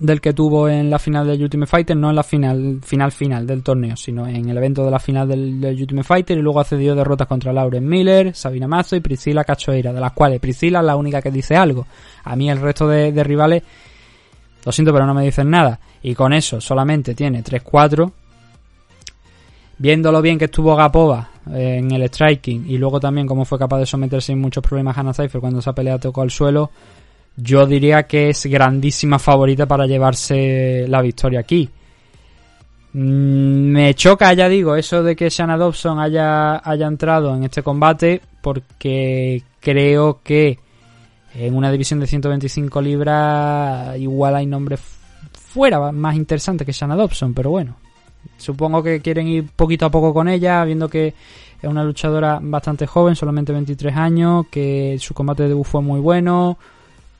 del 0.00 0.20
que 0.20 0.32
tuvo 0.32 0.68
en 0.68 0.90
la 0.90 0.98
final 0.98 1.26
del 1.26 1.42
Ultimate 1.42 1.70
Fighter, 1.70 1.96
no 1.96 2.10
en 2.10 2.16
la 2.16 2.24
final 2.24 2.80
final 2.82 3.12
final 3.12 3.46
del 3.46 3.62
torneo, 3.62 3.96
sino 3.96 4.26
en 4.26 4.48
el 4.48 4.56
evento 4.56 4.84
de 4.84 4.90
la 4.90 4.98
final 4.98 5.28
del, 5.28 5.64
Ultimate 5.64 6.06
Fighter 6.06 6.36
y 6.36 6.42
luego 6.42 6.60
ha 6.60 6.64
cedido 6.64 6.96
derrotas 6.96 7.28
contra 7.28 7.52
Lauren 7.52 7.88
Miller, 7.88 8.34
Sabina 8.34 8.66
Mazo 8.66 8.96
y 8.96 9.00
Priscila 9.00 9.44
Cachoeira, 9.44 9.92
de 9.92 10.00
las 10.00 10.12
cuales 10.12 10.40
Priscila 10.40 10.80
es 10.80 10.84
la 10.84 10.96
única 10.96 11.22
que 11.22 11.30
dice 11.30 11.54
algo. 11.56 11.86
A 12.24 12.34
mí 12.34 12.50
el 12.50 12.60
resto 12.60 12.88
de 12.88 13.22
rivales, 13.22 13.62
lo 14.64 14.72
siento 14.72 14.92
pero 14.92 15.06
no 15.06 15.14
me 15.14 15.24
dicen 15.24 15.48
nada. 15.48 15.78
Y 16.02 16.14
con 16.14 16.32
eso 16.32 16.60
solamente 16.60 17.14
tiene 17.14 17.42
3-4 17.42 18.12
viendo 19.78 20.12
lo 20.12 20.22
bien 20.22 20.38
que 20.38 20.46
estuvo 20.46 20.76
Gapova 20.76 21.30
eh, 21.52 21.78
en 21.78 21.90
el 21.90 22.08
striking 22.08 22.64
y 22.68 22.78
luego 22.78 23.00
también 23.00 23.26
cómo 23.26 23.44
fue 23.44 23.58
capaz 23.58 23.78
de 23.78 23.86
someterse 23.86 24.28
sin 24.28 24.40
muchos 24.40 24.62
problemas 24.62 24.96
a 24.96 25.00
Hannah 25.00 25.14
Cypher 25.14 25.40
cuando 25.40 25.58
esa 25.58 25.74
pelea 25.74 25.98
tocó 25.98 26.22
al 26.22 26.30
suelo, 26.30 26.70
yo 27.36 27.66
diría 27.66 28.04
que 28.04 28.30
es 28.30 28.46
grandísima 28.46 29.18
favorita 29.18 29.66
para 29.66 29.86
llevarse 29.86 30.86
la 30.88 31.02
victoria 31.02 31.40
aquí. 31.40 31.68
Mm, 32.92 33.72
me 33.72 33.94
choca, 33.94 34.32
ya 34.34 34.48
digo, 34.48 34.76
eso 34.76 35.02
de 35.02 35.16
que 35.16 35.28
Shanna 35.28 35.56
Dobson 35.56 35.98
haya, 35.98 36.62
haya 36.68 36.86
entrado 36.86 37.34
en 37.34 37.44
este 37.44 37.62
combate 37.62 38.20
porque 38.40 39.42
creo 39.58 40.20
que 40.22 40.58
en 41.34 41.56
una 41.56 41.72
división 41.72 41.98
de 41.98 42.06
125 42.06 42.80
libras 42.80 43.98
igual 43.98 44.36
hay 44.36 44.46
nombres 44.46 44.80
fuera 45.32 45.90
más 45.90 46.14
interesantes 46.14 46.64
que 46.64 46.72
Shanna 46.72 46.94
Dobson, 46.94 47.34
pero 47.34 47.50
bueno, 47.50 47.76
Supongo 48.36 48.82
que 48.82 49.00
quieren 49.00 49.28
ir 49.28 49.46
poquito 49.54 49.86
a 49.86 49.90
poco 49.90 50.12
con 50.12 50.28
ella, 50.28 50.64
viendo 50.64 50.88
que 50.88 51.14
es 51.60 51.68
una 51.68 51.84
luchadora 51.84 52.38
bastante 52.42 52.86
joven, 52.86 53.16
solamente 53.16 53.52
23 53.52 53.96
años, 53.96 54.46
que 54.50 54.96
su 54.98 55.14
combate 55.14 55.44
de 55.44 55.50
debut 55.50 55.64
fue 55.64 55.82
muy 55.82 56.00
bueno. 56.00 56.58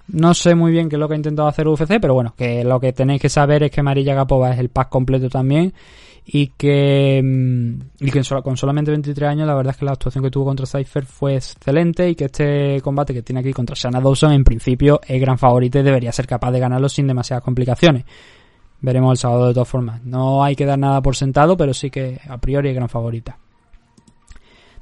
No 0.09 0.35
sé 0.35 0.55
muy 0.55 0.71
bien 0.71 0.89
qué 0.89 0.97
es 0.97 1.01
lo 1.01 1.09
que 1.09 1.15
ha 1.15 1.17
intentado 1.17 1.49
hacer 1.49 1.67
UFC, 1.67 1.99
pero 2.01 2.13
bueno, 2.13 2.35
que 2.37 2.63
lo 2.63 2.79
que 2.79 2.93
tenéis 2.93 3.23
que 3.23 3.31
saber 3.31 3.63
es 3.63 3.71
que 3.71 3.83
Marilla 3.83 4.15
Gapova 4.15 4.53
es 4.53 4.59
el 4.59 4.69
pack 4.69 4.91
completo 4.91 5.31
también 5.31 5.73
y 6.27 6.49
que, 6.49 7.21
mm, 7.23 8.05
y 8.07 8.11
que 8.11 8.23
con 8.43 8.57
solamente 8.57 8.91
23 8.91 9.31
años 9.31 9.47
la 9.47 9.55
verdad 9.55 9.73
es 9.73 9.79
que 9.79 9.85
la 9.85 9.93
actuación 9.93 10.25
que 10.25 10.31
tuvo 10.31 10.47
contra 10.47 10.67
Cypher 10.67 11.05
fue 11.05 11.37
excelente 11.37 12.09
y 12.09 12.15
que 12.15 12.27
este 12.27 12.81
combate 12.81 13.13
que 13.13 13.23
tiene 13.23 13.41
aquí 13.41 13.53
contra 13.53 13.77
Shanna 13.77 14.01
Dawson 14.01 14.33
en 14.33 14.45
principio 14.45 15.01
es 15.07 15.21
gran 15.21 15.39
favorito 15.39 15.79
y 15.79 15.83
debería 15.83 16.13
ser 16.13 16.27
capaz 16.27 16.51
de 16.53 16.61
ganarlo 16.61 16.89
sin 16.89 17.07
demasiadas 17.07 17.45
complicaciones. 17.45 18.05
Veremos 18.81 19.13
el 19.13 19.19
sábado 19.19 19.49
de 19.49 19.55
todas 19.55 19.69
formas. 19.69 20.03
No 20.05 20.45
hay 20.45 20.57
que 20.57 20.67
dar 20.67 20.79
nada 20.79 21.01
por 21.01 21.17
sentado, 21.17 21.57
pero 21.57 21.73
sí 21.73 21.91
que 21.91 22.21
a 22.29 22.39
priori 22.39 22.69
es 22.69 22.75
gran 22.75 22.89
favorita. 22.89 23.39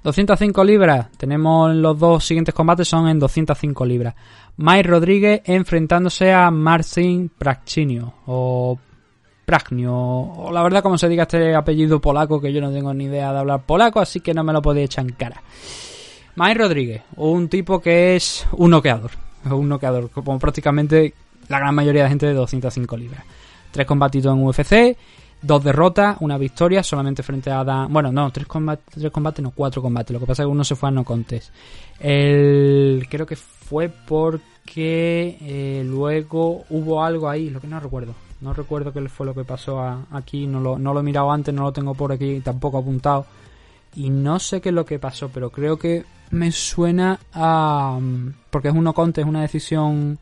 205 0.03 0.64
libras. 0.64 1.11
Tenemos 1.16 1.74
los 1.74 1.99
dos 1.99 2.24
siguientes 2.24 2.55
combates 2.55 2.88
son 2.88 3.09
en 3.09 3.18
205 3.18 3.84
libras. 3.84 4.14
Mike 4.57 4.82
Rodríguez 4.82 5.43
enfrentándose 5.45 6.32
a 6.32 6.51
Marcin 6.51 7.30
Prachinio 7.38 8.12
o 8.26 8.78
Pragnio, 9.45 9.95
o 9.95 10.51
la 10.53 10.62
verdad 10.62 10.82
como 10.82 10.97
se 10.97 11.09
diga 11.09 11.24
este 11.24 11.55
apellido 11.55 12.01
polaco 12.01 12.40
que 12.40 12.53
yo 12.53 12.61
no 12.61 12.72
tengo 12.72 12.95
ni 12.95 13.05
idea 13.05 13.32
de 13.32 13.38
hablar 13.40 13.66
polaco, 13.66 14.01
así 14.01 14.20
que 14.20 14.34
no 14.34 14.45
me 14.45 14.53
lo 14.53 14.62
podéis 14.62 14.86
echar 14.86 15.05
en 15.05 15.12
cara. 15.12 15.43
Mike 16.36 16.55
Rodríguez, 16.55 17.03
un 17.16 17.49
tipo 17.49 17.80
que 17.80 18.16
es 18.16 18.47
un 18.53 18.70
noqueador, 18.70 19.11
un 19.51 19.68
noqueador, 19.68 20.11
como 20.11 20.38
prácticamente 20.38 21.14
la 21.49 21.59
gran 21.59 21.74
mayoría 21.74 22.05
de 22.05 22.09
gente 22.09 22.26
de 22.26 22.34
205 22.34 22.97
libras. 22.97 23.24
Tres 23.72 23.86
combatidos 23.86 24.36
en 24.36 24.44
UFC, 24.44 24.96
dos 25.42 25.64
derrotas, 25.64 26.16
una 26.20 26.38
victoria, 26.38 26.82
solamente 26.82 27.22
frente 27.22 27.50
a 27.50 27.60
Adam. 27.60 27.92
Bueno, 27.92 28.12
no, 28.12 28.30
tres 28.30 28.46
combates, 28.46 28.84
tres 28.94 29.10
combates, 29.10 29.42
no, 29.42 29.50
cuatro 29.50 29.82
combates. 29.82 30.12
Lo 30.12 30.20
que 30.20 30.26
pasa 30.26 30.42
es 30.42 30.46
que 30.46 30.52
uno 30.52 30.62
se 30.62 30.76
fue 30.76 30.88
a 30.88 30.92
no 30.92 31.04
contest. 31.04 31.52
El, 31.98 33.06
creo 33.10 33.26
que 33.26 33.36
fue 33.36 33.88
porque 33.88 35.36
eh, 35.40 35.82
luego 35.84 36.64
hubo 36.70 37.02
algo 37.02 37.28
ahí, 37.28 37.50
lo 37.50 37.60
que 37.60 37.66
no 37.66 37.80
recuerdo. 37.80 38.14
No 38.40 38.52
recuerdo 38.52 38.92
qué 38.92 39.08
fue 39.08 39.26
lo 39.26 39.34
que 39.34 39.44
pasó 39.44 39.80
aquí, 40.10 40.46
no 40.46 40.60
lo, 40.60 40.78
no 40.78 40.92
lo 40.92 41.00
he 41.00 41.04
mirado 41.04 41.30
antes, 41.30 41.54
no 41.54 41.62
lo 41.62 41.72
tengo 41.72 41.94
por 41.94 42.12
aquí 42.12 42.40
tampoco 42.40 42.78
apuntado. 42.78 43.26
Y 43.94 44.10
no 44.10 44.38
sé 44.38 44.60
qué 44.60 44.70
es 44.70 44.74
lo 44.74 44.84
que 44.84 44.98
pasó, 44.98 45.28
pero 45.28 45.50
creo 45.50 45.78
que 45.78 46.04
me 46.30 46.50
suena 46.50 47.20
a... 47.32 47.98
Porque 48.50 48.68
es 48.68 48.74
un 48.74 48.84
no 48.84 48.94
contest, 48.94 49.28
una 49.28 49.42
decisión 49.42 50.18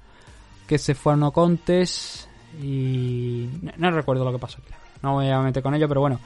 que 0.66 0.76
se 0.78 0.94
fue 0.94 1.14
a 1.14 1.16
no 1.16 1.30
contest 1.30 2.29
y 2.62 3.48
no, 3.76 3.90
recuerdo 3.90 4.24
lo 4.24 4.32
que 4.32 4.38
pasó 4.38 4.58
No 5.02 5.14
voy 5.14 5.28
a 5.28 5.40
meter 5.40 5.62
con 5.62 5.74
ello, 5.74 5.88
pero 5.88 6.00
bueno. 6.00 6.20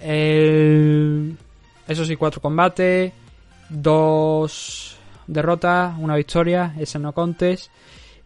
Eso 0.00 2.04
sí, 2.04 2.16
cuatro 2.16 2.40
combates, 2.40 3.12
dos 3.68 4.96
derrotas, 5.26 5.94
una 5.98 6.16
victoria, 6.16 6.74
ese 6.78 6.98
no 6.98 7.12
contes. 7.12 7.70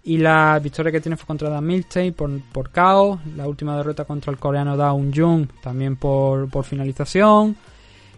Y 0.03 0.17
la 0.17 0.59
victoria 0.59 0.91
que 0.91 1.01
tiene 1.01 1.17
fue 1.17 1.27
contra 1.27 1.51
Dan 1.51 1.67
Milstein 1.67 2.15
por, 2.15 2.31
por. 2.53 2.71
La 2.75 3.47
última 3.47 3.77
derrota 3.77 4.05
contra 4.05 4.33
el 4.33 4.39
coreano 4.39 4.77
Daun 4.77 5.13
Jung 5.15 5.47
también 5.63 5.97
por, 5.97 6.49
por 6.49 6.65
finalización. 6.65 7.57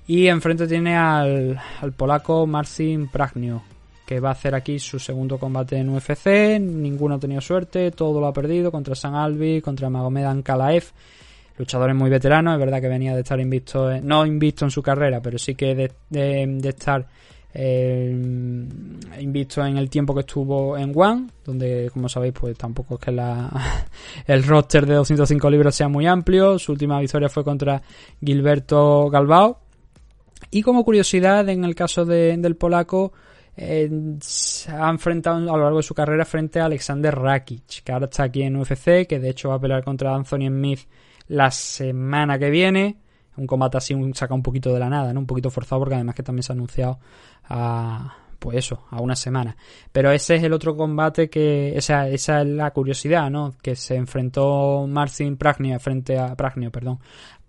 Y 0.07 0.29
enfrente 0.29 0.67
tiene 0.67 0.97
al, 0.97 1.61
al 1.81 1.93
polaco 1.93 2.47
Marcin 2.47 3.09
Pragnio, 3.09 3.63
que 4.13 4.21
va 4.21 4.29
a 4.29 4.33
hacer 4.33 4.55
aquí 4.55 4.79
su 4.79 4.99
segundo 4.99 5.39
combate 5.39 5.79
en 5.79 5.89
UFC. 5.89 6.61
Ninguno 6.61 7.15
ha 7.15 7.19
tenido 7.19 7.41
suerte, 7.41 7.93
todo 7.93 8.21
lo 8.21 8.27
ha 8.27 8.33
perdido 8.33 8.71
contra 8.71 8.95
San 8.95 9.15
Albi, 9.15 9.63
contra 9.63 9.89
Magomed 9.89 10.25
Ankalaev. 10.25 10.85
luchadores 11.57 11.97
muy 11.97 12.11
veteranos, 12.11 12.53
es 12.55 12.61
verdad 12.61 12.81
que 12.83 12.89
venía 12.89 13.15
de 13.15 13.23
estar 13.23 13.41
invicto, 13.41 13.91
no 14.03 14.27
invicto 14.27 14.67
en 14.67 14.71
su 14.71 14.83
carrera, 14.83 15.23
pero 15.23 15.39
sí 15.39 15.55
que 15.55 15.75
de, 15.75 15.93
de, 16.11 16.69
estar 16.69 17.07
eh, 17.55 18.11
invicto 19.19 19.65
en 19.65 19.79
el 19.79 19.89
tiempo 19.89 20.15
que 20.15 20.21
estuvo 20.21 20.77
en 20.77 20.93
One, 20.95 21.29
donde 21.43 21.89
como 21.91 22.07
sabéis 22.11 22.35
pues 22.39 22.59
tampoco 22.59 22.97
es 22.97 23.01
que 23.01 23.13
la, 23.13 23.51
el 24.27 24.43
roster 24.45 24.85
de 24.85 24.95
205 24.95 25.49
libras 25.49 25.75
sea 25.75 25.89
muy 25.89 26.07
amplio, 26.07 26.59
su 26.59 26.73
última 26.73 27.01
victoria 27.01 27.31
fue 27.31 27.45
contra 27.45 27.81
Gilberto 28.21 29.09
Galbao, 29.09 29.59
y 30.51 30.61
como 30.61 30.85
curiosidad 30.85 31.49
en 31.49 31.65
el 31.65 31.75
caso 31.75 32.05
del 32.05 32.57
polaco, 32.57 33.15
ha 33.57 34.91
enfrentado 34.91 35.37
a 35.37 35.57
lo 35.57 35.63
largo 35.63 35.79
de 35.79 35.83
su 35.83 35.95
carrera 35.95 36.25
frente 36.25 36.61
a 36.61 36.67
Alexander 36.67 37.15
Rakic, 37.15 37.83
que 37.85 37.93
ahora 37.93 38.07
está 38.07 38.25
aquí 38.25 38.43
en 38.43 38.57
UFC, 38.57 39.07
que 39.07 39.19
de 39.21 39.31
hecho 39.31 39.51
va 39.51 39.57
a 39.57 39.61
pelear 39.61 39.85
contra 39.85 40.15
Anthony 40.15 40.49
Smith 40.49 40.81
la 41.29 41.51
semana 41.51 42.39
que 42.39 42.51
viene. 42.51 42.97
Un 43.37 43.47
combate 43.47 43.79
así 43.79 43.95
saca 44.15 44.35
un 44.35 44.43
poquito 44.43 44.73
de 44.73 44.81
la 44.81 44.91
nada, 44.91 45.13
¿no? 45.13 45.21
Un 45.21 45.27
poquito 45.27 45.51
forzado 45.51 45.81
porque 45.81 45.95
además 45.95 46.15
que 46.15 46.23
también 46.23 46.43
se 46.43 46.53
ha 46.53 46.55
anunciado 46.55 46.99
a, 47.45 48.15
pues 48.39 48.59
eso, 48.59 48.85
a 48.91 49.01
una 49.01 49.17
semana. 49.17 49.57
Pero 49.93 50.11
ese 50.11 50.37
es 50.37 50.43
el 50.43 50.53
otro 50.53 50.77
combate 50.77 51.31
que, 51.31 51.77
esa, 51.77 52.09
esa 52.09 52.43
es 52.43 52.49
la 52.49 52.71
curiosidad, 52.73 53.31
¿no? 53.31 53.55
Que 53.63 53.77
se 53.77 53.95
enfrentó 53.95 54.87
Marcin 54.87 55.37
Pragnia 55.37 55.79
frente 55.79 56.19
a, 56.19 56.35
Pragnio, 56.35 56.71
perdón, 56.71 56.99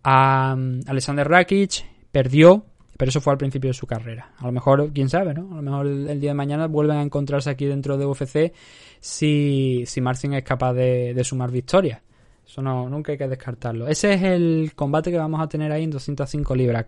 a 0.03 0.53
um, 0.55 0.79
Alexander 0.87 1.27
Rakic, 1.27 1.85
perdió, 2.11 2.65
pero 2.97 3.09
eso 3.09 3.21
fue 3.21 3.33
al 3.33 3.37
principio 3.37 3.69
de 3.69 3.73
su 3.73 3.87
carrera. 3.87 4.31
A 4.37 4.45
lo 4.45 4.51
mejor, 4.51 4.91
quién 4.93 5.09
sabe, 5.09 5.33
¿no? 5.33 5.53
A 5.53 5.55
lo 5.55 5.61
mejor 5.61 5.87
el, 5.87 6.19
día 6.19 6.31
de 6.31 6.35
mañana 6.35 6.67
vuelven 6.67 6.97
a 6.97 7.01
encontrarse 7.01 7.49
aquí 7.49 7.65
dentro 7.65 7.97
de 7.97 8.05
UFC 8.05 8.53
si, 8.99 9.83
si 9.85 10.01
Marcin 10.01 10.33
es 10.33 10.43
capaz 10.43 10.73
de, 10.73 11.13
de 11.13 11.23
sumar 11.23 11.51
victorias. 11.51 12.01
Eso 12.45 12.61
no, 12.61 12.89
nunca 12.89 13.11
hay 13.11 13.17
que 13.17 13.27
descartarlo. 13.27 13.87
Ese 13.87 14.13
es 14.13 14.23
el 14.23 14.73
combate 14.75 15.11
que 15.11 15.17
vamos 15.17 15.41
a 15.41 15.47
tener 15.47 15.71
ahí 15.71 15.83
en 15.83 15.91
205 15.91 16.55
libras. 16.55 16.85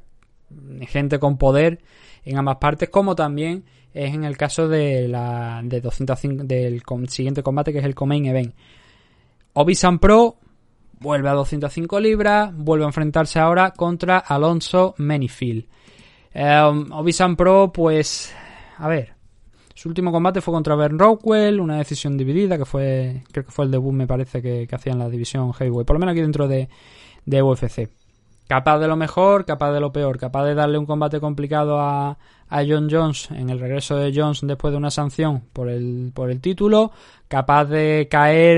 Gente 0.82 1.18
con 1.18 1.38
poder 1.38 1.80
en 2.24 2.38
ambas 2.38 2.58
partes, 2.58 2.89
como 2.89 3.16
también 3.16 3.64
es 3.93 4.14
en 4.14 4.26
el 4.26 4.38
caso 4.38 4.68
de 4.68 5.08
la 5.08 5.62
de 5.64 5.82
205 5.82 6.43
del 6.43 6.84
siguiente 7.08 7.41
combate 7.41 7.72
que 7.72 7.80
es 7.80 7.86
el 7.86 7.95
Comain 7.95 8.26
Event. 8.26 8.53
Obisan 9.53 9.99
Pro 9.99 10.38
vuelve 10.99 11.30
a 11.30 11.34
205 11.34 11.99
libras, 11.99 12.56
vuelve 12.56 12.84
a 12.84 12.88
enfrentarse 12.88 13.39
ahora 13.39 13.72
contra 13.72 14.18
Alonso 14.18 14.95
Menifield. 14.97 15.66
Eh, 16.38 16.86
Obisan 16.91 17.38
Pro, 17.38 17.71
pues, 17.73 18.36
a 18.77 18.89
ver, 18.89 19.13
su 19.73 19.88
último 19.88 20.11
combate 20.11 20.41
fue 20.41 20.53
contra 20.53 20.75
Ben 20.75 20.99
Rockwell, 20.99 21.61
una 21.61 21.77
decisión 21.77 22.17
dividida, 22.17 22.57
que 22.57 22.65
fue, 22.65 23.23
creo 23.31 23.45
que 23.45 23.51
fue 23.51 23.63
el 23.63 23.71
debut, 23.71 23.93
me 23.93 24.05
parece, 24.05 24.41
que, 24.41 24.67
que 24.67 24.75
hacía 24.75 24.91
en 24.91 24.99
la 24.99 25.09
división 25.09 25.53
Heavyweight, 25.53 25.88
por 25.88 25.95
lo 25.95 25.99
menos 26.01 26.11
aquí 26.11 26.21
dentro 26.21 26.49
de, 26.49 26.67
de 27.25 27.41
UFC. 27.41 27.89
Capaz 28.49 28.79
de 28.79 28.88
lo 28.89 28.97
mejor, 28.97 29.45
capaz 29.45 29.71
de 29.71 29.79
lo 29.79 29.93
peor, 29.93 30.19
capaz 30.19 30.43
de 30.43 30.55
darle 30.55 30.77
un 30.77 30.86
combate 30.86 31.21
complicado 31.21 31.79
a, 31.79 32.17
a 32.49 32.63
John 32.67 32.89
Jones 32.91 33.31
en 33.31 33.49
el 33.49 33.59
regreso 33.61 33.95
de 33.95 34.11
Jones 34.13 34.41
después 34.43 34.73
de 34.73 34.77
una 34.77 34.91
sanción 34.91 35.43
por 35.53 35.69
el, 35.69 36.11
por 36.13 36.29
el 36.29 36.41
título, 36.41 36.91
capaz 37.29 37.65
de 37.65 38.09
caer 38.11 38.57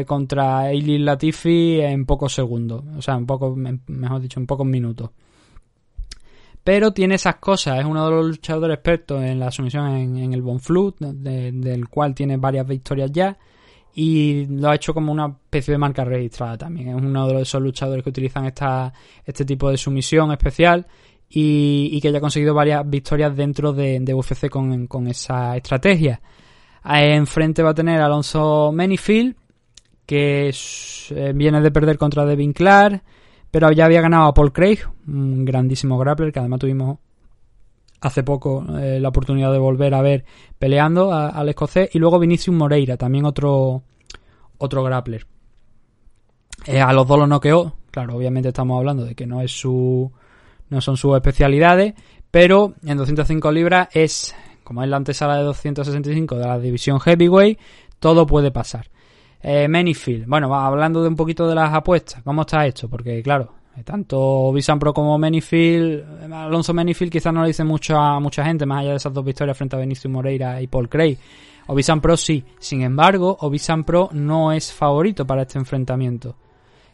eh, 0.00 0.04
contra 0.04 0.70
Eileen 0.70 1.06
Latifi 1.06 1.80
en 1.80 2.04
pocos 2.04 2.34
segundos, 2.34 2.84
o 2.98 3.00
sea, 3.00 3.14
en 3.14 3.24
pocos, 3.24 3.56
mejor 3.56 4.20
dicho, 4.20 4.38
en 4.38 4.46
pocos 4.46 4.66
minutos. 4.66 5.08
Pero 6.64 6.92
tiene 6.92 7.16
esas 7.16 7.36
cosas, 7.36 7.78
es 7.78 7.84
uno 7.84 8.06
de 8.06 8.10
los 8.10 8.26
luchadores 8.26 8.76
expertos 8.76 9.22
en 9.22 9.38
la 9.38 9.50
sumisión 9.50 9.86
en, 9.86 10.32
el 10.32 10.40
Bonflut, 10.40 10.98
del 10.98 11.88
cual 11.90 12.14
tiene 12.14 12.38
varias 12.38 12.66
victorias 12.66 13.12
ya. 13.12 13.36
Y 13.96 14.46
lo 14.46 14.70
ha 14.70 14.74
hecho 14.74 14.94
como 14.94 15.12
una 15.12 15.26
especie 15.26 15.72
de 15.72 15.78
marca 15.78 16.04
registrada 16.04 16.56
también. 16.56 16.88
Es 16.88 16.94
uno 16.94 17.28
de 17.28 17.42
esos 17.42 17.60
luchadores 17.60 18.02
que 18.02 18.08
utilizan 18.08 18.46
esta, 18.46 18.92
este 19.24 19.44
tipo 19.44 19.70
de 19.70 19.76
sumisión 19.76 20.32
especial 20.32 20.86
y, 21.28 22.00
que 22.00 22.10
ya 22.10 22.18
ha 22.18 22.20
conseguido 22.20 22.54
varias 22.54 22.88
victorias 22.88 23.36
dentro 23.36 23.74
de, 23.74 24.02
UFC 24.14 24.48
con, 24.48 25.06
esa 25.06 25.56
estrategia. 25.56 26.20
Enfrente 26.82 27.62
va 27.62 27.70
a 27.70 27.74
tener 27.74 28.00
Alonso 28.00 28.72
Menifield, 28.72 29.36
que 30.06 30.48
eh, 31.10 31.32
viene 31.34 31.60
de 31.60 31.70
perder 31.70 31.98
contra 31.98 32.24
Devin 32.24 32.52
Clark 32.54 33.02
pero 33.54 33.70
ya 33.70 33.84
había 33.84 34.00
ganado 34.00 34.24
a 34.24 34.34
Paul 34.34 34.52
Craig, 34.52 34.80
un 35.06 35.44
grandísimo 35.44 35.96
grappler 35.96 36.32
que 36.32 36.40
además 36.40 36.58
tuvimos 36.58 36.98
hace 38.00 38.24
poco 38.24 38.66
eh, 38.80 38.98
la 38.98 39.10
oportunidad 39.10 39.52
de 39.52 39.58
volver 39.58 39.94
a 39.94 40.02
ver 40.02 40.24
peleando 40.58 41.12
al 41.12 41.48
escocés. 41.48 41.88
Y 41.94 42.00
luego 42.00 42.18
Vinicius 42.18 42.56
Moreira, 42.56 42.96
también 42.96 43.24
otro, 43.24 43.84
otro 44.58 44.82
grappler. 44.82 45.24
Eh, 46.66 46.80
a 46.80 46.92
los 46.92 47.06
dos 47.06 47.16
los 47.16 47.28
noqueó. 47.28 47.76
Claro, 47.92 48.16
obviamente 48.16 48.48
estamos 48.48 48.76
hablando 48.76 49.04
de 49.04 49.14
que 49.14 49.24
no 49.24 49.40
es 49.40 49.52
su. 49.52 50.10
no 50.70 50.80
son 50.80 50.96
sus 50.96 51.14
especialidades. 51.14 51.94
Pero 52.32 52.74
en 52.84 52.96
205 52.96 53.52
libras 53.52 53.88
es, 53.92 54.34
como 54.64 54.82
es 54.82 54.88
la 54.88 54.96
antesala 54.96 55.36
de 55.36 55.44
265 55.44 56.34
de 56.34 56.44
la 56.44 56.58
división 56.58 56.98
Heavyweight, 56.98 57.60
todo 58.00 58.26
puede 58.26 58.50
pasar. 58.50 58.90
Eh, 59.46 59.68
Manyfield. 59.68 60.26
Bueno, 60.26 60.54
hablando 60.54 61.02
de 61.02 61.08
un 61.08 61.16
poquito 61.16 61.46
de 61.46 61.54
las 61.54 61.72
apuestas, 61.72 62.22
¿cómo 62.22 62.42
está 62.42 62.66
esto? 62.66 62.88
Porque, 62.88 63.22
claro, 63.22 63.52
tanto 63.84 64.50
Visan 64.54 64.78
Pro 64.78 64.94
como 64.94 65.18
Manyfield, 65.18 66.32
Alonso 66.32 66.72
Manyfield 66.72 67.12
quizás 67.12 67.34
no 67.34 67.42
le 67.42 67.48
dice 67.48 67.62
mucho 67.62 67.98
a 67.98 68.18
mucha 68.20 68.42
gente, 68.42 68.64
más 68.64 68.80
allá 68.80 68.90
de 68.92 68.96
esas 68.96 69.12
dos 69.12 69.22
victorias 69.22 69.54
frente 69.54 69.76
a 69.76 69.78
Benicio 69.78 70.08
Moreira 70.08 70.62
y 70.62 70.66
Paul 70.66 70.88
Craig. 70.88 71.18
Obisan 71.66 72.00
Pro 72.00 72.16
sí. 72.16 72.42
Sin 72.58 72.80
embargo, 72.80 73.36
Obisan 73.40 73.84
Pro 73.84 74.08
no 74.12 74.50
es 74.50 74.72
favorito 74.72 75.26
para 75.26 75.42
este 75.42 75.58
enfrentamiento. 75.58 76.36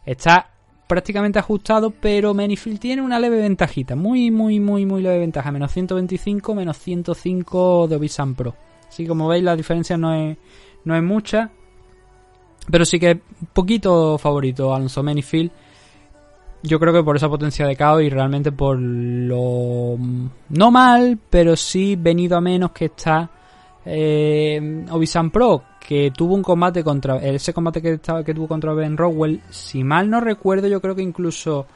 Está 0.05 0.51
prácticamente 0.89 1.39
ajustado, 1.39 1.91
pero 1.91 2.35
Manyfield 2.35 2.81
tiene 2.81 3.03
una 3.03 3.21
leve 3.21 3.37
ventajita. 3.37 3.95
Muy, 3.95 4.33
muy, 4.33 4.59
muy, 4.59 4.87
muy 4.87 5.03
leve 5.03 5.21
ventaja. 5.21 5.53
Menos 5.53 5.71
125, 5.71 6.55
menos 6.57 6.79
105 6.79 7.87
de 7.89 7.95
Obisan 7.97 8.35
Pro. 8.35 8.57
Así 8.89 9.07
como 9.07 9.29
veis, 9.29 9.45
la 9.45 9.55
diferencia 9.55 9.97
no 9.97 10.13
es, 10.15 10.37
no 10.85 10.97
es 10.97 11.03
mucha. 11.03 11.51
Pero 12.69 12.85
sí 12.85 12.99
que 12.99 13.13
un 13.13 13.49
poquito 13.53 14.19
favorito 14.19 14.75
Alonso 14.75 15.03
Menifield. 15.03 15.51
Yo 16.63 16.79
creo 16.79 16.93
que 16.93 17.03
por 17.03 17.17
esa 17.17 17.29
potencia 17.29 17.67
de 17.67 17.75
caos 17.75 18.03
y 18.03 18.11
realmente 18.11 18.53
por 18.53 18.79
lo 18.79 19.97
no 20.51 20.71
mal, 20.71 21.19
pero 21.31 21.57
sí 21.57 21.97
venido 21.97 22.37
a 22.37 22.41
menos 22.43 22.73
que 22.73 22.87
está 22.87 23.31
eh, 23.85 24.85
Obisan 24.91 25.31
Pro, 25.31 25.63
que 25.81 26.11
tuvo 26.11 26.35
un 26.35 26.43
combate 26.43 26.85
contra 26.85 27.17
ese 27.17 27.55
combate 27.55 27.81
que 27.81 27.95
estaba 27.95 28.23
que 28.23 28.35
tuvo 28.35 28.47
contra 28.47 28.75
Ben 28.75 28.97
Rowell, 28.97 29.41
si 29.49 29.83
mal 29.83 30.11
no 30.11 30.21
recuerdo, 30.21 30.69
yo 30.69 30.83
creo 30.83 30.95
que 30.95 31.03
incluso 31.03 31.67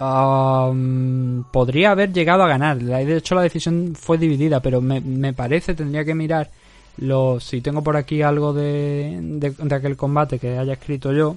um, 0.00 1.42
podría 1.50 1.90
haber 1.90 2.12
llegado 2.12 2.44
a 2.44 2.48
ganar. 2.48 2.78
De 2.78 3.16
hecho, 3.16 3.34
la 3.34 3.42
decisión 3.42 3.94
fue 3.94 4.18
dividida, 4.18 4.60
pero 4.60 4.80
me, 4.80 5.00
me 5.00 5.32
parece 5.32 5.74
tendría 5.74 6.04
que 6.04 6.14
mirar 6.14 6.48
si 7.40 7.60
tengo 7.60 7.82
por 7.82 7.96
aquí 7.96 8.22
algo 8.22 8.52
de, 8.52 9.18
de, 9.20 9.74
aquel 9.74 9.96
combate 9.96 10.38
que 10.38 10.58
haya 10.58 10.74
escrito 10.74 11.12
yo, 11.12 11.36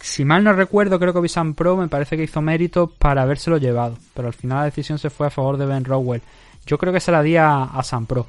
si 0.00 0.24
mal 0.24 0.42
no 0.42 0.52
recuerdo, 0.52 0.98
creo 0.98 1.12
que 1.12 1.20
Visan 1.20 1.54
Pro 1.54 1.76
me 1.76 1.88
parece 1.88 2.16
que 2.16 2.24
hizo 2.24 2.40
mérito 2.40 2.88
para 2.88 3.22
habérselo 3.22 3.58
llevado, 3.58 3.96
pero 4.14 4.28
al 4.28 4.34
final 4.34 4.58
la 4.58 4.64
decisión 4.64 4.98
se 4.98 5.10
fue 5.10 5.28
a 5.28 5.30
favor 5.30 5.56
de 5.56 5.66
Ben 5.66 5.84
Rowell. 5.84 6.22
Yo 6.66 6.78
creo 6.78 6.92
que 6.92 7.00
se 7.00 7.12
la 7.12 7.22
di 7.22 7.36
a, 7.36 7.68
San 7.82 8.06
Pro, 8.06 8.26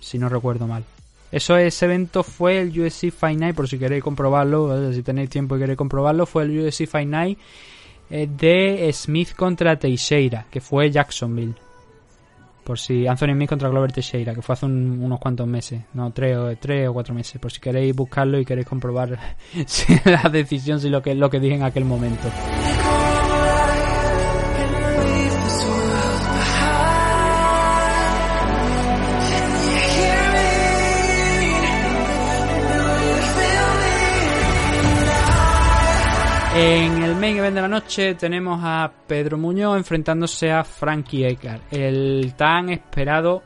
si 0.00 0.18
no 0.18 0.28
recuerdo 0.28 0.66
mal. 0.66 0.84
Eso, 1.32 1.56
ese 1.56 1.86
evento 1.86 2.22
fue 2.22 2.60
el 2.60 2.78
USC 2.78 3.10
Fight 3.10 3.38
Night, 3.38 3.56
por 3.56 3.68
si 3.68 3.78
queréis 3.78 4.04
comprobarlo, 4.04 4.92
si 4.92 5.02
tenéis 5.02 5.30
tiempo 5.30 5.56
y 5.56 5.60
queréis 5.60 5.78
comprobarlo, 5.78 6.26
fue 6.26 6.44
el 6.44 6.66
USC 6.66 6.86
Fight 6.86 7.08
Night 7.08 7.38
eh, 8.10 8.28
de 8.30 8.90
Smith 8.92 9.34
contra 9.34 9.78
Teixeira, 9.78 10.46
que 10.50 10.60
fue 10.60 10.90
Jacksonville. 10.90 11.54
Por 12.64 12.78
si 12.78 13.06
Anthony 13.06 13.32
Smith 13.34 13.48
contra 13.50 13.68
Glover 13.68 13.92
Teixeira, 13.92 14.34
que 14.34 14.42
fue 14.42 14.54
hace 14.54 14.66
unos 14.66 15.20
cuantos 15.20 15.46
meses, 15.46 15.82
no, 15.92 16.10
tres 16.12 16.36
o, 16.36 16.56
tres 16.56 16.88
o 16.88 16.94
cuatro 16.94 17.14
meses. 17.14 17.38
Por 17.38 17.52
si 17.52 17.60
queréis 17.60 17.94
buscarlo 17.94 18.38
y 18.38 18.44
queréis 18.44 18.66
comprobar 18.66 19.18
si 19.66 19.94
la 20.04 20.28
decisión, 20.30 20.80
si 20.80 20.88
lo 20.88 21.02
que, 21.02 21.14
lo 21.14 21.28
que 21.28 21.40
dije 21.40 21.56
en 21.56 21.62
aquel 21.62 21.84
momento. 21.84 22.28
En 36.56 37.02
el 37.02 37.16
main 37.16 37.36
event 37.36 37.56
de 37.56 37.62
la 37.62 37.66
noche 37.66 38.14
tenemos 38.14 38.60
a 38.62 38.88
Pedro 39.08 39.36
Muñoz 39.36 39.76
enfrentándose 39.76 40.52
a 40.52 40.62
Frankie 40.62 41.26
Edgar, 41.26 41.62
el 41.72 42.34
tan 42.36 42.68
esperado 42.68 43.42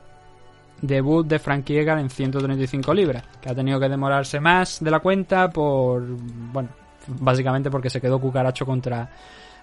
debut 0.83 1.27
de 1.27 1.39
Frankie 1.39 1.79
Edgar 1.79 1.99
en 2.01 2.11
135 2.11 2.93
libras, 2.93 3.25
que 3.41 3.49
ha 3.49 3.55
tenido 3.55 3.81
que 3.81 3.89
demorarse 3.89 4.41
más 4.41 4.85
de 4.85 4.91
la 4.91 5.01
cuenta 5.01 5.49
por, 5.49 6.03
bueno, 6.03 6.69
básicamente 7.07 7.71
porque 7.71 7.89
se 7.89 7.99
quedó 7.99 8.21
cucaracho 8.21 8.67
contra 8.67 9.09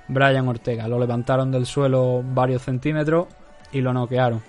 Brian 0.08 0.48
Ortega. 0.48 0.88
Lo 0.88 0.98
levantaron 0.98 1.52
del 1.52 1.68
suelo 1.68 2.24
varios 2.24 2.64
centímetros 2.64 3.28
y 3.72 3.80
lo 3.80 3.94
noquearon. 3.94 4.42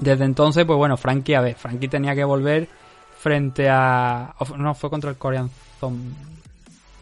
Desde 0.00 0.24
entonces, 0.24 0.64
pues 0.64 0.76
bueno, 0.76 0.96
Frankie, 0.96 1.34
a 1.34 1.42
ver, 1.42 1.54
Frankie 1.54 1.86
tenía 1.86 2.16
que 2.16 2.24
volver 2.24 2.68
frente 3.16 3.68
a... 3.70 4.34
No, 4.58 4.74
fue 4.74 4.90
contra 4.90 5.10
el 5.10 5.16
Korean 5.16 5.48
Zombie 5.78 6.33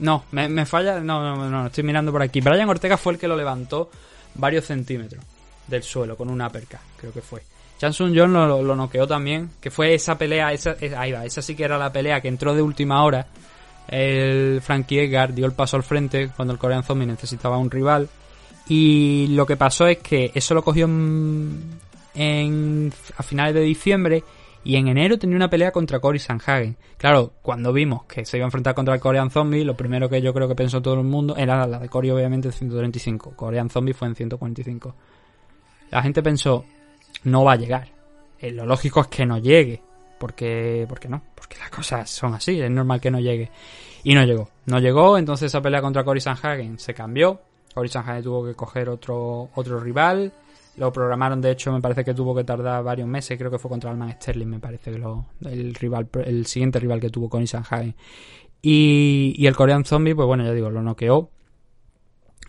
No, 0.03 0.25
me, 0.33 0.67
falla. 0.67 0.99
No, 0.99 1.37
no, 1.37 1.49
no, 1.49 1.67
estoy 1.67 1.85
mirando 1.85 2.11
por 2.11 2.23
aquí. 2.23 2.41
Brian 2.41 2.69
Ortega 2.69 2.97
fue 2.97 3.13
el 3.13 3.21
que 3.21 3.29
lo 3.29 3.37
levantó 3.37 3.89
varios 4.35 4.65
centímetros 4.65 5.25
del 5.69 5.85
suelo 5.85 6.17
con 6.17 6.29
una 6.29 6.51
perca, 6.51 6.81
creo 6.97 7.13
que 7.13 7.23
fue. 7.23 7.45
Chansun 7.79 8.13
John 8.17 8.33
lo, 8.33 8.75
noqueó 8.75 9.07
también, 9.07 9.51
que 9.61 9.71
fue 9.71 9.95
esa 9.95 10.19
pelea, 10.19 10.53
esa, 10.53 10.75
ahí 10.97 11.13
va, 11.13 11.25
esa 11.25 11.41
sí 11.41 11.55
que 11.55 11.63
era 11.63 11.79
la 11.79 11.93
pelea 11.93 12.21
que 12.21 12.27
entró 12.27 12.53
de 12.53 12.63
última 12.63 13.05
hora. 13.05 13.29
El 13.87 14.61
Frankie 14.61 15.05
Edgar 15.05 15.35
dio 15.35 15.47
el 15.47 15.53
paso 15.53 15.77
al 15.77 15.85
frente 15.85 16.31
cuando 16.35 16.53
el 16.53 16.59
Korean 16.59 16.83
Zombie 16.83 17.07
necesitaba 17.07 17.57
un 17.57 17.71
rival. 17.71 18.09
Y 18.69 19.29
lo 19.29 19.47
que 19.47 19.57
pasó 19.57 19.87
es 19.87 19.99
que 19.99 20.33
eso 20.35 20.53
lo 20.53 20.65
cogió 20.65 20.87
en, 20.87 22.93
a 23.17 23.23
finales 23.23 23.55
de 23.55 23.61
diciembre 23.61 24.25
y 24.65 24.77
en 24.77 24.89
enero 24.89 25.19
tenía 25.19 25.37
una 25.37 25.51
pelea 25.51 25.73
contra 25.73 25.99
Cory 25.99 26.19
Sanhagen. 26.19 26.77
Claro, 26.97 27.33
cuando 27.43 27.73
vimos 27.73 28.05
que 28.05 28.25
se 28.25 28.37
iba 28.37 28.45
a 28.45 28.49
enfrentar 28.49 28.75
contra 28.75 28.95
el 28.95 29.01
Korean 29.01 29.31
Zombie, 29.31 29.65
lo 29.65 29.77
primero 29.77 30.09
que 30.09 30.23
yo 30.23 30.33
creo 30.33 30.47
que 30.47 30.55
pensó 30.55 30.81
todo 30.81 30.95
el 30.95 31.05
mundo 31.05 31.37
era 31.37 31.67
la 31.67 31.79
de 31.79 31.89
Cory, 31.89 32.11
obviamente, 32.11 32.49
en 32.49 32.53
135. 32.53 33.33
Korean 33.35 33.71
Zombie 33.71 33.93
fue 33.93 34.09
en 34.09 34.15
145. 34.15 34.95
La 35.91 36.03
gente 36.03 36.23
pensó, 36.23 36.65
no 37.25 37.45
va 37.45 37.53
a 37.53 37.57
llegar. 37.57 37.89
Eh, 38.39 38.53
lo 38.53 38.65
lógico 38.65 39.01
es 39.01 39.09
que 39.09 39.27
no 39.27 39.39
llegue. 39.39 39.83
Porque, 40.19 40.87
porque 40.89 41.09
no, 41.09 41.21
porque 41.35 41.59
las 41.59 41.71
cosas 41.71 42.09
son 42.09 42.35
así, 42.35 42.61
es 42.61 42.71
normal 42.71 43.01
que 43.01 43.11
no 43.11 43.19
llegue. 43.19 43.51
Y 44.05 44.15
no 44.15 44.23
llegó. 44.23 44.49
No 44.67 44.79
llegó, 44.79 45.19
entonces 45.19 45.47
esa 45.47 45.61
pelea 45.61 45.83
contra 45.83 46.05
Cory 46.05 46.21
Sanhagen 46.21 46.79
se 46.79 46.95
cambió. 46.95 47.41
Cory 47.75 47.89
Sanhagen 47.89 48.23
tuvo 48.23 48.47
que 48.47 48.55
coger 48.55 48.89
otro, 48.89 49.51
otro 49.57 49.81
rival. 49.81 50.33
Lo 50.77 50.91
programaron, 50.91 51.41
de 51.41 51.51
hecho, 51.51 51.71
me 51.71 51.81
parece 51.81 52.05
que 52.05 52.15
tuvo 52.15 52.35
que 52.35 52.45
tardar 52.45 52.83
varios 52.83 53.07
meses. 53.07 53.37
Creo 53.37 53.51
que 53.51 53.59
fue 53.59 53.71
contra 53.71 53.91
Alman 53.91 54.13
Sterling, 54.13 54.47
me 54.47 54.59
parece 54.59 54.91
que 54.91 54.99
lo, 54.99 55.27
el 55.45 55.75
rival, 55.75 56.09
el 56.25 56.47
siguiente 56.47 56.79
rival 56.81 57.01
que 57.01 57.11
tuvo 57.11 57.29
con 57.29 57.47
Sanhagen. 57.47 57.95
Y, 58.63 59.35
y 59.37 59.47
el 59.47 59.57
Korean 59.57 59.85
Zombie, 59.85 60.15
pues 60.15 60.27
bueno, 60.27 60.45
ya 60.45 60.53
digo, 60.53 60.71
lo 60.71 60.83
noqueó. 60.83 61.31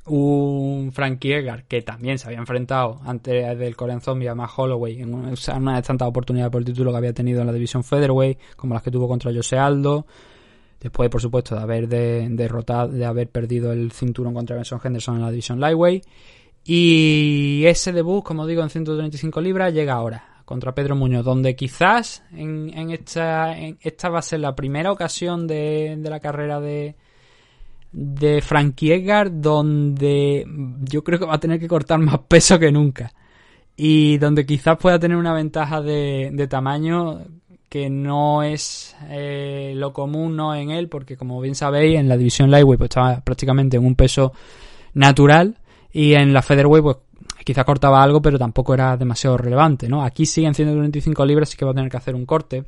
Un 0.05 0.91
Frankie 0.93 1.33
Edgar 1.33 1.63
que 1.63 1.81
también 1.81 2.17
se 2.17 2.27
había 2.27 2.39
enfrentado 2.39 2.99
antes 3.05 3.57
del 3.57 3.75
Korean 3.75 4.01
Zombie 4.01 4.27
a 4.27 4.35
Matt 4.35 4.51
Holloway 4.57 5.01
en 5.01 5.13
una, 5.13 5.31
de 5.31 5.81
tantas 5.81 6.07
oportunidades 6.07 6.51
por 6.51 6.59
el 6.59 6.65
título 6.65 6.91
que 6.91 6.97
había 6.97 7.13
tenido 7.13 7.39
en 7.39 7.47
la 7.47 7.53
división 7.53 7.85
Featherweight, 7.85 8.37
como 8.57 8.73
las 8.73 8.83
que 8.83 8.91
tuvo 8.91 9.07
contra 9.07 9.33
Jose 9.33 9.57
Aldo. 9.57 10.05
Después, 10.79 11.09
por 11.09 11.21
supuesto, 11.21 11.55
de 11.55 11.61
haber 11.61 11.87
derrotado, 11.87 12.89
de 12.89 13.05
haber 13.05 13.29
perdido 13.29 13.71
el 13.71 13.93
cinturón 13.93 14.33
contra 14.33 14.57
Benson 14.57 14.81
Henderson 14.83 15.15
en 15.15 15.21
la 15.21 15.29
división 15.29 15.61
Lightweight. 15.61 16.03
Y 16.65 17.63
ese 17.65 17.91
debut, 17.91 18.23
como 18.23 18.47
digo, 18.47 18.63
en 18.63 18.69
135 18.69 19.41
libras 19.41 19.73
llega 19.73 19.93
ahora 19.93 20.33
contra 20.45 20.75
Pedro 20.75 20.95
Muñoz, 20.95 21.25
donde 21.25 21.55
quizás 21.55 22.23
en, 22.33 22.91
esta, 22.91 23.57
esta 23.57 24.09
va 24.09 24.19
a 24.19 24.23
ser 24.23 24.39
la 24.39 24.55
primera 24.55 24.91
ocasión 24.91 25.47
de, 25.47 25.97
la 26.01 26.19
carrera 26.19 26.59
de, 26.59 26.95
de 27.91 28.41
Frankie 28.41 28.93
Edgar 28.93 29.41
donde 29.41 30.45
yo 30.81 31.03
creo 31.03 31.19
que 31.19 31.25
va 31.25 31.35
a 31.35 31.39
tener 31.39 31.59
que 31.59 31.67
cortar 31.67 31.99
más 31.99 32.19
peso 32.27 32.59
que 32.59 32.71
nunca. 32.71 33.13
Y 33.75 34.17
donde 34.17 34.45
quizás 34.45 34.77
pueda 34.77 34.99
tener 34.99 35.17
una 35.17 35.33
ventaja 35.33 35.81
de, 35.81 36.47
tamaño 36.49 37.21
que 37.67 37.89
no 37.89 38.43
es 38.43 38.95
eh, 39.09 39.73
lo 39.75 39.93
común 39.93 40.35
no 40.35 40.53
en 40.53 40.69
él 40.69 40.89
porque 40.89 41.17
como 41.17 41.41
bien 41.41 41.55
sabéis 41.55 41.97
en 41.97 42.07
la 42.07 42.17
división 42.17 42.51
lightweight 42.51 42.77
pues 42.77 42.89
estaba 42.89 43.21
prácticamente 43.21 43.77
en 43.77 43.85
un 43.87 43.95
peso 43.95 44.31
natural 44.93 45.57
y 45.93 46.15
en 46.15 46.33
la 46.33 46.41
Featherweight, 46.41 46.83
pues 46.83 46.97
quizá 47.45 47.63
cortaba 47.63 48.01
algo, 48.01 48.21
pero 48.21 48.39
tampoco 48.39 48.73
era 48.73 48.97
demasiado 48.97 49.37
relevante, 49.37 49.87
¿no? 49.87 50.03
Aquí 50.03 50.25
sigue 50.25 50.47
en 50.47 50.55
125 50.55 51.23
libras, 51.25 51.49
así 51.49 51.57
que 51.57 51.65
va 51.65 51.71
a 51.71 51.75
tener 51.75 51.89
que 51.89 51.97
hacer 51.97 52.15
un 52.15 52.25
corte. 52.25 52.65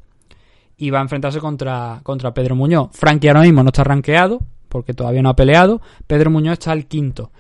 Y 0.77 0.91
va 0.91 0.99
a 0.99 1.01
enfrentarse 1.01 1.39
contra, 1.39 2.01
contra 2.03 2.33
Pedro 2.33 2.55
Muñoz. 2.55 2.89
Frankie 2.91 3.29
ahora 3.29 3.41
mismo 3.41 3.63
no 3.63 3.69
está 3.69 3.83
rankeado, 3.83 4.39
porque 4.69 4.93
todavía 4.93 5.21
no 5.21 5.29
ha 5.29 5.35
peleado. 5.35 5.81
Pedro 6.05 6.29
Muñoz 6.29 6.53
está 6.53 6.71
al 6.71 6.85
quinto. 6.85 7.31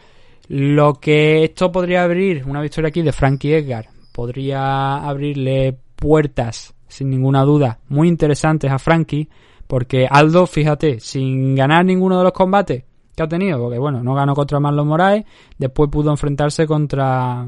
Lo 0.47 0.95
que 0.95 1.43
esto 1.43 1.71
podría 1.71 2.03
abrir, 2.03 2.43
una 2.45 2.61
victoria 2.61 2.87
aquí 2.87 3.01
de 3.01 3.11
Frankie 3.11 3.55
Edgar, 3.55 3.89
podría 4.11 4.95
abrirle 4.97 5.77
puertas, 5.95 6.73
sin 6.87 7.09
ninguna 7.09 7.43
duda, 7.43 7.79
muy 7.89 8.07
interesantes 8.07 8.71
a 8.71 8.79
Frankie, 8.79 9.27
porque 9.67 10.07
Aldo, 10.09 10.47
fíjate, 10.47 10.99
sin 10.99 11.55
ganar 11.55 11.83
ninguno 11.83 12.17
de 12.17 12.23
los 12.23 12.33
combates, 12.33 12.83
que 13.15 13.23
ha 13.23 13.27
tenido, 13.27 13.59
porque 13.59 13.79
bueno, 13.79 14.03
no 14.03 14.13
ganó 14.13 14.35
contra 14.35 14.59
Marlon 14.59 14.87
Moraes, 14.87 15.25
después 15.57 15.89
pudo 15.89 16.11
enfrentarse 16.11 16.67
contra 16.67 17.47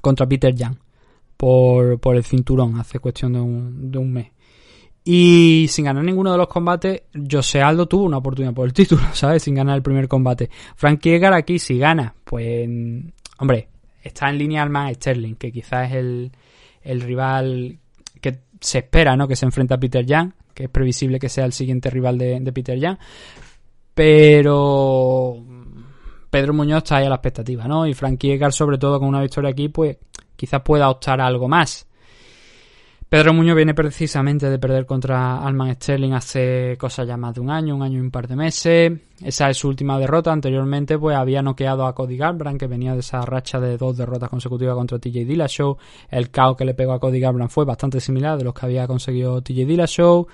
contra 0.00 0.26
Peter 0.26 0.54
Young 0.54 0.76
por, 1.36 1.98
por 1.98 2.16
el 2.16 2.24
cinturón 2.24 2.78
hace 2.78 2.98
cuestión 2.98 3.32
de 3.32 3.40
un, 3.40 3.90
de 3.90 3.98
un 3.98 4.12
mes. 4.12 4.28
Y 5.04 5.66
sin 5.68 5.84
ganar 5.84 6.02
ninguno 6.02 6.32
de 6.32 6.38
los 6.38 6.48
combates, 6.48 7.02
José 7.30 7.60
Aldo 7.60 7.86
tuvo 7.86 8.04
una 8.04 8.18
oportunidad 8.18 8.54
por 8.54 8.66
el 8.66 8.72
título, 8.72 9.02
¿sabes? 9.12 9.42
Sin 9.42 9.54
ganar 9.54 9.76
el 9.76 9.82
primer 9.82 10.08
combate. 10.08 10.48
Frankie 10.76 11.14
Edgar 11.14 11.34
aquí, 11.34 11.58
si 11.58 11.78
gana, 11.78 12.14
pues, 12.24 12.68
hombre, 13.38 13.68
está 14.02 14.30
en 14.30 14.38
línea 14.38 14.62
Alman 14.62 14.94
Sterling, 14.94 15.34
que 15.34 15.52
quizás 15.52 15.90
es 15.90 15.96
el, 15.96 16.32
el 16.82 17.00
rival 17.02 17.78
que 18.22 18.38
se 18.60 18.78
espera, 18.78 19.16
¿no? 19.16 19.28
Que 19.28 19.36
se 19.36 19.44
enfrenta 19.44 19.74
a 19.74 19.78
Peter 19.78 20.06
Young, 20.06 20.32
que 20.54 20.64
es 20.64 20.70
previsible 20.70 21.18
que 21.18 21.28
sea 21.28 21.44
el 21.44 21.52
siguiente 21.52 21.90
rival 21.90 22.16
de, 22.16 22.40
de 22.40 22.52
Peter 22.52 22.78
Young. 22.78 22.96
Pero 23.94 25.36
Pedro 26.30 26.52
Muñoz 26.52 26.78
está 26.78 26.96
ahí 26.96 27.06
a 27.06 27.08
la 27.08 27.14
expectativa, 27.14 27.68
¿no? 27.68 27.86
Y 27.86 27.94
Frankie 27.94 28.32
Edgar, 28.32 28.52
sobre 28.52 28.76
todo 28.76 28.98
con 28.98 29.08
una 29.08 29.20
victoria 29.20 29.50
aquí, 29.50 29.68
pues 29.68 29.96
quizás 30.34 30.62
pueda 30.62 30.90
optar 30.90 31.20
algo 31.20 31.48
más. 31.48 31.86
Pedro 33.08 33.32
Muñoz 33.32 33.54
viene 33.54 33.74
precisamente 33.74 34.50
de 34.50 34.58
perder 34.58 34.86
contra 34.86 35.38
Alman 35.38 35.72
Sterling 35.76 36.14
hace 36.14 36.76
cosa 36.76 37.04
ya 37.04 37.16
más 37.16 37.34
de 37.34 37.40
un 37.40 37.48
año, 37.48 37.76
un 37.76 37.82
año 37.82 37.98
y 37.98 38.00
un 38.00 38.10
par 38.10 38.26
de 38.26 38.34
meses. 38.34 38.92
Esa 39.22 39.48
es 39.50 39.56
su 39.56 39.68
última 39.68 39.96
derrota. 40.00 40.32
Anteriormente, 40.32 40.98
pues 40.98 41.16
había 41.16 41.40
noqueado 41.40 41.86
a 41.86 41.94
Cody 41.94 42.16
Garbrandt, 42.16 42.58
que 42.58 42.66
venía 42.66 42.94
de 42.94 42.98
esa 42.98 43.24
racha 43.24 43.60
de 43.60 43.76
dos 43.76 43.96
derrotas 43.96 44.28
consecutivas 44.28 44.74
contra 44.74 44.98
TJ 44.98 45.26
Dillashaw. 45.26 45.76
El 46.10 46.30
caos 46.30 46.56
que 46.56 46.64
le 46.64 46.74
pegó 46.74 46.92
a 46.92 46.98
Cody 46.98 47.20
Garbrandt 47.20 47.52
fue 47.52 47.64
bastante 47.64 48.00
similar 48.00 48.36
de 48.36 48.42
los 48.42 48.52
que 48.52 48.66
había 48.66 48.88
conseguido 48.88 49.40
TJ 49.40 49.64
Dillashaw 49.64 50.26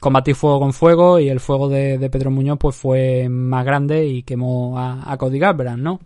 combatí 0.00 0.34
fuego 0.34 0.60
con 0.60 0.72
fuego 0.72 1.18
y 1.18 1.28
el 1.28 1.40
fuego 1.40 1.68
de, 1.68 2.08
Pedro 2.10 2.30
Muñoz 2.30 2.58
pues 2.58 2.76
fue 2.76 3.28
más 3.28 3.64
grande 3.64 4.06
y 4.06 4.22
quemó 4.22 4.78
a, 4.78 5.16
Cody 5.16 5.38
Garbrandt, 5.38 5.82
¿no? 5.82 6.00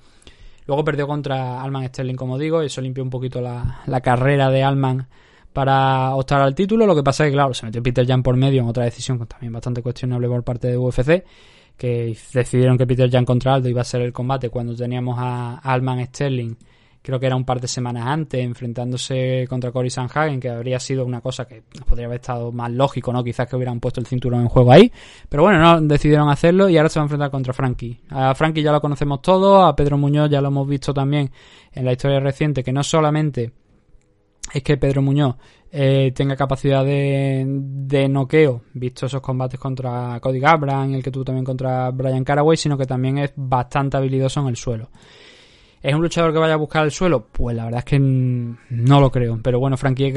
Luego 0.67 0.85
perdió 0.85 1.07
contra 1.07 1.61
Alman 1.61 1.89
Sterling, 1.89 2.15
como 2.15 2.39
digo, 2.39 2.63
y 2.63 2.67
eso 2.67 2.81
limpió 2.81 3.03
un 3.03 3.11
poquito 3.11 3.41
la, 3.41 4.01
carrera 4.01 4.49
de 4.49 4.63
Alman 4.63 5.09
para 5.53 6.15
optar 6.15 6.41
al 6.41 6.55
título. 6.55 6.87
Lo 6.87 6.95
que 6.95 7.03
pasa 7.03 7.25
es 7.25 7.31
que, 7.31 7.35
claro, 7.35 7.53
se 7.53 7.67
metió 7.67 7.83
Peter 7.83 8.07
Jan 8.07 8.23
por 8.23 8.37
medio 8.37 8.63
en 8.63 8.69
otra 8.69 8.85
decisión 8.85 9.27
también 9.27 9.53
bastante 9.53 9.83
cuestionable 9.83 10.29
por 10.29 10.45
parte 10.45 10.69
de 10.69 10.79
UFC, 10.79 11.25
que 11.77 12.17
decidieron 12.33 12.79
que 12.79 12.87
Peter 12.87 13.11
Jan 13.11 13.25
contra 13.25 13.55
Aldo 13.55 13.69
iba 13.69 13.81
a 13.81 13.85
ser 13.85 14.03
el 14.03 14.13
combate 14.13 14.51
cuando 14.51 14.75
teníamos 14.77 15.17
a 15.19 15.59
Alman 15.59 16.07
Sterling 16.07 16.57
creo 17.03 17.19
que 17.19 17.27
era 17.27 17.37
un 17.37 17.45
par 17.45 17.61
de 17.61 17.69
semanas 17.69 18.07
antes, 18.07 18.41
enfrentándose 18.41 19.45
contra 19.49 19.73
Cory 19.73 19.91
Sanhagen, 19.91 20.39
que 20.39 20.49
habría 20.49 20.79
sido 20.79 21.05
una 21.05 21.21
cosa 21.21 21.47
que 21.47 21.63
podría 21.87 22.07
haber 22.07 22.21
estado 22.21 22.53
más 22.53 22.71
lógico, 22.71 23.13
¿no? 23.13 23.25
Quizás 23.25 23.49
que 23.49 23.57
hubieran 23.57 23.81
puesto 23.81 24.01
el 24.01 24.07
cinturón 24.07 24.43
en 24.43 24.49
juego 24.49 24.73
ahí. 24.73 24.91
Pero 25.29 25.43
bueno, 25.43 25.59
no, 25.59 25.81
decidieron 25.81 26.29
hacerlo 26.31 26.69
y 26.69 26.77
ahora 26.77 26.89
se 26.89 27.01
va 27.01 27.03
a 27.03 27.07
enfrentar 27.07 27.31
contra 27.31 27.53
Frankie. 27.53 28.01
A 28.11 28.35
Frankie 28.35 28.63
ya 28.63 28.73
lo 28.73 28.81
conocemos 28.81 29.21
todos, 29.21 29.69
a 29.69 29.75
Pedro 29.75 29.99
Muñoz 29.99 30.31
ya 30.31 30.41
lo 30.41 30.49
hemos 30.49 30.69
visto 30.69 30.95
también 30.95 31.31
en 31.73 31.85
la 31.85 31.93
historia 31.93 32.21
reciente, 32.21 32.63
que 32.63 32.73
no 32.73 32.85
solamente 32.85 33.53
es 34.53 34.63
que 34.63 34.77
Pedro 34.77 35.03
Muñoz 35.03 35.37
eh, 35.71 36.13
tenga 36.15 36.37
capacidad 36.37 36.85
de, 36.85 37.45
de 37.47 38.09
noqueo, 38.09 38.63
visto 38.75 39.07
esos 39.07 39.21
combates 39.21 39.59
contra 39.59 40.21
Cody 40.21 40.39
Gabran, 40.39 40.95
el 40.95 41.03
que 41.03 41.11
tuvo 41.11 41.25
también 41.25 41.45
contra 41.45 41.91
Brian 41.91 42.23
Caraway, 42.23 42.57
sino 42.57 42.77
que 42.77 42.87
también 42.87 43.19
es 43.19 43.33
bastante 43.35 43.97
habilidoso 43.97 44.41
en 44.41 44.49
el 44.49 44.57
suelo. 44.57 44.91
¿Es 45.83 45.95
un 45.95 46.01
luchador 46.01 46.33
que 46.33 46.39
vaya 46.39 46.55
a 46.55 46.59
buscar 46.59 46.85
el 46.85 46.93
suelo? 46.93 47.27
Pues 47.33 47.57
la 47.57 47.65
verdad 47.65 47.81
es 47.81 47.85
que 47.85 47.99
no 47.99 49.01
lo 49.01 49.11
creo. 49.11 49.41
Pero 49.43 49.59
bueno, 49.59 49.77
Frankie 49.77 50.13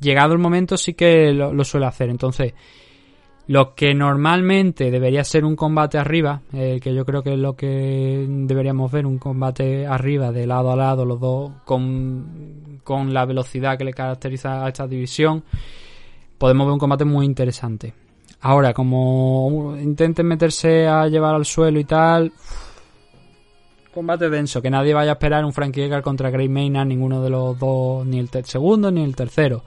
llegado 0.00 0.32
el 0.32 0.38
momento, 0.38 0.76
sí 0.76 0.94
que 0.94 1.32
lo, 1.32 1.64
suele 1.64 1.86
hacer. 1.86 2.10
Entonces, 2.10 2.52
lo 3.46 3.74
que 3.74 3.94
normalmente 3.94 4.90
debería 4.90 5.22
ser 5.22 5.44
un 5.44 5.54
combate 5.54 5.98
arriba, 5.98 6.42
que 6.50 6.94
yo 6.94 7.04
creo 7.04 7.22
que 7.22 7.34
es 7.34 7.38
lo 7.38 7.54
que 7.54 8.26
deberíamos 8.28 8.90
ver, 8.90 9.06
un 9.06 9.18
combate 9.18 9.86
arriba, 9.86 10.32
de 10.32 10.46
lado 10.46 10.72
a 10.72 10.76
lado, 10.76 11.04
los 11.04 11.20
dos, 11.20 11.52
con, 11.64 12.80
con 12.82 13.14
la 13.14 13.24
velocidad 13.24 13.78
que 13.78 13.84
le 13.84 13.92
caracteriza 13.92 14.64
a 14.64 14.68
esta 14.68 14.88
división, 14.88 15.44
podemos 16.38 16.66
ver 16.66 16.72
un 16.72 16.80
combate 16.80 17.04
muy 17.04 17.24
interesante. 17.24 17.94
Ahora, 18.40 18.74
como 18.74 19.76
intenten 19.80 20.26
meterse 20.26 20.88
a 20.88 21.06
llevar 21.06 21.36
al 21.36 21.44
suelo 21.44 21.78
y 21.78 21.84
tal, 21.84 22.32
combate 23.92 24.28
denso, 24.28 24.60
que 24.62 24.70
nadie 24.70 24.94
vaya 24.94 25.12
a 25.12 25.14
esperar 25.14 25.44
un 25.44 25.52
Frankie 25.52 25.84
Edgar 25.84 26.02
contra 26.02 26.30
Gray 26.30 26.48
Maynard, 26.48 26.86
ninguno 26.86 27.22
de 27.22 27.30
los 27.30 27.58
dos, 27.58 28.06
ni 28.06 28.18
el 28.18 28.28
segundo 28.44 28.90
ni 28.90 29.04
el 29.04 29.14
tercero. 29.14 29.62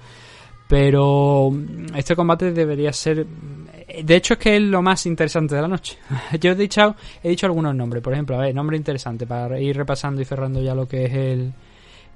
Pero 0.68 1.52
mm, 1.52 1.95
este 1.95 2.15
combate 2.15 2.52
debería 2.52 2.91
ser. 2.91 3.26
De 3.26 4.15
hecho, 4.15 4.34
es 4.34 4.39
que 4.39 4.56
es 4.56 4.61
lo 4.61 4.81
más 4.81 5.06
interesante 5.06 5.56
de 5.56 5.61
la 5.61 5.68
noche. 5.68 5.97
Yo 6.39 6.52
he 6.52 6.56
dicho, 6.56 6.95
he 7.23 7.30
dicho 7.30 7.45
algunos 7.45 7.76
nombres, 7.76 8.02
por 8.02 8.14
ejemplo, 8.14 8.35
a 8.35 8.39
ver, 8.39 8.56
nombre 8.56 8.77
interesante 8.77 9.27
para 9.27 9.60
ir 9.60 9.77
repasando 9.77 10.22
y 10.22 10.26
cerrando 10.26 10.61
ya 10.61 10.73
lo 10.73 10.88
que 10.88 11.06
es 11.06 11.14
el 11.14 11.53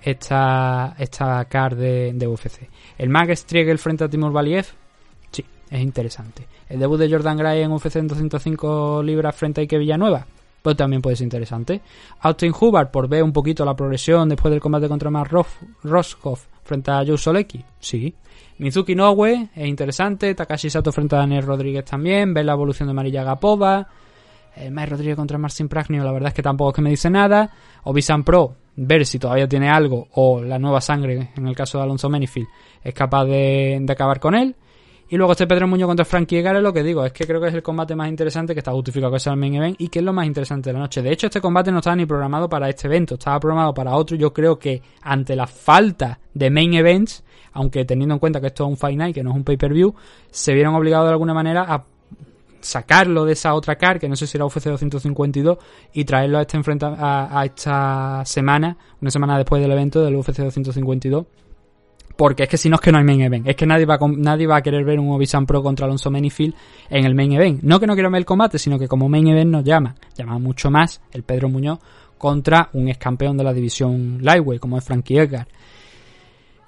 esta, 0.01 0.95
esta 0.97 1.45
card 1.45 1.77
de, 1.77 2.27
UFC. 2.27 2.69
El 2.97 3.09
Mag 3.09 3.35
Striegel 3.35 3.77
frente 3.77 4.03
a 4.03 4.09
Timur 4.09 4.31
Valiev. 4.31 4.65
Sí, 5.31 5.45
es 5.69 5.81
interesante. 5.81 6.47
El 6.69 6.79
debut 6.79 6.99
de 6.99 7.09
Jordan 7.09 7.37
Gray 7.37 7.61
en 7.61 7.71
UFC 7.71 7.97
en 7.97 8.07
205 8.07 9.03
libras 9.03 9.35
frente 9.35 9.61
a 9.61 9.63
Ike 9.63 9.77
Villanueva, 9.77 10.25
pues 10.61 10.75
también 10.75 11.01
puede 11.01 11.15
ser 11.15 11.25
interesante. 11.25 11.81
Austin 12.21 12.53
Hubbard, 12.59 12.91
por 12.91 13.07
ver 13.07 13.23
un 13.23 13.33
poquito 13.33 13.65
la 13.65 13.75
progresión 13.75 14.29
después 14.29 14.51
del 14.51 14.61
combate 14.61 14.87
contra 14.87 15.09
Mark 15.09 15.31
Roscoff 15.83 16.47
frente 16.63 16.91
a 16.91 17.03
Joe 17.05 17.17
Solecki, 17.17 17.63
sí. 17.79 18.13
Mizuki 18.59 18.93
Nowe 18.93 19.49
es 19.55 19.67
interesante, 19.67 20.35
Takashi 20.35 20.69
Sato 20.69 20.91
frente 20.91 21.15
a 21.15 21.19
Daniel 21.19 21.43
Rodríguez 21.43 21.85
también, 21.85 22.33
ver 22.33 22.45
la 22.45 22.53
evolución 22.53 22.87
de 22.87 22.93
Marilla 22.93 23.23
Gapova, 23.23 23.87
eh, 24.55 24.69
Mike 24.69 24.89
Rodríguez 24.89 25.15
contra 25.15 25.37
Marcin 25.37 25.69
Pragnio, 25.69 26.03
la 26.03 26.11
verdad 26.11 26.29
es 26.29 26.33
que 26.33 26.43
tampoco 26.43 26.71
es 26.71 26.75
que 26.75 26.81
me 26.81 26.89
dice 26.89 27.09
nada, 27.09 27.49
Obisan 27.83 28.23
Pro, 28.23 28.55
ver 28.75 29.05
si 29.05 29.17
todavía 29.17 29.47
tiene 29.47 29.69
algo, 29.69 30.09
o 30.13 30.43
la 30.43 30.59
nueva 30.59 30.81
sangre, 30.81 31.31
en 31.37 31.47
el 31.47 31.55
caso 31.55 31.77
de 31.77 31.85
Alonso 31.85 32.09
Menifield, 32.09 32.49
es 32.83 32.93
capaz 32.93 33.25
de 33.25 33.85
acabar 33.89 34.19
con 34.19 34.35
él. 34.35 34.55
Y 35.11 35.17
luego 35.17 35.31
este 35.31 35.47
Pedro 35.47 35.67
Muñoz 35.67 35.87
contra 35.87 36.05
Frankie 36.05 36.37
Edgar 36.37 36.55
es 36.55 36.61
lo 36.61 36.71
que 36.71 36.83
digo, 36.83 37.03
es 37.03 37.11
que 37.11 37.25
creo 37.25 37.41
que 37.41 37.47
es 37.47 37.53
el 37.55 37.63
combate 37.63 37.95
más 37.95 38.07
interesante 38.09 38.53
que 38.53 38.59
está 38.59 38.71
justificado 38.71 39.11
que 39.11 39.19
sea 39.19 39.33
el 39.33 39.39
main 39.39 39.55
event 39.55 39.75
y 39.81 39.87
que 39.87 39.99
es 39.99 40.05
lo 40.05 40.13
más 40.13 40.27
interesante 40.27 40.69
de 40.69 40.73
la 40.73 40.79
noche. 40.79 41.01
De 41.01 41.11
hecho, 41.11 41.25
este 41.25 41.41
combate 41.41 41.71
no 41.71 41.79
estaba 41.79 41.95
ni 41.95 42.05
programado 42.05 42.47
para 42.47 42.69
este 42.69 42.85
evento, 42.87 43.15
estaba 43.15 43.39
programado 43.39 43.73
para 43.73 43.95
otro. 43.95 44.15
Yo 44.15 44.31
creo 44.31 44.59
que 44.59 44.83
ante 45.01 45.35
la 45.35 45.47
falta 45.47 46.19
de 46.31 46.51
main 46.51 46.75
events, 46.75 47.23
aunque 47.53 47.85
teniendo 47.85 48.13
en 48.13 48.19
cuenta 48.19 48.39
que 48.39 48.47
esto 48.47 48.65
es 48.65 48.69
un 48.69 48.77
Fight 48.77 48.97
Night, 48.99 49.15
que 49.15 49.23
no 49.23 49.31
es 49.31 49.35
un 49.35 49.43
pay-per-view, 49.43 49.95
se 50.29 50.53
vieron 50.53 50.75
obligados 50.75 51.07
de 51.07 51.13
alguna 51.13 51.33
manera 51.33 51.63
a 51.63 51.83
sacarlo 52.61 53.25
de 53.25 53.33
esa 53.33 53.55
otra 53.55 53.77
car, 53.77 53.99
que 53.99 54.07
no 54.07 54.15
sé 54.15 54.27
si 54.27 54.37
era 54.37 54.45
UFC 54.45 54.65
252, 54.65 55.57
y 55.93 56.05
traerlo 56.05 56.37
a, 56.37 56.41
este 56.41 56.55
enfrenta 56.55 56.93
a, 56.95 57.39
a 57.39 57.45
esta 57.45 58.21
semana, 58.25 58.77
una 59.01 59.09
semana 59.09 59.37
después 59.37 59.59
del 59.59 59.71
evento 59.71 60.03
del 60.03 60.17
UFC 60.17 60.37
252 60.37 61.25
porque 62.19 62.43
es 62.43 62.49
que 62.49 62.57
si 62.57 62.67
no 62.67 62.75
es 62.75 62.81
que 62.81 62.91
no 62.91 62.97
hay 62.97 63.05
main 63.05 63.21
event. 63.21 63.47
Es 63.47 63.55
que 63.55 63.65
nadie 63.65 63.85
va 63.85 63.95
a, 63.95 63.99
nadie 64.17 64.45
va 64.45 64.57
a 64.57 64.61
querer 64.61 64.83
ver 64.83 64.99
un 64.99 65.09
Obisan 65.09 65.45
Pro 65.45 65.63
contra 65.63 65.85
Alonso 65.85 66.11
Menifield 66.11 66.53
en 66.89 67.05
el 67.05 67.15
main 67.15 67.31
event. 67.31 67.63
No 67.63 67.79
que 67.79 67.87
no 67.87 67.93
quiero 67.93 68.11
ver 68.11 68.19
el 68.19 68.25
combate, 68.25 68.59
sino 68.59 68.77
que 68.77 68.89
como 68.89 69.07
main 69.07 69.25
event 69.29 69.49
nos 69.49 69.63
llama. 69.63 69.95
Llama 70.17 70.37
mucho 70.37 70.69
más 70.69 70.99
el 71.13 71.23
Pedro 71.23 71.47
Muñoz 71.47 71.79
contra 72.17 72.71
un 72.73 72.89
ex 72.89 72.97
campeón 72.97 73.37
de 73.37 73.45
la 73.45 73.53
división 73.53 74.17
Lightweight 74.21 74.59
como 74.59 74.77
es 74.77 74.83
Frankie 74.83 75.17
Edgar. 75.17 75.47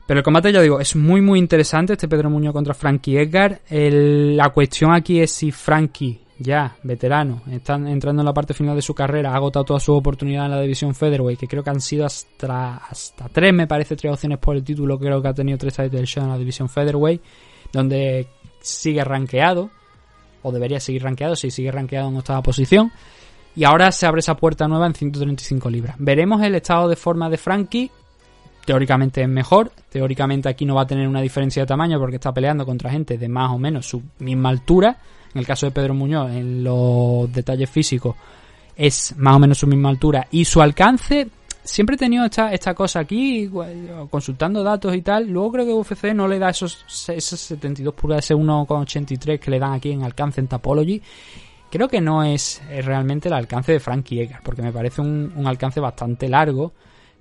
Pero 0.08 0.20
el 0.20 0.24
combate, 0.24 0.54
ya 0.54 0.62
digo, 0.62 0.80
es 0.80 0.96
muy 0.96 1.20
muy 1.20 1.38
interesante 1.38 1.94
este 1.94 2.08
Pedro 2.08 2.30
Muñoz 2.30 2.54
contra 2.54 2.74
Frankie 2.74 3.18
Edgar. 3.18 3.60
la 3.70 4.52
cuestión 4.52 4.94
aquí 4.94 5.20
es 5.20 5.32
si 5.32 5.52
Frankie 5.52 6.18
ya, 6.42 6.76
veterano, 6.84 7.42
están 7.52 7.88
entrando 7.88 8.22
en 8.22 8.26
la 8.26 8.34
parte 8.34 8.54
final 8.54 8.76
de 8.76 8.82
su 8.82 8.94
carrera, 8.94 9.32
ha 9.32 9.36
agotado 9.36 9.66
toda 9.66 9.80
su 9.80 9.94
oportunidad 9.94 10.46
en 10.46 10.52
la 10.52 10.62
división 10.62 10.96
Featherweight, 10.96 11.40
que 11.40 11.48
creo 11.48 11.64
que 11.64 11.70
han 11.70 11.82
sido 11.82 12.06
hasta, 12.06 12.82
tres, 13.32 13.54
me 13.54 13.68
parece, 13.68 13.96
tres 13.96 14.12
opciones 14.12 14.40
por 14.40 14.56
el 14.56 14.64
título, 14.64 14.98
creo 14.98 15.22
que 15.22 15.28
ha 15.28 15.34
tenido 15.34 15.58
tres 15.58 15.76
title 15.76 16.06
show 16.06 16.24
en 16.24 16.30
la 16.30 16.38
división 16.38 16.68
Featherweight, 16.68 17.22
donde 17.72 18.28
sigue 18.60 19.04
rankeado, 19.04 19.70
o 20.42 20.52
debería 20.52 20.80
seguir 20.80 21.04
rankeado, 21.04 21.36
si 21.36 21.52
sigue 21.52 21.72
rankeado 21.72 22.10
en 22.10 22.18
octava 22.18 22.42
posición, 22.42 22.92
y 23.56 23.64
ahora 23.64 23.92
se 23.92 24.06
abre 24.06 24.20
esa 24.20 24.36
puerta 24.36 24.68
nueva 24.68 24.88
en 24.88 24.96
135 24.96 25.70
libras. 25.70 25.96
Veremos 26.00 26.42
el 26.42 26.56
estado 26.56 26.88
de 26.88 26.96
forma 26.96 27.30
de 27.30 27.38
Frankie, 27.38 27.92
teóricamente 28.66 29.22
es 29.22 29.30
mejor, 29.30 29.72
teóricamente 29.90 30.50
aquí 30.50 30.66
no 30.66 30.76
va 30.76 30.84
a 30.84 30.88
tener 30.88 31.08
una 31.08 31.22
diferencia 31.22 31.64
de 31.64 31.68
tamaño 31.68 32.00
porque 32.00 32.16
está 32.16 32.34
peleando 32.34 32.66
contra 32.66 32.90
gente 32.90 33.18
de 33.18 33.28
más 33.28 33.52
o 33.52 33.60
menos 33.60 33.86
su 33.86 34.02
misma 34.20 34.50
altura, 34.50 34.98
en 35.34 35.40
el 35.40 35.46
caso 35.46 35.66
de 35.66 35.72
Pedro 35.72 35.94
Muñoz, 35.94 36.32
en 36.32 36.64
los 36.64 37.32
detalles 37.32 37.70
físicos, 37.70 38.16
es 38.76 39.16
más 39.18 39.36
o 39.36 39.40
menos 39.40 39.58
su 39.58 39.68
misma 39.68 39.90
altura 39.90 40.28
y 40.32 40.46
su 40.46 40.62
alcance. 40.62 41.28
Siempre 41.64 41.96
he 41.96 42.00
tenido 42.00 42.26
esta, 42.26 42.52
esta 42.52 42.74
cosa 42.74 43.00
aquí, 43.02 43.50
consultando 44.10 44.64
datos 44.64 44.96
y 44.96 45.02
tal. 45.02 45.30
Luego 45.30 45.52
creo 45.52 45.66
que 45.66 45.74
UFC 45.74 46.06
no 46.14 46.28
le 46.28 46.40
da 46.40 46.50
esos, 46.50 46.84
esos 47.10 47.40
72 47.40 47.94
pulgadas, 47.94 48.26
ese 48.26 48.36
1,83 48.36 49.40
que 49.40 49.52
le 49.52 49.60
dan 49.60 49.74
aquí 49.74 49.92
en 49.92 50.04
alcance 50.04 50.42
en 50.42 50.48
Topology. 50.48 51.02
Creo 51.70 51.88
que 51.88 52.02
no 52.02 52.24
es 52.24 52.62
realmente 52.84 53.30
el 53.30 53.34
alcance 53.36 53.72
de 53.74 53.80
Frankie 53.80 54.22
Edgar, 54.22 54.42
porque 54.44 54.62
me 54.62 54.74
parece 54.74 55.02
un, 55.02 55.44
alcance 55.46 55.80
bastante 55.80 56.28
largo. 56.28 56.74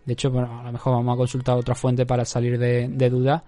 De 0.05 0.15
hecho, 0.15 0.31
bueno, 0.31 0.61
a 0.61 0.65
lo 0.65 0.73
mejor 0.73 0.95
vamos 0.95 1.15
a 1.15 1.19
consultar 1.19 1.57
otra 1.57 1.75
fuente 1.75 2.07
para 2.07 2.25
salir 2.25 2.59
de, 2.59 2.89
de 2.89 3.11
duda 3.11 3.45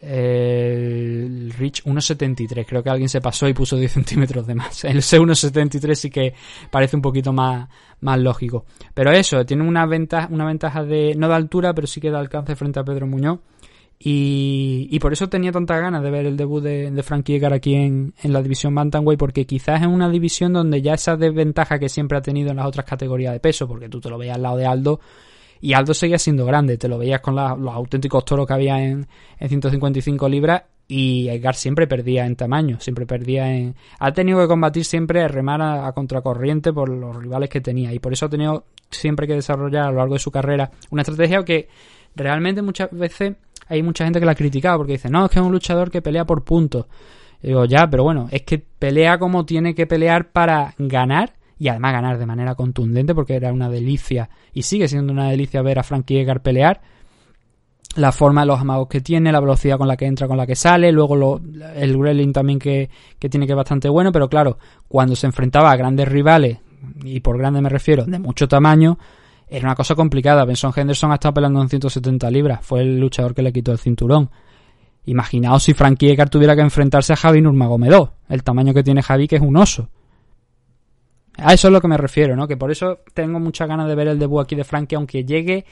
el 0.00 1.52
Rich 1.58 1.84
1.73. 1.84 2.66
Creo 2.66 2.82
que 2.82 2.90
alguien 2.90 3.08
se 3.08 3.20
pasó 3.20 3.48
y 3.48 3.54
puso 3.54 3.76
10 3.76 3.92
centímetros 3.92 4.46
de 4.46 4.54
más. 4.54 4.84
El 4.84 4.98
C1.73 4.98 5.94
sí 5.94 6.10
que 6.10 6.34
parece 6.70 6.96
un 6.96 7.02
poquito 7.02 7.32
más, 7.32 7.68
más 8.00 8.18
lógico. 8.18 8.64
Pero 8.94 9.10
eso, 9.12 9.44
tiene 9.44 9.64
una 9.64 9.86
ventaja, 9.86 10.28
una 10.30 10.46
ventaja 10.46 10.84
de 10.84 11.14
no 11.16 11.28
de 11.28 11.34
altura, 11.34 11.74
pero 11.74 11.86
sí 11.86 12.00
que 12.00 12.10
da 12.10 12.20
alcance 12.20 12.56
frente 12.56 12.80
a 12.80 12.84
Pedro 12.84 13.06
Muñoz. 13.06 13.40
Y, 14.00 14.86
y 14.92 15.00
por 15.00 15.12
eso 15.12 15.28
tenía 15.28 15.50
tanta 15.50 15.76
ganas 15.78 16.04
de 16.04 16.10
ver 16.10 16.24
el 16.26 16.36
debut 16.36 16.62
de, 16.62 16.92
de 16.92 17.02
Frankie 17.02 17.34
Edgar 17.34 17.52
aquí 17.52 17.74
en, 17.74 18.14
en 18.22 18.32
la 18.32 18.42
división 18.42 18.72
Bantamweight, 18.72 19.18
porque 19.18 19.44
quizás 19.44 19.80
es 19.80 19.88
una 19.88 20.08
división 20.08 20.52
donde 20.52 20.80
ya 20.80 20.94
esa 20.94 21.16
desventaja 21.16 21.80
que 21.80 21.88
siempre 21.88 22.16
ha 22.16 22.22
tenido 22.22 22.50
en 22.50 22.58
las 22.58 22.66
otras 22.66 22.86
categorías 22.86 23.32
de 23.32 23.40
peso, 23.40 23.66
porque 23.66 23.88
tú 23.88 24.00
te 24.00 24.08
lo 24.08 24.16
veías 24.16 24.36
al 24.36 24.42
lado 24.42 24.56
de 24.56 24.66
Aldo, 24.66 25.00
y 25.60 25.72
Aldo 25.72 25.94
seguía 25.94 26.18
siendo 26.18 26.44
grande, 26.46 26.78
te 26.78 26.88
lo 26.88 26.98
veías 26.98 27.20
con 27.20 27.34
los 27.34 27.74
auténticos 27.74 28.24
toros 28.24 28.46
que 28.46 28.52
había 28.52 28.82
en, 28.82 29.06
en 29.38 29.48
155 29.48 30.28
libras 30.28 30.62
y 30.88 31.28
Edgar 31.28 31.54
siempre 31.54 31.86
perdía 31.86 32.24
en 32.24 32.34
tamaño, 32.34 32.80
siempre 32.80 33.04
perdía 33.04 33.54
en... 33.54 33.76
Ha 33.98 34.12
tenido 34.12 34.40
que 34.40 34.48
combatir 34.48 34.86
siempre, 34.86 35.28
remar 35.28 35.60
a, 35.60 35.92
contracorriente 35.92 36.72
por 36.72 36.88
los 36.88 37.14
rivales 37.14 37.50
que 37.50 37.60
tenía 37.60 37.92
y 37.92 37.98
por 37.98 38.14
eso 38.14 38.26
ha 38.26 38.30
tenido 38.30 38.64
siempre 38.90 39.26
que 39.26 39.34
desarrollar 39.34 39.84
a 39.84 39.90
lo 39.90 39.98
largo 39.98 40.14
de 40.14 40.20
su 40.20 40.30
carrera 40.30 40.70
una 40.90 41.02
estrategia 41.02 41.44
que 41.44 41.68
realmente 42.16 42.62
muchas 42.62 42.90
veces 42.90 43.36
hay 43.68 43.82
mucha 43.82 44.04
gente 44.04 44.18
que 44.18 44.24
la 44.24 44.32
ha 44.32 44.34
criticado 44.34 44.78
porque 44.78 44.92
dice, 44.92 45.10
no, 45.10 45.26
es 45.26 45.30
que 45.30 45.38
es 45.38 45.44
un 45.44 45.52
luchador 45.52 45.90
que 45.90 46.00
pelea 46.00 46.24
por 46.24 46.42
puntos. 46.42 46.86
digo, 47.42 47.66
ya, 47.66 47.86
pero 47.90 48.02
bueno, 48.02 48.28
es 48.30 48.42
que 48.42 48.58
pelea 48.58 49.18
como 49.18 49.44
tiene 49.44 49.74
que 49.74 49.86
pelear 49.86 50.30
para 50.30 50.74
ganar 50.78 51.34
y 51.58 51.68
además 51.68 51.92
ganar 51.92 52.18
de 52.18 52.26
manera 52.26 52.54
contundente 52.54 53.14
porque 53.14 53.34
era 53.34 53.52
una 53.52 53.68
delicia 53.68 54.30
y 54.52 54.62
sigue 54.62 54.88
siendo 54.88 55.12
una 55.12 55.30
delicia 55.30 55.62
ver 55.62 55.78
a 55.78 55.82
Frankie 55.82 56.20
Edgar 56.20 56.42
pelear 56.42 56.80
la 57.96 58.12
forma 58.12 58.42
de 58.42 58.46
los 58.46 58.60
amagos 58.60 58.88
que 58.88 59.00
tiene, 59.00 59.32
la 59.32 59.40
velocidad 59.40 59.78
con 59.78 59.88
la 59.88 59.96
que 59.96 60.06
entra, 60.06 60.28
con 60.28 60.36
la 60.36 60.46
que 60.46 60.54
sale, 60.54 60.92
luego 60.92 61.16
lo, 61.16 61.40
el 61.74 61.96
grilling 61.96 62.32
también 62.32 62.58
que, 62.58 62.90
que 63.18 63.28
tiene 63.28 63.46
que 63.46 63.52
es 63.52 63.56
bastante 63.56 63.88
bueno, 63.88 64.12
pero 64.12 64.28
claro, 64.28 64.58
cuando 64.86 65.16
se 65.16 65.26
enfrentaba 65.26 65.72
a 65.72 65.76
grandes 65.76 66.06
rivales, 66.06 66.58
y 67.02 67.20
por 67.20 67.38
grande 67.38 67.60
me 67.60 67.68
refiero, 67.68 68.04
de 68.04 68.18
mucho 68.18 68.46
tamaño, 68.46 68.98
era 69.48 69.66
una 69.66 69.74
cosa 69.74 69.94
complicada. 69.94 70.44
Benson 70.44 70.72
Henderson 70.74 71.10
ha 71.10 71.14
estado 71.14 71.34
peleando 71.34 71.62
en 71.62 71.68
170 71.68 72.30
libras, 72.30 72.60
fue 72.62 72.82
el 72.82 73.00
luchador 73.00 73.34
que 73.34 73.42
le 73.42 73.52
quitó 73.52 73.72
el 73.72 73.78
cinturón. 73.78 74.30
Imaginaos 75.06 75.62
si 75.62 75.72
Frankie 75.72 76.10
Edgar 76.10 76.28
tuviera 76.28 76.54
que 76.54 76.60
enfrentarse 76.60 77.14
a 77.14 77.16
Javi 77.16 77.40
Nurmagomedov, 77.40 78.10
el 78.28 78.42
tamaño 78.42 78.74
que 78.74 78.82
tiene 78.82 79.02
Javi, 79.02 79.26
que 79.26 79.36
es 79.36 79.42
un 79.42 79.56
oso. 79.56 79.88
A 81.38 81.54
eso 81.54 81.68
es 81.68 81.72
lo 81.72 81.80
que 81.80 81.88
me 81.88 81.96
refiero, 81.96 82.34
¿no? 82.34 82.48
Que 82.48 82.56
por 82.56 82.70
eso 82.70 83.00
tengo 83.14 83.38
muchas 83.38 83.68
ganas 83.68 83.88
de 83.88 83.94
ver 83.94 84.08
el 84.08 84.18
debut 84.18 84.42
aquí 84.42 84.56
de 84.56 84.64
Frankie, 84.64 84.96
aunque 84.96 85.24
llegue 85.24 85.64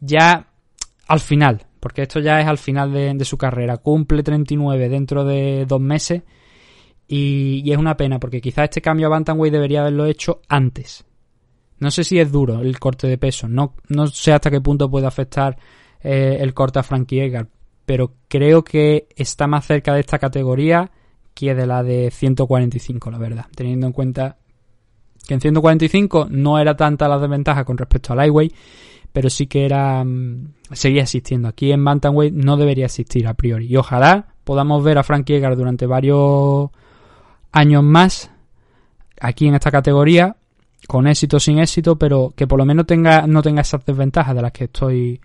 ya 0.00 0.46
al 1.08 1.20
final, 1.20 1.66
porque 1.80 2.02
esto 2.02 2.20
ya 2.20 2.40
es 2.40 2.46
al 2.46 2.58
final 2.58 2.92
de, 2.92 3.24
su 3.24 3.36
carrera. 3.36 3.78
Cumple 3.78 4.22
39 4.22 4.88
dentro 4.88 5.24
de 5.24 5.66
dos 5.66 5.80
meses 5.80 6.22
y, 7.08 7.68
es 7.70 7.76
una 7.76 7.96
pena, 7.96 8.20
porque 8.20 8.40
quizás 8.40 8.64
este 8.64 8.80
cambio 8.80 9.08
a 9.08 9.10
Bantamweight 9.10 9.52
debería 9.52 9.80
haberlo 9.80 10.06
hecho 10.06 10.42
antes. 10.48 11.04
No 11.80 11.90
sé 11.90 12.04
si 12.04 12.20
es 12.20 12.30
duro 12.30 12.60
el 12.60 12.78
corte 12.78 13.08
de 13.08 13.18
peso, 13.18 13.48
no, 13.48 13.74
sé 14.12 14.32
hasta 14.32 14.50
qué 14.50 14.60
punto 14.60 14.88
puede 14.88 15.06
afectar 15.06 15.56
eh, 16.02 16.36
el 16.38 16.54
corte 16.54 16.78
a 16.78 16.84
Frankie 16.84 17.20
Edgar, 17.20 17.48
pero 17.84 18.14
creo 18.28 18.62
que 18.62 19.08
está 19.16 19.48
más 19.48 19.66
cerca 19.66 19.94
de 19.94 20.00
esta 20.00 20.20
categoría 20.20 20.92
que 21.34 21.54
de 21.54 21.66
la 21.66 21.82
de 21.82 22.10
145, 22.12 23.10
la 23.10 23.18
verdad, 23.18 23.46
teniendo 23.56 23.86
en 23.88 23.92
cuenta 23.92 24.36
que 25.30 25.34
en 25.34 25.40
145 25.40 26.26
no 26.28 26.58
era 26.58 26.76
tanta 26.76 27.06
la 27.06 27.16
desventaja 27.16 27.64
con 27.64 27.78
respecto 27.78 28.12
al 28.12 28.16
Lightweight, 28.16 28.52
pero 29.12 29.30
sí 29.30 29.46
que 29.46 29.64
era 29.64 30.02
mm, 30.02 30.54
seguía 30.72 31.02
existiendo. 31.02 31.46
Aquí 31.46 31.70
en 31.70 31.84
Bantamweight 31.84 32.34
no 32.34 32.56
debería 32.56 32.86
existir 32.86 33.28
a 33.28 33.34
priori. 33.34 33.66
Y 33.66 33.76
ojalá 33.76 34.34
podamos 34.42 34.82
ver 34.82 34.98
a 34.98 35.04
Frankie 35.04 35.36
Edgar 35.36 35.54
durante 35.54 35.86
varios 35.86 36.70
años 37.52 37.84
más 37.84 38.32
aquí 39.20 39.46
en 39.46 39.54
esta 39.54 39.70
categoría, 39.70 40.34
con 40.88 41.06
éxito 41.06 41.36
o 41.36 41.40
sin 41.40 41.60
éxito, 41.60 41.96
pero 41.96 42.32
que 42.34 42.48
por 42.48 42.58
lo 42.58 42.66
menos 42.66 42.86
tenga, 42.86 43.28
no 43.28 43.40
tenga 43.40 43.60
esas 43.60 43.86
desventajas 43.86 44.34
de 44.34 44.42
las 44.42 44.50
que 44.50 44.64
estoy 44.64 45.20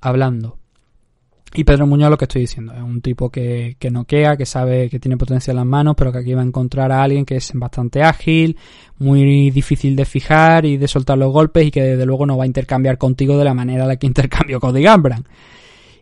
hablando. 0.00 0.56
Y 1.54 1.64
Pedro 1.64 1.86
Muñoz 1.86 2.10
lo 2.10 2.18
que 2.18 2.26
estoy 2.26 2.42
diciendo, 2.42 2.74
es 2.74 2.82
un 2.82 3.00
tipo 3.00 3.30
que, 3.30 3.76
que 3.78 3.90
noquea, 3.90 4.36
que 4.36 4.44
sabe 4.44 4.90
que 4.90 5.00
tiene 5.00 5.16
potencia 5.16 5.50
en 5.50 5.56
las 5.56 5.66
manos, 5.66 5.94
pero 5.96 6.12
que 6.12 6.18
aquí 6.18 6.34
va 6.34 6.42
a 6.42 6.44
encontrar 6.44 6.92
a 6.92 7.02
alguien 7.02 7.24
que 7.24 7.36
es 7.36 7.52
bastante 7.54 8.02
ágil, 8.02 8.56
muy 8.98 9.50
difícil 9.50 9.96
de 9.96 10.04
fijar 10.04 10.66
y 10.66 10.76
de 10.76 10.86
soltar 10.86 11.16
los 11.16 11.32
golpes 11.32 11.66
y 11.66 11.70
que 11.70 11.82
desde 11.82 12.04
luego 12.04 12.26
no 12.26 12.36
va 12.36 12.44
a 12.44 12.46
intercambiar 12.46 12.98
contigo 12.98 13.38
de 13.38 13.44
la 13.44 13.54
manera 13.54 13.90
en 13.90 13.98
que 13.98 14.06
intercambió 14.08 14.60
Cody 14.60 14.82
Gambran. 14.82 15.24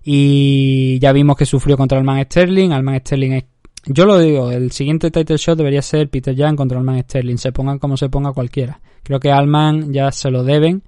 Y 0.02 0.98
ya 0.98 1.12
vimos 1.12 1.36
que 1.36 1.46
sufrió 1.46 1.76
contra 1.76 1.98
Alman 1.98 2.24
Sterling, 2.24 2.70
Alman 2.72 3.00
Sterling 3.00 3.32
es... 3.32 3.44
Yo 3.86 4.04
lo 4.04 4.18
digo, 4.18 4.50
el 4.50 4.72
siguiente 4.72 5.12
title 5.12 5.36
shot 5.36 5.56
debería 5.56 5.80
ser 5.80 6.08
Peter 6.10 6.36
Jan 6.36 6.56
contra 6.56 6.78
Alman 6.78 7.02
Sterling, 7.02 7.36
se 7.36 7.52
pongan 7.52 7.78
como 7.78 7.96
se 7.96 8.08
ponga 8.08 8.32
cualquiera. 8.32 8.80
Creo 9.04 9.20
que 9.20 9.30
Alman 9.30 9.92
ya 9.92 10.10
se 10.10 10.28
lo 10.30 10.42
deben 10.42 10.82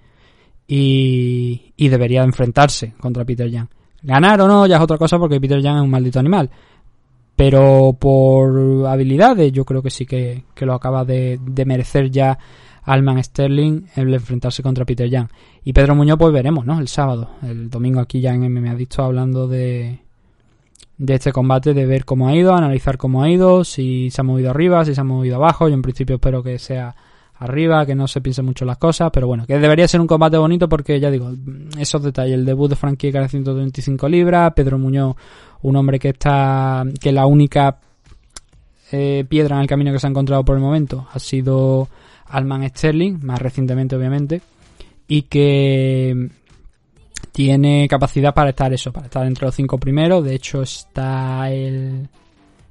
y, 0.66 1.74
y 1.76 1.88
debería 1.88 2.24
enfrentarse 2.24 2.94
contra 2.98 3.24
Peter 3.24 3.48
Jan. 3.52 3.68
Ganar 4.02 4.40
o 4.40 4.48
no 4.48 4.66
ya 4.66 4.76
es 4.76 4.82
otra 4.82 4.98
cosa 4.98 5.18
porque 5.18 5.40
Peter 5.40 5.62
Jan 5.62 5.76
es 5.76 5.82
un 5.82 5.90
maldito 5.90 6.18
animal. 6.18 6.50
Pero 7.36 7.96
por 7.98 8.86
habilidades 8.86 9.52
yo 9.52 9.64
creo 9.64 9.82
que 9.82 9.90
sí 9.90 10.06
que, 10.06 10.44
lo 10.60 10.74
acaba 10.74 11.04
de, 11.04 11.38
merecer 11.66 12.10
ya 12.10 12.38
Alman 12.82 13.22
Sterling 13.22 13.86
el 13.94 14.12
enfrentarse 14.14 14.62
contra 14.62 14.84
Peter 14.84 15.08
Young. 15.08 15.28
Y 15.62 15.72
Pedro 15.72 15.94
Muñoz 15.94 16.18
pues 16.18 16.32
veremos, 16.32 16.66
¿no? 16.66 16.80
El 16.80 16.88
sábado. 16.88 17.30
El 17.42 17.70
domingo 17.70 18.00
aquí 18.00 18.20
ya 18.20 18.34
en 18.34 18.52
me 18.52 18.70
ha 18.70 18.74
dicho 18.74 19.02
hablando 19.02 19.46
de, 19.46 20.00
de 20.96 21.14
este 21.14 21.32
combate, 21.32 21.74
de 21.74 21.86
ver 21.86 22.04
cómo 22.04 22.28
ha 22.28 22.34
ido, 22.34 22.54
analizar 22.54 22.98
cómo 22.98 23.22
ha 23.22 23.30
ido, 23.30 23.62
si 23.64 24.10
se 24.10 24.20
ha 24.20 24.24
movido 24.24 24.50
arriba, 24.50 24.84
si 24.84 24.94
se 24.94 25.00
ha 25.00 25.04
movido 25.04 25.36
abajo. 25.36 25.68
Yo 25.68 25.74
en 25.74 25.82
principio 25.82 26.16
espero 26.16 26.42
que 26.42 26.58
sea 26.58 26.94
arriba, 27.38 27.86
que 27.86 27.94
no 27.94 28.08
se 28.08 28.20
piense 28.20 28.42
mucho 28.42 28.64
las 28.64 28.78
cosas, 28.78 29.10
pero 29.12 29.26
bueno, 29.26 29.46
que 29.46 29.58
debería 29.58 29.86
ser 29.86 30.00
un 30.00 30.06
combate 30.06 30.36
bonito 30.36 30.68
porque 30.68 30.98
ya 30.98 31.10
digo, 31.10 31.32
esos 31.78 32.02
detalles, 32.02 32.34
el 32.34 32.44
debut 32.44 32.68
de 32.68 32.76
Frankie 32.76 33.12
de 33.12 33.28
125 33.28 34.08
libras, 34.08 34.52
Pedro 34.54 34.78
Muñoz, 34.78 35.16
un 35.62 35.76
hombre 35.76 35.98
que 35.98 36.10
está, 36.10 36.84
que 37.00 37.12
la 37.12 37.26
única 37.26 37.78
eh, 38.90 39.24
piedra 39.28 39.56
en 39.56 39.62
el 39.62 39.68
camino 39.68 39.92
que 39.92 40.00
se 40.00 40.06
ha 40.06 40.10
encontrado 40.10 40.44
por 40.44 40.56
el 40.56 40.62
momento 40.62 41.06
ha 41.12 41.18
sido 41.18 41.88
Alman 42.26 42.68
Sterling, 42.68 43.20
más 43.22 43.40
recientemente 43.40 43.94
obviamente, 43.94 44.42
y 45.06 45.22
que 45.22 46.30
tiene 47.30 47.86
capacidad 47.88 48.34
para 48.34 48.50
estar 48.50 48.72
eso, 48.72 48.92
para 48.92 49.06
estar 49.06 49.24
entre 49.26 49.46
los 49.46 49.54
cinco 49.54 49.78
primeros, 49.78 50.24
de 50.24 50.34
hecho 50.34 50.62
está 50.62 51.50
el, 51.52 52.08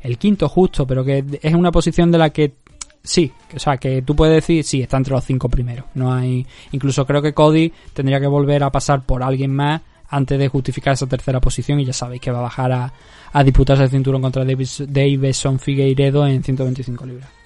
el 0.02 0.18
quinto 0.18 0.50
justo, 0.50 0.86
pero 0.86 1.06
que 1.06 1.24
es 1.42 1.54
una 1.54 1.72
posición 1.72 2.12
de 2.12 2.18
la 2.18 2.32
que 2.32 2.54
sí, 3.08 3.32
o 3.56 3.60
sea, 3.60 3.78
que 3.78 4.02
tú 4.02 4.16
puedes 4.16 4.36
decir, 4.36 4.64
sí, 4.64 4.82
está 4.82 4.98
entre 4.98 5.14
los 5.14 5.24
cinco 5.24 5.50
primeros. 5.50 5.86
No 5.96 6.14
hay, 6.14 6.46
incluso 6.72 7.06
creo 7.06 7.22
que 7.22 7.34
Cody 7.34 7.72
tendría 7.94 8.20
que 8.20 8.28
volver 8.28 8.64
a 8.64 8.72
pasar 8.72 9.06
por 9.06 9.24
alguien 9.24 9.56
más 9.56 9.82
antes 10.10 10.40
de 10.40 10.48
justificar 10.48 10.94
esa 10.94 11.08
tercera 11.08 11.40
posición 11.40 11.80
y 11.80 11.86
ya 11.86 11.94
sabéis 11.94 12.22
que 12.22 12.32
va 12.32 12.40
a 12.40 12.44
bajar 12.44 12.72
a, 12.72 12.94
a 13.34 13.44
disputarse 13.44 13.84
el 13.84 13.90
cinturón 13.90 14.22
contra 14.22 14.46
Davison 14.46 15.60
Figueiredo 15.60 16.26
en 16.28 16.44
125 16.44 17.06
libras. 17.06 17.37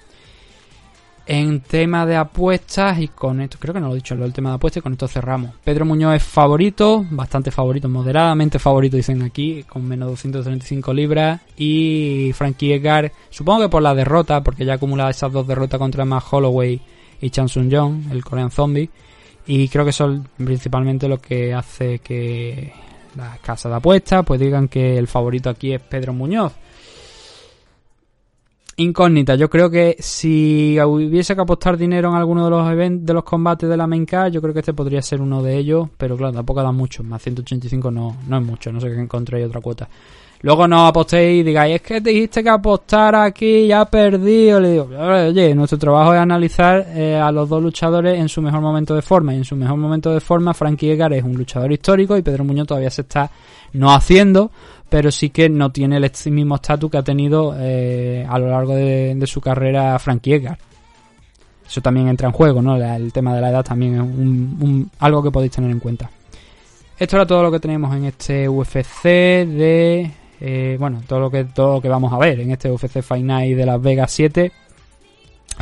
En 1.34 1.62
tema 1.62 2.04
de 2.04 2.14
apuestas, 2.14 3.00
y 3.00 3.08
con 3.08 3.40
esto, 3.40 3.56
creo 3.58 3.72
que 3.72 3.80
no 3.80 3.86
lo 3.86 3.94
he 3.94 3.96
dicho, 3.96 4.14
del 4.14 4.34
tema 4.34 4.50
de 4.50 4.56
apuestas, 4.56 4.80
y 4.80 4.82
con 4.82 4.92
esto 4.92 5.08
cerramos. 5.08 5.52
Pedro 5.64 5.86
Muñoz 5.86 6.16
es 6.16 6.22
favorito, 6.22 7.06
bastante 7.08 7.50
favorito, 7.50 7.88
moderadamente 7.88 8.58
favorito, 8.58 8.98
dicen 8.98 9.22
aquí, 9.22 9.62
con 9.62 9.82
menos 9.88 10.10
235 10.10 10.92
libras. 10.92 11.40
Y 11.56 12.32
Frankie 12.34 12.74
Edgar, 12.74 13.10
supongo 13.30 13.62
que 13.62 13.68
por 13.70 13.80
la 13.80 13.94
derrota, 13.94 14.42
porque 14.42 14.66
ya 14.66 14.74
acumula 14.74 15.08
esas 15.08 15.32
dos 15.32 15.46
derrotas 15.46 15.78
contra 15.78 16.04
Matt 16.04 16.24
Holloway 16.30 16.78
y 17.22 17.30
Chan 17.30 17.48
Sung 17.48 17.74
Jong, 17.74 18.12
el 18.12 18.22
Korean 18.22 18.50
Zombie. 18.50 18.90
Y 19.46 19.68
creo 19.68 19.86
que 19.86 19.92
son 19.92 20.28
principalmente 20.36 21.08
lo 21.08 21.18
que 21.18 21.54
hace 21.54 22.00
que 22.00 22.74
las 23.16 23.38
casas 23.38 23.72
de 23.72 23.76
apuestas 23.76 24.22
pues 24.26 24.38
digan 24.38 24.68
que 24.68 24.98
el 24.98 25.06
favorito 25.06 25.48
aquí 25.48 25.72
es 25.72 25.80
Pedro 25.80 26.12
Muñoz 26.12 26.52
incógnita. 28.76 29.34
Yo 29.34 29.48
creo 29.48 29.70
que 29.70 29.96
si 29.98 30.78
hubiese 30.80 31.34
que 31.34 31.40
apostar 31.40 31.76
dinero 31.76 32.10
en 32.10 32.16
alguno 32.16 32.44
de 32.44 32.50
los 32.50 32.70
eventos, 32.70 33.06
de 33.06 33.14
los 33.14 33.24
combates 33.24 33.68
de 33.68 33.76
la 33.76 33.86
main 33.86 34.06
yo 34.30 34.40
creo 34.40 34.52
que 34.52 34.60
este 34.60 34.74
podría 34.74 35.02
ser 35.02 35.20
uno 35.20 35.42
de 35.42 35.56
ellos, 35.56 35.88
pero 35.96 36.16
claro, 36.16 36.32
tampoco 36.32 36.62
da 36.62 36.72
mucho, 36.72 37.02
más 37.02 37.22
185 37.22 37.90
no, 37.90 38.16
no 38.26 38.38
es 38.38 38.44
mucho, 38.44 38.72
no 38.72 38.80
sé 38.80 38.88
que 38.88 39.00
encontréis 39.00 39.46
otra 39.46 39.60
cuota. 39.60 39.88
Luego 40.42 40.66
no 40.66 40.88
apostéis 40.88 41.40
y 41.40 41.42
digáis, 41.44 41.76
es 41.76 41.82
que 41.82 42.00
dijiste 42.00 42.42
que 42.42 42.48
apostar 42.48 43.14
aquí 43.14 43.68
ya 43.68 43.84
perdido. 43.84 44.60
Le 44.60 44.72
digo, 44.72 44.88
oye, 44.98 45.54
nuestro 45.54 45.78
trabajo 45.78 46.14
es 46.14 46.20
analizar 46.20 46.84
eh, 46.88 47.14
a 47.14 47.30
los 47.30 47.48
dos 47.48 47.62
luchadores 47.62 48.18
en 48.18 48.28
su 48.28 48.42
mejor 48.42 48.60
momento 48.60 48.92
de 48.96 49.02
forma. 49.02 49.32
Y 49.34 49.36
en 49.36 49.44
su 49.44 49.54
mejor 49.54 49.76
momento 49.76 50.12
de 50.12 50.18
forma, 50.18 50.52
Frankie 50.52 50.90
Edgar 50.90 51.12
es 51.12 51.22
un 51.22 51.34
luchador 51.34 51.70
histórico 51.70 52.16
y 52.16 52.22
Pedro 52.22 52.42
Muñoz 52.42 52.66
todavía 52.66 52.90
se 52.90 53.02
está 53.02 53.30
no 53.74 53.92
haciendo, 53.92 54.50
pero 54.92 55.10
sí 55.10 55.30
que 55.30 55.48
no 55.48 55.72
tiene 55.72 55.96
el 55.96 56.10
mismo 56.26 56.56
estatus 56.56 56.90
que 56.90 56.98
ha 56.98 57.02
tenido 57.02 57.54
eh, 57.58 58.26
a 58.28 58.38
lo 58.38 58.50
largo 58.50 58.74
de, 58.74 59.18
su 59.24 59.40
carrera 59.40 59.98
Frankie 59.98 60.34
Edgar. 60.34 60.58
Eso 61.66 61.80
también 61.80 62.08
entra 62.08 62.28
en 62.28 62.34
juego, 62.34 62.60
¿no? 62.60 62.76
El 62.76 63.10
tema 63.10 63.34
de 63.34 63.40
la 63.40 63.48
edad 63.48 63.64
también 63.64 63.94
es 63.94 64.00
un, 64.02 64.90
algo 64.98 65.22
que 65.22 65.30
podéis 65.30 65.50
tener 65.50 65.70
en 65.70 65.80
cuenta. 65.80 66.10
Esto 66.98 67.16
era 67.16 67.24
todo 67.24 67.42
lo 67.42 67.50
que 67.50 67.58
tenemos 67.58 67.96
en 67.96 68.04
este 68.04 68.46
UFC 68.46 69.04
de... 69.04 70.10
Eh, 70.38 70.76
bueno, 70.78 71.00
todo 71.08 71.20
lo, 71.20 71.30
que, 71.30 71.44
todo 71.44 71.76
lo 71.76 71.80
que 71.80 71.88
vamos 71.88 72.12
a 72.12 72.18
ver 72.18 72.40
en 72.40 72.50
este 72.50 72.70
UFC 72.70 73.00
Fight 73.00 73.24
de 73.24 73.64
Las 73.64 73.80
Vegas 73.80 74.12
7. 74.12 74.52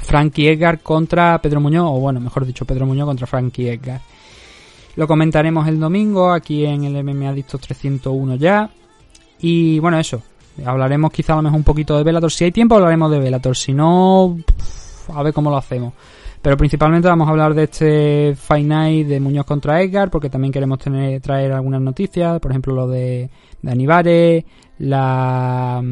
Frankie 0.02 0.48
Edgar 0.48 0.80
contra 0.80 1.40
Pedro 1.40 1.60
Muñoz, 1.60 1.86
o 1.88 2.00
bueno, 2.00 2.18
mejor 2.18 2.44
dicho, 2.44 2.64
Pedro 2.64 2.84
Muñoz 2.84 3.06
contra 3.06 3.28
Frankie 3.28 3.68
Edgar. 3.68 4.00
Lo 4.96 5.06
comentaremos 5.06 5.68
el 5.68 5.78
domingo 5.78 6.32
aquí 6.32 6.64
en 6.64 6.82
el 6.82 7.04
MMA 7.04 7.28
Adictos 7.28 7.60
301 7.60 8.34
ya. 8.34 8.70
Y 9.40 9.78
bueno, 9.78 9.98
eso. 9.98 10.22
Hablaremos 10.64 11.10
quizá 11.10 11.32
a 11.32 11.36
lo 11.36 11.42
mejor 11.42 11.58
un 11.58 11.64
poquito 11.64 11.96
de 11.96 12.04
Velator. 12.04 12.30
Si 12.30 12.44
hay 12.44 12.52
tiempo 12.52 12.74
hablaremos 12.74 13.10
de 13.10 13.18
Velator. 13.18 13.56
Si 13.56 13.72
no, 13.72 14.36
a 15.14 15.22
ver 15.22 15.32
cómo 15.32 15.50
lo 15.50 15.56
hacemos. 15.56 15.94
Pero 16.42 16.56
principalmente 16.56 17.06
vamos 17.06 17.28
a 17.28 17.32
hablar 17.32 17.54
de 17.54 17.64
este 17.64 18.34
Fight 18.34 18.66
Night 18.66 19.06
de 19.06 19.20
Muñoz 19.20 19.44
contra 19.44 19.82
Edgar, 19.82 20.10
porque 20.10 20.30
también 20.30 20.52
queremos 20.52 20.78
tener, 20.78 21.20
traer 21.20 21.52
algunas 21.52 21.82
noticias, 21.82 22.40
por 22.40 22.50
ejemplo 22.50 22.74
lo 22.74 22.88
de, 22.88 23.28
de 23.60 23.70
Anibare, 23.70 24.46
la, 24.78 25.82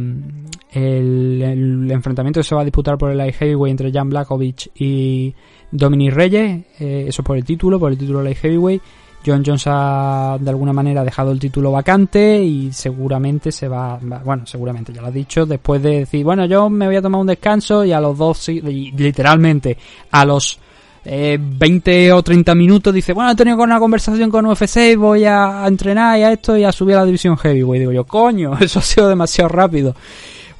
el, 0.72 1.90
enfrentamiento 1.90 2.40
que 2.40 2.44
se 2.44 2.54
va 2.54 2.62
a 2.62 2.64
disputar 2.64 2.96
por 2.96 3.10
el 3.10 3.18
Light 3.18 3.34
Heavyweight 3.34 3.72
entre 3.72 3.92
Jan 3.92 4.08
Blakovic 4.08 4.70
y 4.74 5.34
Dominic 5.70 6.14
Reyes, 6.14 6.64
eh, 6.80 7.04
eso 7.08 7.22
por 7.22 7.36
el 7.36 7.44
título, 7.44 7.78
por 7.78 7.92
el 7.92 7.98
título 7.98 8.22
Light 8.22 8.38
Heavyweight. 8.38 8.82
John 9.28 9.42
Jones 9.44 9.64
ha 9.66 10.38
de 10.40 10.50
alguna 10.50 10.72
manera 10.72 11.04
dejado 11.04 11.30
el 11.30 11.38
título 11.38 11.70
vacante 11.72 12.42
y 12.42 12.72
seguramente 12.72 13.52
se 13.52 13.68
va, 13.68 13.98
bueno, 14.24 14.46
seguramente 14.46 14.92
ya 14.92 15.02
lo 15.02 15.08
ha 15.08 15.10
dicho, 15.10 15.44
después 15.44 15.82
de 15.82 16.00
decir, 16.00 16.24
bueno, 16.24 16.46
yo 16.46 16.70
me 16.70 16.86
voy 16.86 16.96
a 16.96 17.02
tomar 17.02 17.20
un 17.20 17.26
descanso 17.26 17.84
y 17.84 17.92
a 17.92 18.00
los 18.00 18.16
dos, 18.16 18.48
literalmente, 18.48 19.76
a 20.10 20.24
los 20.24 20.58
eh, 21.04 21.38
20 21.40 22.12
o 22.12 22.22
30 22.22 22.54
minutos 22.54 22.92
dice, 22.92 23.12
bueno, 23.12 23.30
he 23.30 23.34
tenido 23.34 23.56
una 23.62 23.78
conversación 23.78 24.30
con 24.30 24.44
UFC, 24.46 24.96
voy 24.96 25.24
a, 25.24 25.66
entrenar 25.66 26.18
y 26.18 26.22
a 26.22 26.32
esto 26.32 26.56
y 26.56 26.64
a 26.64 26.72
subir 26.72 26.96
a 26.96 27.00
la 27.00 27.06
división 27.06 27.36
heavyweight. 27.36 27.80
Digo 27.80 27.92
yo, 27.92 28.04
coño, 28.04 28.56
eso 28.60 28.78
ha 28.78 28.82
sido 28.82 29.08
demasiado 29.08 29.48
rápido. 29.48 29.94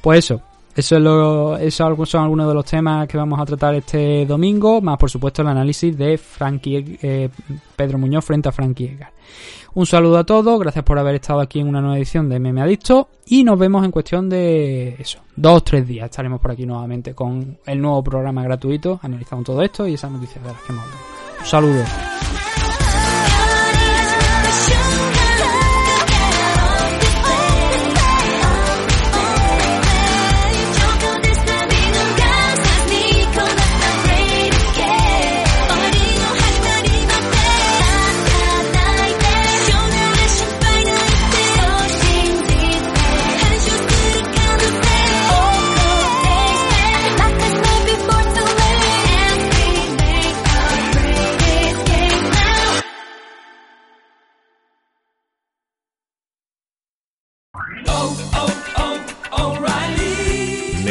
Pues 0.01 0.25
eso, 0.25 0.41
eso, 0.79 0.95
es 0.97 1.01
lo, 1.01 2.05
son 2.05 2.23
algunos 2.23 2.47
de 2.47 2.53
los 2.53 2.65
temas 2.65 3.07
que 3.07 3.17
vamos 3.17 3.39
a 3.39 3.45
tratar 3.45 3.75
este 3.75 4.25
domingo, 4.25 4.81
más 4.81 4.97
por 4.97 5.09
supuesto 5.09 5.41
el 5.41 5.49
análisis 5.49 5.97
de 5.97 6.17
Frankie, 6.17 6.97
eh, 7.01 7.29
Pedro 7.75 7.97
Muñoz 7.97 8.25
frente 8.25 8.49
a 8.49 8.51
Frankie 8.51 8.85
Edgar. 8.85 9.13
Un 9.75 9.85
saludo 9.85 10.17
a 10.17 10.23
todos, 10.23 10.59
gracias 10.59 10.83
por 10.83 10.97
haber 10.97 11.15
estado 11.15 11.39
aquí 11.39 11.59
en 11.59 11.67
una 11.67 11.81
nueva 11.81 11.97
edición 11.97 12.27
de 12.27 12.39
Meme 12.39 12.61
Adicto 12.61 13.09
y 13.27 13.43
nos 13.43 13.59
vemos 13.59 13.85
en 13.85 13.91
cuestión 13.91 14.27
de 14.29 14.95
eso, 14.97 15.19
dos 15.35 15.57
o 15.57 15.61
tres 15.61 15.87
días 15.87 16.09
estaremos 16.09 16.41
por 16.41 16.51
aquí 16.51 16.65
nuevamente 16.65 17.13
con 17.13 17.59
el 17.65 17.81
nuevo 17.81 18.03
programa 18.03 18.43
gratuito, 18.43 18.99
analizando 19.03 19.43
todo 19.43 19.61
esto 19.61 19.87
y 19.87 19.93
esas 19.93 20.11
noticias 20.11 20.43
de 20.43 20.51
las 20.51 20.61
que 20.61 20.73
hemos 20.73 20.83
hablado. 20.83 21.01
Un 21.39 21.45
saludo. 21.45 22.28